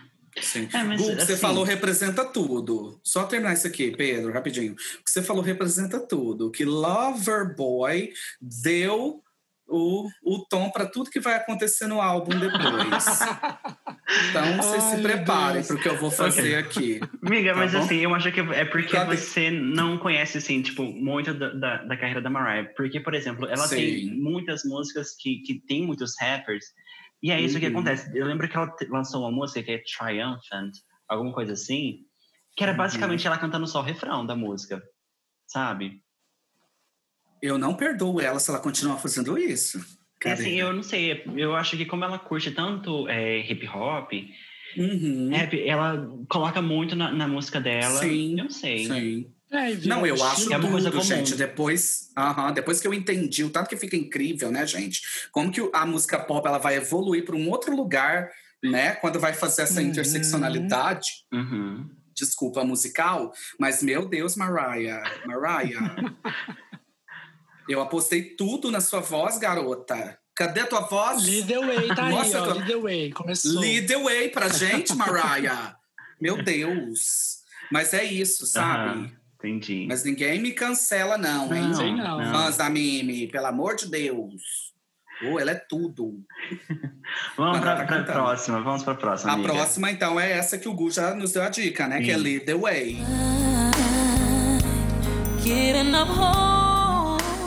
Sim. 0.41 0.67
É, 0.73 0.83
mas, 0.83 1.01
o 1.01 1.05
que 1.05 1.15
você 1.15 1.33
assim- 1.33 1.41
falou 1.41 1.63
representa 1.63 2.25
tudo. 2.25 2.99
Só 3.03 3.25
terminar 3.25 3.53
isso 3.53 3.67
aqui, 3.67 3.91
Pedro, 3.95 4.33
rapidinho. 4.33 4.73
O 4.73 5.03
que 5.03 5.09
você 5.09 5.23
falou 5.23 5.41
representa 5.41 5.99
tudo. 5.99 6.51
Que 6.51 6.65
Loverboy 6.65 8.11
deu 8.41 9.23
o, 9.67 10.07
o 10.23 10.45
tom 10.49 10.69
para 10.69 10.85
tudo 10.85 11.09
que 11.09 11.19
vai 11.19 11.35
acontecer 11.35 11.87
no 11.87 12.01
álbum 12.01 12.37
depois. 12.39 13.03
Então, 14.29 14.57
vocês 14.57 14.83
Ai, 14.83 14.95
se 14.97 15.01
preparem 15.01 15.63
para 15.63 15.75
o 15.75 15.79
que 15.79 15.87
eu 15.89 15.97
vou 15.97 16.11
fazer 16.11 16.55
aqui. 16.55 16.99
Amiga, 17.25 17.53
Tá 17.53 17.59
mas 17.59 17.73
bom? 17.73 17.79
assim, 17.79 17.97
eu 17.97 18.13
acho 18.13 18.31
que 18.31 18.39
é 18.39 18.63
porque 18.65 18.95
Sabe- 18.95 19.17
você 19.17 19.49
não 19.49 19.97
conhece, 19.97 20.37
assim, 20.37 20.61
tipo, 20.61 20.83
muito 20.83 21.33
da, 21.33 21.49
da, 21.49 21.83
da 21.83 21.97
carreira 21.97 22.21
da 22.21 22.29
Mariah. 22.29 22.71
Porque, 22.77 22.99
por 22.99 23.15
exemplo, 23.15 23.45
ela 23.47 23.67
Sim. 23.67 23.75
tem 23.75 24.05
muitas 24.21 24.63
músicas 24.63 25.15
que, 25.19 25.39
que 25.41 25.59
tem 25.65 25.83
muitos 25.85 26.13
rappers. 26.19 26.65
E 27.21 27.31
é 27.31 27.41
isso 27.41 27.59
que 27.59 27.65
Uhum. 27.65 27.71
acontece. 27.71 28.15
Eu 28.15 28.27
lembro 28.27 28.47
que 28.47 28.55
ela 28.55 28.71
lançou 28.89 29.21
uma 29.21 29.31
música 29.31 29.63
que 29.63 29.71
é 29.71 29.81
Triumphant, 29.83 30.71
alguma 31.09 31.33
coisa 31.33 31.53
assim, 31.53 32.01
que 32.55 32.63
era 32.63 32.73
Uhum. 32.73 32.77
basicamente 32.77 33.25
ela 33.25 33.39
cantando 33.39 33.65
só 33.65 33.79
o 33.79 33.83
refrão 33.83 34.23
da 34.25 34.35
música, 34.35 34.81
sabe? 35.47 35.99
Eu 37.45 37.57
não 37.57 37.75
perdoo 37.75 38.19
ela 38.19 38.39
se 38.39 38.49
ela 38.49 38.59
continuar 38.59 38.97
fazendo 38.97 39.37
isso. 39.37 39.83
E, 40.25 40.29
assim, 40.29 40.59
eu 40.59 40.73
não 40.73 40.81
sei, 40.81 41.23
eu 41.35 41.55
acho 41.55 41.77
que 41.77 41.85
como 41.85 42.03
ela 42.03 42.17
curte 42.17 42.49
tanto 42.51 43.07
é, 43.07 43.39
hip 43.39 43.67
hop, 43.67 44.11
Uhum. 44.77 45.29
rap, 45.31 45.53
ela 45.65 46.09
coloca 46.27 46.61
muito 46.61 46.95
na, 46.95 47.09
na 47.11 47.27
música 47.27 47.61
dela. 47.61 47.99
Sim, 47.99 48.31
Eu 48.37 48.43
não 48.45 48.49
sei. 48.51 48.85
Sim. 48.85 49.31
É, 49.51 49.73
Não, 49.87 50.05
eu 50.05 50.21
acho. 50.21 50.51
É 50.51 50.57
uma 50.57 50.69
coisa 50.71 50.89
tudo, 50.91 50.99
comum. 51.01 51.15
gente. 51.15 51.35
Depois, 51.35 52.11
aham, 52.17 52.51
depois 52.51 52.81
que 52.81 52.87
eu 52.87 52.93
entendi 52.93 53.43
o 53.43 53.49
tanto 53.49 53.69
que 53.69 53.77
fica 53.77 53.95
incrível, 53.95 54.51
né, 54.51 54.65
gente? 54.67 55.01
Como 55.31 55.51
que 55.51 55.61
a 55.71 55.85
música 55.85 56.19
pop 56.19 56.45
ela 56.45 56.57
vai 56.57 56.75
evoluir 56.75 57.23
para 57.23 57.35
um 57.35 57.49
outro 57.49 57.73
lugar, 57.75 58.29
né? 58.61 58.95
Quando 58.95 59.17
vai 59.19 59.31
fazer 59.33 59.61
essa 59.61 59.79
Uhum. 59.79 59.87
interseccionalidade. 59.87 61.07
Uhum. 61.31 61.87
Desculpa, 62.13 62.63
musical, 62.63 63.31
mas 63.59 63.83
meu 63.83 64.05
Deus, 64.07 64.35
Mariah, 64.35 65.03
Mariah. 65.25 65.95
eu 67.69 67.81
apostei 67.81 68.21
tudo 68.35 68.69
na 68.71 68.81
sua 68.81 68.99
voz, 68.99 69.37
garota. 69.37 70.17
Cadê 70.35 70.59
a 70.61 70.67
tua 70.67 70.81
voz? 70.81 71.23
Lead 71.23 71.47
the 71.47 71.59
way, 71.59 71.87
tá 71.95 72.03
Mostra 72.09 72.39
aí, 72.39 72.43
ó. 72.43 72.45
tua- 72.45 72.53
Lead 72.55 72.67
the 72.73 72.77
way. 72.79 73.11
Começou. 73.11 73.59
Lead 73.61 73.87
the 73.87 73.97
way 74.03 74.29
pra 74.29 74.49
gente, 74.49 74.93
Mariah. 74.95 75.75
Meu 76.19 76.43
Deus. 76.43 77.37
Mas 77.71 77.93
é 77.93 78.03
isso, 78.03 78.45
sabe? 78.45 78.89
Aham, 78.89 79.11
entendi. 79.37 79.85
Mas 79.87 80.03
ninguém 80.03 80.41
me 80.41 80.51
cancela, 80.51 81.17
não, 81.17 81.53
hein? 81.55 81.63
Não, 81.63 81.73
sei 81.73 81.95
não. 81.95 82.31
Fãs 82.31 82.57
da 82.57 82.69
Mimi, 82.69 83.27
pelo 83.27 83.47
amor 83.47 83.75
de 83.75 83.89
Deus. 83.89 84.41
Oh, 85.23 85.39
ela 85.39 85.51
é 85.51 85.55
tudo. 85.55 86.19
Vamos 87.37 87.57
ela 87.61 87.75
tá 87.77 87.85
cantando. 87.85 88.11
próxima, 88.11 88.61
vamos 88.61 88.83
pra 88.83 88.95
próxima. 88.95 89.31
A 89.31 89.35
amiga. 89.35 89.53
próxima, 89.53 89.89
então, 89.89 90.19
é 90.19 90.31
essa 90.33 90.57
que 90.57 90.67
o 90.67 90.73
Gu 90.73 90.91
já 90.91 91.13
nos 91.15 91.31
deu 91.31 91.43
a 91.43 91.49
dica, 91.49 91.87
né? 91.87 92.01
Que 92.01 92.11
é 92.11 92.15
Sim. 92.15 92.21
Lead 92.21 92.45
the 92.45 92.55
Way. 92.55 92.97
Getting 95.41 95.95
up 95.95 96.11
home. 96.11 96.64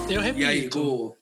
Eu 0.09 0.21
repito. 0.21 0.41
E 0.41 0.45
aí, 0.45 0.69
Gu? 0.69 1.17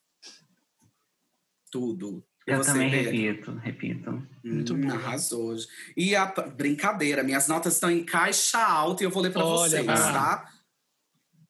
Tudo. 1.70 2.24
Eu 2.47 2.59
você, 2.59 2.72
também 2.72 2.91
Pedro? 2.91 3.11
repito, 3.11 3.53
repito. 3.57 4.28
Muito 4.45 4.74
Hum, 4.74 4.80
bom. 4.82 4.95
Arrasou. 4.95 5.57
E 5.97 6.14
a 6.14 6.26
brincadeira, 6.26 7.24
minhas 7.24 7.49
notas 7.49 7.74
estão 7.74 7.91
em 7.91 8.05
caixa 8.05 8.59
alta 8.59 9.03
e 9.03 9.07
eu 9.07 9.11
vou 9.11 9.22
ler 9.22 9.32
para 9.32 9.43
vocês, 9.43 9.84
tá? 9.84 10.49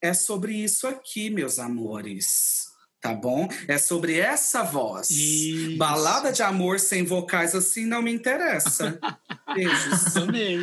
É 0.01 0.15
sobre 0.15 0.55
isso 0.55 0.87
aqui, 0.87 1.29
meus 1.29 1.59
amores. 1.59 2.65
Tá 2.99 3.13
bom? 3.15 3.47
É 3.69 3.77
sobre 3.77 4.19
essa 4.19 4.63
voz. 4.63 5.11
Isso. 5.11 5.77
Balada 5.77 6.33
de 6.33 6.43
amor 6.43 6.81
sem 6.81 7.05
vocais 7.05 7.55
assim 7.55 7.85
não 7.85 8.01
me 8.01 8.13
interessa. 8.13 8.99
Beijos. 9.55 10.17
Amei. 10.17 10.59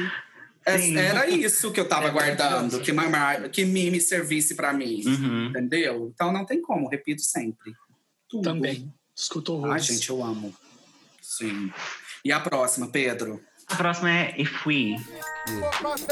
É- 0.65 0.77
Sim. 0.77 0.97
Era 0.97 1.27
isso 1.27 1.71
que 1.71 1.79
eu 1.79 1.87
tava 1.87 2.05
É 2.05 2.09
aguardando, 2.09 2.49
maravilhoso. 2.49 2.81
que, 2.81 3.49
que 3.49 3.65
Mimi 3.65 3.99
servisse 3.99 4.55
pra 4.55 4.71
mim. 4.73 5.01
Uhum. 5.05 5.47
Entendeu? 5.47 6.11
Então 6.13 6.31
não 6.31 6.45
tem 6.45 6.61
como, 6.61 6.87
repito 6.87 7.21
sempre. 7.21 7.73
Tudo. 8.29 8.43
Também. 8.43 8.91
Escutou 9.15 9.57
Ai, 9.57 9.63
horrores. 9.65 9.85
gente, 9.85 10.09
eu 10.09 10.23
amo. 10.23 10.53
Sim. 11.21 11.71
E 12.25 12.31
a 12.31 12.39
próxima, 12.39 12.87
Pedro? 12.87 13.41
A 13.67 13.75
próxima 13.75 14.09
é 14.11 14.31
baby. 14.65 14.95
Gosto 15.81 16.07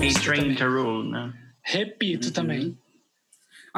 Featuring 0.00 0.54
Rule, 0.54 1.10
né? 1.10 1.32
Repito 1.62 2.30
também. 2.32 2.76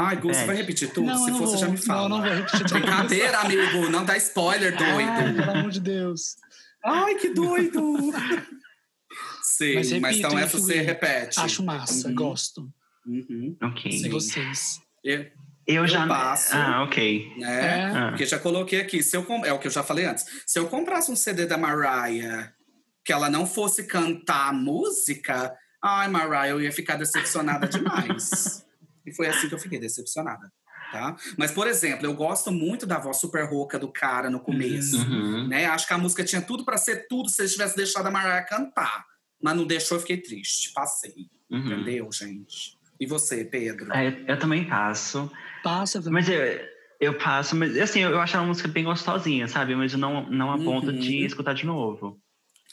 Ai, 0.01 0.17
Gu, 0.17 0.29
você 0.33 0.45
vai 0.45 0.55
repetir 0.57 0.93
tudo? 0.93 1.07
Não, 1.07 1.17
Se 1.19 1.25
eu 1.31 1.33
não 1.33 1.39
for, 1.39 1.47
você 1.49 1.57
já 1.59 1.69
me 1.69 1.77
fala. 1.77 2.09
Não, 2.09 2.19
não 2.19 2.25
vou 2.25 2.35
repetir 2.35 2.59
tudo. 2.61 2.73
Brincadeira, 2.81 3.39
amigo. 3.41 3.91
Não 3.91 4.05
dá 4.05 4.17
spoiler, 4.17 4.77
doido. 4.77 5.11
Ai, 5.11 5.35
pelo 5.35 5.51
amor 5.51 5.71
de 5.73 5.81
Deus. 5.81 6.37
Ai, 6.85 7.15
que 7.17 7.31
doido. 7.31 7.81
Sim, 9.43 9.75
Mas 9.75 9.91
mas, 9.93 10.03
repito, 10.03 10.19
então 10.19 10.31
hein, 10.39 10.45
essa 10.45 10.59
você 10.59 10.81
repete. 10.83 11.41
Acho 11.41 11.65
massa, 11.65 12.09
Uhum. 12.09 12.15
gosto. 12.15 12.73
Uhum. 13.07 13.57
Ok. 13.63 13.91
E 13.91 13.99
Sim. 13.99 14.09
vocês? 14.11 14.81
Eu, 15.03 15.27
Eu, 15.67 15.87
já. 15.89 16.07
passo. 16.07 16.55
Ah, 16.55 16.85
ok. 16.85 17.33
né? 17.39 17.67
É. 17.67 17.85
Ah. 17.87 18.09
Porque 18.11 18.25
já 18.27 18.39
coloquei 18.39 18.81
aqui. 18.81 19.03
Se 19.03 19.17
eu, 19.17 19.25
com- 19.25 19.45
é 19.45 19.53
o 19.53 19.59
que 19.59 19.67
eu 19.67 19.71
já 19.73 19.83
falei 19.83 20.05
antes. 20.05 20.25
Se 20.47 20.59
eu 20.59 20.69
comprasse 20.69 21.11
um 21.11 21.17
CD 21.17 21.45
da 21.47 21.59
Mariah 21.59 22.53
que 23.05 23.13
ela 23.13 23.29
não 23.31 23.47
fosse 23.47 23.85
cantar 23.87 24.51
a 24.51 24.53
música, 24.53 25.53
ai, 25.83 26.07
Mariah, 26.09 26.49
eu 26.51 26.61
ia 26.61 26.71
ficar 26.71 26.97
decepcionada 26.97 27.67
demais. 27.67 28.65
e 29.09 29.15
foi 29.15 29.27
assim 29.27 29.49
que 29.49 29.55
eu 29.55 29.59
fiquei 29.59 29.79
decepcionada. 29.79 30.53
Tá? 30.93 31.17
Mas, 31.37 31.51
por 31.51 31.67
exemplo, 31.67 32.07
eu 32.07 32.15
gosto 32.15 32.51
muito 32.51 32.87
da 32.87 32.99
voz 32.99 33.19
super 33.19 33.45
rouca 33.45 33.79
do 33.79 33.89
cara 33.93 34.31
no 34.31 34.41
começo. 34.41 34.97
Uhum. 34.97 35.47
né? 35.47 35.67
Acho 35.67 35.87
que 35.87 35.93
a 35.93 35.99
música 35.99 36.25
tinha 36.25 36.41
tudo 36.41 36.65
pra 36.65 36.79
ser 36.79 37.07
tudo 37.09 37.29
se 37.29 37.43
eles 37.43 37.53
tivessem 37.53 37.77
deixado 37.77 38.07
a 38.07 38.11
Mariah 38.11 38.43
cantar. 38.47 39.05
Mas 39.43 39.55
não 39.55 39.67
deixou, 39.67 39.97
eu 39.99 40.01
fiquei 40.01 40.17
triste. 40.17 40.73
Passei. 40.73 41.29
Uhum. 41.51 41.59
Entendeu, 41.59 42.09
gente? 42.11 42.79
E 42.99 43.07
você, 43.07 43.45
Pedro? 43.45 43.93
É, 43.93 44.25
eu, 44.27 44.39
também 44.39 44.67
passo. 44.67 45.31
Passa 45.63 45.99
também. 46.03 46.15
Mas 46.15 46.29
eu, 46.29 46.41
eu 47.01 47.19
passo, 47.19 47.55
mas 47.55 47.77
assim, 47.79 48.01
eu, 48.01 48.11
eu 48.11 48.21
acho 48.21 48.37
uma 48.39 48.47
música 48.47 48.67
bem 48.67 48.85
gostosinha, 48.85 49.47
sabe? 49.47 49.77
Mas 49.77 49.93
eu 49.93 49.99
não, 49.99 50.29
não 50.31 50.51
a 50.53 50.59
ponto 50.59 50.89
Uhum. 50.89 50.99
de 50.99 51.25
escutar 51.25 51.53
de 51.53 51.67
novo. 51.67 52.19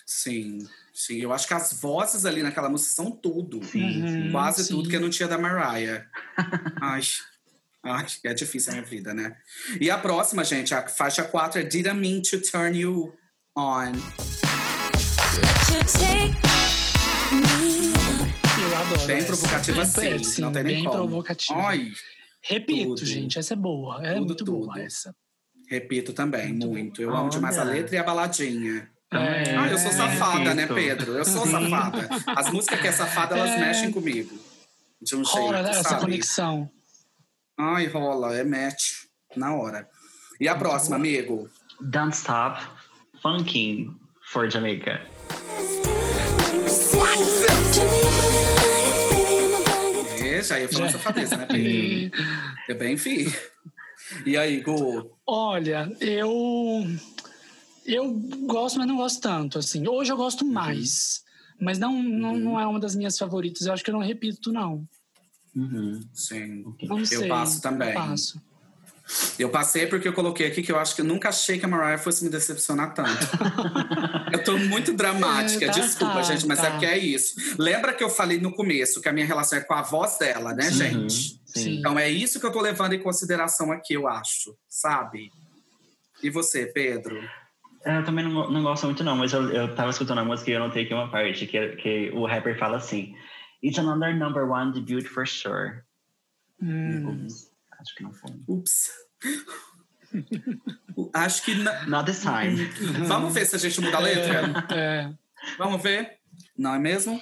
Sim, 0.06 0.60
sim. 0.96 1.18
Eu 1.20 1.32
acho 1.34 1.48
que 1.48 1.54
as 1.54 1.74
vozes 1.74 2.26
ali 2.26 2.42
naquela 2.42 2.70
música 2.70 2.92
são 2.92 3.12
tudo. 3.12 3.64
Sim, 3.64 4.02
Uhum. 4.02 4.08
sim. 4.08 4.32
Quase 4.32 4.64
sim. 4.64 4.74
tudo 4.74 4.90
que 4.90 4.96
eu 4.96 5.02
não 5.02 5.10
tinha 5.10 5.28
da 5.28 5.38
Mariah. 5.38 6.06
ai, 6.82 7.02
ai, 7.84 8.06
é 8.24 8.34
difícil 8.34 8.72
a 8.72 8.76
minha 8.78 8.86
vida, 8.88 9.14
né? 9.14 9.36
E 9.80 9.92
a 9.92 9.98
próxima, 9.98 10.44
gente, 10.44 10.74
a 10.74 10.88
faixa 10.88 11.24
4 11.24 11.60
é 11.60 11.64
Didn't 11.64 12.00
Mean 12.00 12.22
to 12.22 12.42
Turn 12.42 12.78
You 12.80 13.14
On. 13.56 13.92
Eu 18.58 18.78
adoro. 18.78 19.06
Bem 19.08 19.18
essa. 19.18 19.28
provocativa, 19.28 19.82
É, 19.82 20.18
sim. 20.24 20.42
não 20.42 20.52
tem 20.52 20.64
nem 20.64 20.76
bem 20.76 20.84
como. 20.86 20.96
provocativa. 20.98 21.60
Ai, 21.60 21.92
Repito, 22.42 22.90
tudo. 22.96 23.06
gente, 23.06 23.40
essa 23.40 23.54
é 23.54 23.58
boa. 23.58 24.06
É 24.06 24.14
Tudo, 24.14 24.26
muito 24.28 24.36
tudo. 24.46 24.52
boa 24.52 24.80
essa. 24.80 25.16
repito 25.68 26.14
também, 26.14 26.50
Muito 26.50 26.68
muito. 26.68 27.02
Eu 27.02 27.16
amo 27.16 27.30
demais 27.30 27.58
a 27.58 27.62
Olha. 27.62 27.72
letra 27.72 27.96
e 27.96 27.98
a 27.98 28.04
baladinha. 28.04 28.88
É, 29.12 29.56
Ah, 29.56 29.68
eu 29.70 29.78
sou 29.78 29.92
safada, 29.92 30.54
né. 30.54 30.68
Pedro? 30.68 31.14
Eu 31.14 31.26
sou 31.26 31.46
Sim. 31.46 31.52
safada. 31.52 32.10
As 32.36 32.50
músicas 32.52 32.80
que 32.82 32.88
é 32.88 32.92
safada, 32.92 33.38
elas 33.38 33.52
É. 33.52 33.58
mexem 33.60 33.92
comigo. 33.92 34.38
De 35.02 35.16
um 35.16 35.24
Rola 35.24 35.58
jeito, 35.64 35.70
essa 35.80 35.90
sabe? 35.90 36.02
conexão. 36.02 36.70
Ai, 37.58 37.86
rola, 37.88 38.36
é 38.36 38.44
match. 38.44 39.06
Na 39.36 39.54
hora. 39.54 39.88
E 40.40 40.48
a 40.48 40.56
próxima, 40.56 40.96
amigo? 40.96 41.50
Don't 41.80 42.16
Stop 42.16 42.62
Funking 43.22 43.96
for 44.32 44.50
Jamaica. 44.50 45.02
É, 50.24 50.42
já 50.42 50.60
ia 50.60 50.68
Já. 50.72 50.90
safadeza, 50.90 51.38
né, 51.38 51.46
Pedro? 51.46 52.24
É 52.70 52.74
bem, 52.74 52.98
fi. 52.98 53.34
E 54.26 54.38
aí, 54.38 54.62
Gu? 54.62 55.12
Olha, 55.26 55.90
eu 56.00 56.86
eu 57.86 58.12
gosto, 58.48 58.78
mas 58.78 58.88
não 58.88 58.98
gosto 58.98 59.22
tanto. 59.22 59.60
Assim, 59.60 59.88
hoje 59.88 60.12
eu 60.12 60.16
Uhum. 60.16 60.24
gosto 60.24 60.46
mais, 60.46 61.22
mas 61.60 61.78
não, 61.80 62.02
não, 62.02 62.36
não 62.38 62.60
é 62.60 62.66
uma 62.66 62.80
das 62.80 62.96
minhas 62.96 63.18
favoritas. 63.18 63.66
Eu 63.68 63.74
acho 63.74 63.84
que 63.84 63.90
eu 63.90 63.94
não 63.94 64.02
repito 64.02 64.52
não. 64.52 64.88
Uhum. 65.56 66.02
Sim. 66.14 66.66
Não 66.84 67.00
Eu 67.00 67.06
sei. 67.06 67.28
passo 67.30 67.62
também. 67.62 67.90
Eu 67.90 67.94
passo. 67.96 68.42
Eu 69.38 69.50
passei 69.52 69.86
porque 69.86 70.08
eu 70.08 70.14
coloquei 70.14 70.48
aqui 70.48 70.64
que 70.64 70.72
eu 70.72 70.80
acho 70.80 70.96
que 70.96 71.02
eu 71.02 71.06
nunca 71.06 71.30
achei 71.30 71.60
que 71.60 71.66
a 71.66 71.68
Mariah 71.68 72.00
fosse 72.02 72.24
me 72.24 72.30
decepcionar 72.32 72.92
tanto. 72.96 73.12
eu 74.34 74.44
tô 74.44 74.58
muito 74.58 74.94
dramática, 74.94 75.66
É, 75.66 75.68
tá, 75.68 75.74
desculpa, 75.80 76.14
tá, 76.16 76.22
gente, 76.24 76.48
mas 76.48 76.60
tá. 76.60 76.68
é 76.68 76.72
porque 76.72 76.86
é 76.88 76.98
isso. 76.98 77.36
Lembra 77.60 77.94
que 77.94 78.04
eu 78.04 78.10
falei 78.10 78.40
no 78.40 78.52
começo 78.52 79.00
que 79.02 79.08
a 79.08 79.14
minha 79.14 79.26
relação 79.28 79.60
é 79.60 79.62
com 79.62 79.76
a 79.76 79.84
voz 79.84 80.18
dela, 80.18 80.54
né, 80.56 80.66
Uhum. 80.66 80.72
gente? 80.74 81.40
Sim. 81.46 81.78
Então 81.78 82.00
é 82.00 82.10
isso 82.10 82.40
que 82.40 82.46
eu 82.48 82.52
tô 82.52 82.60
levando 82.60 82.94
em 82.94 83.00
consideração 83.00 83.72
aqui, 83.72 83.94
eu 83.94 84.08
acho, 84.08 84.58
sabe? 84.68 85.32
E 86.24 86.30
você, 86.32 86.66
Pedro? 86.66 87.22
É, 87.86 87.98
Eu 87.98 88.04
também 88.04 88.26
não, 88.26 88.50
não 88.50 88.64
gosto 88.64 88.86
muito, 88.86 89.04
não, 89.04 89.16
mas 89.16 89.32
eu, 89.34 89.50
eu 89.52 89.76
tava 89.76 89.92
escutando 89.92 90.20
a 90.20 90.26
música 90.26 90.50
e 90.50 90.54
eu 90.54 90.60
notei 90.60 90.84
aqui 90.86 90.94
uma 90.94 91.10
parte 91.10 91.46
que, 91.46 91.68
que 91.76 92.10
o 92.14 92.26
rapper 92.26 92.58
fala 92.58 92.78
assim: 92.78 93.16
It's 93.64 93.78
another 93.80 94.16
number 94.16 94.50
one 94.50 94.74
debut 94.74 95.06
for 95.08 95.26
sure. 95.28 95.82
Hum, 96.62 97.10
Ups, 97.26 97.52
acho 97.80 97.96
que 97.96 98.04
não 98.04 98.14
foi. 98.14 98.32
Ups. 98.48 98.90
acho 101.14 101.44
que. 101.44 101.56
na- 101.56 101.86
Not 101.86 102.06
this 102.12 102.22
time. 102.22 102.56
Vamos 103.08 103.34
ver 103.34 103.46
se 103.46 103.56
a 103.56 103.60
gente 103.60 103.80
muda 103.82 103.98
a 103.98 104.00
letra? 104.00 104.66
é, 104.72 105.12
Vamos 105.58 105.82
ver? 105.82 106.18
Não 106.58 106.74
é 106.74 106.80
mesmo? 106.80 107.22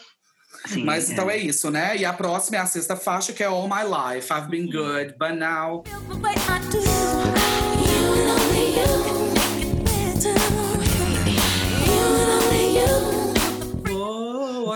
Sim, 0.68 0.86
Mas 0.86 1.10
então 1.10 1.30
é 1.30 1.36
isso, 1.38 1.70
né? 1.72 1.98
E 1.98 2.06
a 2.06 2.14
próxima 2.14 2.58
é 2.58 2.60
a 2.62 2.66
sexta 2.66 2.96
faixa, 2.96 3.34
que 3.34 3.44
é 3.44 3.48
All 3.48 3.68
My 3.68 3.84
Life. 3.84 4.32
I've 4.32 4.48
been 4.50 4.68
good, 4.72 5.16
but 5.18 5.32
now. 5.34 5.84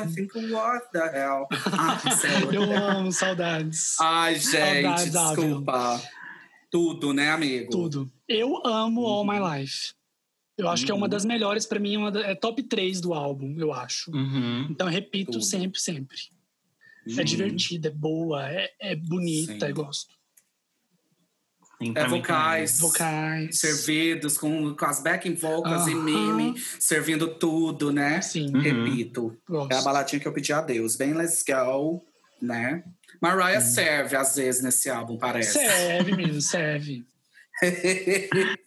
I 0.04 0.08
think 0.14 0.34
what 0.52 0.86
the 0.92 1.00
hell? 1.12 1.48
Ah, 1.72 2.00
céu. 2.16 2.52
eu 2.54 2.64
amo 2.72 3.12
saudades. 3.12 4.00
Ai, 4.00 4.36
gente, 4.36 4.52
Saudades, 4.52 5.12
desculpa. 5.12 6.02
Tudo, 6.70 7.14
né, 7.14 7.32
amigo? 7.32 7.70
Tudo. 7.72 8.12
Eu 8.28 8.66
amo 8.66 9.06
All 9.06 9.26
My 9.26 9.40
Life. 9.62 9.94
Eu 10.58 10.68
acho 10.70 10.86
que 10.86 10.92
é 10.92 10.96
uma 10.96 11.08
das 11.08 11.24
melhores 11.24 11.66
pra 11.68 11.80
mim, 11.80 11.96
uma 11.98 12.12
da- 12.12 12.22
é 12.22 12.34
top 12.36 12.64
3 12.64 13.00
do 13.00 13.14
álbum, 13.14 13.56
eu 13.60 13.72
acho. 13.72 14.10
Uhum. 14.12 14.68
Então 14.72 14.88
eu 14.88 14.92
repito 14.94 15.34
Tudo. 15.34 15.44
sempre, 15.44 15.80
sempre. 15.80 16.18
É 17.18 17.24
divertida, 17.24 17.88
é 17.90 17.92
boa, 17.92 18.50
é, 18.50 18.70
é 18.82 18.96
bonita, 18.96 19.66
Sim. 19.66 19.72
eu 19.72 19.76
gosto. 19.76 20.17
É 21.96 22.08
vocais. 22.08 22.80
Vocais. 22.80 23.60
Servidos 23.60 24.38
com, 24.38 24.76
com 24.76 24.86
as 24.86 25.00
backing 25.00 25.36
vocals 25.36 25.86
e 25.88 25.92
Aham. 25.94 26.04
mime, 26.04 26.60
servindo 26.80 27.28
tudo, 27.36 27.92
né? 27.92 28.20
Sim, 28.22 28.52
Uhum. 28.56 28.62
Repito. 28.62 29.38
gosto. 29.48 29.72
É 29.72 29.78
a 29.78 29.82
baladinha 29.84 30.20
que 30.20 30.28
eu 30.28 30.34
pedi 30.34 30.52
a 30.52 30.62
Deus. 30.62 30.96
Bem 30.96 31.14
let's 31.14 31.44
go, 31.48 32.04
né? 32.42 32.84
Mariah 33.22 33.62
serve 33.62 34.16
às 34.16 34.36
vezes 34.36 34.62
nesse 34.64 34.90
álbum, 34.90 35.18
parece. 35.18 35.54
Serve, 35.54 36.16
menino, 36.16 36.42
serve. 36.42 37.06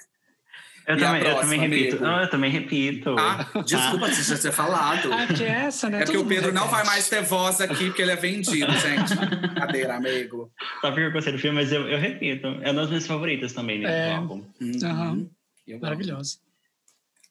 Eu 0.91 0.99
E 0.99 1.05
a 1.05 1.07
também, 1.07 1.23
eu 1.23 1.31
próxima, 1.31 1.41
também 1.55 1.61
repito. 1.71 2.03
Não, 2.03 2.21
eu 2.21 2.31
também 2.31 2.51
repito. 2.51 3.17
ah, 3.19 3.47
desculpa 3.65 4.11
se 4.13 4.23
já 4.35 4.39
ter 4.39 4.53
falado. 4.53 5.13
Ah, 5.13 5.27
porque 5.27 5.45
essa, 5.45 5.89
né? 5.89 6.03
É 6.03 6.05
porque 6.05 6.19
o 6.19 6.27
Pedro 6.27 6.53
não 6.53 6.69
vai 6.69 6.85
mais 6.85 7.09
ter 7.09 7.23
voz 7.23 7.61
aqui, 7.61 7.87
porque 7.87 8.03
ele 8.03 8.11
é 8.13 8.17
vendido, 8.17 8.73
gente. 8.73 9.17
Cadeira, 9.55 9.97
amigo. 9.97 10.51
Só 10.81 10.89
porque 10.91 11.03
eu 11.07 11.13
gostei 11.13 11.33
do 11.33 11.39
filme, 11.39 11.61
mas 11.61 11.73
eu, 11.73 11.89
eu 11.89 11.99
repito. 11.99 12.47
É 12.63 12.71
uma 12.71 12.81
das 12.81 12.89
minhas 12.89 13.07
favoritas 13.07 13.53
também 13.53 13.79
nesse 13.79 13.93
É. 13.93 14.15
álbum. 14.15 14.43
Aham. 14.83 15.11
Uhum. 15.13 15.31
Eu. 15.69 15.79
Maravilhosa. 15.81 16.39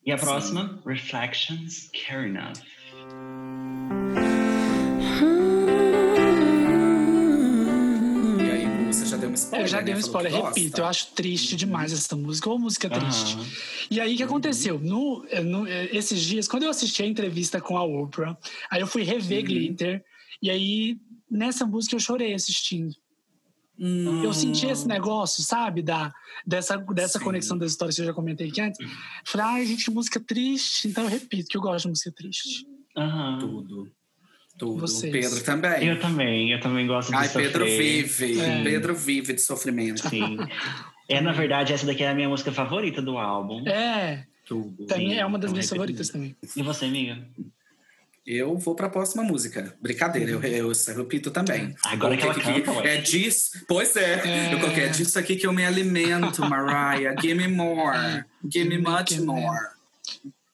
E 0.06 0.12
a 0.14 0.18
próxima, 0.18 0.80
Reflections, 0.86 1.90
Care 2.08 2.28
Enough. 2.30 2.54
Spoiler, 9.40 9.66
Eu 9.66 9.70
já 9.70 9.78
né? 9.78 9.84
dei 9.84 9.96
um 9.96 10.00
spoiler, 10.00 10.32
repito, 10.32 10.82
eu 10.82 10.86
acho 10.86 11.08
triste 11.14 11.56
demais 11.56 11.92
essa 11.92 12.16
música, 12.16 12.50
ou 12.50 12.60
música 12.60 12.90
triste. 12.90 13.38
E 13.90 14.00
aí, 14.00 14.14
o 14.14 14.18
que 14.18 14.24
aconteceu? 14.24 14.80
No, 14.80 15.26
no- 15.44 15.68
esses 15.68 16.22
dias, 16.22 16.48
quando 16.48 16.64
eu 16.64 16.70
assisti 16.70 17.02
a 17.04 17.06
entrevista 17.08 17.60
com 17.60 17.78
a 17.78 17.84
Oprah, 17.84 18.38
aí 18.70 18.82
eu 18.82 18.88
fui 18.88 19.04
rever 19.04 19.44
Glitter, 19.44 20.04
e 20.42 20.50
aí, 20.50 20.98
nessa 21.30 21.66
música, 21.66 21.96
eu 21.96 22.00
chorei 22.00 22.34
assistindo. 22.34 22.94
Hum, 23.82 24.20
Eu 24.22 24.34
senti 24.34 24.66
esse 24.66 24.86
negócio, 24.88 25.42
sabe? 25.42 25.82
Da, 25.82 26.14
dessa 26.46 26.76
dessa 26.78 27.18
Sim. 27.18 27.24
conexão 27.26 27.58
das 27.58 27.72
histórias 27.72 27.96
que 27.96 28.02
eu 28.02 28.06
já 28.08 28.14
comentei 28.14 28.50
aqui 28.50 28.60
antes. 28.60 28.78
Falei, 29.26 29.48
ai, 29.48 29.66
gente, 29.66 29.90
música 29.90 30.20
triste. 30.20 30.88
Então 30.90 31.06
eu 31.06 31.10
repito 31.10 31.48
que 31.50 31.56
eu 31.58 31.62
gosto 31.62 31.84
de 31.86 31.90
música 31.92 32.12
triste. 32.12 32.66
Aham. 32.98 33.38
Tudo. 33.40 33.90
Tudo. 34.60 34.82
Vocês. 34.82 35.12
Pedro 35.12 35.42
também. 35.42 35.88
Eu 35.88 36.00
também, 36.00 36.52
eu 36.52 36.60
também 36.60 36.86
gosto 36.86 37.10
de 37.10 37.16
Ai, 37.16 37.28
sofrer. 37.28 37.46
Pedro 37.46 37.66
vive. 37.66 38.42
É. 38.42 38.64
Pedro 38.64 38.94
vive 38.94 39.34
de 39.34 39.42
sofrimento. 39.42 40.08
Sim. 40.10 40.38
É, 41.08 41.22
na 41.22 41.32
verdade, 41.32 41.74
essa 41.74 41.88
daqui 41.88 42.04
é 42.04 42.10
a 42.10 42.14
minha 42.14 42.28
música 42.28 42.52
favorita 42.52 43.02
do 43.02 43.18
álbum. 43.18 43.66
É, 43.68 44.26
Tudo. 44.46 44.86
também 44.86 45.18
é 45.18 45.26
uma 45.26 45.40
das 45.40 45.50
então 45.50 45.54
minhas 45.54 45.70
favoritas 45.70 46.10
também. 46.10 46.36
E 46.56 46.62
você, 46.62 46.86
amiga? 46.86 47.26
Eu 48.28 48.58
vou 48.58 48.76
pra 48.76 48.90
próxima 48.90 49.24
música. 49.24 49.76
Brincadeira, 49.82 50.30
eu, 50.30 50.44
eu, 50.44 50.72
eu 50.72 50.98
repito 50.98 51.32
também. 51.32 51.74
Agora 51.86 52.16
que 52.16 52.24
ela 52.24 52.36
canta, 52.36 52.72
ué. 52.74 52.98
É 52.98 53.02
disso. 53.02 53.64
Pois 53.68 53.96
é. 53.96 54.50
É. 54.50 54.54
Eu 54.54 54.60
coloquei, 54.60 54.84
é 54.84 54.90
disso 54.90 55.18
aqui 55.18 55.36
que 55.36 55.48
eu 55.48 55.54
me 55.54 55.66
alimento, 55.66 56.42
Mariah. 56.48 57.16
Give 57.20 57.34
me 57.34 57.48
more. 57.48 58.26
Give 58.48 58.70
me 58.70 58.78
much 58.78 59.20
more. 59.22 59.58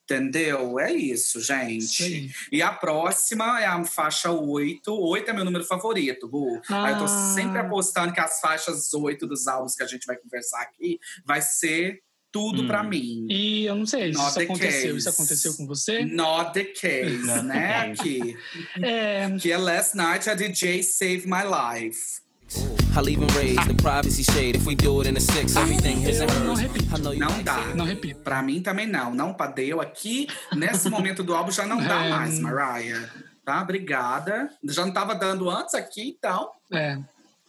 Entendeu? 0.09 0.79
É 0.79 0.93
isso, 0.93 1.41
gente. 1.41 2.29
E 2.51 2.61
a 2.61 2.71
próxima 2.71 3.59
é 3.59 3.65
a 3.65 3.83
faixa 3.83 4.29
8. 4.31 4.93
8 4.93 5.29
é 5.31 5.33
meu 5.33 5.43
número 5.43 5.65
favorito, 5.65 6.27
Gu. 6.29 6.61
Aí 6.69 6.93
eu 6.93 6.99
tô 6.99 7.05
Ah. 7.05 7.31
sempre 7.33 7.57
apostando 7.57 8.13
que 8.13 8.19
as 8.19 8.39
faixas 8.39 8.93
8 8.93 9.25
dos 9.25 9.47
álbuns 9.47 9.73
que 9.75 9.81
a 9.81 9.87
gente 9.87 10.05
vai 10.05 10.15
conversar 10.15 10.61
aqui 10.61 10.99
vai 11.25 11.41
ser 11.41 12.01
tudo 12.31 12.63
Hum. 12.63 12.67
pra 12.67 12.83
mim. 12.83 13.25
E 13.31 13.65
eu 13.65 13.73
não 13.75 13.85
sei 13.87 14.11
se 14.11 14.17
Not 14.19 14.29
isso 14.29 14.39
aconteceu. 14.41 14.81
case. 14.89 14.97
Isso 14.97 15.09
aconteceu 15.09 15.53
com 15.55 15.65
você? 15.65 16.05
Not 16.05 16.53
the 16.53 16.65
case, 16.65 17.41
né? 17.43 17.93
Que, 17.95 18.37
É, 18.83 19.35
que 19.39 19.51
é 19.51 19.57
Last 19.57 19.95
Night 19.97 20.29
a 20.29 20.35
DJ 20.35 20.83
Save 20.83 21.23
My 21.25 21.41
Life. 21.45 22.21
I'll 22.95 23.09
even 23.09 23.27
raise 23.35 23.55
the 23.67 23.73
privacy 23.73 24.23
shade 24.23 24.55
if 24.57 24.65
we 24.65 24.75
do 24.75 24.99
it 25.01 25.09
in 25.09 25.17
a 25.17 25.19
six. 25.19 25.55
Everything 25.55 25.99
his 25.99 26.21
and 26.21 26.27
eu 26.29 26.39
não 27.19 27.29
hers. 27.29 27.43
dá. 27.43 27.75
Não 27.75 27.85
repito. 27.85 28.19
Pra 28.21 28.41
mim 28.41 28.61
também 28.61 28.87
não. 28.87 29.13
Não 29.13 29.33
padeu 29.33 29.81
aqui. 29.81 30.27
Nesse 30.53 30.89
momento 30.89 31.23
do 31.23 31.35
álbum 31.35 31.51
já 31.51 31.65
não 31.65 31.77
dá 31.77 32.05
É. 32.05 32.09
mais, 32.09 32.39
Mariah. 32.39 33.09
Tá? 33.43 33.61
Obrigada. 33.61 34.49
Já 34.63 34.85
não 34.85 34.93
tava 34.93 35.13
dando 35.15 35.49
antes 35.49 35.75
aqui, 35.75 36.15
então. 36.17 36.49
É. 36.71 36.97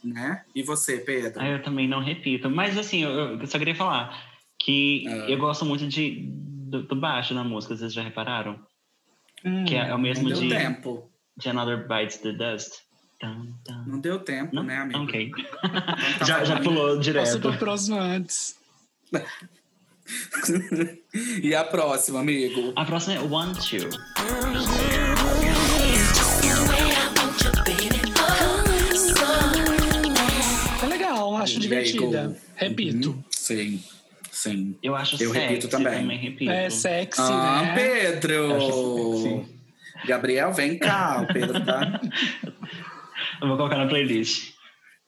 Né? 0.04 0.42
E 0.54 0.62
você, 0.62 0.98
Pedro? 0.98 1.40
Ah, 1.40 1.48
eu 1.48 1.62
também 1.62 1.88
não 1.88 2.00
repito. 2.02 2.50
Mas 2.50 2.76
assim, 2.76 3.02
eu, 3.02 3.11
eu 3.40 3.46
só 3.46 3.59
queria 3.59 3.74
falar 3.74 4.14
que 4.59 5.04
Ah. 5.09 5.30
eu 5.30 5.38
gosto 5.38 5.64
muito 5.64 5.86
de, 5.88 6.28
do, 6.30 6.82
do 6.82 6.96
baixo 6.96 7.32
na 7.34 7.42
música, 7.44 7.76
vocês 7.76 7.92
já 7.92 8.02
repararam? 8.02 8.59
Hum, 9.44 9.64
Que 9.64 9.74
é, 9.76 9.88
é 9.88 9.94
o 9.94 9.98
mesmo 9.98 10.28
deu 10.28 10.38
de, 10.40 10.48
tempo. 10.48 11.11
de 11.36 11.48
Another 11.48 11.86
Bites 11.88 12.18
the 12.18 12.32
Dust. 12.32 12.72
Não 13.87 13.99
deu 13.99 14.19
tempo, 14.19 14.55
Não? 14.55 14.62
né, 14.62 14.77
amigo? 14.79 15.05
Ok. 15.05 15.31
Então 15.31 15.73
tá 16.19 16.21
já, 16.27 16.45
já 16.45 16.61
pulou 16.61 16.99
direto. 16.99 17.41
pra 17.41 17.53
próxima 17.55 17.99
antes. 18.01 18.57
e 21.43 21.55
a 21.55 21.64
próxima, 21.64 22.21
amigo? 22.21 22.73
A 22.77 22.85
próxima 22.85 23.14
é 23.14 23.21
One 23.21 23.55
Two. 23.55 23.89
É 30.83 30.87
legal, 30.87 31.37
acho 31.37 31.59
divertida. 31.61 32.37
Repito. 32.55 33.11
Uhum. 33.11 33.25
Sim, 33.31 33.83
sim. 34.31 34.77
Eu 34.83 34.95
acho 34.95 35.14
Eu 35.23 35.33
sexy, 35.33 35.47
repito 35.47 35.69
também. 35.69 36.09
repito. 36.19 36.51
É 36.51 36.71
sexy, 36.71 37.21
Ah, 37.21 37.62
né? 37.62 37.75
Pedro! 37.75 39.47
Gabriel, 40.07 40.53
vem 40.53 40.79
cá. 40.79 41.23
O 41.23 41.33
Pedro 41.33 41.64
tá 41.64 42.01
Eu 43.41 43.49
vou 43.49 43.57
colocar 43.57 43.76
na 43.78 43.87
playlist. 43.87 44.55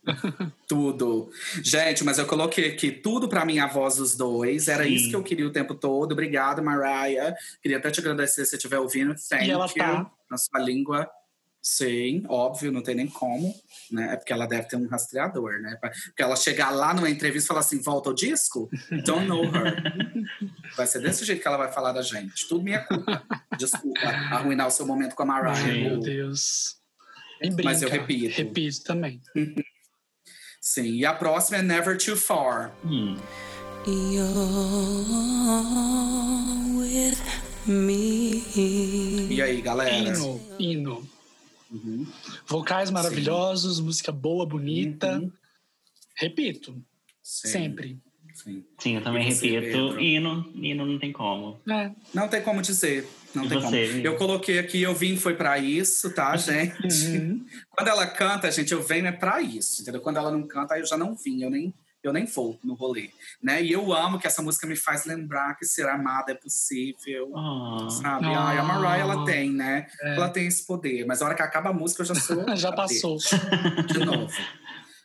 tudo. 0.66 1.30
Gente, 1.62 2.04
mas 2.04 2.18
eu 2.18 2.26
coloquei 2.26 2.70
aqui 2.70 2.90
tudo 2.90 3.28
pra 3.28 3.44
mim 3.44 3.58
a 3.58 3.66
voz 3.66 3.96
dos 3.96 4.16
dois. 4.16 4.68
Era 4.68 4.84
Sim. 4.84 4.94
isso 4.94 5.10
que 5.10 5.16
eu 5.16 5.22
queria 5.22 5.46
o 5.46 5.52
tempo 5.52 5.74
todo. 5.74 6.12
Obrigado, 6.12 6.62
Mariah. 6.62 7.34
Queria 7.62 7.78
até 7.78 7.90
te 7.90 8.00
agradecer 8.00 8.44
se 8.44 8.50
você 8.50 8.56
estiver 8.56 8.78
ouvindo. 8.78 9.14
Thank 9.28 9.46
E 9.46 9.50
ela 9.50 9.66
you. 9.66 9.74
tá. 9.74 10.10
Na 10.30 10.36
sua 10.36 10.60
língua. 10.60 11.08
Sim, 11.60 12.24
óbvio, 12.28 12.70
não 12.72 12.82
tem 12.82 12.94
nem 12.94 13.08
como, 13.08 13.52
né? 13.90 14.14
É 14.14 14.16
porque 14.16 14.32
ela 14.32 14.46
deve 14.46 14.68
ter 14.68 14.76
um 14.76 14.88
rastreador, 14.88 15.60
né? 15.60 15.76
Porque 16.06 16.22
ela 16.22 16.36
chegar 16.36 16.70
lá 16.70 16.94
numa 16.94 17.10
entrevista 17.10 17.46
e 17.46 17.48
falar 17.48 17.60
assim, 17.60 17.82
volta 17.82 18.08
o 18.10 18.14
disco? 18.14 18.70
Don't 19.04 19.26
know 19.26 19.42
her. 19.44 19.76
Vai 20.76 20.86
ser 20.86 21.02
desse 21.02 21.24
jeito 21.24 21.42
que 21.42 21.48
ela 21.48 21.56
vai 21.56 21.70
falar 21.72 21.92
da 21.92 22.00
gente. 22.00 22.46
Tudo 22.48 22.62
minha 22.62 22.80
culpa. 22.84 23.22
Desculpa 23.58 24.06
arruinar 24.06 24.68
o 24.68 24.70
seu 24.70 24.86
momento 24.86 25.14
com 25.14 25.24
a 25.24 25.26
Mariah. 25.26 25.66
Meu. 25.66 25.98
Deus. 26.00 26.77
Brinca. 27.40 27.62
Mas 27.64 27.82
eu 27.82 27.88
repito. 27.88 28.36
Repito 28.36 28.82
também. 28.84 29.20
Sim, 30.60 30.96
e 30.96 31.06
a 31.06 31.14
próxima 31.14 31.58
é 31.58 31.62
Never 31.62 31.96
Too 31.96 32.16
Far. 32.16 32.74
Hum. 32.84 33.16
You're 33.86 34.28
with 36.76 37.18
me. 37.66 38.42
E 39.30 39.40
aí, 39.40 39.60
galera? 39.62 39.94
Hino, 39.94 40.40
hino. 40.58 41.08
Uhum. 41.70 42.06
Vocais 42.46 42.90
maravilhosos, 42.90 43.78
música 43.80 44.10
boa, 44.10 44.44
bonita. 44.44 45.18
Uhum. 45.18 45.32
Repito, 46.16 46.82
Sim, 47.22 47.48
sempre. 47.48 47.98
Sim. 48.42 48.64
Sim, 48.78 48.96
eu 48.96 49.02
também 49.02 49.28
E 49.28 49.32
você, 49.34 49.48
repito. 49.48 49.72
Pedro? 49.88 50.00
E 50.00 50.20
não, 50.20 50.50
e 50.54 50.74
não, 50.74 50.98
tem 50.98 51.12
como. 51.12 51.58
É. 51.68 51.90
Não 52.14 52.28
tem 52.28 52.40
como 52.42 52.62
dizer. 52.62 53.06
Não 53.34 53.44
E 53.44 53.48
tem 53.48 53.58
você, 53.60 53.66
como. 53.82 53.92
Vini? 53.94 54.04
Eu 54.04 54.16
coloquei 54.16 54.58
aqui, 54.58 54.82
eu 54.82 54.94
vim 54.94 55.16
foi 55.16 55.34
pra 55.34 55.58
isso, 55.58 56.12
tá, 56.14 56.36
gente? 56.36 57.06
Uhum. 57.06 57.44
Quando 57.70 57.88
ela 57.88 58.06
canta, 58.06 58.50
gente, 58.50 58.72
eu 58.72 58.82
venho 58.82 59.06
é 59.06 59.12
pra 59.12 59.40
isso, 59.40 59.82
entendeu? 59.82 60.00
Quando 60.00 60.16
ela 60.16 60.30
não 60.30 60.46
canta, 60.46 60.74
aí 60.74 60.80
eu 60.80 60.86
já 60.86 60.96
não 60.96 61.14
vim, 61.14 61.42
eu 61.42 61.50
nem, 61.50 61.74
eu 62.02 62.12
nem 62.12 62.24
vou 62.24 62.58
no 62.64 62.74
rolê, 62.74 63.10
né? 63.42 63.62
E 63.62 63.70
eu 63.72 63.92
amo 63.92 64.18
que 64.18 64.26
essa 64.26 64.40
música 64.40 64.66
me 64.66 64.76
faz 64.76 65.04
lembrar 65.04 65.54
que 65.58 65.66
ser 65.66 65.88
amada 65.88 66.32
é 66.32 66.34
possível, 66.34 67.32
Ah. 67.36 67.88
sabe? 67.90 68.26
Ah. 68.26 68.48
Ai, 68.48 68.58
a 68.58 68.62
Mariah, 68.62 68.98
ela 69.02 69.24
tem, 69.24 69.50
né? 69.52 69.86
É. 70.00 70.14
Ela 70.16 70.28
tem 70.30 70.46
esse 70.46 70.66
poder, 70.66 71.04
mas 71.06 71.20
a 71.20 71.26
hora 71.26 71.34
que 71.34 71.42
acaba 71.42 71.70
a 71.70 71.72
música, 71.74 72.02
eu 72.02 72.06
já 72.06 72.14
sou... 72.14 72.44
Já 72.56 72.72
passou. 72.72 73.18
De 73.86 73.98
novo. 74.04 74.32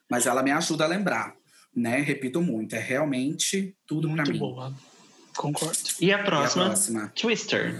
Mas 0.09 0.25
ela 0.27 0.43
me 0.43 0.51
ajuda 0.51 0.83
a 0.83 0.87
lembrar, 0.87 1.33
né? 1.75 1.99
Repito 2.01 2.41
muito, 2.41 2.75
é 2.75 2.79
realmente 2.79 3.75
tudo 3.87 4.07
pra 4.07 4.17
Muito 4.17 4.31
mim. 4.33 4.39
boa. 4.39 4.73
Concordo. 5.35 5.77
E 5.99 6.11
a 6.13 6.17
E 6.17 6.19
a 6.21 6.23
próxima? 6.23 6.65
próxima? 6.65 7.11
Twister. 7.15 7.73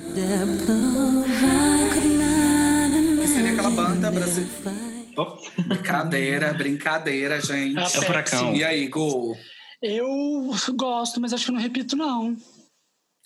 Seria 3.27 3.51
aquela 3.53 3.69
banda 3.69 4.11
brasileira. 4.11 4.93
Oh. 5.15 5.37
Brincadeira, 5.67 6.53
brincadeira, 6.53 7.39
gente. 7.39 7.77
É 7.77 7.83
o 7.83 7.89
furacão. 8.03 8.55
E 8.55 8.63
aí, 8.63 8.87
Gol? 8.87 9.37
Eu 9.81 10.49
gosto, 10.75 11.19
mas 11.21 11.33
acho 11.33 11.45
que 11.45 11.51
eu 11.51 11.55
não 11.55 11.61
repito, 11.61 11.95
não. 11.95 12.35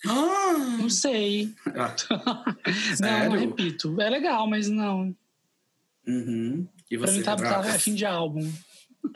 Ah! 0.06 0.76
Não 0.78 0.90
sei. 0.90 1.52
Ah, 1.74 1.94
Não, 3.00 3.30
não 3.30 3.38
repito. 3.38 4.00
É 4.00 4.10
legal, 4.10 4.46
mas 4.46 4.68
não. 4.68 5.14
uhum. 6.06 6.66
E 6.90 6.96
Pra 6.98 7.06
você, 7.06 7.18
mim 7.18 7.22
tá, 7.22 7.36
tá 7.36 7.66
é 7.66 7.78
fim 7.78 7.94
de 7.94 8.04
álbum. 8.06 8.50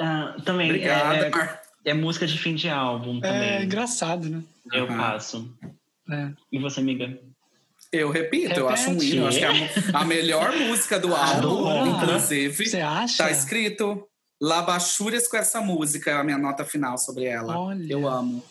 Ah, 0.01 0.37
também 0.45 0.71
Obrigada, 0.71 1.17
é, 1.27 1.29
é, 1.29 1.91
é 1.91 1.95
música 1.95 2.27
de 2.27 2.39
fim 2.39 2.55
de 2.55 2.69
álbum 2.69 3.19
É 3.19 3.21
também. 3.29 3.65
engraçado, 3.65 4.29
né? 4.29 4.43
Eu 4.73 4.85
Aham. 4.85 4.97
passo. 4.97 5.55
É. 6.11 6.31
E 6.51 6.59
você, 6.59 6.81
amiga? 6.81 7.19
Eu 7.93 8.11
repito, 8.11 8.59
eu 8.59 8.69
acho 8.69 8.89
um 8.91 8.95
Repete. 8.95 9.17
hino. 9.17 9.27
Acho 9.29 9.39
que 9.39 9.45
é 9.45 9.49
a, 9.95 9.99
a 10.01 10.05
melhor 10.05 10.57
música 10.57 10.99
do 10.99 11.15
álbum, 11.15 11.69
Adoro. 11.69 11.91
inclusive. 11.91 12.67
Você 12.67 12.81
acha? 12.81 13.25
Tá 13.25 13.31
escrito 13.31 14.07
Labachúrias 14.41 15.29
com 15.29 15.37
essa 15.37 15.61
música, 15.61 16.11
é 16.11 16.15
a 16.15 16.25
minha 16.25 16.39
nota 16.39 16.65
final 16.65 16.97
sobre 16.97 17.25
ela. 17.27 17.57
Olha. 17.59 17.93
Eu 17.93 18.09
amo. 18.09 18.43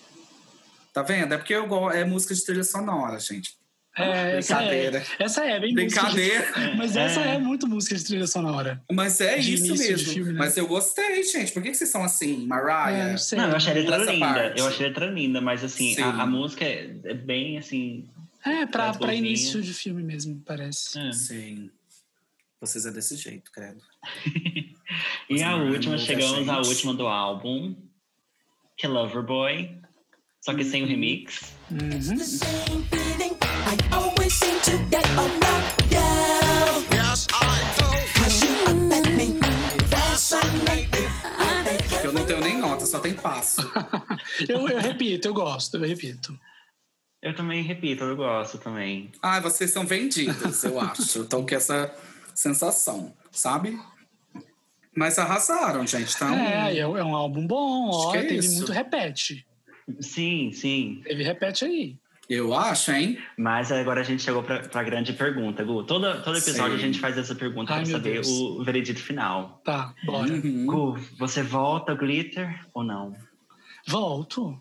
Tá 0.93 1.01
vendo? 1.01 1.33
É 1.33 1.37
porque 1.37 1.53
eu 1.55 1.65
gosto. 1.67 1.95
É 1.97 2.05
música 2.05 2.35
de 2.35 2.45
trilha 2.45 2.63
sonora, 2.63 3.19
gente. 3.19 3.55
É, 3.97 4.37
essa 4.37 4.53
é, 4.53 4.57
Brincadeira. 4.87 5.05
essa 5.19 5.45
é 5.45 5.59
bem 5.59 5.73
Brincadeira. 5.73 6.45
música 6.45 6.75
Mas 6.77 6.95
essa 6.95 7.19
é 7.21 7.37
muito 7.37 7.67
música 7.67 7.93
de 7.95 8.05
trilha 8.05 8.25
sonora. 8.25 8.81
Mas 8.89 9.19
é 9.19 9.37
De 9.37 9.53
isso 9.53 9.65
início 9.65 9.89
mesmo. 9.91 10.13
filme, 10.13 10.31
né? 10.31 10.39
Mas 10.39 10.55
eu 10.55 10.65
gostei, 10.65 11.21
gente. 11.23 11.51
Por 11.51 11.61
que, 11.61 11.71
que 11.71 11.75
vocês 11.75 11.89
são 11.89 12.01
assim, 12.03 12.45
Mariah? 12.47 12.91
É, 12.91 13.11
não 13.11 13.17
sei. 13.17 13.37
Não, 13.37 13.49
eu 13.49 13.55
achei 13.57 13.71
a 13.73 13.75
letra 13.75 13.97
linda. 13.97 14.25
parte. 14.25 14.59
Eu 14.59 14.67
achei 14.67 14.85
a 14.85 14.87
letra 14.89 15.05
linda, 15.07 15.41
mas 15.41 15.61
assim, 15.63 15.93
Sim. 15.93 16.01
a, 16.03 16.21
a 16.21 16.25
música 16.25 16.63
é, 16.63 16.95
é 17.03 17.13
bem 17.13 17.57
assim. 17.57 18.07
É, 18.45 18.65
pra, 18.65 18.87
É 18.87 18.93
pra 18.97 19.13
início 19.13 19.61
de 19.61 19.73
filme 19.73 20.01
mesmo, 20.01 20.41
parece. 20.45 20.97
é. 20.97 21.11
Sim. 21.11 21.69
Vocês 22.61 22.85
é 22.85 22.91
desse 22.91 23.15
jeito, 23.17 23.51
credo. 23.51 23.81
E 25.29 25.41
a 25.41 25.51
Não, 25.57 25.69
última, 25.71 25.97
chegamos 25.97 26.47
à 26.49 26.57
última 26.59 26.93
do 26.93 27.07
álbum, 27.07 27.75
que 28.77 28.85
é 28.85 28.89
Loverboy. 28.89 29.77
Só 30.41 30.53
que 30.53 30.63
Uhum. 30.63 30.69
sem 30.69 30.83
o 30.83 30.85
remix. 30.87 31.53
The 31.71 32.25
same 32.25 32.83
feeling 32.91 33.37
I 33.41 33.77
always 33.93 34.33
seem 34.33 34.59
to 34.63 34.77
get 34.89 35.07
around 35.15 35.63
you. 35.89 36.97
Yes, 36.97 37.27
I 37.31 37.59
do. 37.77 38.19
Cause 38.19 38.43
you 38.43 38.51
affect 38.67 39.09
me, 39.15 39.39
fascinate 39.87 40.91
me. 40.91 42.03
Eu 42.03 42.11
não 42.11 42.25
tenho 42.25 42.41
nem 42.41 42.57
nota, 42.57 42.85
só 42.85 42.99
tem 42.99 43.13
passo. 43.13 43.61
Eu, 44.49 44.67
eu 44.67 44.79
repito, 44.79 45.27
eu 45.27 45.33
gosto, 45.33 45.77
eu 45.77 45.87
repito. 45.87 46.37
Eu 47.21 47.35
também 47.35 47.61
repito, 47.63 48.03
eu 48.03 48.15
gosto 48.17 48.57
também. 48.57 49.11
Ah, 49.21 49.39
vocês 49.39 49.71
são 49.71 49.85
vendidos, 49.85 50.63
eu 50.63 50.79
acho. 50.79 51.19
Eu 51.19 51.25
tô 51.27 51.45
com 51.45 51.53
essa 51.55 51.93
sensação, 52.33 53.13
sabe? 53.31 53.79
Mas 54.95 55.17
arrasaram, 55.19 55.85
gente. 55.85 56.13
Então, 56.15 56.33
É, 56.33 56.75
é, 56.75 56.79
é 56.79 56.87
um 56.87 57.15
álbum 57.15 57.45
bom, 57.45 57.89
Acho 57.89 58.07
ó, 58.07 58.11
que 58.11 58.17
é 58.17 58.21
teve 58.23 58.37
isso. 58.39 58.55
muito 58.57 58.71
repete. 58.71 59.45
Sim, 59.99 60.51
sim. 60.51 61.01
Teve 61.03 61.23
repete 61.23 61.65
aí. 61.65 61.97
eu 62.29 62.53
acho, 62.53 62.91
hein? 62.91 63.17
Mas 63.37 63.71
agora 63.71 64.01
a 64.01 64.03
gente 64.03 64.23
chegou 64.23 64.41
pra, 64.43 64.59
pra 64.61 64.83
grande 64.83 65.11
pergunta, 65.13 65.63
Gu. 65.63 65.83
Todo, 65.83 66.21
todo 66.23 66.37
episódio 66.37 66.77
Sim. 66.77 66.83
a 66.83 66.85
gente 66.87 66.99
faz 66.99 67.17
essa 67.17 67.35
pergunta 67.35 67.73
Ai, 67.73 67.79
pra 67.81 67.87
meu 67.89 67.97
saber 67.97 68.13
Deus. 68.13 68.27
o 68.29 68.63
veredito 68.63 69.01
final. 69.01 69.61
Tá, 69.65 69.93
bora. 70.05 70.31
Uhum. 70.31 70.65
Gu, 70.65 70.97
você 71.19 71.43
volta 71.43 71.91
ao 71.91 71.97
glitter 71.97 72.65
ou 72.73 72.83
não? 72.83 73.15
Volto. 73.87 74.59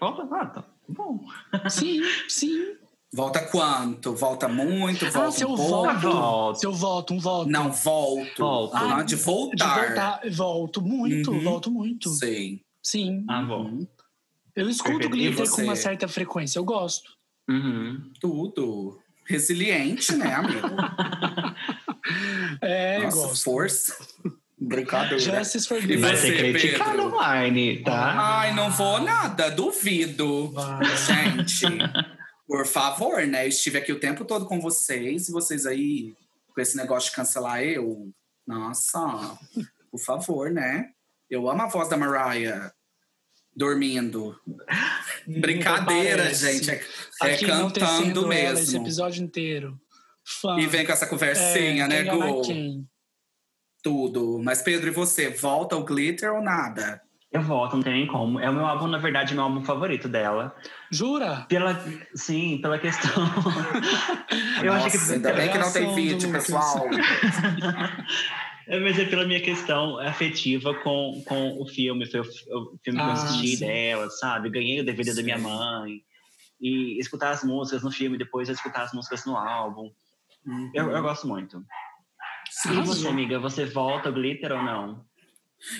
Volta, 0.00 0.24
volta. 0.24 0.64
Bom. 0.88 1.20
Sim, 1.68 2.00
sim. 2.28 2.74
Volta 3.12 3.40
quanto? 3.46 4.14
Volta 4.14 4.46
muito? 4.48 5.04
Volta 5.06 5.28
ah, 5.28 5.30
se 5.32 5.42
eu 5.42 5.50
um 5.50 5.56
volto. 5.56 6.00
Volta. 6.00 6.58
Se 6.60 6.66
eu 6.66 6.72
volto, 6.72 7.14
um 7.14 7.18
volto. 7.18 7.48
Não, 7.50 7.72
volto. 7.72 8.38
Volto. 8.38 8.76
Ah, 8.76 9.02
de 9.02 9.16
De 9.16 9.22
voltar. 9.22 9.86
voltar, 9.86 10.20
volto 10.30 10.82
muito, 10.82 11.30
Uhum. 11.32 11.40
volto 11.42 11.70
muito. 11.70 12.10
Sei. 12.10 12.60
Sim. 12.82 13.24
Ah, 13.28 13.42
bom. 13.42 13.86
Eu 14.58 14.68
escuto 14.68 14.98
Perfeito. 14.98 15.10
Glitter 15.12 15.48
com 15.48 15.56
você? 15.56 15.62
uma 15.62 15.76
certa 15.76 16.08
frequência, 16.08 16.58
eu 16.58 16.64
gosto. 16.64 17.08
Uhum. 17.48 18.12
Tudo. 18.20 18.98
Resiliente, 19.24 20.16
né, 20.16 20.34
amigo? 20.34 20.66
É, 22.62 23.02
Nossa, 23.02 23.16
gosto. 23.16 23.44
força. 23.44 23.94
Brincadeira. 24.58 25.18
Justice 25.18 25.68
for 25.68 25.78
E 25.78 25.96
Vai 25.98 26.16
ser 26.16 26.36
criticado 26.38 27.02
online, 27.02 27.82
tá? 27.82 28.38
Ai, 28.38 28.54
não 28.54 28.70
vou 28.70 29.02
nada, 29.02 29.50
duvido. 29.50 30.50
Vai. 30.52 30.84
Gente, 30.96 31.66
por 32.46 32.66
favor, 32.66 33.26
né? 33.26 33.44
Eu 33.44 33.48
estive 33.50 33.76
aqui 33.76 33.92
o 33.92 34.00
tempo 34.00 34.24
todo 34.24 34.46
com 34.46 34.58
vocês 34.58 35.28
e 35.28 35.32
vocês 35.32 35.66
aí, 35.66 36.14
com 36.54 36.60
esse 36.62 36.76
negócio 36.78 37.10
de 37.10 37.16
cancelar 37.16 37.62
eu. 37.62 38.10
Nossa, 38.46 39.38
por 39.90 40.00
favor, 40.00 40.50
né? 40.50 40.86
Eu 41.28 41.50
amo 41.50 41.62
a 41.62 41.66
voz 41.68 41.90
da 41.90 41.96
Mariah 41.98 42.72
dormindo. 43.58 44.38
Brincadeira, 45.26 46.22
parece. 46.22 46.52
gente. 46.54 46.70
É, 46.70 47.32
é 47.32 47.36
cantando 47.36 48.32
ela 48.32 48.54
Esse 48.54 48.72
mesmo. 48.72 48.84
episódio 48.84 49.24
inteiro. 49.24 49.78
Fã. 50.24 50.58
E 50.58 50.66
vem 50.66 50.86
com 50.86 50.92
essa 50.92 51.06
conversinha, 51.06 51.84
é, 51.84 51.88
né, 51.88 52.02
enganar 52.02 52.26
Gu? 52.26 52.86
Tudo. 53.82 54.40
Mas, 54.42 54.62
Pedro, 54.62 54.88
e 54.88 54.92
você? 54.92 55.30
Volta 55.30 55.74
ao 55.74 55.84
glitter 55.84 56.32
ou 56.32 56.42
nada? 56.42 57.00
Eu 57.30 57.42
volto, 57.42 57.76
não 57.76 57.82
tem 57.82 57.92
nem 57.92 58.06
como. 58.06 58.40
É 58.40 58.48
o 58.48 58.54
meu 58.54 58.64
álbum, 58.64 58.86
na 58.86 58.96
verdade, 58.98 59.34
meu 59.34 59.44
álbum 59.44 59.62
favorito 59.62 60.08
dela. 60.08 60.54
Jura? 60.90 61.46
Pela, 61.48 61.78
sim, 62.14 62.58
pela 62.62 62.78
questão. 62.78 63.10
eu 64.62 64.72
Nossa, 64.72 64.86
acho 64.86 65.06
que. 65.06 65.12
ainda 65.12 65.32
bem 65.34 65.50
que 65.50 65.58
não 65.58 65.70
tem 65.70 65.94
vídeo, 65.94 66.32
pessoal. 66.32 66.86
É, 68.68 68.78
mas 68.78 68.98
é 68.98 69.04
pela 69.06 69.24
minha 69.26 69.40
questão 69.40 69.98
afetiva 69.98 70.74
com, 70.82 71.22
com 71.26 71.60
o 71.60 71.66
filme. 71.66 72.04
Foi 72.06 72.20
o, 72.20 72.22
o 72.24 72.78
filme 72.84 72.98
que 72.98 73.04
eu 73.06 73.10
Ah, 73.10 73.12
assisti 73.12 73.56
sim. 73.56 73.66
dela, 73.66 74.10
sabe? 74.10 74.50
Ganhei 74.50 74.80
o 74.80 74.84
DVD 74.84 75.14
da 75.14 75.22
minha 75.22 75.36
Sim. 75.38 75.42
mãe. 75.44 76.02
E 76.60 76.98
escutar 77.00 77.30
as 77.30 77.42
músicas 77.44 77.82
no 77.82 77.90
filme, 77.90 78.18
depois 78.18 78.48
escutar 78.48 78.82
as 78.82 78.92
músicas 78.92 79.24
no 79.24 79.36
álbum. 79.36 79.90
Eu, 80.74 80.90
eu 80.90 81.02
gosto 81.02 81.26
muito. 81.26 81.64
E 82.66 82.74
você, 82.82 83.06
amiga, 83.08 83.38
você 83.38 83.64
volta 83.64 84.08
ao 84.08 84.14
glitter 84.14 84.52
ou 84.52 84.62
não? 84.62 85.04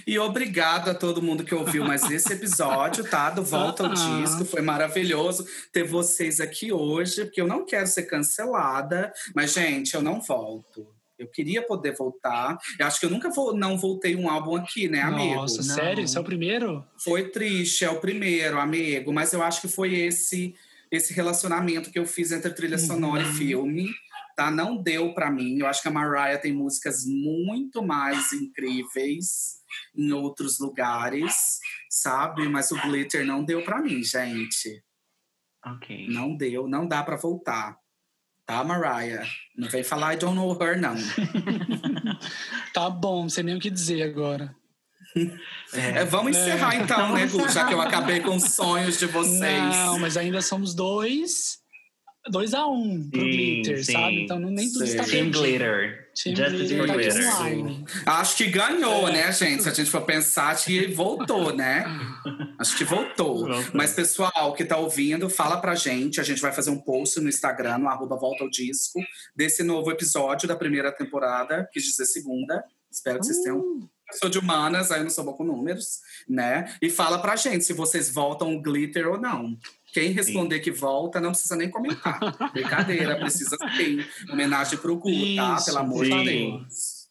E 0.06 0.18
obrigado 0.18 0.88
a 0.88 0.94
todo 0.94 1.22
mundo 1.22 1.44
que 1.44 1.54
ouviu 1.54 1.84
mais 1.84 2.02
esse 2.10 2.32
episódio, 2.32 3.08
tá? 3.08 3.30
Do 3.30 3.44
Volta 3.44 3.84
ao 3.86 3.90
Ah. 3.92 3.94
Disco. 3.94 4.44
Foi 4.44 4.60
maravilhoso 4.60 5.46
ter 5.72 5.84
vocês 5.84 6.40
aqui 6.40 6.72
hoje, 6.72 7.24
porque 7.24 7.40
eu 7.40 7.46
não 7.46 7.64
quero 7.64 7.86
ser 7.86 8.04
cancelada. 8.04 9.12
Mas, 9.34 9.52
gente, 9.52 9.94
eu 9.94 10.02
não 10.02 10.20
volto. 10.20 10.86
Eu 11.18 11.26
queria 11.28 11.60
poder 11.66 11.94
voltar. 11.96 12.56
Eu 12.78 12.86
acho 12.86 13.00
que 13.00 13.06
eu 13.06 13.10
nunca 13.10 13.28
vou, 13.30 13.54
não 13.54 13.76
voltei 13.76 14.14
um 14.14 14.30
álbum 14.30 14.54
aqui, 14.56 14.88
né, 14.88 15.00
amigo? 15.00 15.34
Nossa, 15.34 15.56
Não. 15.58 15.74
sério? 15.74 16.04
Esse 16.04 16.16
é 16.16 16.20
o 16.20 16.24
primeiro? 16.24 16.84
Foi 17.02 17.28
triste, 17.30 17.84
é 17.84 17.90
o 17.90 18.00
primeiro, 18.00 18.58
amigo. 18.58 19.12
Mas 19.12 19.32
eu 19.32 19.42
acho 19.42 19.60
que 19.60 19.68
foi 19.68 19.94
esse 19.94 20.54
esse 20.90 21.12
relacionamento 21.12 21.90
que 21.90 21.98
eu 21.98 22.06
fiz 22.06 22.32
entre 22.32 22.50
trilha 22.54 22.78
sonora 22.78 23.22
Uhum. 23.22 23.30
e 23.30 23.34
filme. 23.34 23.90
Tá? 24.34 24.50
Não 24.50 24.74
deu 24.80 25.12
pra 25.12 25.30
mim. 25.30 25.58
Eu 25.58 25.66
acho 25.66 25.82
que 25.82 25.88
a 25.88 25.90
Mariah 25.90 26.38
tem 26.38 26.52
músicas 26.52 27.04
muito 27.04 27.82
mais 27.82 28.32
incríveis 28.32 29.58
em 29.94 30.12
outros 30.12 30.58
lugares, 30.58 31.58
sabe? 31.90 32.48
Mas 32.48 32.70
o 32.70 32.80
Glitter 32.80 33.26
não 33.26 33.44
deu 33.44 33.62
pra 33.64 33.82
mim, 33.82 34.02
gente. 34.02 34.82
Ok. 35.66 36.06
Não 36.08 36.34
deu, 36.36 36.66
não 36.68 36.86
dá 36.86 37.02
pra 37.02 37.16
voltar. 37.16 37.76
Tá, 38.48 38.64
Mariah? 38.64 39.26
Não 39.54 39.68
vem 39.68 39.84
falar 39.84 40.14
I 40.14 40.16
don't 40.16 40.34
know 40.34 40.58
her, 40.58 40.80
não. 40.80 40.94
Tá 42.72 42.88
bom, 42.88 43.22
não 43.22 43.28
sei 43.28 43.44
nem 43.44 43.56
o 43.56 43.60
que 43.60 43.68
dizer 43.68 44.02
agora. 44.02 44.54
É, 45.74 46.04
vamos 46.06 46.36
encerrar 46.36 46.76
então, 46.76 47.12
né, 47.12 47.26
Gu? 47.26 47.46
Já 47.48 47.66
que 47.66 47.74
eu 47.74 47.80
acabei 47.80 48.20
com 48.20 48.36
os 48.36 48.44
sonhos 48.44 48.98
de 48.98 49.06
vocês. 49.06 49.62
Não, 49.62 49.98
mas 49.98 50.16
ainda 50.16 50.40
somos 50.40 50.74
dois. 50.74 51.58
Dois 52.30 52.54
a 52.54 52.66
um 52.66 53.08
pro 53.10 53.20
Sim, 53.20 53.30
glitter, 53.30 53.84
sim. 53.84 53.92
sabe? 53.92 54.22
Então 54.22 54.38
não, 54.38 54.50
nem 54.50 54.72
tudo 54.72 54.86
Sim. 54.86 54.98
está. 54.98 55.04
Glitter. 55.04 56.07
Justice 56.24 56.76
for. 56.76 56.86
Acho 58.06 58.36
que 58.36 58.46
ganhou, 58.46 59.08
É. 59.08 59.12
né, 59.12 59.32
gente? 59.32 59.62
Se 59.62 59.68
a 59.68 59.72
gente 59.72 59.90
for 59.90 60.02
pensar, 60.02 60.48
acho 60.48 60.66
que 60.66 60.86
voltou, 60.88 61.54
né? 61.54 61.84
Acho 62.58 62.76
que 62.76 62.84
voltou. 62.84 63.46
Voltou. 63.46 63.64
Mas, 63.72 63.92
pessoal 63.92 64.52
que 64.54 64.64
tá 64.64 64.76
ouvindo, 64.76 65.30
fala 65.30 65.60
pra 65.60 65.74
gente. 65.74 66.20
A 66.20 66.24
gente 66.24 66.40
vai 66.42 66.52
fazer 66.52 66.70
um 66.70 66.78
post 66.78 67.20
no 67.20 67.28
Instagram, 67.28 67.78
no 67.78 67.88
arroba 67.88 68.16
Volta 68.16 68.44
ao 68.44 68.50
Disco, 68.50 69.00
desse 69.34 69.62
novo 69.62 69.90
episódio 69.90 70.48
da 70.48 70.56
primeira 70.56 70.90
temporada, 70.90 71.68
quis 71.72 71.84
dizer 71.84 72.06
segunda. 72.06 72.64
Espero 72.90 73.20
que 73.20 73.26
vocês 73.26 73.38
tenham. 73.42 73.58
Eu 74.10 74.18
sou 74.18 74.30
de 74.30 74.38
humanas, 74.38 74.90
aí 74.90 75.00
eu 75.00 75.04
não 75.04 75.10
sou 75.10 75.22
bom 75.22 75.34
com 75.34 75.44
números, 75.44 76.00
né? 76.26 76.74
E 76.80 76.88
fala 76.88 77.18
pra 77.18 77.36
gente 77.36 77.62
se 77.66 77.74
vocês 77.74 78.08
voltam 78.08 78.56
o 78.56 78.62
glitter 78.62 79.06
ou 79.06 79.20
não. 79.20 79.54
Quem 79.98 80.12
responder 80.12 80.60
que 80.60 80.70
volta 80.70 81.20
não 81.20 81.30
precisa 81.30 81.56
nem 81.56 81.68
comentar. 81.70 82.20
Brincadeira, 82.52 83.16
precisa 83.18 83.56
sim. 83.76 84.04
Homenagem 84.30 84.78
pro 84.78 84.96
Gu, 84.96 85.10
tá? 85.36 85.56
Isso, 85.56 85.64
Pelo 85.66 85.78
amor 85.78 86.04
de 86.04 86.12
sim. 86.12 86.24
Deus. 86.24 87.08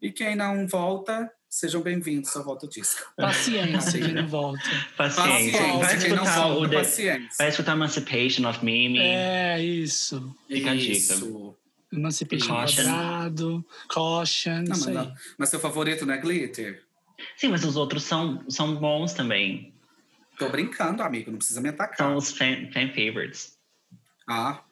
E 0.00 0.10
quem 0.10 0.34
não 0.34 0.66
volta, 0.66 1.30
sejam 1.48 1.80
bem-vindos 1.80 2.34
ao 2.36 2.42
Volta 2.42 2.66
Disco. 2.66 3.12
Paciência 3.16 4.00
que 4.00 4.12
não 4.12 4.26
volta. 4.26 4.58
Paciência. 4.96 5.60
Vai 5.60 5.78
Paciência, 5.78 6.08
quem 6.08 6.16
não 6.16 6.24
escutar 6.24 6.46
o 6.46 6.54
volta, 6.54 6.74
paciência. 6.78 7.28
Vai 7.38 7.48
escutar 7.48 7.72
Emancipation 7.76 8.48
of 8.48 8.64
Mimi. 8.64 8.98
É, 8.98 9.62
isso. 9.62 10.34
Fica 10.48 10.72
a 10.72 10.74
dica. 10.74 10.92
Isso. 10.92 11.56
Emancipation 11.92 12.48
Caution. 12.48 12.82
quadrado, 12.84 13.66
caution, 13.88 14.62
Não, 14.66 14.72
isso 14.72 14.84
mas, 14.86 15.06
não. 15.06 15.14
mas 15.38 15.48
seu 15.50 15.60
favorito 15.60 16.04
não 16.06 16.14
é 16.14 16.18
glitter? 16.18 16.82
Sim, 17.36 17.48
mas 17.48 17.64
os 17.64 17.76
outros 17.76 18.02
são, 18.02 18.42
são 18.48 18.74
bons 18.76 19.12
também. 19.12 19.71
Tô 20.42 20.48
brincando, 20.48 21.02
amigo, 21.02 21.30
não 21.30 21.38
precisa 21.38 21.60
me 21.60 21.68
atacar. 21.68 21.96
São 21.96 22.16
os 22.16 22.36
fan, 22.36 22.68
fan 22.72 22.88
favorites. 22.88 23.52
Ah. 24.28 24.62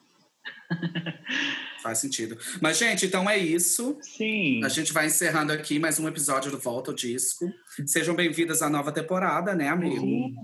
Faz 1.83 1.99
sentido. 1.99 2.37
Mas, 2.61 2.77
gente, 2.77 3.07
então 3.07 3.29
é 3.29 3.39
isso. 3.39 3.99
Sim. 4.03 4.65
A 4.65 4.69
gente 4.69 4.93
vai 4.93 5.07
encerrando 5.07 5.53
aqui 5.53 5.79
mais 5.79 5.99
um 5.99 6.09
episódio 6.09 6.51
do 6.51 6.59
Volta 6.59 6.91
ao 6.91 6.95
Disco. 6.95 7.51
Sejam 7.87 8.15
bem-vindas 8.15 8.63
à 8.63 8.69
nova 8.69 8.91
temporada, 8.93 9.55
né, 9.55 9.69
amigo? 9.69 10.35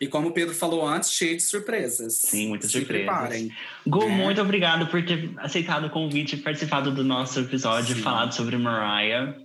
E 0.00 0.06
como 0.06 0.28
o 0.28 0.32
Pedro 0.32 0.54
falou 0.54 0.86
antes, 0.86 1.12
cheio 1.12 1.36
de 1.36 1.42
surpresas. 1.42 2.14
Sim, 2.14 2.48
muitas 2.48 2.70
Se 2.70 2.78
surpresas. 2.78 3.06
preparem. 3.06 3.52
Gu, 3.86 4.08
né? 4.08 4.16
muito 4.16 4.40
obrigado 4.40 4.86
por 4.88 5.04
ter 5.04 5.30
aceitado 5.38 5.86
o 5.86 5.90
convite 5.90 6.36
e 6.36 6.38
participado 6.38 6.92
do 6.92 7.04
nosso 7.04 7.40
episódio 7.40 7.94
Sim. 7.94 8.02
falado 8.02 8.32
sobre 8.32 8.56
Mariah. 8.56 9.36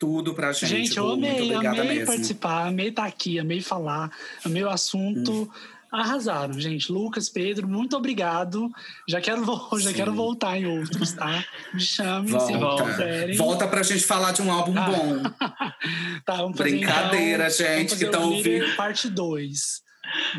Tudo 0.00 0.32
pra 0.34 0.50
gente. 0.50 0.66
Gente, 0.66 0.96
eu 0.96 1.10
amei, 1.12 1.30
Muito 1.30 1.42
obrigada 1.54 1.82
amei 1.82 1.98
mesmo. 1.98 2.06
participar, 2.06 2.66
amei 2.68 2.88
estar 2.88 3.04
aqui, 3.04 3.38
amei 3.38 3.60
falar, 3.60 4.10
amei 4.44 4.64
o 4.64 4.70
assunto. 4.70 5.42
Hum. 5.42 5.48
Arrasaram, 5.92 6.58
gente. 6.58 6.90
Lucas, 6.90 7.28
Pedro, 7.28 7.68
muito 7.68 7.96
obrigado. 7.96 8.70
Já 9.08 9.20
quero, 9.20 9.44
já 9.78 9.90
Sim. 9.90 9.94
quero 9.94 10.14
voltar 10.14 10.56
em 10.56 10.64
outros, 10.64 11.12
tá? 11.12 11.44
Me 11.74 11.80
chamem 11.80 12.28
se 12.40 12.56
Volta. 12.56 12.84
quiserem. 12.84 13.36
Volta 13.36 13.68
pra 13.68 13.82
gente 13.82 14.04
falar 14.04 14.32
de 14.32 14.40
um 14.40 14.50
álbum 14.50 14.72
Ah. 14.76 14.88
bom. 14.88 15.22
Tá, 16.24 16.36
vamos 16.36 16.56
fazer, 16.56 16.70
Brincadeira, 16.70 17.48
então, 17.48 17.56
gente, 17.56 17.66
vamos 17.74 17.92
que 17.92 17.98
fazer 18.06 18.10
tão 18.10 18.24
o 18.26 18.30
Glitter 18.30 18.60
ouvindo. 18.62 18.76
Parte 18.76 19.08
2. 19.10 19.82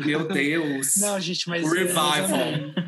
Meu 0.04 0.26
Deus. 0.28 0.96
Não, 0.96 1.18
gente, 1.20 1.48
mas 1.48 1.62
Revival. 1.62 1.96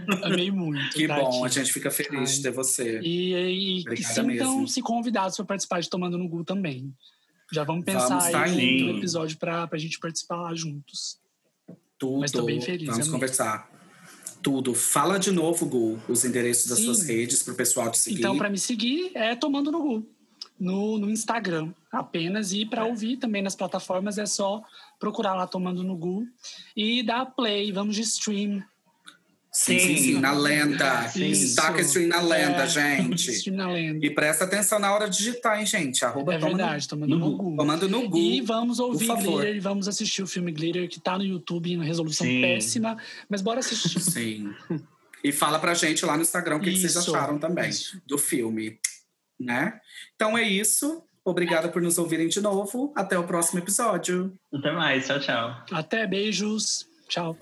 eu 0.09 0.25
amei, 0.25 0.51
muito. 0.51 0.91
que 0.95 1.07
tá 1.07 1.17
bom, 1.17 1.45
a 1.45 1.47
aqui. 1.47 1.57
gente 1.57 1.73
fica 1.73 1.91
feliz 1.91 2.31
Ai. 2.31 2.37
de 2.37 2.43
ter 2.43 2.51
você. 2.51 3.01
E, 3.01 3.35
e, 3.35 3.85
e 3.93 4.05
sintam-se 4.05 4.81
mesmo. 4.81 4.83
convidados 4.85 5.37
para 5.37 5.45
participar 5.47 5.81
de 5.81 5.91
Tomando 5.91 6.19
no 6.19 6.29
Gu 6.29 6.45
também. 6.45 6.93
Já 7.53 7.63
vamos 7.63 7.85
pensar 7.85 8.09
Vamos 8.09 8.31
tá 8.31 8.43
aí 8.43 8.83
no 8.83 8.99
episódio 8.99 9.37
para 9.39 9.69
a 9.71 9.79
gente 9.79 9.99
participar 9.99 10.37
lá 10.37 10.55
juntos. 10.55 11.19
Tudo. 11.99 12.21
Mas 12.21 12.33
tô 12.33 12.43
bem 12.43 12.61
feliz, 12.61 12.87
Vamos 12.87 13.07
amei. 13.07 13.13
conversar. 13.13 13.71
Tudo. 14.43 14.75
Fala 14.75 15.19
de 15.19 15.31
novo, 15.31 15.65
Gu, 15.67 15.99
os 16.09 16.25
endereços 16.25 16.67
das 16.67 16.79
Sim. 16.79 16.85
suas 16.87 17.03
redes 17.03 17.43
pro 17.43 17.55
pessoal 17.55 17.91
te 17.91 17.99
seguir. 17.99 18.19
Então, 18.19 18.37
para 18.37 18.51
me 18.51 18.59
seguir, 18.59 19.11
é 19.15 19.35
Tomando 19.35 19.71
no 19.71 19.81
Gu. 19.81 20.07
No, 20.59 20.99
no 20.99 21.11
Instagram 21.11 21.73
apenas. 21.91 22.53
E 22.53 22.67
para 22.67 22.85
ouvir 22.85 23.17
também 23.17 23.43
nas 23.43 23.57
plataformas 23.57 24.19
é 24.19 24.27
só 24.27 24.63
procurar 24.99 25.35
lá 25.35 25.47
Tomando 25.47 25.83
no 25.83 25.97
Gu. 25.97 26.25
E 26.77 27.03
dar 27.03 27.27
play, 27.27 27.73
vamos 27.73 27.95
de 27.97 28.03
stream. 28.03 28.63
sim, 29.53 29.79
sim, 29.79 29.97
Sim. 29.97 30.19
na 30.21 30.33
lenda. 30.33 31.13
Isso. 31.15 31.55
Taca 31.57 31.81
stream 31.83 32.09
na 32.09 32.21
lenda, 32.21 32.65
É, 32.65 32.67
gente. 33.07 33.31
Stream 33.31 33.57
na 33.57 33.71
lenda. 33.71 34.05
E 34.05 34.11
presta 34.11 34.45
atenção 34.45 34.79
na 34.81 34.93
hora 34.93 35.09
de 35.09 35.17
digitar, 35.19 35.61
hein, 35.61 35.67
gente? 35.67 36.05
Arroba 36.05 36.35
É 36.35 36.39
toma 36.39 36.51
no- 36.53 36.57
verdade, 36.59 36.89
Tomando 36.89 37.19
no 37.19 37.37
Gu. 37.37 37.57
Tomando 37.57 37.89
no 37.89 38.09
Gu. 38.09 38.19
E 38.19 38.41
vamos 38.41 38.81
ouvir. 38.81 39.07
Glitter 39.07 39.55
e 39.57 39.61
vamos 39.61 39.87
assistir 39.87 40.23
o 40.23 40.27
filme 40.27 40.51
Glitter, 40.51 40.89
que 40.89 40.99
tá 41.01 41.17
no 41.17 41.25
YouTube, 41.25 41.77
na 41.77 41.85
resolução 41.85 42.27
Sim. 42.27 42.41
péssima. 42.41 42.97
Mas 43.29 43.41
bora 43.43 43.61
assistir. 43.61 44.01
Sim. 44.03 44.53
E 45.23 45.31
fala 45.33 45.59
pra 45.59 45.73
gente 45.75 46.05
lá 46.05 46.17
no 46.17 46.23
Instagram 46.23 46.57
o 46.57 46.61
que, 46.61 46.71
que 46.73 46.79
vocês 46.79 46.97
acharam 46.97 47.39
também 47.39 47.71
isso. 47.71 48.01
do 48.07 48.19
filme, 48.19 48.79
né? 49.41 49.81
Então 50.17 50.37
é 50.37 50.43
isso. 50.43 51.03
Obrigada 51.25 51.69
por 51.69 51.81
nos 51.81 51.97
ouvirem 51.99 52.29
de 52.29 52.41
novo. 52.41 52.93
Até 52.95 53.19
o 53.19 53.25
próximo 53.25 53.59
episódio. 53.59 54.33
Até 54.53 54.73
mais, 54.73 55.07
tchau, 55.07 55.21
tchau. 55.21 55.57
Até, 55.73 56.07
beijos. 56.07 56.87
Tchau. 57.09 57.37